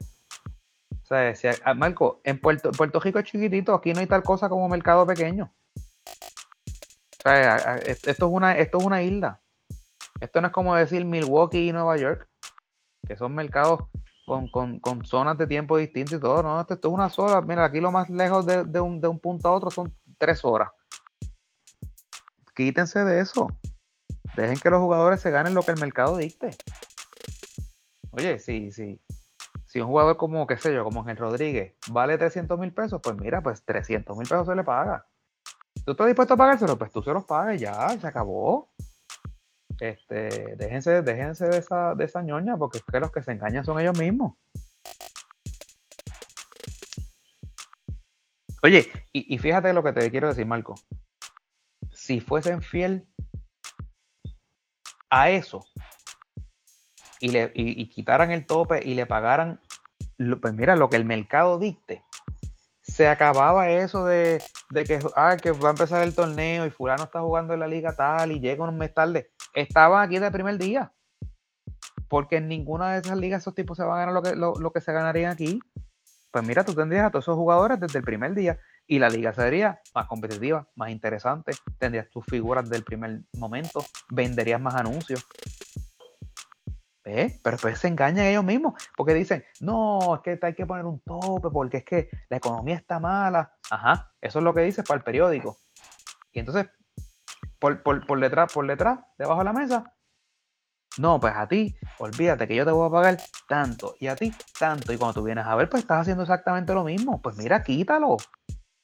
Sea, 1.02 1.34
si, 1.34 1.48
ah, 1.64 1.74
Marco, 1.74 2.20
en 2.24 2.40
Puerto, 2.40 2.70
Puerto 2.70 3.00
Rico 3.00 3.18
es 3.18 3.24
chiquitito, 3.24 3.74
aquí 3.74 3.92
no 3.92 4.00
hay 4.00 4.06
tal 4.06 4.22
cosa 4.22 4.48
como 4.48 4.68
mercado 4.68 5.06
pequeño. 5.06 5.52
O 7.18 7.22
sea, 7.22 7.76
esto 7.76 8.10
es 8.10 8.20
una, 8.20 8.56
esto 8.56 8.78
es 8.78 8.84
una 8.84 9.02
isla. 9.02 9.40
Esto 10.20 10.40
no 10.40 10.46
es 10.48 10.52
como 10.52 10.74
decir 10.74 11.04
Milwaukee 11.04 11.68
y 11.68 11.72
Nueva 11.72 11.96
York, 11.96 12.28
que 13.06 13.16
son 13.16 13.34
mercados 13.34 13.80
con, 14.50 15.04
zonas 15.04 15.36
de 15.38 15.46
tiempo 15.46 15.76
distintas 15.76 16.14
y 16.14 16.20
todo. 16.20 16.42
No, 16.42 16.60
esto, 16.60 16.74
es 16.74 16.84
una 16.84 17.10
sola. 17.10 17.40
Mira, 17.40 17.64
aquí 17.64 17.80
lo 17.80 17.90
más 17.90 18.08
lejos 18.08 18.46
de, 18.46 18.80
un, 18.80 19.00
de 19.00 19.08
un 19.08 19.18
punto 19.18 19.48
a 19.48 19.52
otro 19.52 19.70
son 19.70 19.92
tres 20.18 20.44
horas. 20.44 20.70
Quítense 22.54 23.04
de 23.04 23.20
eso. 23.20 23.48
Dejen 24.36 24.58
que 24.58 24.70
los 24.70 24.80
jugadores 24.80 25.20
se 25.20 25.30
ganen 25.30 25.54
lo 25.54 25.62
que 25.62 25.72
el 25.72 25.80
mercado 25.80 26.16
dicte. 26.16 26.56
Oye, 28.14 28.38
si, 28.38 28.70
si, 28.70 29.00
si 29.64 29.80
un 29.80 29.86
jugador 29.86 30.18
como, 30.18 30.46
qué 30.46 30.58
sé 30.58 30.74
yo, 30.74 30.84
como 30.84 31.00
Ángel 31.00 31.16
Rodríguez, 31.16 31.74
vale 31.90 32.18
300 32.18 32.58
mil 32.58 32.72
pesos, 32.72 33.00
pues 33.02 33.16
mira, 33.16 33.42
pues 33.42 33.64
300 33.64 34.16
mil 34.18 34.28
pesos 34.28 34.46
se 34.46 34.54
le 34.54 34.64
paga. 34.64 35.06
¿Tú 35.86 35.92
estás 35.92 36.06
dispuesto 36.06 36.34
a 36.34 36.36
pagárselo? 36.36 36.76
Pues 36.76 36.92
tú 36.92 37.02
se 37.02 37.12
los 37.12 37.24
pagas 37.24 37.58
ya, 37.58 37.88
se 37.98 38.06
acabó. 38.06 38.70
Este, 39.80 40.56
déjense, 40.56 41.00
déjense 41.00 41.46
de 41.46 41.56
esa, 41.56 41.94
de 41.94 42.04
esa 42.04 42.22
ñoña, 42.22 42.58
porque 42.58 42.78
es 42.78 42.84
que 42.84 43.00
los 43.00 43.10
que 43.10 43.22
se 43.22 43.32
engañan 43.32 43.64
son 43.64 43.80
ellos 43.80 43.98
mismos. 43.98 44.36
Oye, 48.62 48.86
y, 49.12 49.34
y 49.34 49.38
fíjate 49.38 49.72
lo 49.72 49.82
que 49.82 49.94
te 49.94 50.10
quiero 50.10 50.28
decir, 50.28 50.44
Marco. 50.44 50.74
Si 51.90 52.20
fuesen 52.20 52.60
fiel 52.60 53.08
a 55.08 55.30
eso 55.30 55.64
y, 57.22 57.28
le, 57.28 57.52
y, 57.54 57.88
quitaran 57.88 58.32
el 58.32 58.44
tope 58.44 58.82
y 58.84 58.94
le 58.94 59.06
pagaran, 59.06 59.60
pues 60.40 60.54
mira, 60.54 60.74
lo 60.74 60.90
que 60.90 60.96
el 60.96 61.04
mercado 61.04 61.56
dicte, 61.58 62.02
se 62.82 63.06
acababa 63.06 63.70
eso 63.70 64.04
de, 64.04 64.42
que, 64.74 64.98
ah, 65.14 65.36
que 65.40 65.52
va 65.52 65.68
a 65.68 65.70
empezar 65.70 66.02
el 66.02 66.16
torneo 66.16 66.66
y 66.66 66.70
fulano 66.70 67.04
está 67.04 67.20
jugando 67.20 67.54
en 67.54 67.60
la 67.60 67.68
liga 67.68 67.94
tal 67.94 68.32
y 68.32 68.40
llega 68.40 68.64
un 68.64 68.76
mes 68.76 68.92
tarde. 68.92 69.30
Estaban 69.54 70.02
aquí 70.02 70.14
desde 70.14 70.26
el 70.26 70.32
primer 70.32 70.58
día. 70.58 70.92
Porque 72.08 72.38
en 72.38 72.48
ninguna 72.48 72.92
de 72.92 72.98
esas 72.98 73.16
ligas 73.16 73.42
esos 73.42 73.54
tipos 73.54 73.78
se 73.78 73.84
van 73.84 73.94
a 73.94 74.04
ganar 74.04 74.14
lo 74.14 74.22
que, 74.22 74.34
lo 74.34 74.72
que 74.72 74.80
se 74.80 74.92
ganarían 74.92 75.30
aquí. 75.30 75.60
Pues 76.32 76.44
mira, 76.44 76.64
tú 76.64 76.74
tendrías 76.74 77.06
a 77.06 77.10
todos 77.10 77.24
esos 77.24 77.36
jugadores 77.36 77.78
desde 77.78 78.00
el 78.00 78.04
primer 78.04 78.34
día 78.34 78.58
y 78.86 78.98
la 78.98 79.08
liga 79.08 79.32
sería 79.32 79.80
más 79.94 80.06
competitiva, 80.06 80.68
más 80.74 80.90
interesante, 80.90 81.52
tendrías 81.78 82.10
tus 82.10 82.24
figuras 82.26 82.68
del 82.68 82.82
primer 82.82 83.22
momento, 83.38 83.84
venderías 84.10 84.60
más 84.60 84.74
anuncios. 84.74 85.26
¿Eh? 87.04 87.40
Pero 87.42 87.56
pues 87.56 87.80
se 87.80 87.88
engañan 87.88 88.26
ellos 88.26 88.44
mismos, 88.44 88.74
porque 88.96 89.12
dicen, 89.14 89.44
no, 89.60 90.14
es 90.14 90.20
que 90.20 90.38
hay 90.40 90.54
que 90.54 90.66
poner 90.66 90.84
un 90.84 91.00
tope, 91.00 91.48
porque 91.50 91.78
es 91.78 91.84
que 91.84 92.08
la 92.28 92.36
economía 92.36 92.76
está 92.76 93.00
mala. 93.00 93.56
Ajá, 93.70 94.12
eso 94.20 94.38
es 94.38 94.44
lo 94.44 94.54
que 94.54 94.60
dice 94.60 94.84
para 94.84 94.98
el 94.98 95.04
periódico. 95.04 95.58
Y 96.32 96.38
entonces, 96.38 96.68
por, 97.58 97.82
por, 97.82 98.06
por 98.06 98.20
detrás, 98.20 98.52
por 98.52 98.66
detrás, 98.66 99.00
debajo 99.18 99.40
de 99.40 99.44
la 99.44 99.52
mesa, 99.52 99.94
no, 100.98 101.18
pues 101.18 101.32
a 101.34 101.48
ti, 101.48 101.74
olvídate 101.98 102.46
que 102.46 102.54
yo 102.54 102.64
te 102.64 102.70
voy 102.70 102.86
a 102.86 102.90
pagar 102.90 103.18
tanto 103.48 103.94
y 103.98 104.08
a 104.08 104.16
ti 104.16 104.32
tanto. 104.58 104.92
Y 104.92 104.98
cuando 104.98 105.14
tú 105.14 105.22
vienes 105.24 105.46
a 105.46 105.54
ver, 105.54 105.68
pues 105.68 105.82
estás 105.82 106.02
haciendo 106.02 106.22
exactamente 106.22 106.74
lo 106.74 106.84
mismo. 106.84 107.20
Pues 107.22 107.36
mira, 107.36 107.62
quítalo. 107.62 108.10
O 108.10 108.18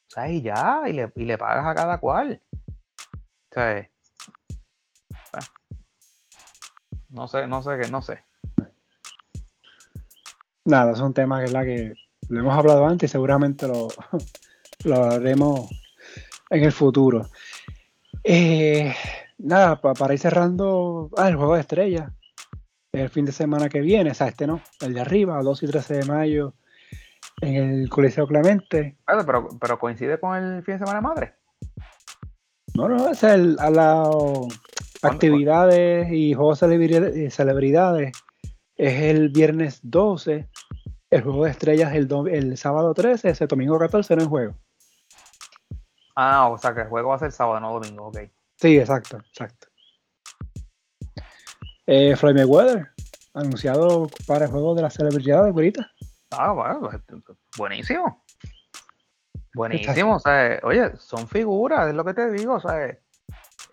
sea, 0.09 0.29
y 0.29 0.41
ya, 0.41 0.83
y 0.87 0.95
le, 0.95 1.13
y 1.17 1.25
le 1.25 1.37
pagas 1.37 1.67
a 1.67 1.75
cada 1.75 1.99
cual. 1.99 2.43
O 2.67 3.55
sea, 3.55 3.89
no 7.11 7.29
sé, 7.29 7.47
no 7.47 7.63
sé 7.63 7.71
qué, 7.81 7.91
no 7.91 8.03
sé. 8.03 8.23
Nada, 10.65 10.93
es 10.93 11.01
un 11.01 11.15
tema 11.15 11.39
que 11.39 11.47
es 11.47 11.53
la 11.53 11.65
que 11.65 11.95
lo 12.29 12.41
hemos 12.41 12.57
hablado 12.57 12.87
antes 12.87 13.11
y 13.11 13.13
seguramente 13.13 13.67
lo, 13.67 13.89
lo 14.85 15.05
haremos 15.05 15.71
en 16.51 16.65
el 16.65 16.73
futuro. 16.73 17.29
Eh, 18.23 18.95
nada, 19.39 19.81
para 19.81 20.13
ir 20.13 20.21
cerrando, 20.21 21.11
ah, 21.17 21.29
el 21.29 21.37
juego 21.37 21.55
de 21.55 21.61
estrellas, 21.61 22.13
el 22.93 23.09
fin 23.09 23.25
de 23.25 23.33
semana 23.33 23.69
que 23.69 23.81
viene, 23.81 24.11
o 24.11 24.15
sea, 24.15 24.29
este 24.29 24.47
no, 24.47 24.61
el 24.81 24.95
de 24.95 25.01
arriba, 25.01 25.43
2 25.43 25.63
y 25.63 25.67
13 25.67 25.95
de 25.95 26.05
mayo, 26.05 26.55
en 27.41 27.55
el 27.55 27.89
Coliseo 27.89 28.27
Clemente. 28.27 28.99
pero, 29.07 29.49
pero 29.61 29.79
coincide 29.79 30.19
con 30.19 30.37
el 30.37 30.63
fin 30.63 30.75
de 30.75 30.81
semana 30.81 31.01
madre. 31.01 31.35
No, 32.75 32.89
no, 32.89 33.11
es 33.11 33.23
el, 33.25 33.57
a 33.59 33.71
las 33.71 34.09
actividades 35.03 36.13
y 36.13 36.35
juegos 36.35 36.61
de 36.61 37.31
celebridades. 37.31 38.13
Es 38.77 39.03
el 39.03 39.31
viernes 39.31 39.81
12, 39.83 40.49
el 41.11 41.23
juego 41.23 41.45
de 41.45 41.51
estrellas 41.51 41.95
el, 41.95 42.09
el 42.31 42.57
sábado 42.57 42.95
13, 42.95 43.31
ese 43.31 43.47
domingo 43.47 43.79
14 43.79 44.17
no 44.17 44.23
es 44.23 44.29
juego. 44.29 44.55
Ah, 46.15 46.49
o 46.49 46.59
sea 46.59 46.75
que 46.75 46.83
el 46.83 46.89
juego 46.89 47.11
va 47.11 47.17
a 47.17 47.21
ser 47.21 47.33
sábado, 47.33 47.61
no 47.61 47.73
domingo, 47.73 48.09
ok. 48.09 48.19
Sí, 48.57 48.79
exacto, 48.79 49.19
exacto. 49.19 49.69
Eh, 51.87 52.17
Floyd 52.17 52.35
Mayweather, 52.35 52.89
anunciado 53.35 54.09
para 54.27 54.47
el 54.47 54.51
juego 54.51 54.75
de 54.75 54.83
las 54.83 54.95
celebridades 54.95 55.55
ahorita. 55.55 55.91
Ah, 56.33 56.53
bueno, 56.53 56.81
pues, 56.81 57.23
buenísimo. 57.57 58.25
Buenísimo, 59.55 60.17
o 60.17 60.21
sea, 60.21 60.61
oye, 60.63 60.97
son 60.99 61.27
figuras, 61.27 61.89
es 61.89 61.95
lo 61.95 62.05
que 62.05 62.15
te 62.15 62.31
digo, 62.31 62.55
o 62.55 62.61
sea, 62.61 62.97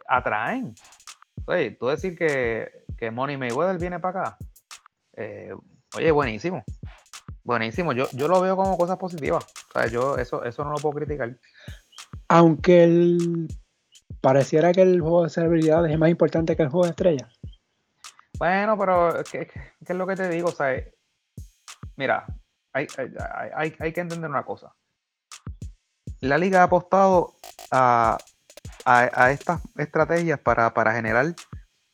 atraen. 0.07 0.73
Oye, 1.48 1.72
tú 1.72 1.88
decir 1.88 2.18
que, 2.18 2.86
que 2.98 3.12
Money 3.12 3.38
Mayweather 3.38 3.78
viene 3.80 4.00
para 4.00 4.20
acá, 4.20 4.38
eh, 5.18 5.54
oye, 5.96 6.12
buenísimo. 6.12 6.64
Buenísimo, 7.44 7.94
yo, 7.94 8.08
yo 8.14 8.28
lo 8.28 8.42
veo 8.42 8.56
como 8.56 8.78
cosas 8.78 8.98
positivas. 8.98 9.46
O 9.70 9.80
sea, 9.80 9.88
yo 9.88 10.18
eso, 10.18 10.44
eso 10.44 10.64
no 10.64 10.72
lo 10.72 10.78
puedo 10.78 10.96
criticar. 10.96 11.38
Aunque 12.28 12.84
el, 12.84 13.48
pareciera 14.20 14.72
que 14.74 14.82
el 14.82 15.02
juego 15.02 15.24
de 15.24 15.30
celebridades 15.30 15.92
es 15.92 16.00
más 16.00 16.10
importante 16.10 16.56
que 16.56 16.64
el 16.64 16.70
juego 16.70 16.86
de 16.86 16.92
estrellas. 16.92 17.40
Bueno, 18.40 18.78
pero 18.78 19.24
¿qué, 19.32 19.46
qué 19.48 19.94
es 19.94 19.96
lo 19.96 20.08
que 20.08 20.16
te 20.16 20.28
digo? 20.30 20.50
O 20.50 20.52
sea, 20.52 20.76
mira, 21.96 22.26
hay, 22.76 22.88
que 23.94 24.02
entender 24.02 24.30
una 24.30 24.44
cosa. 24.44 24.76
La 26.20 26.38
liga 26.38 26.62
ha 26.62 26.64
apostado 26.64 27.36
a, 27.72 28.18
estas 28.86 29.62
estrategias 29.78 30.40
para, 30.40 30.94
generar 30.94 31.34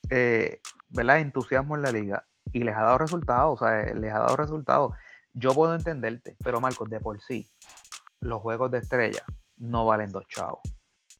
eh, 0.10 0.60
entusiasmo 0.94 1.76
en 1.76 1.82
la 1.82 1.92
liga 1.92 2.26
y 2.52 2.64
les 2.64 2.76
ha 2.76 2.82
dado 2.82 2.98
resultados, 2.98 3.62
o 3.62 3.66
sea, 3.66 3.94
les 3.94 4.14
ha 4.14 4.20
dado 4.20 4.36
resultados. 4.36 4.94
Yo 5.34 5.54
puedo 5.54 5.74
entenderte, 5.74 6.36
pero 6.44 6.60
Marcos, 6.60 6.90
de 6.90 7.00
por 7.00 7.22
sí, 7.22 7.50
los 8.20 8.42
juegos 8.42 8.72
de 8.72 8.80
estrella 8.80 9.24
no 9.58 9.86
valen 9.86 10.12
dos 10.12 10.28
chavos. 10.28 10.60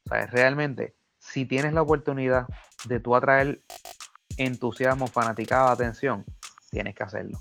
O 0.04 0.08
sea, 0.08 0.26
realmente, 0.26 0.96
si 1.18 1.46
tienes 1.46 1.72
la 1.72 1.82
oportunidad 1.82 2.46
de 2.86 3.00
tú 3.00 3.16
atraer 3.16 3.62
entusiasmo, 4.36 5.06
fanaticada, 5.06 5.72
atención, 5.72 6.26
tienes 6.70 6.94
que 6.94 7.04
hacerlo. 7.04 7.38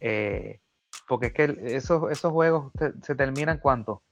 Eh, 0.00 0.60
porque 1.08 1.26
es 1.26 1.32
que 1.32 1.56
esos, 1.64 2.10
esos 2.10 2.32
juegos 2.32 2.72
se 3.02 3.14
terminan 3.14 3.58
cuánto? 3.58 4.02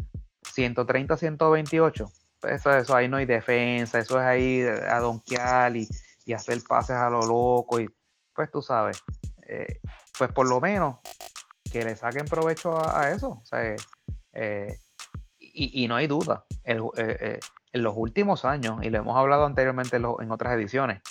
130, 0.42 1.16
128. 1.16 2.06
Eso, 2.42 2.70
eso 2.70 2.94
ahí 2.94 3.08
no 3.08 3.16
hay 3.16 3.26
defensa, 3.26 3.98
eso 3.98 4.18
es 4.20 4.24
ahí 4.24 4.62
a 4.62 4.98
donkear 5.00 5.76
y, 5.76 5.88
hacer 6.34 6.58
pases 6.68 6.96
a 6.96 7.08
lo 7.08 7.22
loco. 7.22 7.80
Y 7.80 7.88
pues 8.34 8.50
tú 8.50 8.60
sabes, 8.60 9.02
eh, 9.46 9.80
pues 10.18 10.30
por 10.30 10.46
lo 10.48 10.60
menos 10.60 10.98
que 11.72 11.82
le 11.82 11.96
saquen 11.96 12.26
provecho 12.26 12.78
a, 12.78 13.10
eso. 13.10 13.40
O 13.42 13.44
sea, 13.44 13.74
eh, 14.32 14.78
y, 15.38 15.88
no 15.88 15.96
hay 15.96 16.06
duda, 16.06 16.44
eh, 16.64 17.40
en 17.72 17.82
los 17.82 17.94
últimos 17.96 18.44
años, 18.44 18.78
y 18.82 18.90
lo 18.90 18.98
hemos 18.98 19.16
hablado 19.16 19.46
anteriormente 19.46 19.96
en 19.96 20.30
otras 20.30 20.52
ediciones, 20.54 21.02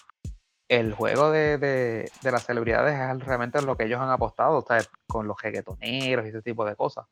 el 0.70 0.94
juego 0.94 1.32
de, 1.32 2.12
las 2.24 2.46
celebridades 2.46 2.94
es 2.94 3.26
realmente 3.26 3.62
lo 3.62 3.78
que 3.78 3.86
ellos 3.86 4.02
han 4.02 4.10
apostado, 4.10 4.66
con 5.08 5.28
los 5.28 5.42
reggaetoneros 5.42 6.26
y 6.26 6.30
ese 6.30 6.42
tipo 6.42 6.66
de 6.66 6.76
cosas. 6.76 7.06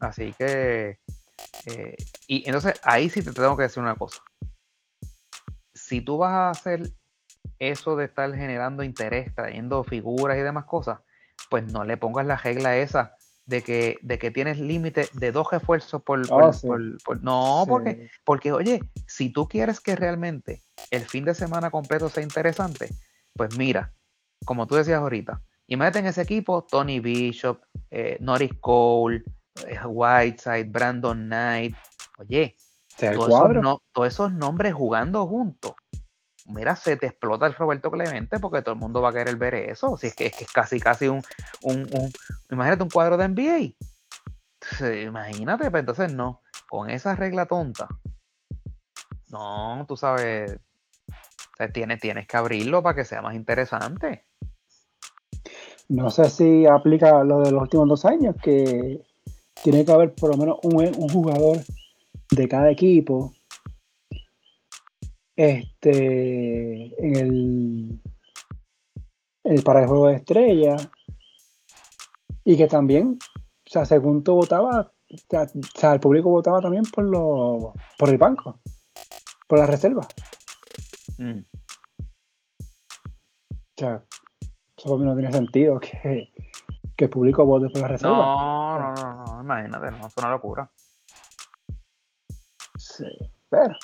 Así 0.00 0.32
que, 0.32 0.98
eh, 1.66 1.96
y 2.26 2.44
entonces 2.46 2.80
ahí 2.82 3.08
sí 3.08 3.22
te 3.22 3.32
tengo 3.32 3.56
que 3.56 3.64
decir 3.64 3.82
una 3.82 3.94
cosa. 3.94 4.22
Si 5.74 6.00
tú 6.00 6.18
vas 6.18 6.32
a 6.32 6.50
hacer 6.50 6.90
eso 7.58 7.96
de 7.96 8.06
estar 8.06 8.34
generando 8.34 8.82
interés, 8.82 9.34
trayendo 9.34 9.84
figuras 9.84 10.38
y 10.38 10.42
demás 10.42 10.64
cosas, 10.64 11.00
pues 11.50 11.70
no 11.72 11.84
le 11.84 11.96
pongas 11.96 12.26
la 12.26 12.36
regla 12.36 12.76
esa 12.76 13.16
de 13.46 13.62
que, 13.62 13.98
de 14.02 14.18
que 14.18 14.30
tienes 14.30 14.58
límite 14.58 15.08
de 15.12 15.32
dos 15.32 15.52
esfuerzos 15.52 16.02
por, 16.02 16.20
ah, 16.30 16.50
no, 17.20 17.64
porque, 17.68 18.10
porque 18.24 18.52
oye, 18.52 18.80
si 19.06 19.30
tú 19.30 19.48
quieres 19.48 19.80
que 19.80 19.96
realmente 19.96 20.62
el 20.90 21.02
fin 21.02 21.24
de 21.24 21.34
semana 21.34 21.70
completo 21.70 22.08
sea 22.08 22.22
interesante, 22.22 22.90
pues 23.34 23.56
mira, 23.56 23.92
como 24.44 24.66
tú 24.66 24.76
decías 24.76 25.00
ahorita, 25.00 25.42
y 25.66 25.76
mete 25.76 25.98
en 25.98 26.06
ese 26.06 26.22
equipo 26.22 26.64
Tony 26.64 27.00
Bishop, 27.00 27.60
eh, 27.90 28.16
Norris 28.20 28.52
Cole, 28.60 29.22
Whiteside, 29.84 30.70
Brandon 30.70 31.26
Knight, 31.26 31.76
oye, 32.18 32.56
todos 32.98 34.12
esos 34.12 34.32
nombres 34.32 34.74
jugando 34.74 35.26
juntos 35.26 35.74
mira, 36.46 36.76
se 36.76 36.96
te 36.96 37.06
explota 37.06 37.46
el 37.46 37.54
Roberto 37.54 37.90
Clemente 37.90 38.38
porque 38.38 38.62
todo 38.62 38.74
el 38.74 38.80
mundo 38.80 39.00
va 39.00 39.10
a 39.10 39.12
querer 39.12 39.36
ver 39.36 39.54
eso. 39.54 39.96
Si 39.96 40.08
es 40.08 40.14
que 40.14 40.26
es, 40.26 40.36
que 40.36 40.44
es 40.44 40.52
casi, 40.52 40.80
casi 40.80 41.08
un, 41.08 41.22
un, 41.62 41.86
imagínate 42.50 42.82
un 42.82 42.90
cuadro 42.90 43.16
de 43.16 43.28
NBA. 43.28 43.74
imagínate, 45.06 45.64
pero 45.64 45.70
pues, 45.70 45.80
entonces 45.80 46.14
no, 46.14 46.42
con 46.68 46.90
esa 46.90 47.14
regla 47.14 47.46
tonta. 47.46 47.88
No, 49.30 49.84
tú 49.88 49.96
sabes, 49.96 50.58
tienes, 51.72 52.00
tienes 52.00 52.26
que 52.26 52.36
abrirlo 52.36 52.82
para 52.82 52.96
que 52.96 53.04
sea 53.04 53.22
más 53.22 53.34
interesante. 53.34 54.26
No 55.88 56.10
sé 56.10 56.30
si 56.30 56.66
aplica 56.66 57.22
lo 57.24 57.40
de 57.40 57.50
los 57.50 57.62
últimos 57.62 57.88
dos 57.88 58.04
años, 58.04 58.36
que 58.42 59.02
tiene 59.62 59.84
que 59.84 59.92
haber 59.92 60.14
por 60.14 60.30
lo 60.30 60.36
menos 60.36 60.58
un, 60.62 60.74
un 60.76 61.08
jugador 61.08 61.58
de 62.30 62.48
cada 62.48 62.70
equipo 62.70 63.32
este, 65.36 67.06
en 67.06 67.16
el, 67.16 68.00
el 69.44 69.62
para 69.62 69.82
el 69.82 69.88
juego 69.88 70.08
de 70.08 70.16
estrella 70.16 70.76
y 72.44 72.56
que 72.56 72.66
también, 72.66 73.18
o 73.38 73.70
sea, 73.70 73.84
según 73.84 74.24
tú 74.24 74.34
votaba, 74.34 74.92
o 75.10 75.76
sea, 75.78 75.92
el 75.92 76.00
público 76.00 76.30
votaba 76.30 76.60
también 76.60 76.84
por 76.84 77.04
los, 77.04 77.72
por 77.98 78.08
el 78.08 78.18
banco, 78.18 78.60
por 79.46 79.58
la 79.58 79.66
reserva. 79.66 80.06
Mm. 81.18 81.40
O 83.50 83.76
sea, 83.76 84.04
eso 84.76 84.98
no 84.98 85.14
tiene 85.14 85.32
sentido 85.32 85.80
que, 85.80 86.32
que 86.96 87.04
el 87.04 87.10
público 87.10 87.44
vote 87.44 87.68
por 87.70 87.82
la 87.82 87.88
reserva. 87.88 88.16
No, 88.16 88.78
no, 88.78 88.94
no, 88.94 89.24
no, 89.24 89.42
imagínate, 89.42 89.90
no, 89.90 90.06
es 90.06 90.16
una 90.16 90.30
locura. 90.30 90.70
Sí, 92.76 93.04
pero 93.48 93.74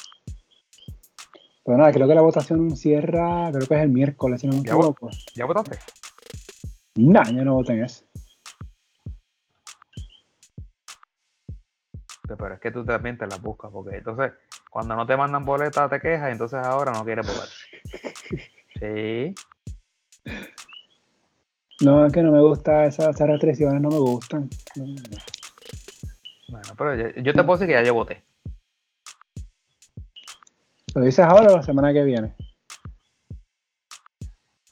pero 1.69 1.77
nada, 1.77 1.93
creo 1.93 2.09
que 2.09 2.15
la 2.15 2.23
votación 2.23 2.75
cierra, 2.75 3.51
creo 3.53 3.69
que 3.69 3.75
es 3.75 3.83
el 3.83 3.91
miércoles, 3.91 4.41
si 4.41 4.47
no 4.47 4.55
me 4.55 4.61
equivoco. 4.61 5.11
¿Ya 5.35 5.45
votaste? 5.45 5.79
No, 6.95 7.23
yo 7.25 7.45
no 7.45 7.53
voté 7.57 7.75
en 7.75 7.85
eso. 7.85 8.07
Pero 12.27 12.55
es 12.55 12.61
que 12.61 12.71
tú 12.71 12.87
también 12.87 13.19
te 13.19 13.27
las 13.27 13.43
buscas, 13.43 13.71
porque 13.71 13.99
entonces 13.99 14.33
cuando 14.71 14.97
no 14.97 15.07
te 15.07 15.15
mandan 15.15 15.45
boletas 15.45 15.91
te 15.91 16.01
quejas 16.01 16.31
y 16.31 16.33
entonces 16.33 16.59
ahora 16.59 16.91
no 16.93 17.05
quieres 17.05 17.27
votar. 17.27 17.49
Sí. 18.81 19.35
No, 21.81 22.07
es 22.07 22.13
que 22.13 22.23
no 22.23 22.33
me 22.33 22.41
gusta 22.41 22.87
esas, 22.87 23.19
restricciones, 23.19 23.81
no 23.81 23.89
me 23.89 23.99
gustan. 23.99 24.49
Bueno, 26.49 26.69
pero 26.77 26.95
yo, 26.95 27.09
yo 27.23 27.33
te 27.33 27.45
puedo 27.45 27.59
decir 27.59 27.69
que 27.69 27.75
ya 27.75 27.83
yo 27.83 27.95
voté. 27.95 28.25
¿Lo 30.95 31.03
dices 31.03 31.25
ahora 31.25 31.53
o 31.53 31.57
la 31.57 31.63
semana 31.63 31.93
que 31.93 32.03
viene? 32.03 32.35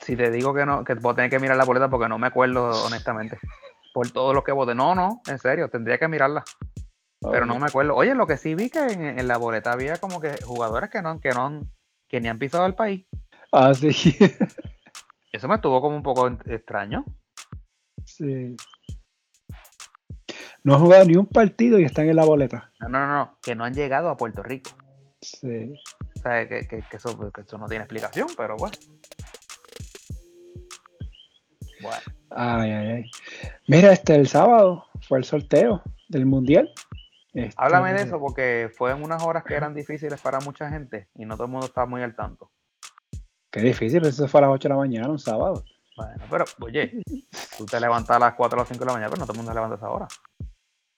Si 0.00 0.16
te 0.16 0.30
digo 0.30 0.54
que 0.54 0.66
no, 0.66 0.84
que 0.84 0.94
vos 0.94 1.14
tenés 1.14 1.30
que 1.30 1.38
mirar 1.38 1.56
la 1.56 1.64
boleta 1.64 1.88
porque 1.88 2.08
no 2.08 2.18
me 2.18 2.26
acuerdo 2.28 2.70
honestamente. 2.84 3.38
Por 3.92 4.10
todo 4.10 4.34
lo 4.34 4.42
que 4.42 4.52
voté. 4.52 4.74
No, 4.74 4.94
no, 4.94 5.20
en 5.26 5.38
serio, 5.38 5.68
tendría 5.68 5.98
que 5.98 6.08
mirarla. 6.08 6.44
Pero 7.20 7.46
no 7.46 7.58
me 7.58 7.66
acuerdo. 7.66 7.94
Oye, 7.94 8.14
lo 8.14 8.26
que 8.26 8.36
sí 8.36 8.54
vi 8.54 8.70
que 8.70 8.86
en, 8.86 9.26
la 9.26 9.36
boleta 9.36 9.72
había 9.72 9.96
como 9.96 10.20
que 10.20 10.36
jugadores 10.44 10.90
que 10.90 11.02
no, 11.02 11.18
que 11.20 11.30
no, 11.30 11.62
que 12.08 12.20
ni 12.20 12.28
han 12.28 12.38
pisado 12.38 12.66
el 12.66 12.74
país. 12.74 13.06
Ah, 13.52 13.74
sí. 13.74 14.16
Eso 15.36 15.48
me 15.48 15.56
estuvo 15.56 15.80
como 15.80 15.96
un 15.96 16.02
poco 16.02 16.28
extraño. 16.46 17.04
Sí. 18.04 18.56
No 20.64 20.74
han 20.74 20.80
jugado 20.80 21.04
ni 21.04 21.16
un 21.16 21.26
partido 21.26 21.78
y 21.78 21.84
están 21.84 22.08
en 22.08 22.16
la 22.16 22.24
boleta. 22.24 22.72
No, 22.80 22.88
no, 22.88 23.06
no, 23.06 23.38
que 23.42 23.54
no 23.54 23.64
han 23.64 23.74
llegado 23.74 24.08
a 24.08 24.16
Puerto 24.16 24.42
Rico. 24.42 24.70
Sí 25.20 25.74
que, 26.68 26.84
eso, 26.92 27.58
no 27.58 27.66
tiene 27.66 27.84
explicación, 27.84 28.28
pero 28.36 28.56
bueno. 28.56 28.76
Bueno. 31.82 33.04
Mira, 33.68 33.92
este 33.92 34.14
el 34.14 34.26
sábado 34.26 34.86
fue 35.02 35.18
el 35.18 35.24
sorteo 35.24 35.82
del 36.08 36.26
mundial. 36.26 36.72
Este, 37.32 37.54
Háblame 37.58 37.92
de 37.92 38.02
eso 38.02 38.18
porque 38.18 38.70
fue 38.74 38.92
en 38.92 39.02
unas 39.02 39.22
horas 39.22 39.44
que 39.44 39.54
eran 39.54 39.74
difíciles 39.74 40.20
para 40.20 40.40
mucha 40.40 40.70
gente 40.70 41.08
y 41.14 41.26
no 41.26 41.34
todo 41.34 41.44
el 41.44 41.52
mundo 41.52 41.66
estaba 41.66 41.86
muy 41.86 42.02
al 42.02 42.16
tanto. 42.16 42.50
Qué 43.56 43.62
difícil, 43.62 44.04
eso 44.04 44.28
fue 44.28 44.40
a 44.40 44.42
las 44.42 44.50
8 44.50 44.68
de 44.68 44.74
la 44.74 44.78
mañana, 44.78 45.08
un 45.08 45.18
sábado. 45.18 45.64
Bueno, 45.96 46.14
pero 46.30 46.44
oye, 46.60 47.02
tú 47.56 47.64
te 47.64 47.80
levantas 47.80 48.16
a 48.16 48.18
las 48.18 48.34
4 48.34 48.54
o 48.54 48.60
las 48.60 48.68
5 48.68 48.80
de 48.80 48.86
la 48.86 48.92
mañana, 48.92 49.08
pero 49.08 49.20
no 49.20 49.26
todo 49.26 49.32
el 49.32 49.38
mundo 49.38 49.50
se 49.50 49.54
levanta 49.54 49.74
a 49.76 49.78
esa 49.78 49.90
hora. 49.90 50.08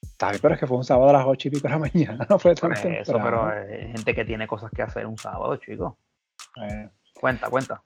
Está 0.02 0.30
bien, 0.30 0.40
pero 0.42 0.54
es 0.54 0.60
que 0.60 0.66
fue 0.66 0.76
un 0.76 0.82
sábado 0.82 1.10
a 1.10 1.12
las 1.12 1.24
8 1.24 1.46
y 1.46 1.50
pico 1.52 1.68
de 1.68 1.74
la 1.74 1.78
mañana, 1.92 2.26
no 2.28 2.38
fue 2.40 2.56
tan 2.56 2.72
Eso, 2.72 3.20
pero 3.22 3.46
hay 3.46 3.92
gente 3.92 4.12
que 4.12 4.24
tiene 4.24 4.48
cosas 4.48 4.72
que 4.74 4.82
hacer 4.82 5.06
un 5.06 5.16
sábado, 5.16 5.56
chicos. 5.58 5.94
Eh. 6.60 6.88
Cuenta, 7.20 7.48
cuenta. 7.48 7.80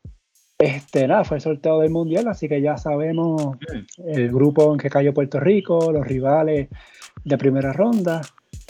Este, 0.58 1.06
nada, 1.06 1.24
fue 1.24 1.36
el 1.36 1.42
sorteo 1.42 1.80
del 1.80 1.90
mundial, 1.90 2.28
así 2.28 2.48
que 2.48 2.62
ya 2.62 2.78
sabemos 2.78 3.56
mm. 3.56 4.08
el 4.08 4.32
grupo 4.32 4.72
en 4.72 4.78
que 4.78 4.88
cayó 4.88 5.12
Puerto 5.12 5.38
Rico, 5.38 5.92
los 5.92 6.06
rivales 6.06 6.70
de 7.24 7.36
primera 7.36 7.74
ronda, 7.74 8.22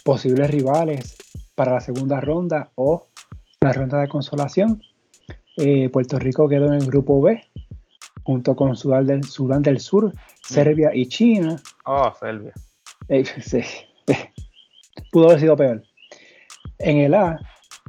posibles 0.03 0.51
rivales 0.51 1.16
para 1.55 1.74
la 1.74 1.81
segunda 1.81 2.20
ronda 2.20 2.73
o 2.74 3.07
la 3.61 3.73
ronda 3.73 4.01
de 4.01 4.09
consolación. 4.09 4.83
Eh, 5.57 5.89
Puerto 5.91 6.19
Rico 6.19 6.49
quedó 6.49 6.66
en 6.66 6.74
el 6.74 6.87
grupo 6.87 7.20
B, 7.20 7.43
junto 8.23 8.57
con 8.57 8.77
Sudán 8.77 9.07
del, 9.07 9.24
Sudán 9.24 9.62
del 9.62 9.81
Sur. 9.81 10.12
Serbia 10.43 10.91
y 10.95 11.07
China. 11.07 11.57
Oh, 11.85 12.12
Serbia. 12.19 12.53
Pudo 15.12 15.29
haber 15.29 15.41
sido 15.41 15.57
peor. 15.57 15.83
En 16.79 16.99
el 16.99 17.15
A, 17.15 17.39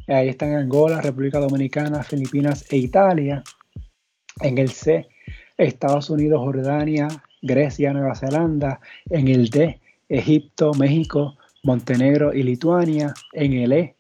ahí 0.07 0.30
están 0.30 0.56
Angola, 0.56 1.02
República 1.02 1.40
Dominicana, 1.40 2.03
Filipinas 2.03 2.65
e 2.72 2.77
Italia. 2.77 3.44
En 4.41 4.57
el 4.57 4.69
C, 4.69 5.07
Estados 5.57 6.10
Unidos, 6.10 6.40
Jordania, 6.40 7.07
Grecia, 7.41 7.94
Nueva 7.94 8.15
Zelanda. 8.15 8.80
En 9.10 9.27
el 9.27 9.49
D, 9.49 9.80
Egipto, 10.10 10.73
México, 10.73 11.38
Montenegro 11.64 12.34
y 12.34 12.44
Lituania. 12.44 13.14
En 13.34 13.53
el 13.53 13.72
E, 13.73 13.95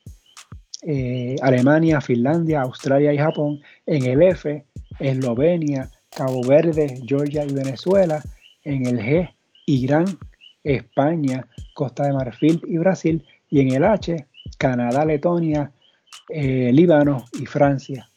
eh, 0.85 1.35
Alemania, 1.41 2.01
Finlandia, 2.01 2.61
Australia 2.61 3.13
y 3.13 3.17
Japón. 3.17 3.59
En 3.85 4.05
el 4.05 4.21
F, 4.21 4.65
Eslovenia, 4.99 5.89
Cabo 6.09 6.41
Verde, 6.43 7.01
Georgia 7.05 7.45
y 7.45 7.53
Venezuela. 7.53 8.21
En 8.63 8.85
el 8.85 8.99
G, 8.99 9.33
Irán, 9.65 10.05
España, 10.63 11.47
Costa 11.73 12.03
de 12.05 12.13
Marfil 12.13 12.61
y 12.67 12.77
Brasil, 12.77 13.25
y 13.49 13.59
en 13.59 13.73
el 13.73 13.83
H, 13.83 14.25
Canadá, 14.57 15.05
Letonia, 15.05 15.71
eh, 16.29 16.71
Líbano 16.71 17.25
y 17.33 17.45
Francia. 17.45 18.09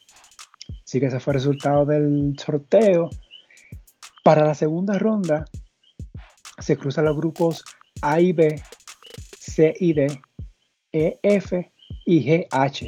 Así 0.83 0.99
que 0.99 1.07
ese 1.07 1.19
fue 1.19 1.33
el 1.33 1.39
resultado 1.39 1.85
del 1.85 2.35
sorteo. 2.39 3.09
Para 4.23 4.45
la 4.45 4.55
segunda 4.55 4.97
ronda 4.97 5.45
se 6.59 6.77
cruzan 6.77 7.05
los 7.05 7.17
grupos 7.17 7.63
A 8.01 8.19
y 8.19 8.31
B, 8.31 8.61
C 9.37 9.73
y 9.79 9.93
D, 9.93 10.21
E, 10.91 11.19
F 11.21 11.71
y 12.07 12.25
G, 12.25 12.47
H. 12.49 12.87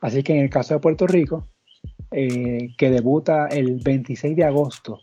Así 0.00 0.22
que 0.22 0.32
en 0.32 0.44
el 0.44 0.50
caso 0.50 0.72
de 0.72 0.80
Puerto 0.80 1.06
Rico, 1.06 1.46
eh, 2.10 2.68
que 2.78 2.90
debuta 2.90 3.48
el 3.48 3.80
26 3.80 4.34
de 4.34 4.44
agosto, 4.44 4.98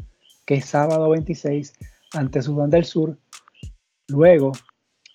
que 0.46 0.56
es 0.56 0.66
sábado 0.66 1.12
26, 1.12 1.74
ante 2.14 2.42
Sudán 2.42 2.72
del 2.72 2.86
Sur, 2.86 3.16
Luego 4.10 4.52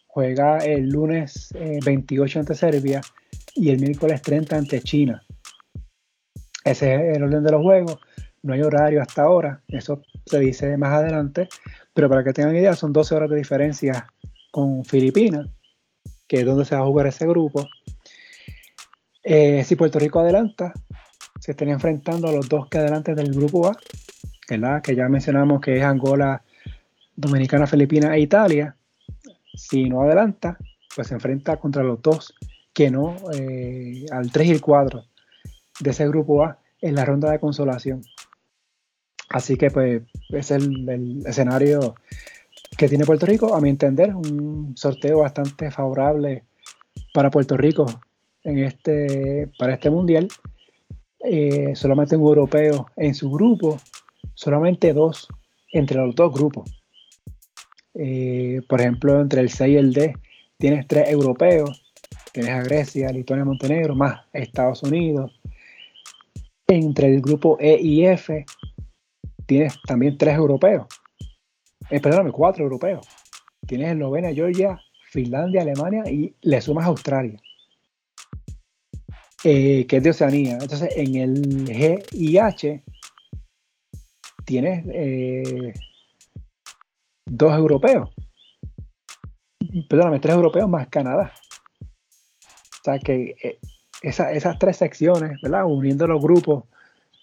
juega 0.06 0.58
el 0.58 0.88
lunes 0.88 1.52
28 1.84 2.38
eh, 2.38 2.40
ante 2.40 2.54
Serbia 2.54 3.00
y 3.56 3.70
el 3.70 3.80
miércoles 3.80 4.22
30 4.22 4.56
ante 4.56 4.80
China. 4.80 5.24
Ese 6.64 7.10
es 7.10 7.16
el 7.16 7.24
orden 7.24 7.42
de 7.42 7.50
los 7.50 7.62
juegos. 7.62 7.98
No 8.42 8.54
hay 8.54 8.62
horario 8.62 9.02
hasta 9.02 9.22
ahora, 9.22 9.62
eso 9.68 10.02
se 10.26 10.38
dice 10.38 10.76
más 10.76 10.92
adelante, 10.92 11.48
pero 11.92 12.08
para 12.08 12.22
que 12.22 12.32
tengan 12.32 12.54
idea, 12.54 12.74
son 12.74 12.92
12 12.92 13.14
horas 13.14 13.30
de 13.30 13.36
diferencia 13.36 14.06
con 14.52 14.84
Filipinas, 14.84 15.48
que 16.28 16.40
es 16.40 16.46
donde 16.46 16.64
se 16.64 16.76
va 16.76 16.82
a 16.82 16.86
jugar 16.86 17.06
ese 17.06 17.26
grupo. 17.26 17.66
Eh, 19.24 19.64
si 19.64 19.74
Puerto 19.74 19.98
Rico 19.98 20.20
adelanta, 20.20 20.74
se 21.40 21.52
están 21.52 21.70
enfrentando 21.70 22.28
a 22.28 22.32
los 22.32 22.46
dos 22.48 22.68
que 22.68 22.78
adelantan 22.78 23.16
del 23.16 23.32
grupo 23.32 23.68
A, 23.68 23.76
que 24.82 24.94
ya 24.94 25.08
mencionamos 25.08 25.62
que 25.62 25.78
es 25.78 25.82
Angola, 25.82 26.42
Dominicana, 27.16 27.66
Filipinas 27.66 28.12
e 28.12 28.20
Italia. 28.20 28.76
Si 29.54 29.88
no 29.88 30.02
adelanta, 30.02 30.58
pues 30.94 31.08
se 31.08 31.14
enfrenta 31.14 31.56
contra 31.56 31.82
los 31.82 32.02
dos 32.02 32.34
que 32.74 32.90
no, 32.90 33.16
eh, 33.32 34.04
al 34.12 34.30
3 34.30 34.48
y 34.48 34.50
el 34.50 34.60
4 34.60 35.04
de 35.80 35.90
ese 35.90 36.06
grupo 36.08 36.44
A 36.44 36.58
en 36.82 36.94
la 36.94 37.04
ronda 37.04 37.30
de 37.30 37.40
consolación. 37.40 38.02
Así 39.30 39.56
que 39.56 39.70
pues 39.70 40.02
es 40.28 40.50
el, 40.50 41.24
escenario 41.26 41.94
que 42.76 42.88
tiene 42.88 43.06
Puerto 43.06 43.24
Rico, 43.24 43.54
a 43.54 43.60
mi 43.60 43.70
entender, 43.70 44.14
un 44.14 44.76
sorteo 44.76 45.20
bastante 45.20 45.70
favorable 45.70 46.44
para 47.14 47.30
Puerto 47.30 47.56
Rico 47.56 47.86
en 48.44 48.58
este, 48.58 49.50
para 49.58 49.74
este 49.74 49.90
mundial. 49.90 50.28
Eh, 51.26 51.74
solamente 51.74 52.16
un 52.16 52.26
europeo 52.26 52.86
en 52.96 53.14
su 53.14 53.30
grupo, 53.30 53.78
solamente 54.34 54.92
dos 54.92 55.26
entre 55.72 55.96
los 55.98 56.14
dos 56.14 56.32
grupos. 56.32 56.70
Eh, 57.94 58.60
por 58.68 58.80
ejemplo, 58.80 59.20
entre 59.20 59.40
el 59.40 59.48
C 59.48 59.70
y 59.70 59.76
el 59.76 59.92
D 59.92 60.14
tienes 60.58 60.86
tres 60.86 61.08
europeos, 61.08 61.92
tienes 62.32 62.52
a 62.52 62.62
Grecia, 62.62 63.08
Lituania, 63.10 63.44
Montenegro, 63.44 63.94
más 63.94 64.20
Estados 64.32 64.82
Unidos. 64.82 65.40
Entre 66.66 67.14
el 67.14 67.20
grupo 67.20 67.56
E 67.60 67.78
y 67.80 68.04
F 68.04 68.44
tienes 69.46 69.80
también 69.86 70.18
tres 70.18 70.34
europeos. 70.36 70.86
Eh, 71.90 72.00
perdóname, 72.00 72.32
cuatro 72.32 72.64
europeos. 72.64 73.06
Tienes 73.66 73.92
Eslovenia, 73.92 74.34
Georgia, 74.34 74.78
Finlandia, 75.10 75.62
Alemania 75.62 76.02
y 76.10 76.34
le 76.42 76.60
sumas 76.60 76.86
Australia. 76.86 77.38
Eh, 79.46 79.86
que 79.86 79.98
es 79.98 80.02
de 80.02 80.10
Oceanía. 80.10 80.54
Entonces, 80.54 80.88
en 80.96 81.16
el 81.16 81.66
G 81.66 82.02
y 82.12 82.38
H 82.38 82.82
tienes 84.46 84.84
eh, 84.88 85.74
dos 87.26 87.54
europeos. 87.54 88.10
Perdóname, 89.88 90.20
tres 90.20 90.34
europeos 90.34 90.68
más 90.68 90.88
Canadá. 90.88 91.32
O 91.82 92.84
sea 92.84 92.98
que 92.98 93.36
eh, 93.42 93.58
esas 94.00 94.58
tres 94.58 94.78
secciones, 94.78 95.38
¿verdad? 95.42 95.66
Uniendo 95.66 96.06
los 96.06 96.22
grupos, 96.22 96.64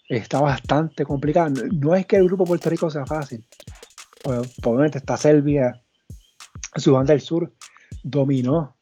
está 0.08 0.42
bastante 0.42 1.04
complicado. 1.06 1.54
No 1.74 1.96
es 1.96 2.06
que 2.06 2.18
el 2.18 2.26
grupo 2.26 2.46
Puerto 2.46 2.70
Rico 2.70 2.92
sea 2.92 3.06
fácil. 3.08 3.44
Pues, 4.24 4.54
obviamente 4.64 5.00
está 5.00 5.18
Serbia, 5.18 5.82
Sudán 6.76 7.08
del 7.08 7.22
Sur, 7.22 7.52
dominó 8.04 8.76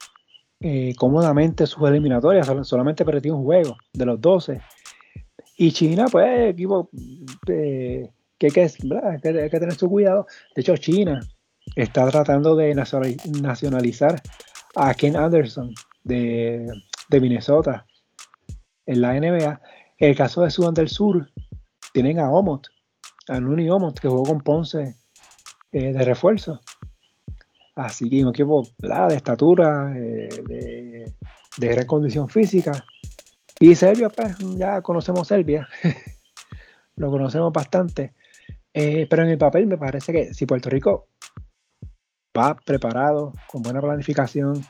eh, 0.61 0.94
cómodamente 0.98 1.65
sus 1.65 1.88
eliminatorias, 1.88 2.48
solamente 2.64 3.06
perdió 3.06 3.36
un 3.36 3.44
juego 3.44 3.77
de 3.94 4.06
los 4.06 4.19
12. 4.19 4.61
Y 5.57 5.72
China, 5.72 6.06
pues, 6.11 6.49
equipo 6.49 6.90
eh, 7.48 8.10
que, 8.38 8.48
hay 8.48 9.49
que, 9.49 9.60
tener 9.60 9.73
su 9.76 9.90
cuidado. 9.90 10.26
De 10.56 10.61
hecho, 10.61 10.76
China 10.77 11.19
está 11.76 12.10
tratando 12.10 12.56
de 12.56 12.76
nacionalizar 12.76 14.22
a 14.76 14.94
Ken 14.94 15.15
Anderson 15.15 15.73
de, 16.03 16.68
Minnesota 17.11 17.86
en 18.86 19.02
la 19.02 19.14
NBA. 19.14 19.61
En 19.98 20.10
el 20.10 20.15
caso 20.15 20.41
de 20.41 20.52
Sudán 20.52 20.73
del 20.73 20.90
Sur, 20.90 21.30
tienen 21.94 22.19
a 22.19 22.31
Omot, 22.31 22.68
a 23.27 23.40
Nuni 23.40 23.69
Omot, 23.69 23.99
que 23.99 24.07
jugó 24.07 24.23
con 24.23 24.41
Ponce 24.41 24.95
eh, 25.72 25.94
de 25.94 26.06
refuerzo. 26.06 26.61
Así 27.80 28.10
que 28.10 28.23
un 28.23 28.31
equipo 28.31 28.68
de 28.77 29.15
estatura, 29.15 29.93
eh, 29.95 30.27
de, 30.45 31.14
de, 31.57 31.68
gran 31.68 31.85
condición 31.85 32.27
física. 32.27 32.84
Y 33.57 33.73
Serbia, 33.73 34.10
pues 34.10 34.38
ya 34.57 34.81
conocemos 34.81 35.26
Serbia, 35.26 35.65
lo 36.97 37.10
conocemos 37.10 37.53
bastante. 37.53 38.14
Eh, 38.73 39.07
pero 39.10 39.23
en 39.23 39.30
el 39.30 39.38
papel 39.38 39.65
me 39.65 39.77
parece 39.77 40.11
que 40.11 40.34
si 40.34 40.45
Puerto 40.45 40.69
Rico 40.69 41.07
va 42.38 42.56
preparado, 42.56 43.31
con 43.47 43.61
buena 43.61 43.80
planificación 43.80 44.61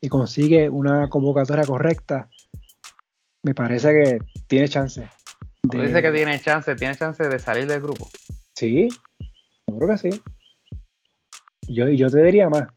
y 0.00 0.08
consigue 0.08 0.68
una 0.70 1.08
convocatoria 1.08 1.64
correcta, 1.64 2.28
me 3.42 3.54
parece 3.54 3.92
que 3.92 4.18
tiene 4.46 4.68
chance. 4.68 5.08
dice 5.64 6.00
que 6.00 6.12
tiene 6.12 6.40
chance, 6.40 6.76
tiene 6.76 6.94
chance 6.94 7.28
de 7.28 7.38
salir 7.40 7.66
del 7.66 7.80
grupo. 7.80 8.08
Sí, 8.56 8.88
yo 9.66 9.78
creo 9.78 9.88
que 9.88 9.98
sí. 9.98 10.22
Yo, 11.68 11.88
yo 11.88 12.10
te 12.10 12.22
diría 12.22 12.48
más. 12.48 12.68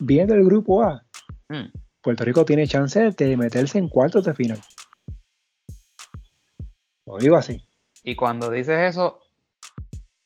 Viendo 0.00 0.34
el 0.34 0.44
grupo 0.44 0.82
A, 0.82 1.04
mm. 1.48 1.70
Puerto 2.00 2.24
Rico 2.24 2.44
tiene 2.44 2.66
chance 2.66 3.10
de 3.10 3.36
meterse 3.36 3.78
en 3.78 3.88
cuartos 3.88 4.24
de 4.24 4.34
final. 4.34 4.60
Lo 7.06 7.18
digo 7.18 7.36
así. 7.36 7.64
Y 8.02 8.16
cuando 8.16 8.50
dices 8.50 8.90
eso, 8.90 9.20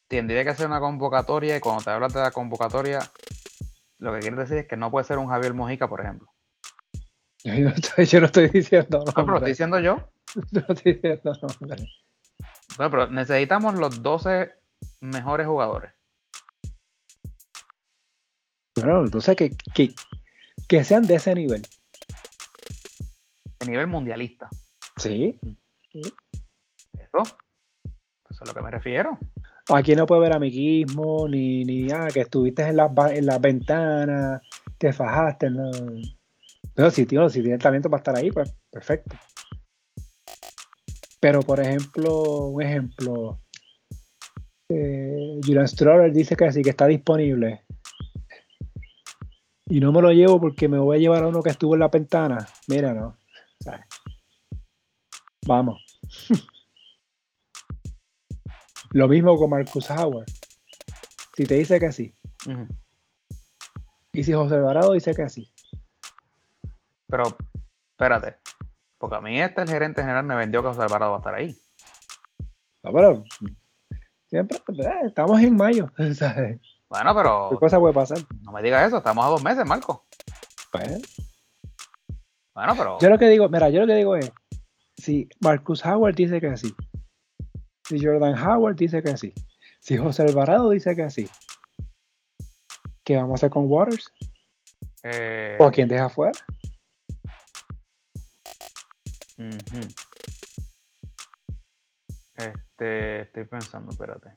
tendría 0.09 0.45
que 0.45 0.51
hacer 0.51 0.67
una 0.67 0.81
convocatoria 0.81 1.57
y 1.57 1.61
cuando 1.61 1.85
te 1.85 1.91
hablas 1.91 2.15
de 2.15 2.21
la 2.21 2.31
convocatoria, 2.31 3.01
lo 3.99 4.13
que 4.15 4.21
quieres 4.21 4.39
decir 4.39 4.59
es 4.59 4.67
que 4.67 4.77
no 4.77 4.91
puede 4.91 5.05
ser 5.05 5.19
un 5.19 5.29
Javier 5.29 5.55
Mojica, 5.55 5.89
por 5.89 6.01
ejemplo. 6.01 6.33
Yo 7.45 7.55
no 7.55 7.69
estoy, 7.69 8.07
yo 8.07 8.21
no 8.21 8.27
estoy 8.27 8.49
diciendo. 8.49 9.05
No, 9.07 9.13
pero 9.13 9.27
lo 9.27 9.37
estoy 9.37 9.51
diciendo 9.53 9.79
yo. 9.81 10.11
No 10.51 10.65
estoy 10.69 10.95
diciendo 10.95 11.33
Bueno, 12.77 12.91
pero 12.91 13.07
necesitamos 13.07 13.75
los 13.77 14.03
12 14.03 14.53
mejores 15.01 15.47
jugadores. 15.47 15.93
Bueno, 18.77 19.05
entonces 19.05 19.37
que, 19.37 19.51
que, 19.75 19.95
que 20.69 20.85
sean 20.85 21.07
de 21.07 21.15
ese 21.15 21.35
nivel. 21.35 21.63
De 23.61 23.67
nivel 23.67 23.87
mundialista. 23.87 24.49
Sí. 24.97 25.39
Eso. 25.93 27.23
Eso 27.23 28.31
es 28.31 28.43
a 28.43 28.45
lo 28.45 28.55
que 28.55 28.63
me 28.63 28.71
refiero. 28.71 29.19
Aquí 29.69 29.97
no 29.97 30.07
puede 30.07 30.21
haber 30.21 30.37
amiguismo, 30.37 31.27
ni, 31.29 31.65
ni 31.65 31.91
ah, 31.91 32.09
que 32.13 32.21
estuviste 32.21 32.63
en 32.63 32.77
las 32.77 32.91
en 33.11 33.27
las 33.27 33.41
ventanas, 33.41 34.41
te 34.79 34.93
fajaste. 34.93 35.51
No, 35.51 35.71
no 36.77 36.91
si, 36.91 37.07
tío, 37.07 37.29
si 37.29 37.43
tienes 37.43 37.61
talento 37.61 37.91
para 37.91 38.01
estar 38.01 38.17
ahí, 38.17 38.31
pues 38.31 38.55
perfecto. 38.71 39.17
Pero, 41.19 41.41
por 41.41 41.59
ejemplo, 41.59 42.49
un 42.49 42.63
ejemplo, 42.63 43.41
eh, 44.69 45.41
Julian 45.45 45.67
Stroller 45.67 46.13
dice 46.13 46.37
que 46.37 46.53
sí, 46.53 46.63
que 46.63 46.71
está 46.71 46.87
disponible. 46.87 47.66
Y 49.69 49.81
no 49.81 49.93
me 49.93 50.01
lo 50.01 50.13
llevo 50.13 50.41
porque 50.41 50.69
me 50.69 50.79
voy 50.79 50.97
a 50.97 51.01
llevar 51.01 51.25
a 51.25 51.29
uno 51.29 51.43
que 51.43 51.51
estuvo 51.51 51.75
en 51.75 51.81
la 51.81 51.89
ventana. 51.89 52.47
Mira, 52.69 52.95
no. 52.95 53.17
Vamos. 55.47 56.01
lo 58.93 59.09
mismo 59.09 59.37
con 59.37 59.51
Marcus 59.51 59.91
Howard. 59.91 60.27
Si 61.37 61.45
te 61.45 61.55
dice 61.55 61.81
que 61.81 61.93
sí. 61.93 62.15
Y 64.13 64.25
si 64.25 64.33
José 64.33 64.55
Alvarado 64.55 64.93
dice 64.93 65.15
que 65.15 65.29
sí. 65.29 65.53
Pero, 67.09 67.25
espérate. 67.93 68.37
Porque 68.99 69.17
a 69.17 69.21
mí 69.21 69.41
este 69.41 69.63
el 69.63 69.69
gerente 69.69 70.01
general 70.01 70.25
me 70.25 70.37
vendió 70.37 70.63
que 70.63 70.69
José 70.69 70.83
Alvarado 70.83 71.11
va 71.11 71.17
a 71.19 71.21
estar 71.21 71.35
ahí. 71.35 71.55
No, 72.83 72.93
pero 72.93 73.25
siempre 74.29 74.59
estamos 75.05 75.41
en 75.41 75.57
mayo. 75.57 75.91
Bueno, 76.89 77.15
pero. 77.15 77.49
¿Qué 77.51 77.57
cosa 77.57 77.79
puede 77.79 77.95
pasar? 77.95 78.19
No 78.43 78.53
me 78.53 78.63
digas 78.63 78.87
eso, 78.87 78.99
estamos 78.99 79.25
a 79.25 79.29
dos 79.29 79.43
meses, 79.43 79.67
Marco. 79.67 80.07
Pues. 80.71 81.17
Bueno, 82.55 82.75
pero. 82.77 82.99
Yo 83.01 83.11
lo 83.11 83.19
que 83.19 83.29
digo, 83.29 83.49
mira, 83.49 83.69
yo 83.71 83.81
lo 83.81 83.87
que 83.87 83.95
digo 83.95 84.17
es: 84.17 84.33
si 84.97 85.29
Marcus 85.41 85.85
Howard 85.85 86.15
dice 86.15 86.41
que 86.41 86.57
sí, 86.57 86.75
si 87.87 88.05
Jordan 88.05 88.39
Howard 88.39 88.77
dice 88.77 89.03
que 89.03 89.17
sí, 89.17 89.33
si 89.81 89.97
José 89.97 90.23
Alvarado 90.23 90.71
dice 90.71 90.95
que 90.95 91.11
sí, 91.11 91.29
¿qué 93.05 93.17
vamos 93.17 93.33
a 93.33 93.35
hacer 93.35 93.51
con 93.51 93.71
Waters? 93.71 94.13
Eh... 95.03 95.57
¿O 95.61 95.71
quién 95.71 95.89
deja 95.89 96.07
afuera? 96.07 96.33
Este, 102.37 103.23
estoy 103.23 103.45
pensando, 103.45 103.91
espérate. 103.91 104.33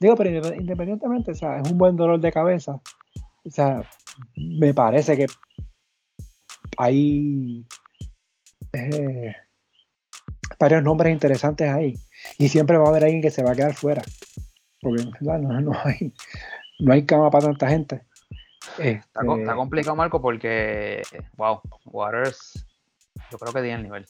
Digo, 0.00 0.16
pero 0.16 0.54
independientemente, 0.54 1.32
o 1.32 1.34
sea, 1.34 1.60
es 1.60 1.70
un 1.70 1.78
buen 1.78 1.96
dolor 1.96 2.20
de 2.20 2.32
cabeza. 2.32 2.80
O 3.44 3.50
sea, 3.50 3.82
me 4.36 4.74
parece 4.74 5.16
que 5.16 5.26
hay 6.78 7.64
eh, 8.72 9.34
varios 10.58 10.82
nombres 10.82 11.12
interesantes 11.12 11.70
ahí. 11.70 11.94
Y 12.38 12.48
siempre 12.48 12.78
va 12.78 12.86
a 12.86 12.88
haber 12.88 13.04
alguien 13.04 13.22
que 13.22 13.30
se 13.30 13.42
va 13.42 13.52
a 13.52 13.54
quedar 13.54 13.74
fuera. 13.74 14.02
Porque 14.80 15.04
no, 15.20 15.72
hay, 15.84 16.12
no 16.80 16.92
hay 16.92 17.04
cama 17.04 17.30
para 17.30 17.46
tanta 17.46 17.68
gente. 17.68 18.02
Está, 18.78 19.20
este, 19.20 19.54
complicado, 19.54 19.96
Marco, 19.96 20.20
porque, 20.20 21.02
wow, 21.36 21.60
Waters, 21.86 22.66
yo 23.30 23.38
creo 23.38 23.52
que 23.52 23.60
tiene 23.60 23.76
el 23.76 23.82
nivel. 23.84 24.06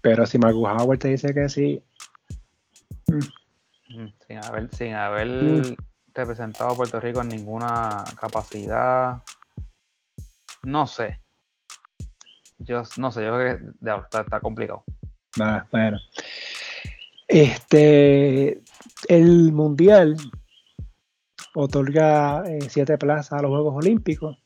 Pero 0.00 0.26
si 0.26 0.38
Marcus 0.38 0.68
Howard 0.68 0.98
te 0.98 1.08
dice 1.08 1.34
que 1.34 1.48
sí. 1.48 1.82
Mm, 3.08 3.18
sin 3.88 4.44
haber, 4.44 4.74
sin 4.74 4.94
haber 4.94 5.28
mm. 5.28 5.76
representado 6.14 6.70
a 6.70 6.76
Puerto 6.76 7.00
Rico 7.00 7.20
en 7.20 7.28
ninguna 7.28 8.04
capacidad. 8.20 9.22
No 10.62 10.86
sé. 10.86 11.20
Yo 12.58 12.82
no 12.96 13.12
sé, 13.12 13.24
yo 13.24 13.34
creo 13.34 13.58
que 13.58 14.18
está, 14.18 14.40
complicado. 14.40 14.84
bueno. 15.70 15.98
Este, 17.28 18.62
el 19.08 19.52
Mundial 19.52 20.16
otorga 21.54 22.44
eh, 22.46 22.60
siete 22.68 22.96
plazas 22.96 23.38
a 23.38 23.42
los 23.42 23.50
Juegos 23.50 23.74
Olímpicos, 23.76 24.38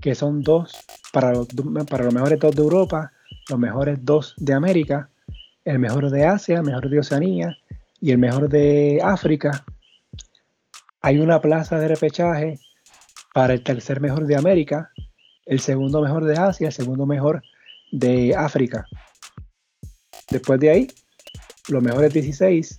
que 0.00 0.14
son 0.14 0.42
dos 0.42 0.72
para 1.12 1.32
los, 1.32 1.48
para 1.88 2.04
los 2.04 2.14
mejores 2.14 2.38
dos 2.38 2.54
de 2.54 2.62
Europa, 2.62 3.12
los 3.50 3.58
mejores 3.58 3.98
dos 4.02 4.34
de 4.38 4.54
América, 4.54 5.10
el 5.64 5.78
mejor 5.78 6.10
de 6.10 6.24
Asia, 6.24 6.58
el 6.58 6.64
mejor 6.64 6.88
de 6.88 7.00
Oceanía 7.00 7.56
y 8.00 8.10
el 8.12 8.18
mejor 8.18 8.48
de 8.48 9.00
África. 9.02 9.64
hay 11.00 11.18
una 11.18 11.40
plaza 11.40 11.78
de 11.78 11.88
repechaje 11.88 12.58
para 13.32 13.54
el 13.54 13.62
tercer 13.62 14.00
mejor 14.00 14.26
de 14.26 14.36
América, 14.36 14.90
el 15.44 15.60
segundo 15.60 16.00
mejor 16.02 16.24
de 16.24 16.36
Asia, 16.36 16.68
el 16.68 16.72
segundo 16.72 17.06
mejor 17.06 17.42
de 17.92 18.34
África. 18.34 18.86
Después 20.30 20.58
de 20.58 20.70
ahí, 20.70 20.88
los 21.68 21.82
mejores 21.82 22.12
16, 22.12 22.78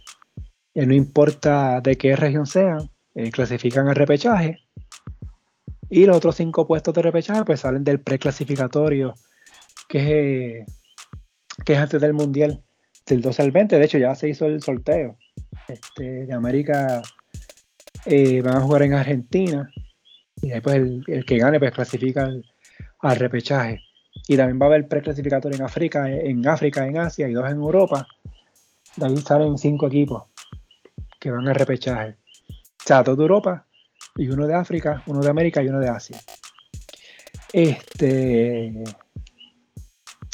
y 0.74 0.86
no 0.86 0.94
importa 0.94 1.80
de 1.82 1.98
qué 1.98 2.16
región 2.16 2.46
sean, 2.46 2.90
eh, 3.16 3.32
clasifican 3.32 3.88
al 3.88 3.96
repechaje. 3.96 4.60
Y 5.90 6.06
los 6.06 6.18
otros 6.18 6.36
cinco 6.36 6.68
puestos 6.68 6.94
de 6.94 7.02
repechaje 7.02 7.46
pues 7.46 7.62
salen 7.62 7.84
del 7.84 8.02
preclasificatorio, 8.02 9.16
que 9.88 10.60
es, 10.60 10.82
que 11.66 11.74
es 11.74 11.80
antes 11.80 12.02
del 12.02 12.14
Mundial, 12.14 12.64
del 13.08 13.22
12 13.22 13.42
al 13.42 13.52
20. 13.52 13.78
De 13.78 13.86
hecho, 13.86 13.98
ya 13.98 14.16
se 14.16 14.30
hizo 14.30 14.46
el 14.46 14.62
sorteo. 14.62 15.18
Este, 15.68 16.26
de 16.26 16.34
América 16.34 17.02
eh, 18.06 18.42
van 18.42 18.58
a 18.58 18.62
jugar 18.62 18.84
en 18.84 18.94
Argentina. 18.94 19.70
Y 20.42 20.50
después 20.50 20.76
el, 20.76 21.04
el 21.08 21.26
que 21.26 21.38
gane 21.38 21.60
pues 21.60 21.72
clasifica 21.72 22.26
al, 22.26 22.46
al 23.00 23.16
repechaje. 23.16 23.82
Y 24.28 24.36
también 24.36 24.60
va 24.60 24.66
a 24.66 24.70
haber 24.70 24.88
preclasificatorio 24.88 25.58
en 25.58 25.64
África, 25.64 26.10
en 26.10 26.48
África, 26.48 26.86
en 26.86 26.98
Asia 26.98 27.28
y 27.28 27.34
dos 27.34 27.50
en 27.50 27.58
Europa. 27.58 28.08
De 28.96 29.06
ahí 29.06 29.18
salen 29.18 29.58
cinco 29.58 29.88
equipos 29.88 30.24
que 31.20 31.32
van 31.32 31.48
al 31.48 31.56
repechaje. 31.56 32.18
O 32.50 32.88
sea, 32.88 33.04
dos 33.04 33.18
de 33.18 33.24
Europa 33.24 33.66
y 34.16 34.28
uno 34.30 34.48
de 34.48 34.56
África, 34.56 35.04
uno 35.06 35.22
de 35.22 35.30
América 35.30 35.62
y 35.62 35.68
uno 35.68 35.80
de 35.80 35.90
Asia. 35.90 36.20
Este. 37.54 38.84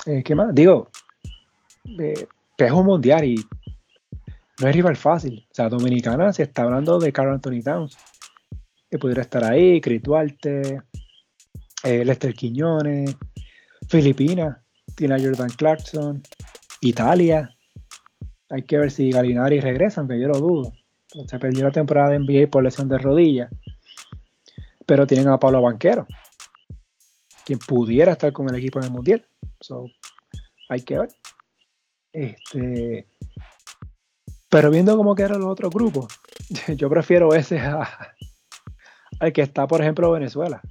Eh, 0.06 0.24
¿Qué 0.24 0.36
más? 0.36 0.54
Digo, 0.54 0.90
eh, 2.00 2.28
que 2.58 2.66
es 2.66 2.72
un 2.72 2.86
mundial 2.86 3.26
y 3.26 3.36
no 4.62 4.68
es 4.68 4.76
rival 4.76 4.96
fácil. 4.96 5.46
O 5.52 5.56
sea, 5.56 5.70
Dominicana 5.70 6.32
se 6.34 6.44
está 6.44 6.64
hablando 6.64 7.00
de 7.00 7.12
Carl 7.12 7.34
Anthony 7.34 7.62
Towns, 7.64 7.98
que 8.90 9.00
pudiera 9.00 9.22
estar 9.22 9.44
ahí, 9.44 9.82
Chris 9.82 10.02
Duarte, 10.02 10.82
eh, 11.84 12.06
Lester 12.06 12.34
Quiñones, 12.34 13.16
Filipinas, 13.90 14.58
tiene 14.96 15.16
a 15.16 15.20
Jordan 15.20 15.50
Clarkson, 15.50 16.22
Italia. 16.82 17.56
Hay 18.50 18.64
que 18.64 18.78
ver 18.78 18.92
si 18.92 19.12
Galinari 19.12 19.60
regresa, 19.60 20.02
aunque 20.02 20.20
yo 20.20 20.28
lo 20.28 20.40
dudo. 20.40 20.74
Se 21.28 21.40
perdió 21.40 21.64
la 21.64 21.72
temporada 21.72 22.10
de 22.10 22.20
NBA 22.20 22.50
por 22.50 22.64
lesión 22.64 22.88
de 22.88 22.98
rodilla. 22.98 23.50
Pero 24.86 25.08
tienen 25.08 25.30
a 25.30 25.40
Pablo 25.40 25.62
Banquero, 25.62 26.06
quien 27.46 27.60
pudiera 27.60 28.12
estar 28.14 28.34
con 28.34 28.50
el 28.50 28.56
equipo 28.56 28.80
en 28.80 28.86
el 28.86 28.92
Mundial. 28.92 29.26
hay 30.70 30.82
que 30.82 31.00
ver. 31.00 31.10
Este, 32.14 33.08
pero 34.50 34.70
viendo 34.70 34.96
cómo 34.96 35.16
quedan 35.16 35.40
los 35.40 35.50
otros 35.50 35.72
grupos, 35.72 36.08
yo 36.78 36.90
prefiero 36.90 37.34
ese 37.34 37.60
al 37.60 39.34
que 39.34 39.42
está, 39.42 39.66
por 39.68 39.82
ejemplo, 39.82 40.12
Venezuela. 40.12 40.62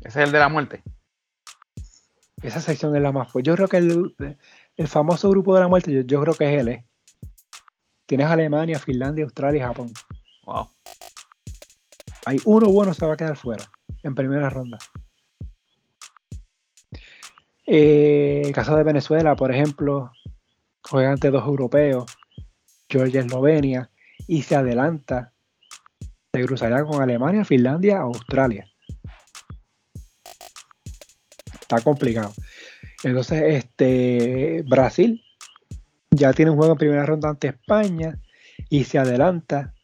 Ese 0.00 0.20
es 0.20 0.26
el 0.26 0.32
de 0.32 0.38
la 0.38 0.48
muerte. 0.48 0.82
Esa 2.42 2.60
sección 2.60 2.94
es 2.96 3.02
la 3.02 3.12
más 3.12 3.30
fuerte. 3.30 3.48
Yo 3.48 3.54
creo 3.54 3.68
que 3.68 3.76
el, 3.76 4.88
famoso 4.88 5.30
grupo 5.30 5.54
de 5.54 5.60
la 5.60 5.68
muerte, 5.68 6.04
yo, 6.04 6.20
creo 6.20 6.34
que 6.34 6.54
es 6.54 6.60
él. 6.60 6.68
¿eh? 6.68 6.86
Tienes 8.06 8.26
Alemania, 8.26 8.78
Finlandia, 8.78 9.24
Australia 9.24 9.58
y 9.58 9.62
Japón. 9.62 9.92
Wow. 10.44 10.68
Hay 12.26 12.38
uno 12.44 12.68
bueno 12.68 12.94
se 12.94 13.06
va 13.06 13.14
a 13.14 13.16
quedar 13.16 13.36
fuera 13.36 13.64
en 14.02 14.14
primera 14.14 14.48
ronda. 14.50 14.78
Eh, 17.74 18.42
el 18.44 18.52
caso 18.52 18.76
de 18.76 18.82
Venezuela, 18.82 19.34
por 19.34 19.50
ejemplo, 19.50 20.12
juega 20.82 21.12
ante 21.12 21.30
dos 21.30 21.46
europeos, 21.46 22.18
Georgia, 22.88 23.20
Eslovenia, 23.20 23.90
y 24.28 24.42
se 24.42 24.56
adelanta. 24.56 25.32
Se 26.34 26.44
cruzaría 26.44 26.84
con 26.84 27.00
Alemania, 27.00 27.44
Finlandia, 27.46 28.00
Australia 28.00 28.66
está 31.76 31.80
complicado. 31.80 32.32
Entonces, 33.02 33.42
este 33.42 34.62
Brasil 34.68 35.22
ya 36.10 36.32
tiene 36.32 36.50
un 36.50 36.56
juego 36.56 36.72
en 36.72 36.78
primera 36.78 37.06
ronda 37.06 37.30
ante 37.30 37.48
España 37.48 38.20
y 38.68 38.84
se 38.84 38.98
adelanta. 38.98 39.74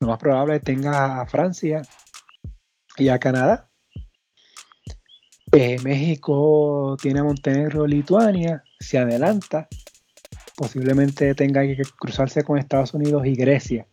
Lo 0.00 0.08
más 0.08 0.18
probable 0.18 0.60
tenga 0.60 1.20
a 1.20 1.26
Francia 1.26 1.82
y 2.96 3.08
a 3.08 3.18
Canadá. 3.18 3.67
Eh, 5.52 5.78
México 5.82 6.96
tiene 7.00 7.20
a 7.20 7.24
Montenegro, 7.24 7.86
Lituania, 7.86 8.62
se 8.78 8.98
adelanta. 8.98 9.68
Posiblemente 10.56 11.34
tenga 11.34 11.62
que 11.62 11.82
cruzarse 11.98 12.42
con 12.42 12.58
Estados 12.58 12.92
Unidos 12.94 13.26
y 13.26 13.34
Grecia. 13.34 13.86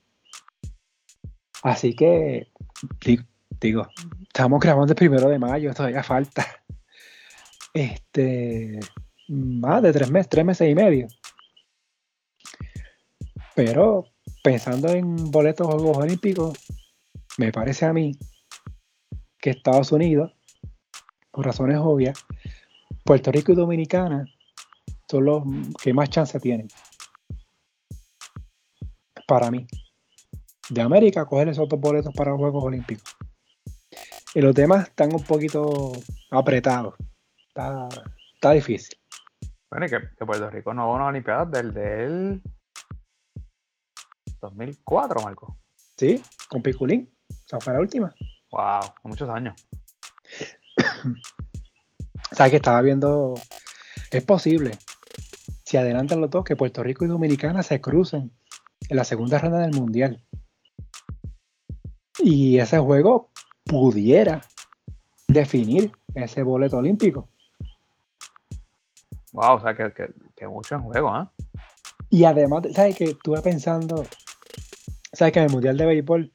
Así 1.64 1.95
que, 1.95 2.52
digo, 3.60 3.88
estamos 4.22 4.60
grabando 4.60 4.91
el 4.91 4.98
primero 4.98 5.30
de 5.30 5.40
mayo, 5.40 5.73
todavía 5.73 6.03
falta 6.03 6.45
este, 7.73 8.80
más 9.27 9.82
de 9.82 9.94
tres 9.94 10.11
meses, 10.11 10.30
tres 10.30 10.45
meses 10.45 10.69
y 10.69 10.76
medio. 10.76 11.07
Pero 13.56 14.06
pensando 14.44 14.90
en 14.90 15.32
boletos 15.32 15.65
Juegos 15.65 15.98
Olímpicos, 15.98 16.60
me 17.38 17.52
parece 17.52 17.86
a 17.86 17.94
mí 17.94 18.11
que 19.40 19.52
Estados 19.52 19.91
Unidos, 19.91 20.35
por 21.36 21.45
razones 21.45 21.78
obvias, 21.82 22.26
Puerto 23.03 23.30
Rico 23.30 23.52
y 23.52 23.56
Dominicana 23.56 24.26
son 25.10 25.26
los 25.26 25.44
que 25.84 25.94
más 25.94 26.10
chance 26.10 26.40
tienen. 26.40 26.70
Para 29.28 29.52
mí. 29.52 29.68
De 30.70 30.82
América, 30.82 31.26
coger 31.26 31.49
esos 31.49 31.68
dos 31.68 31.80
boletos 31.80 32.14
para 32.16 32.32
los 32.32 32.40
Juegos 32.40 32.64
Olímpicos. 32.64 33.18
Y 34.34 34.41
los 34.41 34.56
demás 34.56 34.88
están 34.88 35.14
un 35.14 35.24
poquito 35.24 35.91
apretados. 36.32 36.95
Está, 37.48 38.52
difícil. 38.52 38.98
Bueno, 39.70 39.88
y 39.88 39.90
que, 39.90 40.26
Puerto 40.26 40.49
Rico 40.49 40.74
no 40.74 40.88
va 40.88 40.94
a 40.94 40.95
una 40.95 41.06
Olimpiada 41.07 41.45
del 41.45 41.74
del 41.74 42.41
2004, 44.40 45.22
Marco. 45.22 45.57
Sí, 45.98 46.24
con 46.49 46.62
Piculín. 46.62 47.14
O 47.30 47.48
sea, 47.48 47.60
fue 47.60 47.74
la 47.74 47.82
última. 47.82 48.16
Wow, 48.52 48.94
muchos 49.03 49.30
años. 49.30 49.53
Sabes 52.32 52.52
que 52.52 52.57
estaba 52.57 52.82
viendo. 52.82 53.36
Es 54.11 54.23
posible, 54.23 54.77
si 55.64 55.77
adelantan 55.77 56.22
los 56.22 56.30
dos, 56.30 56.44
que 56.44 56.56
Puerto 56.56 56.84
Rico 56.84 57.06
y 57.06 57.07
Dominicana 57.07 57.64
se 57.64 57.82
crucen 57.82 58.32
en 58.90 58.98
la 58.98 59.03
segunda 59.03 59.40
ronda 59.40 59.60
del 59.60 59.73
Mundial. 59.73 60.22
Y 62.19 62.60
ese 62.60 62.80
juego 62.80 63.32
pudiera 63.65 64.41
definir 65.27 65.91
ese 66.14 66.44
boleto 66.44 66.77
olímpico. 66.77 67.30
Wow, 69.34 69.56
o 69.56 69.61
sea, 69.61 69.76
que, 69.76 69.91
que, 70.36 70.48
mucho 70.48 70.76
en 70.76 70.82
juego, 70.84 71.10
¿ah? 71.10 71.32
Y 72.10 72.23
además, 72.23 72.64
¿sabes 72.73 72.95
que 72.95 73.06
Estuve 73.06 73.41
pensando, 73.41 74.06
¿sabes 75.11 75.34
que 75.34 75.40
en 75.40 75.45
el 75.45 75.52
Mundial 75.52 75.77
de 75.77 75.86
Béisbol, 75.86 76.32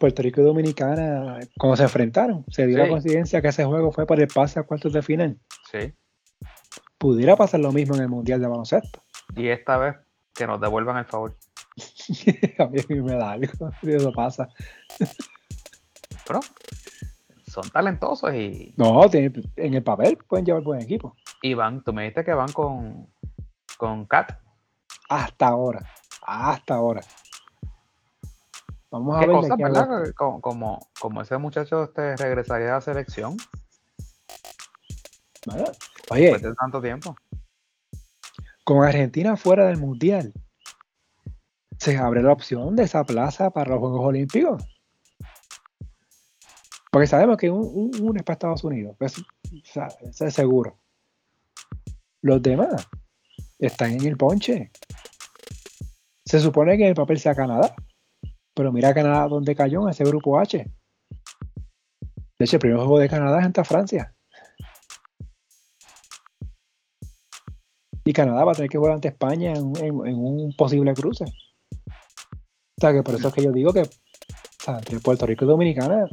Puerto 0.00 0.22
Rico 0.22 0.40
y 0.40 0.44
Dominicana, 0.44 1.38
cuando 1.58 1.76
se 1.76 1.82
enfrentaron, 1.82 2.46
se 2.48 2.66
dio 2.66 2.78
la 2.78 2.88
coincidencia 2.88 3.42
que 3.42 3.48
ese 3.48 3.66
juego 3.66 3.92
fue 3.92 4.06
por 4.06 4.18
el 4.18 4.28
pase 4.28 4.58
a 4.58 4.62
cuartos 4.62 4.94
de 4.94 5.02
final? 5.02 5.38
Sí. 5.70 5.92
Pudiera 6.96 7.36
pasar 7.36 7.60
lo 7.60 7.70
mismo 7.70 7.96
en 7.96 8.02
el 8.02 8.08
Mundial 8.08 8.40
de 8.40 8.46
Baloncesto. 8.46 9.02
Y 9.36 9.48
esta 9.48 9.76
vez 9.76 9.96
que 10.34 10.46
nos 10.46 10.58
devuelvan 10.58 10.96
el 10.96 11.04
favor. 11.04 11.36
a 12.58 12.66
mí 12.68 12.80
me 12.88 13.12
da 13.12 13.32
algo, 13.32 13.52
eso 13.82 14.12
pasa. 14.12 14.48
Pero 16.26 16.40
son 17.46 17.68
talentosos 17.68 18.32
y. 18.32 18.72
No, 18.78 19.02
en 19.12 19.74
el 19.74 19.82
papel 19.82 20.16
pueden 20.26 20.46
llevar 20.46 20.62
buen 20.62 20.80
equipo. 20.80 21.14
Y 21.42 21.52
van, 21.52 21.84
tú 21.84 21.92
me 21.92 22.04
dijiste 22.04 22.24
que 22.24 22.32
van 22.32 22.52
con, 22.52 23.06
con 23.76 24.06
Cat. 24.06 24.40
Hasta 25.10 25.48
ahora, 25.48 25.86
hasta 26.22 26.76
ahora. 26.76 27.02
Vamos 28.90 29.16
a 29.16 29.20
ver. 29.20 29.30
Cosas, 29.30 29.56
¿verdad? 29.56 30.14
Como, 30.14 30.80
como, 31.00 31.22
ese 31.22 31.38
muchacho 31.38 31.84
este 31.84 32.16
regresaría 32.16 32.70
a 32.70 32.74
la 32.74 32.80
selección. 32.80 33.36
Oye. 36.10 36.22
Después 36.22 36.42
de 36.42 36.54
tanto 36.54 36.80
tiempo. 36.82 37.16
Con 38.64 38.84
Argentina 38.84 39.36
fuera 39.36 39.66
del 39.66 39.78
Mundial, 39.78 40.32
se 41.78 41.96
abre 41.96 42.22
la 42.22 42.32
opción 42.32 42.76
de 42.76 42.84
esa 42.84 43.04
plaza 43.04 43.50
para 43.50 43.70
los 43.70 43.80
Juegos 43.80 44.06
Olímpicos. 44.06 44.62
Porque 46.90 47.06
sabemos 47.06 47.36
que 47.36 47.50
un, 47.50 47.90
un, 48.00 48.16
es 48.16 48.22
para 48.22 48.34
Estados 48.34 48.64
Unidos, 48.64 48.96
eso, 49.00 49.22
es 50.26 50.34
seguro. 50.34 50.78
Los 52.20 52.42
demás 52.42 52.86
están 53.58 53.92
en 53.92 54.06
el 54.06 54.16
ponche. 54.16 54.70
Se 56.24 56.40
supone 56.40 56.76
que 56.76 56.88
el 56.88 56.94
papel 56.94 57.18
sea 57.18 57.34
Canadá, 57.34 57.74
pero 58.60 58.72
mira 58.72 58.92
Canadá 58.92 59.26
donde 59.26 59.56
cayó 59.56 59.84
en 59.84 59.88
ese 59.88 60.04
grupo 60.04 60.38
H. 60.38 60.58
De 60.58 62.44
hecho, 62.44 62.56
el 62.56 62.60
primer 62.60 62.76
juego 62.76 62.98
de 62.98 63.08
Canadá 63.08 63.38
es 63.40 63.46
ante 63.46 63.64
Francia. 63.64 64.14
Y 68.04 68.12
Canadá 68.12 68.44
va 68.44 68.52
a 68.52 68.54
tener 68.54 68.68
que 68.68 68.76
jugar 68.76 68.92
ante 68.92 69.08
España 69.08 69.54
en, 69.54 69.72
en 69.82 70.14
un 70.18 70.54
posible 70.58 70.92
cruce. 70.92 71.24
sea, 72.78 72.92
que 72.92 73.02
por 73.02 73.14
eso 73.14 73.28
es 73.28 73.34
que 73.34 73.42
yo 73.42 73.50
digo 73.50 73.72
que 73.72 73.88
entre 74.66 75.00
Puerto 75.00 75.24
Rico 75.24 75.46
y 75.46 75.48
Dominicana, 75.48 76.06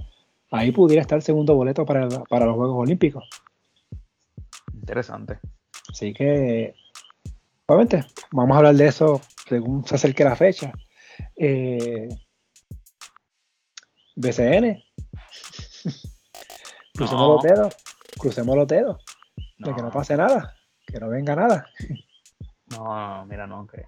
ahí 0.50 0.72
pudiera 0.72 1.02
estar 1.02 1.18
el 1.18 1.24
segundo 1.24 1.54
boleto 1.54 1.86
para, 1.86 2.08
para 2.08 2.46
los 2.46 2.56
Juegos 2.56 2.78
Olímpicos. 2.78 3.30
Interesante. 4.74 5.40
Así 5.90 6.14
que, 6.14 6.76
obviamente, 7.66 8.06
vamos 8.32 8.56
a 8.56 8.60
hablar 8.60 8.76
de 8.76 8.88
eso 8.88 9.20
según 9.50 9.86
se 9.86 9.96
acerque 9.96 10.24
la 10.24 10.38
fecha. 10.38 10.72
Eh, 11.36 12.08
BCN. 14.18 14.84
crucemos 16.96 17.28
los 17.28 17.44
dedos. 17.44 17.76
Crucemos 18.18 18.56
los 18.56 18.68
dedos. 18.68 19.06
De 19.60 19.74
que 19.74 19.82
no 19.82 19.92
pase 19.92 20.18
nada. 20.18 20.56
Que 20.86 21.00
no 21.00 21.10
venga 21.10 21.36
nada. 21.36 21.68
No, 22.72 23.26
mira, 23.28 23.48
no, 23.48 23.66
que, 23.66 23.86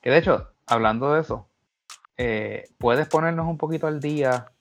que 0.00 0.10
de 0.10 0.18
hecho, 0.18 0.52
hablando 0.66 1.12
de 1.12 1.22
eso, 1.22 1.48
eh, 2.16 2.68
¿puedes 2.78 3.08
ponernos 3.08 3.48
un 3.48 3.58
poquito 3.58 3.88
al 3.88 3.98
día 3.98 4.52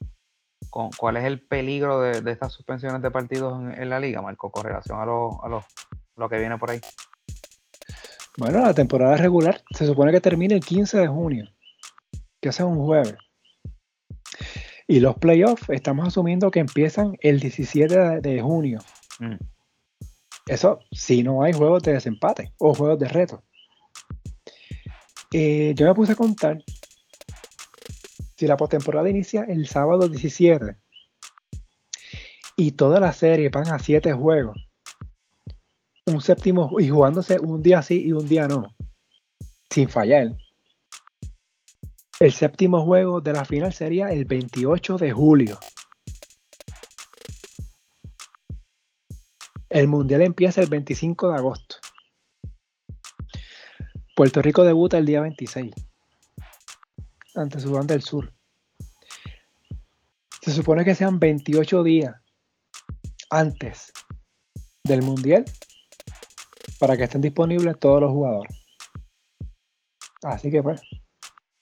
con 0.71 0.89
cuál 0.97 1.17
es 1.17 1.25
el 1.25 1.41
peligro 1.41 2.01
de, 2.01 2.31
estas 2.31 2.53
suspensiones 2.53 3.03
de 3.03 3.11
partidos 3.11 3.61
en, 3.77 3.89
la 3.89 3.99
liga, 3.99 4.21
Marco, 4.21 4.49
con 4.49 4.63
relación 4.63 4.99
a, 4.99 5.05
lo, 5.05 5.43
a 5.43 5.63
lo 6.15 6.29
que 6.29 6.39
viene 6.39 6.57
por 6.57 6.71
ahí? 6.71 6.81
Bueno, 8.37 8.61
la 8.61 8.73
temporada 8.73 9.17
regular 9.17 9.61
se 9.71 9.85
supone 9.85 10.11
que 10.11 10.21
termina 10.21 10.55
el 10.55 10.61
15 10.61 10.97
de 10.97 11.07
junio, 11.07 11.49
que 12.39 12.49
es 12.49 12.59
un 12.61 12.83
jueves. 12.83 13.15
Y 14.91 14.99
los 14.99 15.15
playoffs 15.15 15.69
estamos 15.69 16.05
asumiendo 16.05 16.51
que 16.51 16.59
empiezan 16.59 17.15
el 17.21 17.39
17 17.39 18.19
de, 18.19 18.41
junio. 18.41 18.79
Mm. 19.19 19.35
Eso 20.47 20.79
si 20.91 21.23
no 21.23 21.43
hay 21.43 21.53
juegos 21.53 21.81
de 21.83 21.93
desempate 21.93 22.51
o 22.57 22.73
juegos 22.73 22.99
de 22.99 23.07
reto. 23.07 23.41
Eh, 25.31 25.73
yo 25.77 25.87
me 25.87 25.95
puse 25.95 26.11
a 26.11 26.15
contar 26.15 26.61
si 28.35 28.47
la 28.47 28.57
postemporada 28.57 29.09
inicia 29.09 29.45
el 29.47 29.65
sábado 29.65 30.09
17 30.09 30.75
y 32.57 32.71
toda 32.71 32.99
la 32.99 33.13
serie 33.13 33.47
van 33.47 33.69
a 33.69 33.79
7 33.79 34.11
juegos, 34.11 34.57
un 36.05 36.19
séptimo 36.19 36.69
y 36.81 36.89
jugándose 36.89 37.39
un 37.39 37.63
día 37.63 37.81
sí 37.81 38.07
y 38.07 38.11
un 38.11 38.27
día 38.27 38.45
no, 38.49 38.67
sin 39.69 39.87
fallar. 39.87 40.35
El 42.21 42.33
séptimo 42.33 42.85
juego 42.85 43.19
de 43.19 43.33
la 43.33 43.43
final 43.45 43.73
sería 43.73 44.09
el 44.09 44.25
28 44.25 44.97
de 44.99 45.11
julio. 45.11 45.57
El 49.67 49.87
mundial 49.87 50.21
empieza 50.21 50.61
el 50.61 50.69
25 50.69 51.31
de 51.31 51.35
agosto. 51.35 51.77
Puerto 54.15 54.39
Rico 54.43 54.63
debuta 54.63 54.99
el 54.99 55.07
día 55.07 55.21
26 55.21 55.73
ante 57.33 57.59
Sudán 57.59 57.87
del 57.87 58.03
Sur. 58.03 58.31
Se 60.43 60.51
supone 60.51 60.85
que 60.85 60.93
sean 60.93 61.19
28 61.19 61.81
días 61.81 62.13
antes 63.31 63.91
del 64.83 65.01
Mundial 65.01 65.45
para 66.77 66.95
que 66.95 67.05
estén 67.05 67.21
disponibles 67.21 67.79
todos 67.79 67.99
los 67.99 68.11
jugadores. 68.11 68.63
Así 70.21 70.51
que 70.51 70.61
pues, 70.61 70.83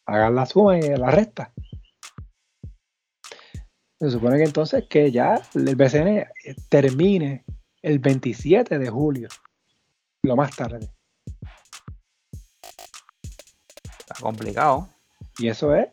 hagan 0.09 0.35
la 0.35 0.45
suma 0.45 0.77
y 0.77 0.81
la 0.81 1.11
resta. 1.11 1.53
Se 3.99 4.11
supone 4.11 4.37
que 4.37 4.43
entonces 4.43 4.85
que 4.89 5.11
ya 5.11 5.41
el 5.55 5.75
BCN 5.75 6.25
termine 6.69 7.43
el 7.81 7.99
27 7.99 8.79
de 8.79 8.89
julio, 8.89 9.27
lo 10.23 10.35
más 10.35 10.55
tarde. 10.55 10.89
Está 13.99 14.15
complicado. 14.21 14.89
Y 15.37 15.49
eso 15.49 15.75
es 15.75 15.89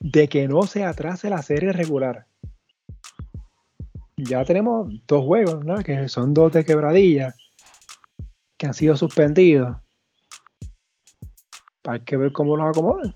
de 0.00 0.28
que 0.28 0.48
no 0.48 0.62
se 0.62 0.84
atrase 0.84 1.30
la 1.30 1.42
serie 1.42 1.72
regular. 1.72 2.26
Ya 4.16 4.44
tenemos 4.44 4.92
dos 5.06 5.24
juegos, 5.24 5.64
¿no? 5.64 5.78
Que 5.82 6.08
son 6.08 6.34
dos 6.34 6.52
de 6.52 6.64
quebradilla 6.64 7.34
que 8.56 8.66
han 8.66 8.74
sido 8.74 8.96
suspendidos. 8.96 9.76
Hay 11.84 12.00
que 12.00 12.16
ver 12.16 12.32
cómo 12.32 12.56
los 12.56 12.68
acomodan. 12.68 13.14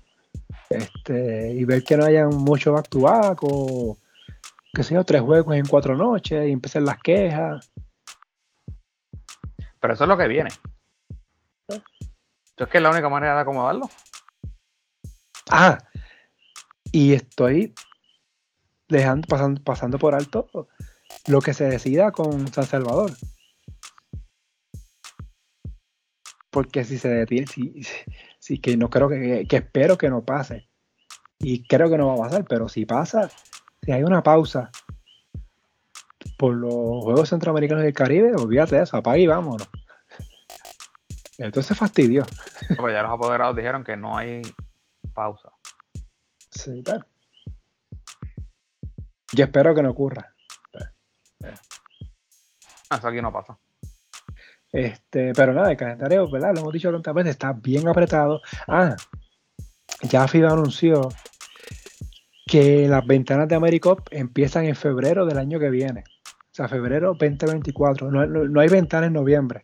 Este, 0.69 1.53
y 1.53 1.63
ver 1.63 1.83
que 1.83 1.97
no 1.97 2.05
hayan 2.05 2.29
mucho 2.29 2.73
back 2.73 2.89
to 2.89 3.01
back 3.01 3.39
o 3.41 3.97
que 4.73 4.83
sean 4.83 5.05
tres 5.05 5.21
juegos 5.21 5.55
en 5.55 5.65
cuatro 5.65 5.95
noches 5.95 6.47
y 6.47 6.51
empiecen 6.51 6.85
las 6.85 6.99
quejas. 6.99 7.71
Pero 9.79 9.93
eso 9.93 10.03
es 10.03 10.07
lo 10.07 10.17
que 10.17 10.27
viene. 10.27 10.49
¿Eh? 11.69 11.81
es 12.57 12.67
que 12.67 12.77
es 12.77 12.83
la 12.83 12.89
única 12.89 13.09
manera 13.09 13.35
de 13.35 13.41
acomodarlo. 13.41 13.89
Ah, 15.49 15.77
y 16.91 17.13
estoy 17.13 17.73
dejando, 18.89 19.27
pasando, 19.27 19.63
pasando 19.63 19.97
por 19.97 20.15
alto 20.15 20.67
lo 21.27 21.41
que 21.41 21.53
se 21.53 21.65
decida 21.65 22.11
con 22.11 22.51
San 22.51 22.65
Salvador. 22.65 23.11
Porque 26.49 26.83
si 26.83 26.97
se 26.97 27.09
detiene, 27.09 27.47
si, 27.47 27.81
que 28.61 28.77
no 28.77 28.89
creo 28.89 29.09
que, 29.09 29.45
que, 29.47 29.57
espero 29.57 29.97
que 29.97 30.09
no 30.09 30.23
pase. 30.23 30.69
Y 31.39 31.67
creo 31.67 31.89
que 31.89 31.97
no 31.97 32.07
va 32.07 32.13
a 32.13 32.29
pasar, 32.29 32.45
pero 32.47 32.67
si 32.67 32.85
pasa, 32.85 33.29
si 33.81 33.91
hay 33.91 34.03
una 34.03 34.23
pausa 34.23 34.71
por 36.37 36.55
los 36.55 37.03
Juegos 37.03 37.29
Centroamericanos 37.29 37.83
del 37.83 37.93
Caribe, 37.93 38.33
olvídate 38.35 38.77
de 38.77 38.83
eso, 38.83 38.97
apaga 38.97 39.17
y 39.17 39.27
vámonos. 39.27 39.69
Entonces 41.37 41.77
fastidió. 41.77 42.25
Pues 42.77 42.93
ya 42.93 43.03
los 43.03 43.11
apoderados 43.11 43.55
dijeron 43.55 43.83
que 43.83 43.95
no 43.95 44.17
hay 44.17 44.41
pausa. 45.13 45.51
Sí, 46.49 46.81
claro. 46.83 47.05
Yo 49.33 49.43
espero 49.43 49.75
que 49.75 49.83
no 49.83 49.91
ocurra. 49.91 50.33
Eso 52.89 53.07
aquí 53.07 53.21
no 53.21 53.31
pasa. 53.31 53.57
Este, 54.77 55.33
pero 55.33 55.53
nada, 55.53 55.71
el 55.71 55.77
calendario, 55.77 56.29
¿verdad? 56.29 56.53
Lo 56.53 56.59
hemos 56.59 56.71
dicho 56.71 56.91
tantas 56.91 57.15
veces, 57.15 57.31
está 57.31 57.51
bien 57.51 57.87
apretado. 57.87 58.41
Ah, 58.67 58.95
ya 60.03 60.27
FIBA 60.27 60.51
anunció 60.51 61.09
que 62.45 62.87
las 62.87 63.03
ventanas 63.07 63.47
de 63.47 63.55
AmeriCop 63.55 64.07
empiezan 64.11 64.65
en 64.65 64.75
febrero 64.75 65.25
del 65.25 65.39
año 65.39 65.57
que 65.59 65.71
viene. 65.71 66.03
O 66.27 66.51
sea, 66.51 66.67
febrero 66.67 67.15
2024. 67.19 68.11
No, 68.11 68.27
no, 68.27 68.61
hay 68.61 68.69
ventana 68.69 69.07
en 69.07 69.13
noviembre. 69.13 69.63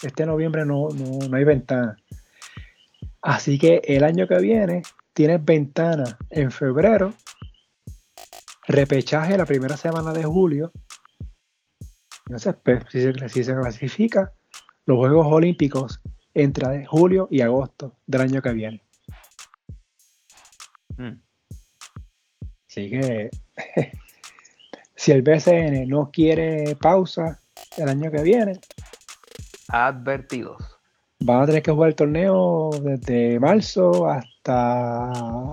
Este 0.00 0.26
noviembre 0.26 0.64
no, 0.64 0.86
no 1.28 1.36
hay 1.36 1.42
ventana. 1.42 1.96
Así 3.20 3.58
que 3.58 3.82
el 3.84 4.04
año 4.04 4.28
que 4.28 4.38
viene 4.38 4.82
tienes 5.12 5.44
ventana 5.44 6.16
en 6.30 6.52
febrero, 6.52 7.14
repechaje 8.68 9.36
la 9.36 9.44
primera 9.44 9.76
semana 9.76 10.12
de 10.12 10.22
julio. 10.22 10.70
Entonces, 12.26 12.54
pues, 12.62 12.84
si 12.90 13.00
se, 13.00 13.28
si 13.28 13.44
se 13.44 13.54
clasifica 13.54 14.32
los 14.84 14.98
Juegos 14.98 15.26
Olímpicos 15.28 16.00
entre 16.34 16.84
julio 16.86 17.28
y 17.30 17.40
agosto 17.40 17.96
del 18.06 18.20
año 18.20 18.42
que 18.42 18.52
viene. 18.52 18.82
Mm. 20.96 21.20
Así 22.68 22.90
que 22.90 23.30
si 24.94 25.12
el 25.12 25.22
BCN 25.22 25.88
no 25.88 26.10
quiere 26.10 26.76
pausa 26.76 27.40
el 27.76 27.88
año 27.88 28.10
que 28.10 28.22
viene, 28.22 28.60
advertidos 29.68 30.76
van 31.20 31.42
a 31.42 31.46
tener 31.46 31.62
que 31.62 31.72
jugar 31.72 31.90
el 31.90 31.96
torneo 31.96 32.70
desde 32.82 33.40
marzo 33.40 34.08
hasta, 34.08 35.10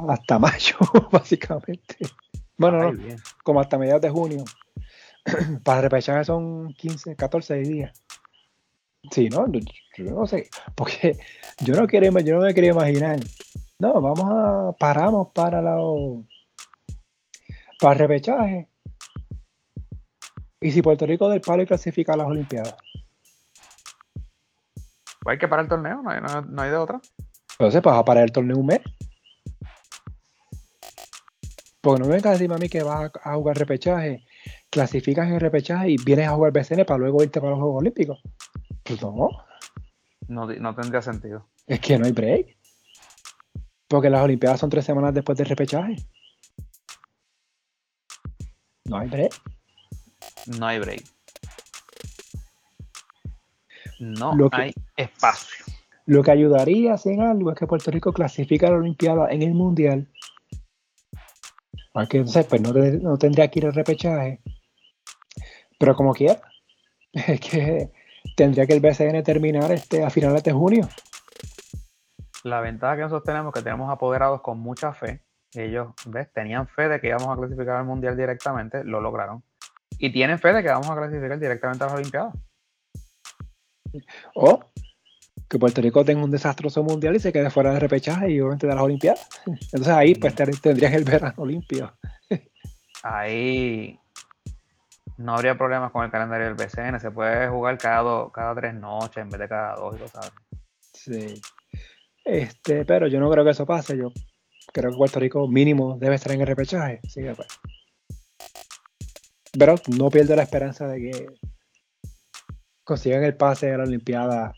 hasta 0.10 0.40
mayo, 0.40 0.78
básicamente. 1.12 1.98
Bueno, 2.58 2.92
no, 2.92 3.00
como 3.44 3.62
hasta 3.62 3.78
mediados 3.78 4.02
de 4.02 4.10
junio. 4.10 4.44
Para 5.64 5.82
repechar 5.82 6.26
son 6.26 6.74
15, 6.74 7.16
14 7.16 7.56
días. 7.56 7.94
Sí, 9.12 9.30
¿no? 9.30 9.46
Yo, 9.52 10.04
no 10.12 10.26
sé, 10.26 10.50
porque 10.76 11.18
yo 11.60 11.76
no, 11.76 11.88
quiero, 11.88 12.20
yo 12.20 12.36
no 12.36 12.42
me 12.42 12.54
quería 12.54 12.72
imaginar. 12.72 13.20
No, 13.80 14.02
vamos 14.02 14.26
a, 14.26 14.72
paramos 14.78 15.30
para 15.34 15.62
la, 15.62 15.78
para 17.80 17.94
el 17.94 18.00
repechaje. 18.00 18.70
Y 20.62 20.72
si 20.72 20.82
Puerto 20.82 21.06
Rico 21.06 21.28
del 21.28 21.42
Palo 21.42 21.64
y 21.64 21.66
clasifica 21.66 22.14
a 22.14 22.18
las 22.18 22.28
Olimpiadas. 22.28 22.76
Pues 25.24 25.34
hay 25.34 25.38
que 25.38 25.48
parar 25.48 25.66
el 25.66 25.70
torneo, 25.70 26.02
no 26.02 26.62
hay, 26.62 26.70
de 26.70 26.78
otra. 26.78 27.02
Entonces, 27.52 27.82
pues 27.82 27.96
a 27.96 28.06
parar 28.06 28.24
el 28.24 28.32
torneo 28.32 28.58
un 28.58 28.68
mes. 28.68 28.82
Porque 31.82 32.02
no 32.02 32.08
me 32.08 32.16
vengas 32.16 32.28
a 32.28 32.32
decirme 32.32 32.56
a 32.56 32.60
mí 32.60 32.70
que 32.70 32.84
vas 32.84 33.12
a, 33.24 33.34
jugar 33.36 33.58
repechaje, 33.58 34.24
clasificas 34.74 35.30
en 35.30 35.40
repechaje 35.40 35.92
y 35.92 35.98
vienes 36.04 36.28
a 36.28 36.36
jugar 36.36 36.52
BCN 36.52 36.86
para 36.86 36.98
luego 36.98 37.24
irte 37.24 37.40
para 37.40 37.52
los 37.52 37.60
Juegos 37.60 37.82
Olímpicos. 37.82 38.22
Pues 38.84 39.02
no. 39.02 39.30
No, 40.28 40.76
tendría 40.76 41.02
sentido. 41.02 41.48
Es 41.68 41.80
que 41.80 41.98
no 41.98 42.06
hay 42.06 42.12
break. 42.12 42.58
Porque 43.88 44.10
las 44.10 44.24
Olimpiadas 44.24 44.60
son 44.60 44.70
tres 44.70 44.86
semanas 44.86 45.14
después 45.14 45.38
del 45.38 45.48
repechaje. 45.48 45.96
No 48.86 48.98
hay 48.98 49.08
break. 49.08 49.34
No 50.58 50.68
hay 50.68 50.80
break 50.80 51.14
no 54.04 54.50
hay 54.52 54.74
espacio. 54.98 55.66
Lo 56.06 56.24
que 56.24 56.32
ayudaría, 56.32 56.98
sin 56.98 57.22
algo, 57.22 57.52
es 57.52 57.58
que 57.58 57.68
Puerto 57.68 57.92
Rico 57.92 58.12
clasifica 58.12 58.68
a 58.68 58.72
la 58.72 58.78
Olimpiada 58.78 59.32
en 59.32 59.42
el 59.42 59.54
Mundial. 59.54 60.08
Aunque 61.94 62.18
entonces 62.18 62.46
pues, 62.46 62.62
no, 62.62 63.18
tendría 63.18 63.48
que 63.50 63.60
ir 63.60 63.66
al 63.68 63.74
repechaje. 63.74 64.42
Pero 65.84 65.98
como 65.98 66.14
quiera, 66.14 66.40
es 67.12 67.42
que 67.42 67.92
tendría 68.38 68.66
que 68.66 68.72
el 68.72 68.80
BCN 68.80 69.22
terminar 69.22 69.70
este, 69.70 70.02
a 70.02 70.10
finales 70.10 70.42
de 70.42 70.54
junio. 70.54 70.88
La 72.46 72.62
ventaja 72.62 72.96
que 72.96 73.02
nosotros 73.02 73.26
tenemos 73.26 73.50
es 73.50 73.60
que 73.60 73.66
tenemos 73.66 73.92
apoderados 73.92 74.40
con 74.40 74.60
mucha 74.60 74.94
fe. 74.94 75.20
Ellos, 75.54 75.90
¿ves? 76.06 76.32
Tenían 76.32 76.70
fe 76.70 76.88
de 76.88 77.02
que 77.02 77.10
íbamos 77.10 77.28
a 77.28 77.36
clasificar 77.36 77.76
al 77.76 77.86
Mundial 77.86 78.16
directamente, 78.16 78.86
lo 78.86 79.02
lograron. 79.02 79.44
Y 80.00 80.14
tienen 80.14 80.40
fe 80.40 80.54
de 80.54 80.64
que 80.64 80.70
vamos 80.70 80.90
a 80.90 80.96
clasificar 80.96 81.38
directamente 81.38 81.84
a 81.84 81.88
las 81.88 81.96
Olimpiadas. 81.98 82.34
O 84.36 84.62
que 85.50 85.60
Puerto 85.60 85.82
Rico 85.82 86.06
tenga 86.06 86.24
un 86.24 86.32
desastroso 86.32 86.82
mundial 86.82 87.18
y 87.18 87.20
se 87.20 87.34
quede 87.34 87.50
fuera 87.50 87.74
de 87.74 87.82
repechaje 87.82 88.32
y 88.32 88.40
obviamente 88.40 88.68
de 88.68 88.74
las 88.74 88.84
Olimpiadas. 88.84 89.28
Entonces 89.46 89.90
ahí 89.90 90.16
pues 90.16 90.34
tendrías 90.34 90.94
el 90.94 91.04
verano 91.04 91.46
limpio. 91.46 91.94
Ahí 93.04 94.00
no 95.18 95.36
habría 95.36 95.58
problemas 95.58 95.92
con 95.92 96.04
el 96.04 96.12
calendario 96.12 96.48
del 96.48 96.56
BCN. 96.56 97.00
Se 97.00 97.12
puede 97.12 97.48
jugar 97.48 97.78
cada, 97.78 98.32
cada 98.32 98.56
tres 98.56 98.74
noches 98.74 99.18
en 99.18 99.30
vez 99.30 99.40
de 99.40 99.48
cada 99.48 99.76
dos, 99.76 99.96
sabes. 100.12 100.32
Sí. 100.94 101.42
Este, 102.26 102.86
pero 102.86 103.08
yo 103.08 103.20
no 103.20 103.30
creo 103.30 103.44
que 103.44 103.52
eso 103.52 103.66
pase. 103.66 103.98
Yo 103.98 104.12
creo 104.72 104.92
que 104.92 104.98
Puerto 104.98 105.20
Rico 105.20 105.48
mínimo 105.48 105.98
debe 106.00 106.16
estar 106.16 106.32
en 106.32 106.42
el 106.42 106.48
repechaje. 106.48 107.00
Así 107.06 107.22
que 107.22 107.34
pues. 107.34 107.48
Pero 109.58 109.76
no 109.98 110.10
pierdo 110.10 110.36
la 110.36 110.44
esperanza 110.44 110.88
de 110.88 111.00
que 111.00 111.28
consigan 112.84 113.24
el 113.24 113.36
pase 113.36 113.72
a 113.72 113.78
la 113.78 113.84
Olimpiada 113.84 114.54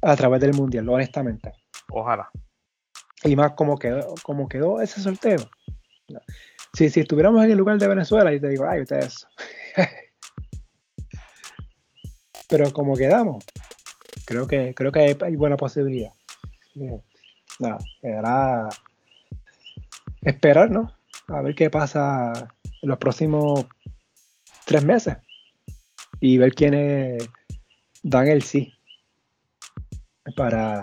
a 0.00 0.16
través 0.16 0.40
del 0.40 0.54
Mundial, 0.54 0.88
honestamente. 0.88 1.52
Ojalá. 1.90 2.30
Y 3.24 3.36
más 3.36 3.52
como 3.52 3.78
quedó, 3.78 4.14
como 4.22 4.48
quedó 4.48 4.80
ese 4.80 5.00
sorteo. 5.00 5.50
Si, 6.72 6.88
si 6.88 7.00
estuviéramos 7.00 7.44
en 7.44 7.50
el 7.50 7.58
lugar 7.58 7.78
de 7.78 7.88
Venezuela, 7.88 8.32
y 8.32 8.40
te 8.40 8.48
digo, 8.48 8.66
ay, 8.66 8.82
ustedes. 8.82 9.26
Pero 12.48 12.72
como 12.72 12.96
quedamos, 12.96 13.44
creo 14.24 14.46
que, 14.46 14.74
creo 14.74 14.90
que 14.90 15.16
hay, 15.20 15.36
buena 15.36 15.56
posibilidad. 15.56 16.12
Nada, 17.58 17.78
quedará 18.00 18.68
esperar, 20.22 20.70
¿no? 20.70 20.94
A 21.28 21.42
ver 21.42 21.54
qué 21.54 21.68
pasa 21.68 22.32
en 22.80 22.88
los 22.88 22.98
próximos 22.98 23.66
tres 24.64 24.84
meses 24.84 25.18
y 26.20 26.38
ver 26.38 26.54
quiénes 26.54 27.28
dan 28.02 28.28
el 28.28 28.42
sí 28.42 28.72
para, 30.36 30.80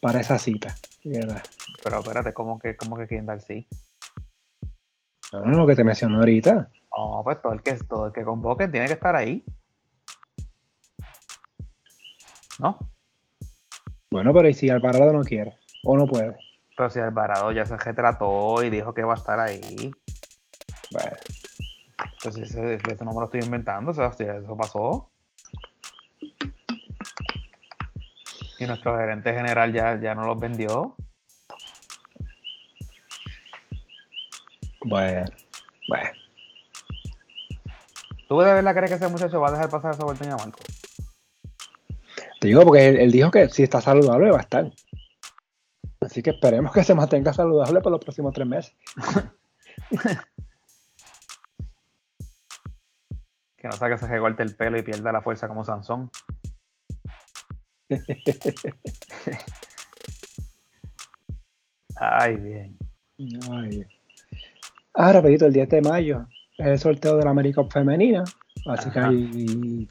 para 0.00 0.20
esa 0.20 0.38
cita. 0.38 0.74
Pero 1.02 2.00
espérate, 2.00 2.32
¿cómo 2.32 2.58
que, 2.58 2.76
cómo 2.76 2.96
que 2.96 3.06
quién 3.06 3.26
da 3.26 3.34
el 3.34 3.40
sí? 3.40 3.66
No, 5.32 5.44
no, 5.44 5.58
lo 5.58 5.66
que 5.66 5.76
te 5.76 5.84
mencionó 5.84 6.18
ahorita. 6.18 6.70
No, 6.96 7.22
pues 7.24 7.40
todo 7.40 7.52
el 7.52 7.62
que, 7.62 7.74
todo 7.74 8.06
el 8.06 8.12
que 8.12 8.24
convoque 8.24 8.68
tiene 8.68 8.86
que 8.86 8.92
estar 8.92 9.16
ahí. 9.16 9.44
¿No? 12.58 12.78
Bueno, 14.10 14.32
pero 14.34 14.48
¿y 14.48 14.54
si 14.54 14.68
Alvarado 14.68 15.12
no 15.12 15.22
quiere? 15.22 15.56
¿O 15.84 15.96
no 15.96 16.06
puede? 16.06 16.36
Pero 16.76 16.90
si 16.90 17.00
Alvarado 17.00 17.50
ya 17.52 17.64
se 17.64 17.76
retrató 17.76 18.62
y 18.62 18.70
dijo 18.70 18.92
que 18.92 19.04
va 19.04 19.14
a 19.14 19.16
estar 19.16 19.40
ahí. 19.40 19.90
Bueno. 20.90 21.16
Pues 22.22 22.36
ese, 22.36 22.74
ese 22.74 23.04
no 23.04 23.12
me 23.12 23.20
lo 23.20 23.24
estoy 23.24 23.40
inventando, 23.40 23.90
o 23.90 23.94
sea, 23.94 24.12
si 24.12 24.22
eso 24.22 24.56
pasó. 24.56 25.10
Y 28.60 28.66
nuestro 28.66 28.96
gerente 28.96 29.34
general 29.34 29.72
ya, 29.72 29.98
ya 30.00 30.14
no 30.14 30.24
los 30.24 30.38
vendió. 30.38 30.94
Bueno, 34.84 35.24
bueno. 35.88 36.21
¿Tú 38.32 38.40
de 38.40 38.54
verdad 38.54 38.74
crees 38.74 38.90
que 38.90 38.96
ese 38.96 39.08
muchacho 39.08 39.42
va 39.42 39.48
a 39.48 39.52
dejar 39.52 39.68
pasar 39.68 39.92
esa 39.92 40.04
vuelta 40.04 40.24
a 40.24 40.36
Marco? 40.38 40.58
Te 42.40 42.46
digo 42.48 42.62
porque 42.62 42.88
él, 42.88 43.12
dijo 43.12 43.30
que 43.30 43.50
si 43.50 43.62
está 43.62 43.82
saludable 43.82 44.30
va 44.30 44.38
a 44.38 44.40
estar. 44.40 44.72
Así 46.00 46.22
que 46.22 46.30
esperemos 46.30 46.72
que 46.72 46.82
se 46.82 46.94
mantenga 46.94 47.34
saludable 47.34 47.82
por 47.82 47.92
los 47.92 48.00
próximos 48.00 48.32
tres 48.32 48.46
meses. 48.46 48.74
que 53.58 53.68
no 53.68 53.72
saque 53.72 53.98
se 53.98 54.06
recorte 54.06 54.42
el 54.42 54.56
pelo 54.56 54.78
y 54.78 54.82
pierda 54.82 55.12
la 55.12 55.20
fuerza 55.20 55.46
como 55.46 55.62
Sansón. 55.62 56.10
Ay, 61.96 62.36
bien. 62.36 62.78
Ay. 63.50 63.86
Ah, 64.94 65.12
rapidito, 65.12 65.44
el 65.44 65.52
10 65.52 65.68
de 65.68 65.82
mayo 65.82 66.26
el 66.66 66.78
sorteo 66.78 67.16
de 67.16 67.24
la 67.24 67.30
América 67.30 67.62
Femenina. 67.64 68.24
Así 68.66 68.90
que 68.90 68.98
hay 68.98 69.88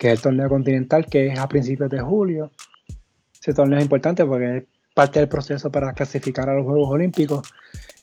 que 0.00 0.08
es 0.08 0.14
el 0.14 0.22
torneo 0.22 0.48
continental 0.48 1.04
que 1.04 1.26
es 1.26 1.38
a 1.38 1.46
principios 1.46 1.90
de 1.90 2.00
julio. 2.00 2.50
Ese 3.38 3.52
torneo 3.52 3.78
es 3.78 3.84
importante 3.84 4.24
porque 4.24 4.56
es 4.56 4.64
parte 4.94 5.20
del 5.20 5.28
proceso 5.28 5.70
para 5.70 5.92
clasificar 5.92 6.48
a 6.48 6.54
los 6.54 6.64
Juegos 6.64 6.88
Olímpicos 6.88 7.52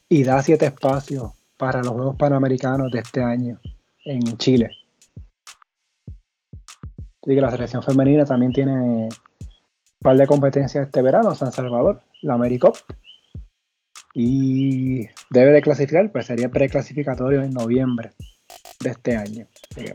y 0.07 0.23
da 0.23 0.41
siete 0.43 0.67
espacios 0.67 1.31
para 1.57 1.81
los 1.81 1.93
Juegos 1.93 2.15
Panamericanos 2.15 2.91
de 2.91 2.99
este 2.99 3.23
año 3.23 3.59
en 4.05 4.37
Chile. 4.37 4.69
Así 7.23 7.33
que 7.33 7.41
la 7.41 7.49
selección 7.49 7.81
femenina 7.81 8.25
también 8.25 8.53
tiene 8.53 8.73
un 8.73 9.09
par 9.99 10.15
de 10.17 10.27
competencias 10.27 10.85
este 10.85 11.01
verano, 11.01 11.33
San 11.33 11.51
Salvador, 11.51 12.01
la 12.21 12.35
AmeriCup. 12.35 12.75
Y 14.19 15.07
debe 15.29 15.51
de 15.51 15.61
clasificar, 15.61 16.11
pues 16.11 16.25
sería 16.25 16.49
preclasificatorio 16.49 17.43
en 17.43 17.53
noviembre 17.53 18.13
de 18.79 18.89
este 18.89 19.15
año. 19.15 19.45
Pues, 19.75 19.91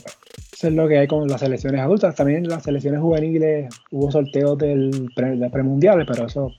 eso 0.53 0.67
es 0.69 0.73
lo 0.73 0.87
que 0.87 0.97
hay 0.99 1.07
con 1.07 1.27
las 1.27 1.41
selecciones 1.41 1.81
adultas. 1.81 2.15
También 2.15 2.47
las 2.47 2.63
selecciones 2.63 3.01
juveniles 3.01 3.67
hubo 3.91 4.09
sorteos 4.09 4.57
del, 4.57 5.11
pre, 5.13 5.37
premundiales, 5.49 6.07
pero 6.09 6.27
eso 6.27 6.53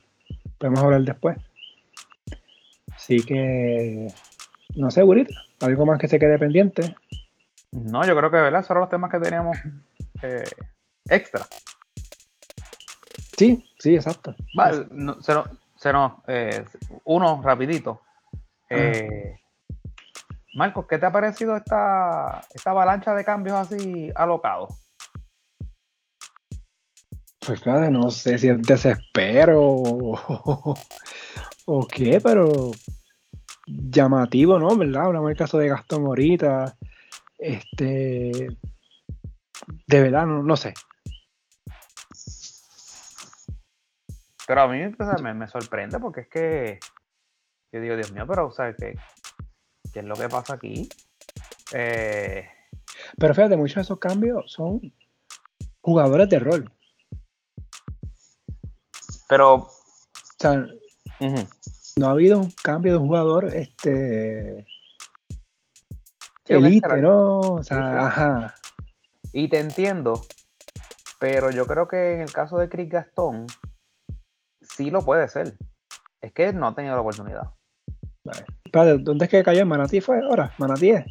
podemos 0.58 0.80
hablar 0.80 1.04
después. 1.04 1.38
Así 2.94 3.22
que, 3.22 4.08
no 4.74 4.90
sé, 4.90 5.02
Burita, 5.02 5.34
algo 5.60 5.86
más 5.86 5.98
que 5.98 6.08
se 6.08 6.18
quede 6.18 6.38
pendiente. 6.38 6.94
No, 7.72 8.06
yo 8.06 8.14
creo 8.14 8.30
que, 8.30 8.36
¿verdad? 8.36 8.60
Esos 8.60 8.68
son 8.68 8.80
los 8.80 8.90
temas 8.90 9.10
que 9.10 9.20
teníamos 9.20 9.56
eh, 10.20 10.44
extra. 11.08 11.46
Sí, 13.38 13.64
sí, 13.78 13.94
exacto. 13.94 14.36
Vale, 14.54 14.86
no, 14.90 15.16
eh, 16.26 16.64
uno 17.04 17.40
rapidito. 17.42 18.02
Eh, 18.70 19.36
Marcos, 20.54 20.86
¿qué 20.88 20.98
te 20.98 21.06
ha 21.06 21.12
parecido 21.12 21.56
esta, 21.56 22.40
esta 22.54 22.70
avalancha 22.70 23.14
de 23.14 23.24
cambios 23.24 23.56
así 23.56 24.10
alocados? 24.14 24.84
Pues 27.46 27.60
claro, 27.60 27.90
no 27.90 28.10
sé 28.10 28.38
si 28.38 28.48
es 28.48 28.62
desespero 28.62 29.60
o, 29.62 30.78
qué, 31.92 32.20
pero 32.22 32.70
llamativo, 33.66 34.58
¿no? 34.58 34.76
¿Verdad? 34.76 35.06
Hablamos 35.06 35.28
del 35.28 35.36
caso 35.36 35.58
de 35.58 35.68
Gastón 35.68 36.06
ahorita. 36.06 36.76
Este. 37.38 38.48
De 39.86 40.00
verdad, 40.00 40.26
no, 40.26 40.56
sé. 40.56 40.74
Pero 44.46 44.62
a 44.62 44.68
mí 44.68 44.78
me, 45.22 45.34
me, 45.34 45.48
sorprende 45.48 45.98
porque 45.98 46.22
es 46.22 46.28
que. 46.28 46.80
Yo 47.72 47.80
digo, 47.80 47.96
Dios 47.96 48.12
mío, 48.12 48.24
pero, 48.26 48.46
o 48.46 48.52
sea, 48.52 48.72
que 48.74 48.94
¿Qué 49.94 50.00
es 50.00 50.06
lo 50.06 50.16
que 50.16 50.28
pasa 50.28 50.54
aquí? 50.54 50.88
Eh, 51.72 52.48
Pero 53.16 53.32
fíjate, 53.32 53.56
muchos 53.56 53.76
de 53.76 53.82
esos 53.82 54.00
cambios 54.00 54.50
son 54.50 54.92
jugadores 55.80 56.28
de 56.28 56.40
rol. 56.40 56.72
Pero. 59.28 59.54
O 59.54 59.70
sea, 60.36 60.66
no 61.96 62.08
ha 62.08 62.10
habido 62.10 62.40
un 62.40 62.50
cambio 62.50 62.94
de 62.94 62.98
un 62.98 63.06
jugador 63.06 63.54
este 63.54 64.66
elite, 66.46 66.96
¿no? 66.96 67.38
O 67.38 67.62
sea, 67.62 68.06
ajá. 68.06 68.54
Y 69.32 69.48
te 69.48 69.60
entiendo, 69.60 70.26
pero 71.20 71.52
yo 71.52 71.66
creo 71.66 71.86
que 71.86 72.14
en 72.14 72.20
el 72.22 72.32
caso 72.32 72.58
de 72.58 72.68
Chris 72.68 72.90
Gastón, 72.90 73.46
sí 74.76 74.90
lo 74.90 75.02
puede 75.02 75.28
ser. 75.28 75.54
Es 76.20 76.32
que 76.32 76.52
no 76.52 76.68
ha 76.68 76.74
tenido 76.74 76.94
la 76.94 77.00
oportunidad. 77.00 77.50
Vale. 78.24 78.98
¿dónde 79.00 79.26
es 79.26 79.30
que 79.30 79.44
cayó? 79.44 79.60
¿En 79.60 79.68
Manatí 79.68 80.00
fue 80.00 80.20
ahora? 80.20 80.52
¿Manatí 80.58 80.90
es? 80.90 81.04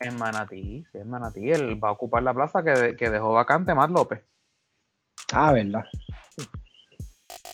En 0.00 0.16
Manatí, 0.16 0.84
sí, 0.92 0.98
en 0.98 1.08
Manatí. 1.08 1.50
Él 1.50 1.82
va 1.82 1.88
a 1.88 1.92
ocupar 1.92 2.22
la 2.22 2.34
plaza 2.34 2.62
que, 2.62 3.10
dejó 3.10 3.32
vacante 3.32 3.74
Mar 3.74 3.90
López. 3.90 4.20
Ah, 5.32 5.52
verdad. 5.52 5.84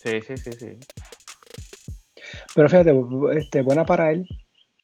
Sí, 0.02 0.20
sí, 0.22 0.36
sí, 0.36 0.52
sí. 0.52 0.78
Pero 2.54 2.68
fíjate, 2.68 2.94
este, 3.38 3.62
buena 3.62 3.84
para 3.84 4.10
él, 4.10 4.26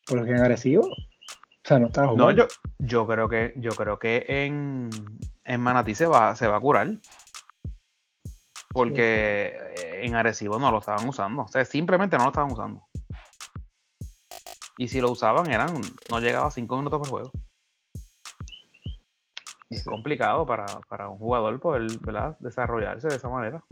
porque 0.07 0.31
en 0.31 0.41
agresivo. 0.41 0.87
O 0.87 1.65
sea, 1.65 1.79
no 1.79 1.87
está 1.87 2.03
jugando. 2.03 2.25
No, 2.25 2.31
yo, 2.33 2.47
yo 2.79 3.07
creo 3.07 3.29
que, 3.29 3.55
yo 3.57 3.71
creo 3.71 3.99
que 3.99 4.25
en, 4.29 4.91
en 5.45 5.61
Manatí 5.61 5.95
se 5.95 6.07
va, 6.07 6.37
se 6.37 6.49
va 6.49 6.57
a 6.57 6.61
curar. 6.61 6.99
Porque 8.73 9.55
en 10.03 10.15
Arecibo 10.15 10.59
no 10.59 10.71
lo 10.71 10.79
estaban 10.79 11.09
usando. 11.09 11.43
O 11.43 11.49
sea, 11.49 11.65
simplemente 11.65 12.17
no 12.17 12.25
lo 12.25 12.31
estaban 12.31 12.53
usando. 12.53 12.83
Y 14.79 14.89
si 14.89 15.01
lo 15.01 15.11
usaban, 15.11 15.51
eran 15.51 15.81
no 16.11 16.21
llegaba 16.21 16.47
a 16.47 16.51
5 16.51 16.77
minutos 16.77 16.99
por 16.99 17.09
juego. 17.09 17.31
Es 19.71 19.85
complicado 19.85 20.45
para, 20.45 21.09
un 21.09 21.19
jugador 21.19 21.59
poder 21.61 21.91
desarrollarse 22.41 23.09
de 23.09 23.17
esa 23.17 23.29
manera. 23.29 23.65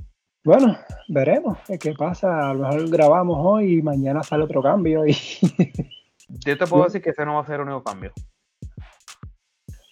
Bueno, 0.45 0.79
veremos 1.09 1.59
qué 1.79 1.93
pasa. 1.93 2.51
A 2.51 2.55
lo 2.55 2.61
mejor 2.61 2.89
grabamos 2.89 3.37
hoy 3.41 3.79
y 3.79 3.83
mañana 3.83 4.23
sale 4.23 4.45
otro 4.45 4.63
cambio. 4.63 5.07
Y... 5.07 5.13
Yo 6.29 6.57
te 6.57 6.67
puedo 6.67 6.85
decir 6.85 7.03
que 7.03 7.11
ese 7.11 7.27
no 7.27 7.35
va 7.35 7.41
a 7.43 7.47
ser 7.47 7.57
el 7.57 7.63
único 7.63 7.83
cambio. 7.83 8.13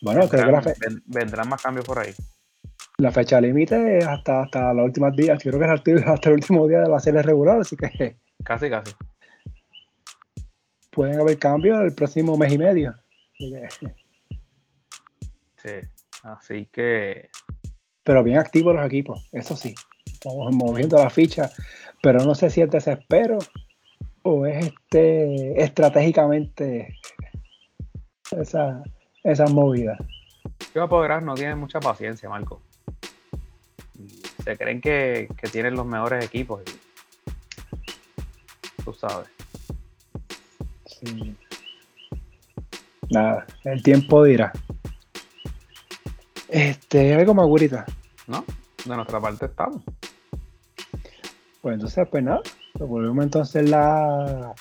Bueno, 0.01 0.28
creo 0.28 0.60
que 0.60 0.72
vendrán 1.06 1.48
más 1.48 1.60
cambios 1.60 1.85
por 1.85 1.98
ahí. 1.98 2.14
La 3.01 3.12
fecha 3.12 3.41
límite 3.41 3.99
es 3.99 4.07
hasta, 4.09 4.43
hasta 4.43 4.75
los 4.75 4.87
últimos 4.87 5.15
días. 5.15 5.41
Yo 5.45 5.53
creo 5.53 5.61
que 5.61 5.93
es 5.93 6.05
hasta 6.05 6.31
el 6.31 6.35
último 6.41 6.66
día 6.66 6.81
de 6.81 6.89
la 6.89 6.99
serie 6.99 7.23
regular, 7.23 7.61
así 7.61 7.77
que. 7.77 8.16
Casi, 8.45 8.70
casi. 8.70 8.93
Pueden 10.91 11.20
haber 11.20 11.39
cambios 11.39 11.81
el 11.81 11.95
próximo 11.95 12.37
mes 12.37 12.53
y 12.53 12.59
medio. 12.59 12.95
Sí, 15.57 15.70
así 16.23 16.66
que. 16.73 17.31
Pero 18.03 18.23
bien 18.23 18.39
activos 18.39 18.75
los 18.75 18.87
equipos, 18.87 19.29
eso 19.33 19.57
sí. 19.57 19.75
Estamos 20.07 20.53
moviendo 20.55 20.97
la 20.97 21.11
ficha, 21.11 21.51
pero 22.03 22.20
no 22.25 22.35
sé 22.35 22.49
si 22.49 22.62
es 22.62 22.70
desespero 22.70 23.39
o 24.23 24.47
es 24.47 24.66
este 24.66 25.62
estratégicamente 25.62 26.97
esa, 28.31 28.83
esa 29.23 29.47
movida. 29.47 29.99
Yo 30.75 30.85
apoderar 30.85 31.23
no 31.23 31.35
tiene 31.35 31.55
mucha 31.55 31.81
paciencia, 31.81 32.29
Marco. 32.29 32.62
Se 34.49 34.57
creen 34.57 34.81
que, 34.81 35.29
tienen 35.53 35.75
los 35.75 35.85
mejores 35.85 36.25
equipos. 36.25 36.62
tú 38.83 38.95
sabes. 38.95 39.29
Sí. 40.87 41.37
Nada, 43.11 43.47
el 43.65 43.83
tiempo 43.83 44.25
dirá. 44.25 44.51
Este, 46.49 47.15
algo 47.15 47.35
más, 47.35 47.47
gurita. 47.47 47.85
No, 48.27 48.43
de 48.87 48.97
nuestra 48.97 49.20
parte 49.20 49.45
estamos. 49.45 49.83
Pues 51.61 51.75
entonces, 51.75 52.09
pues 52.11 52.25
nada, 52.25 52.41
pues 52.73 52.89
volvemos 52.89 53.23
entonces 53.23 53.69
la, 53.69 54.55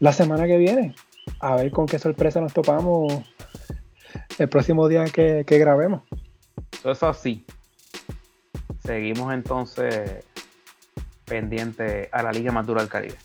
la 0.00 0.12
semana 0.12 0.48
que 0.48 0.56
viene. 0.58 0.96
A 1.38 1.54
ver 1.54 1.70
con 1.70 1.86
qué 1.86 2.00
sorpresa 2.00 2.40
nos 2.40 2.52
topamos 2.52 3.22
el 4.36 4.48
próximo 4.48 4.88
día 4.88 5.04
que, 5.04 5.44
que 5.46 5.58
grabemos. 5.58 6.02
Eso 6.72 6.90
es 6.90 7.02
así. 7.04 7.46
Seguimos 8.86 9.34
entonces 9.34 10.24
pendiente 11.24 12.08
a 12.12 12.22
la 12.22 12.30
Liga 12.30 12.52
Madura 12.52 12.82
del 12.82 12.88
Caribe. 12.88 13.16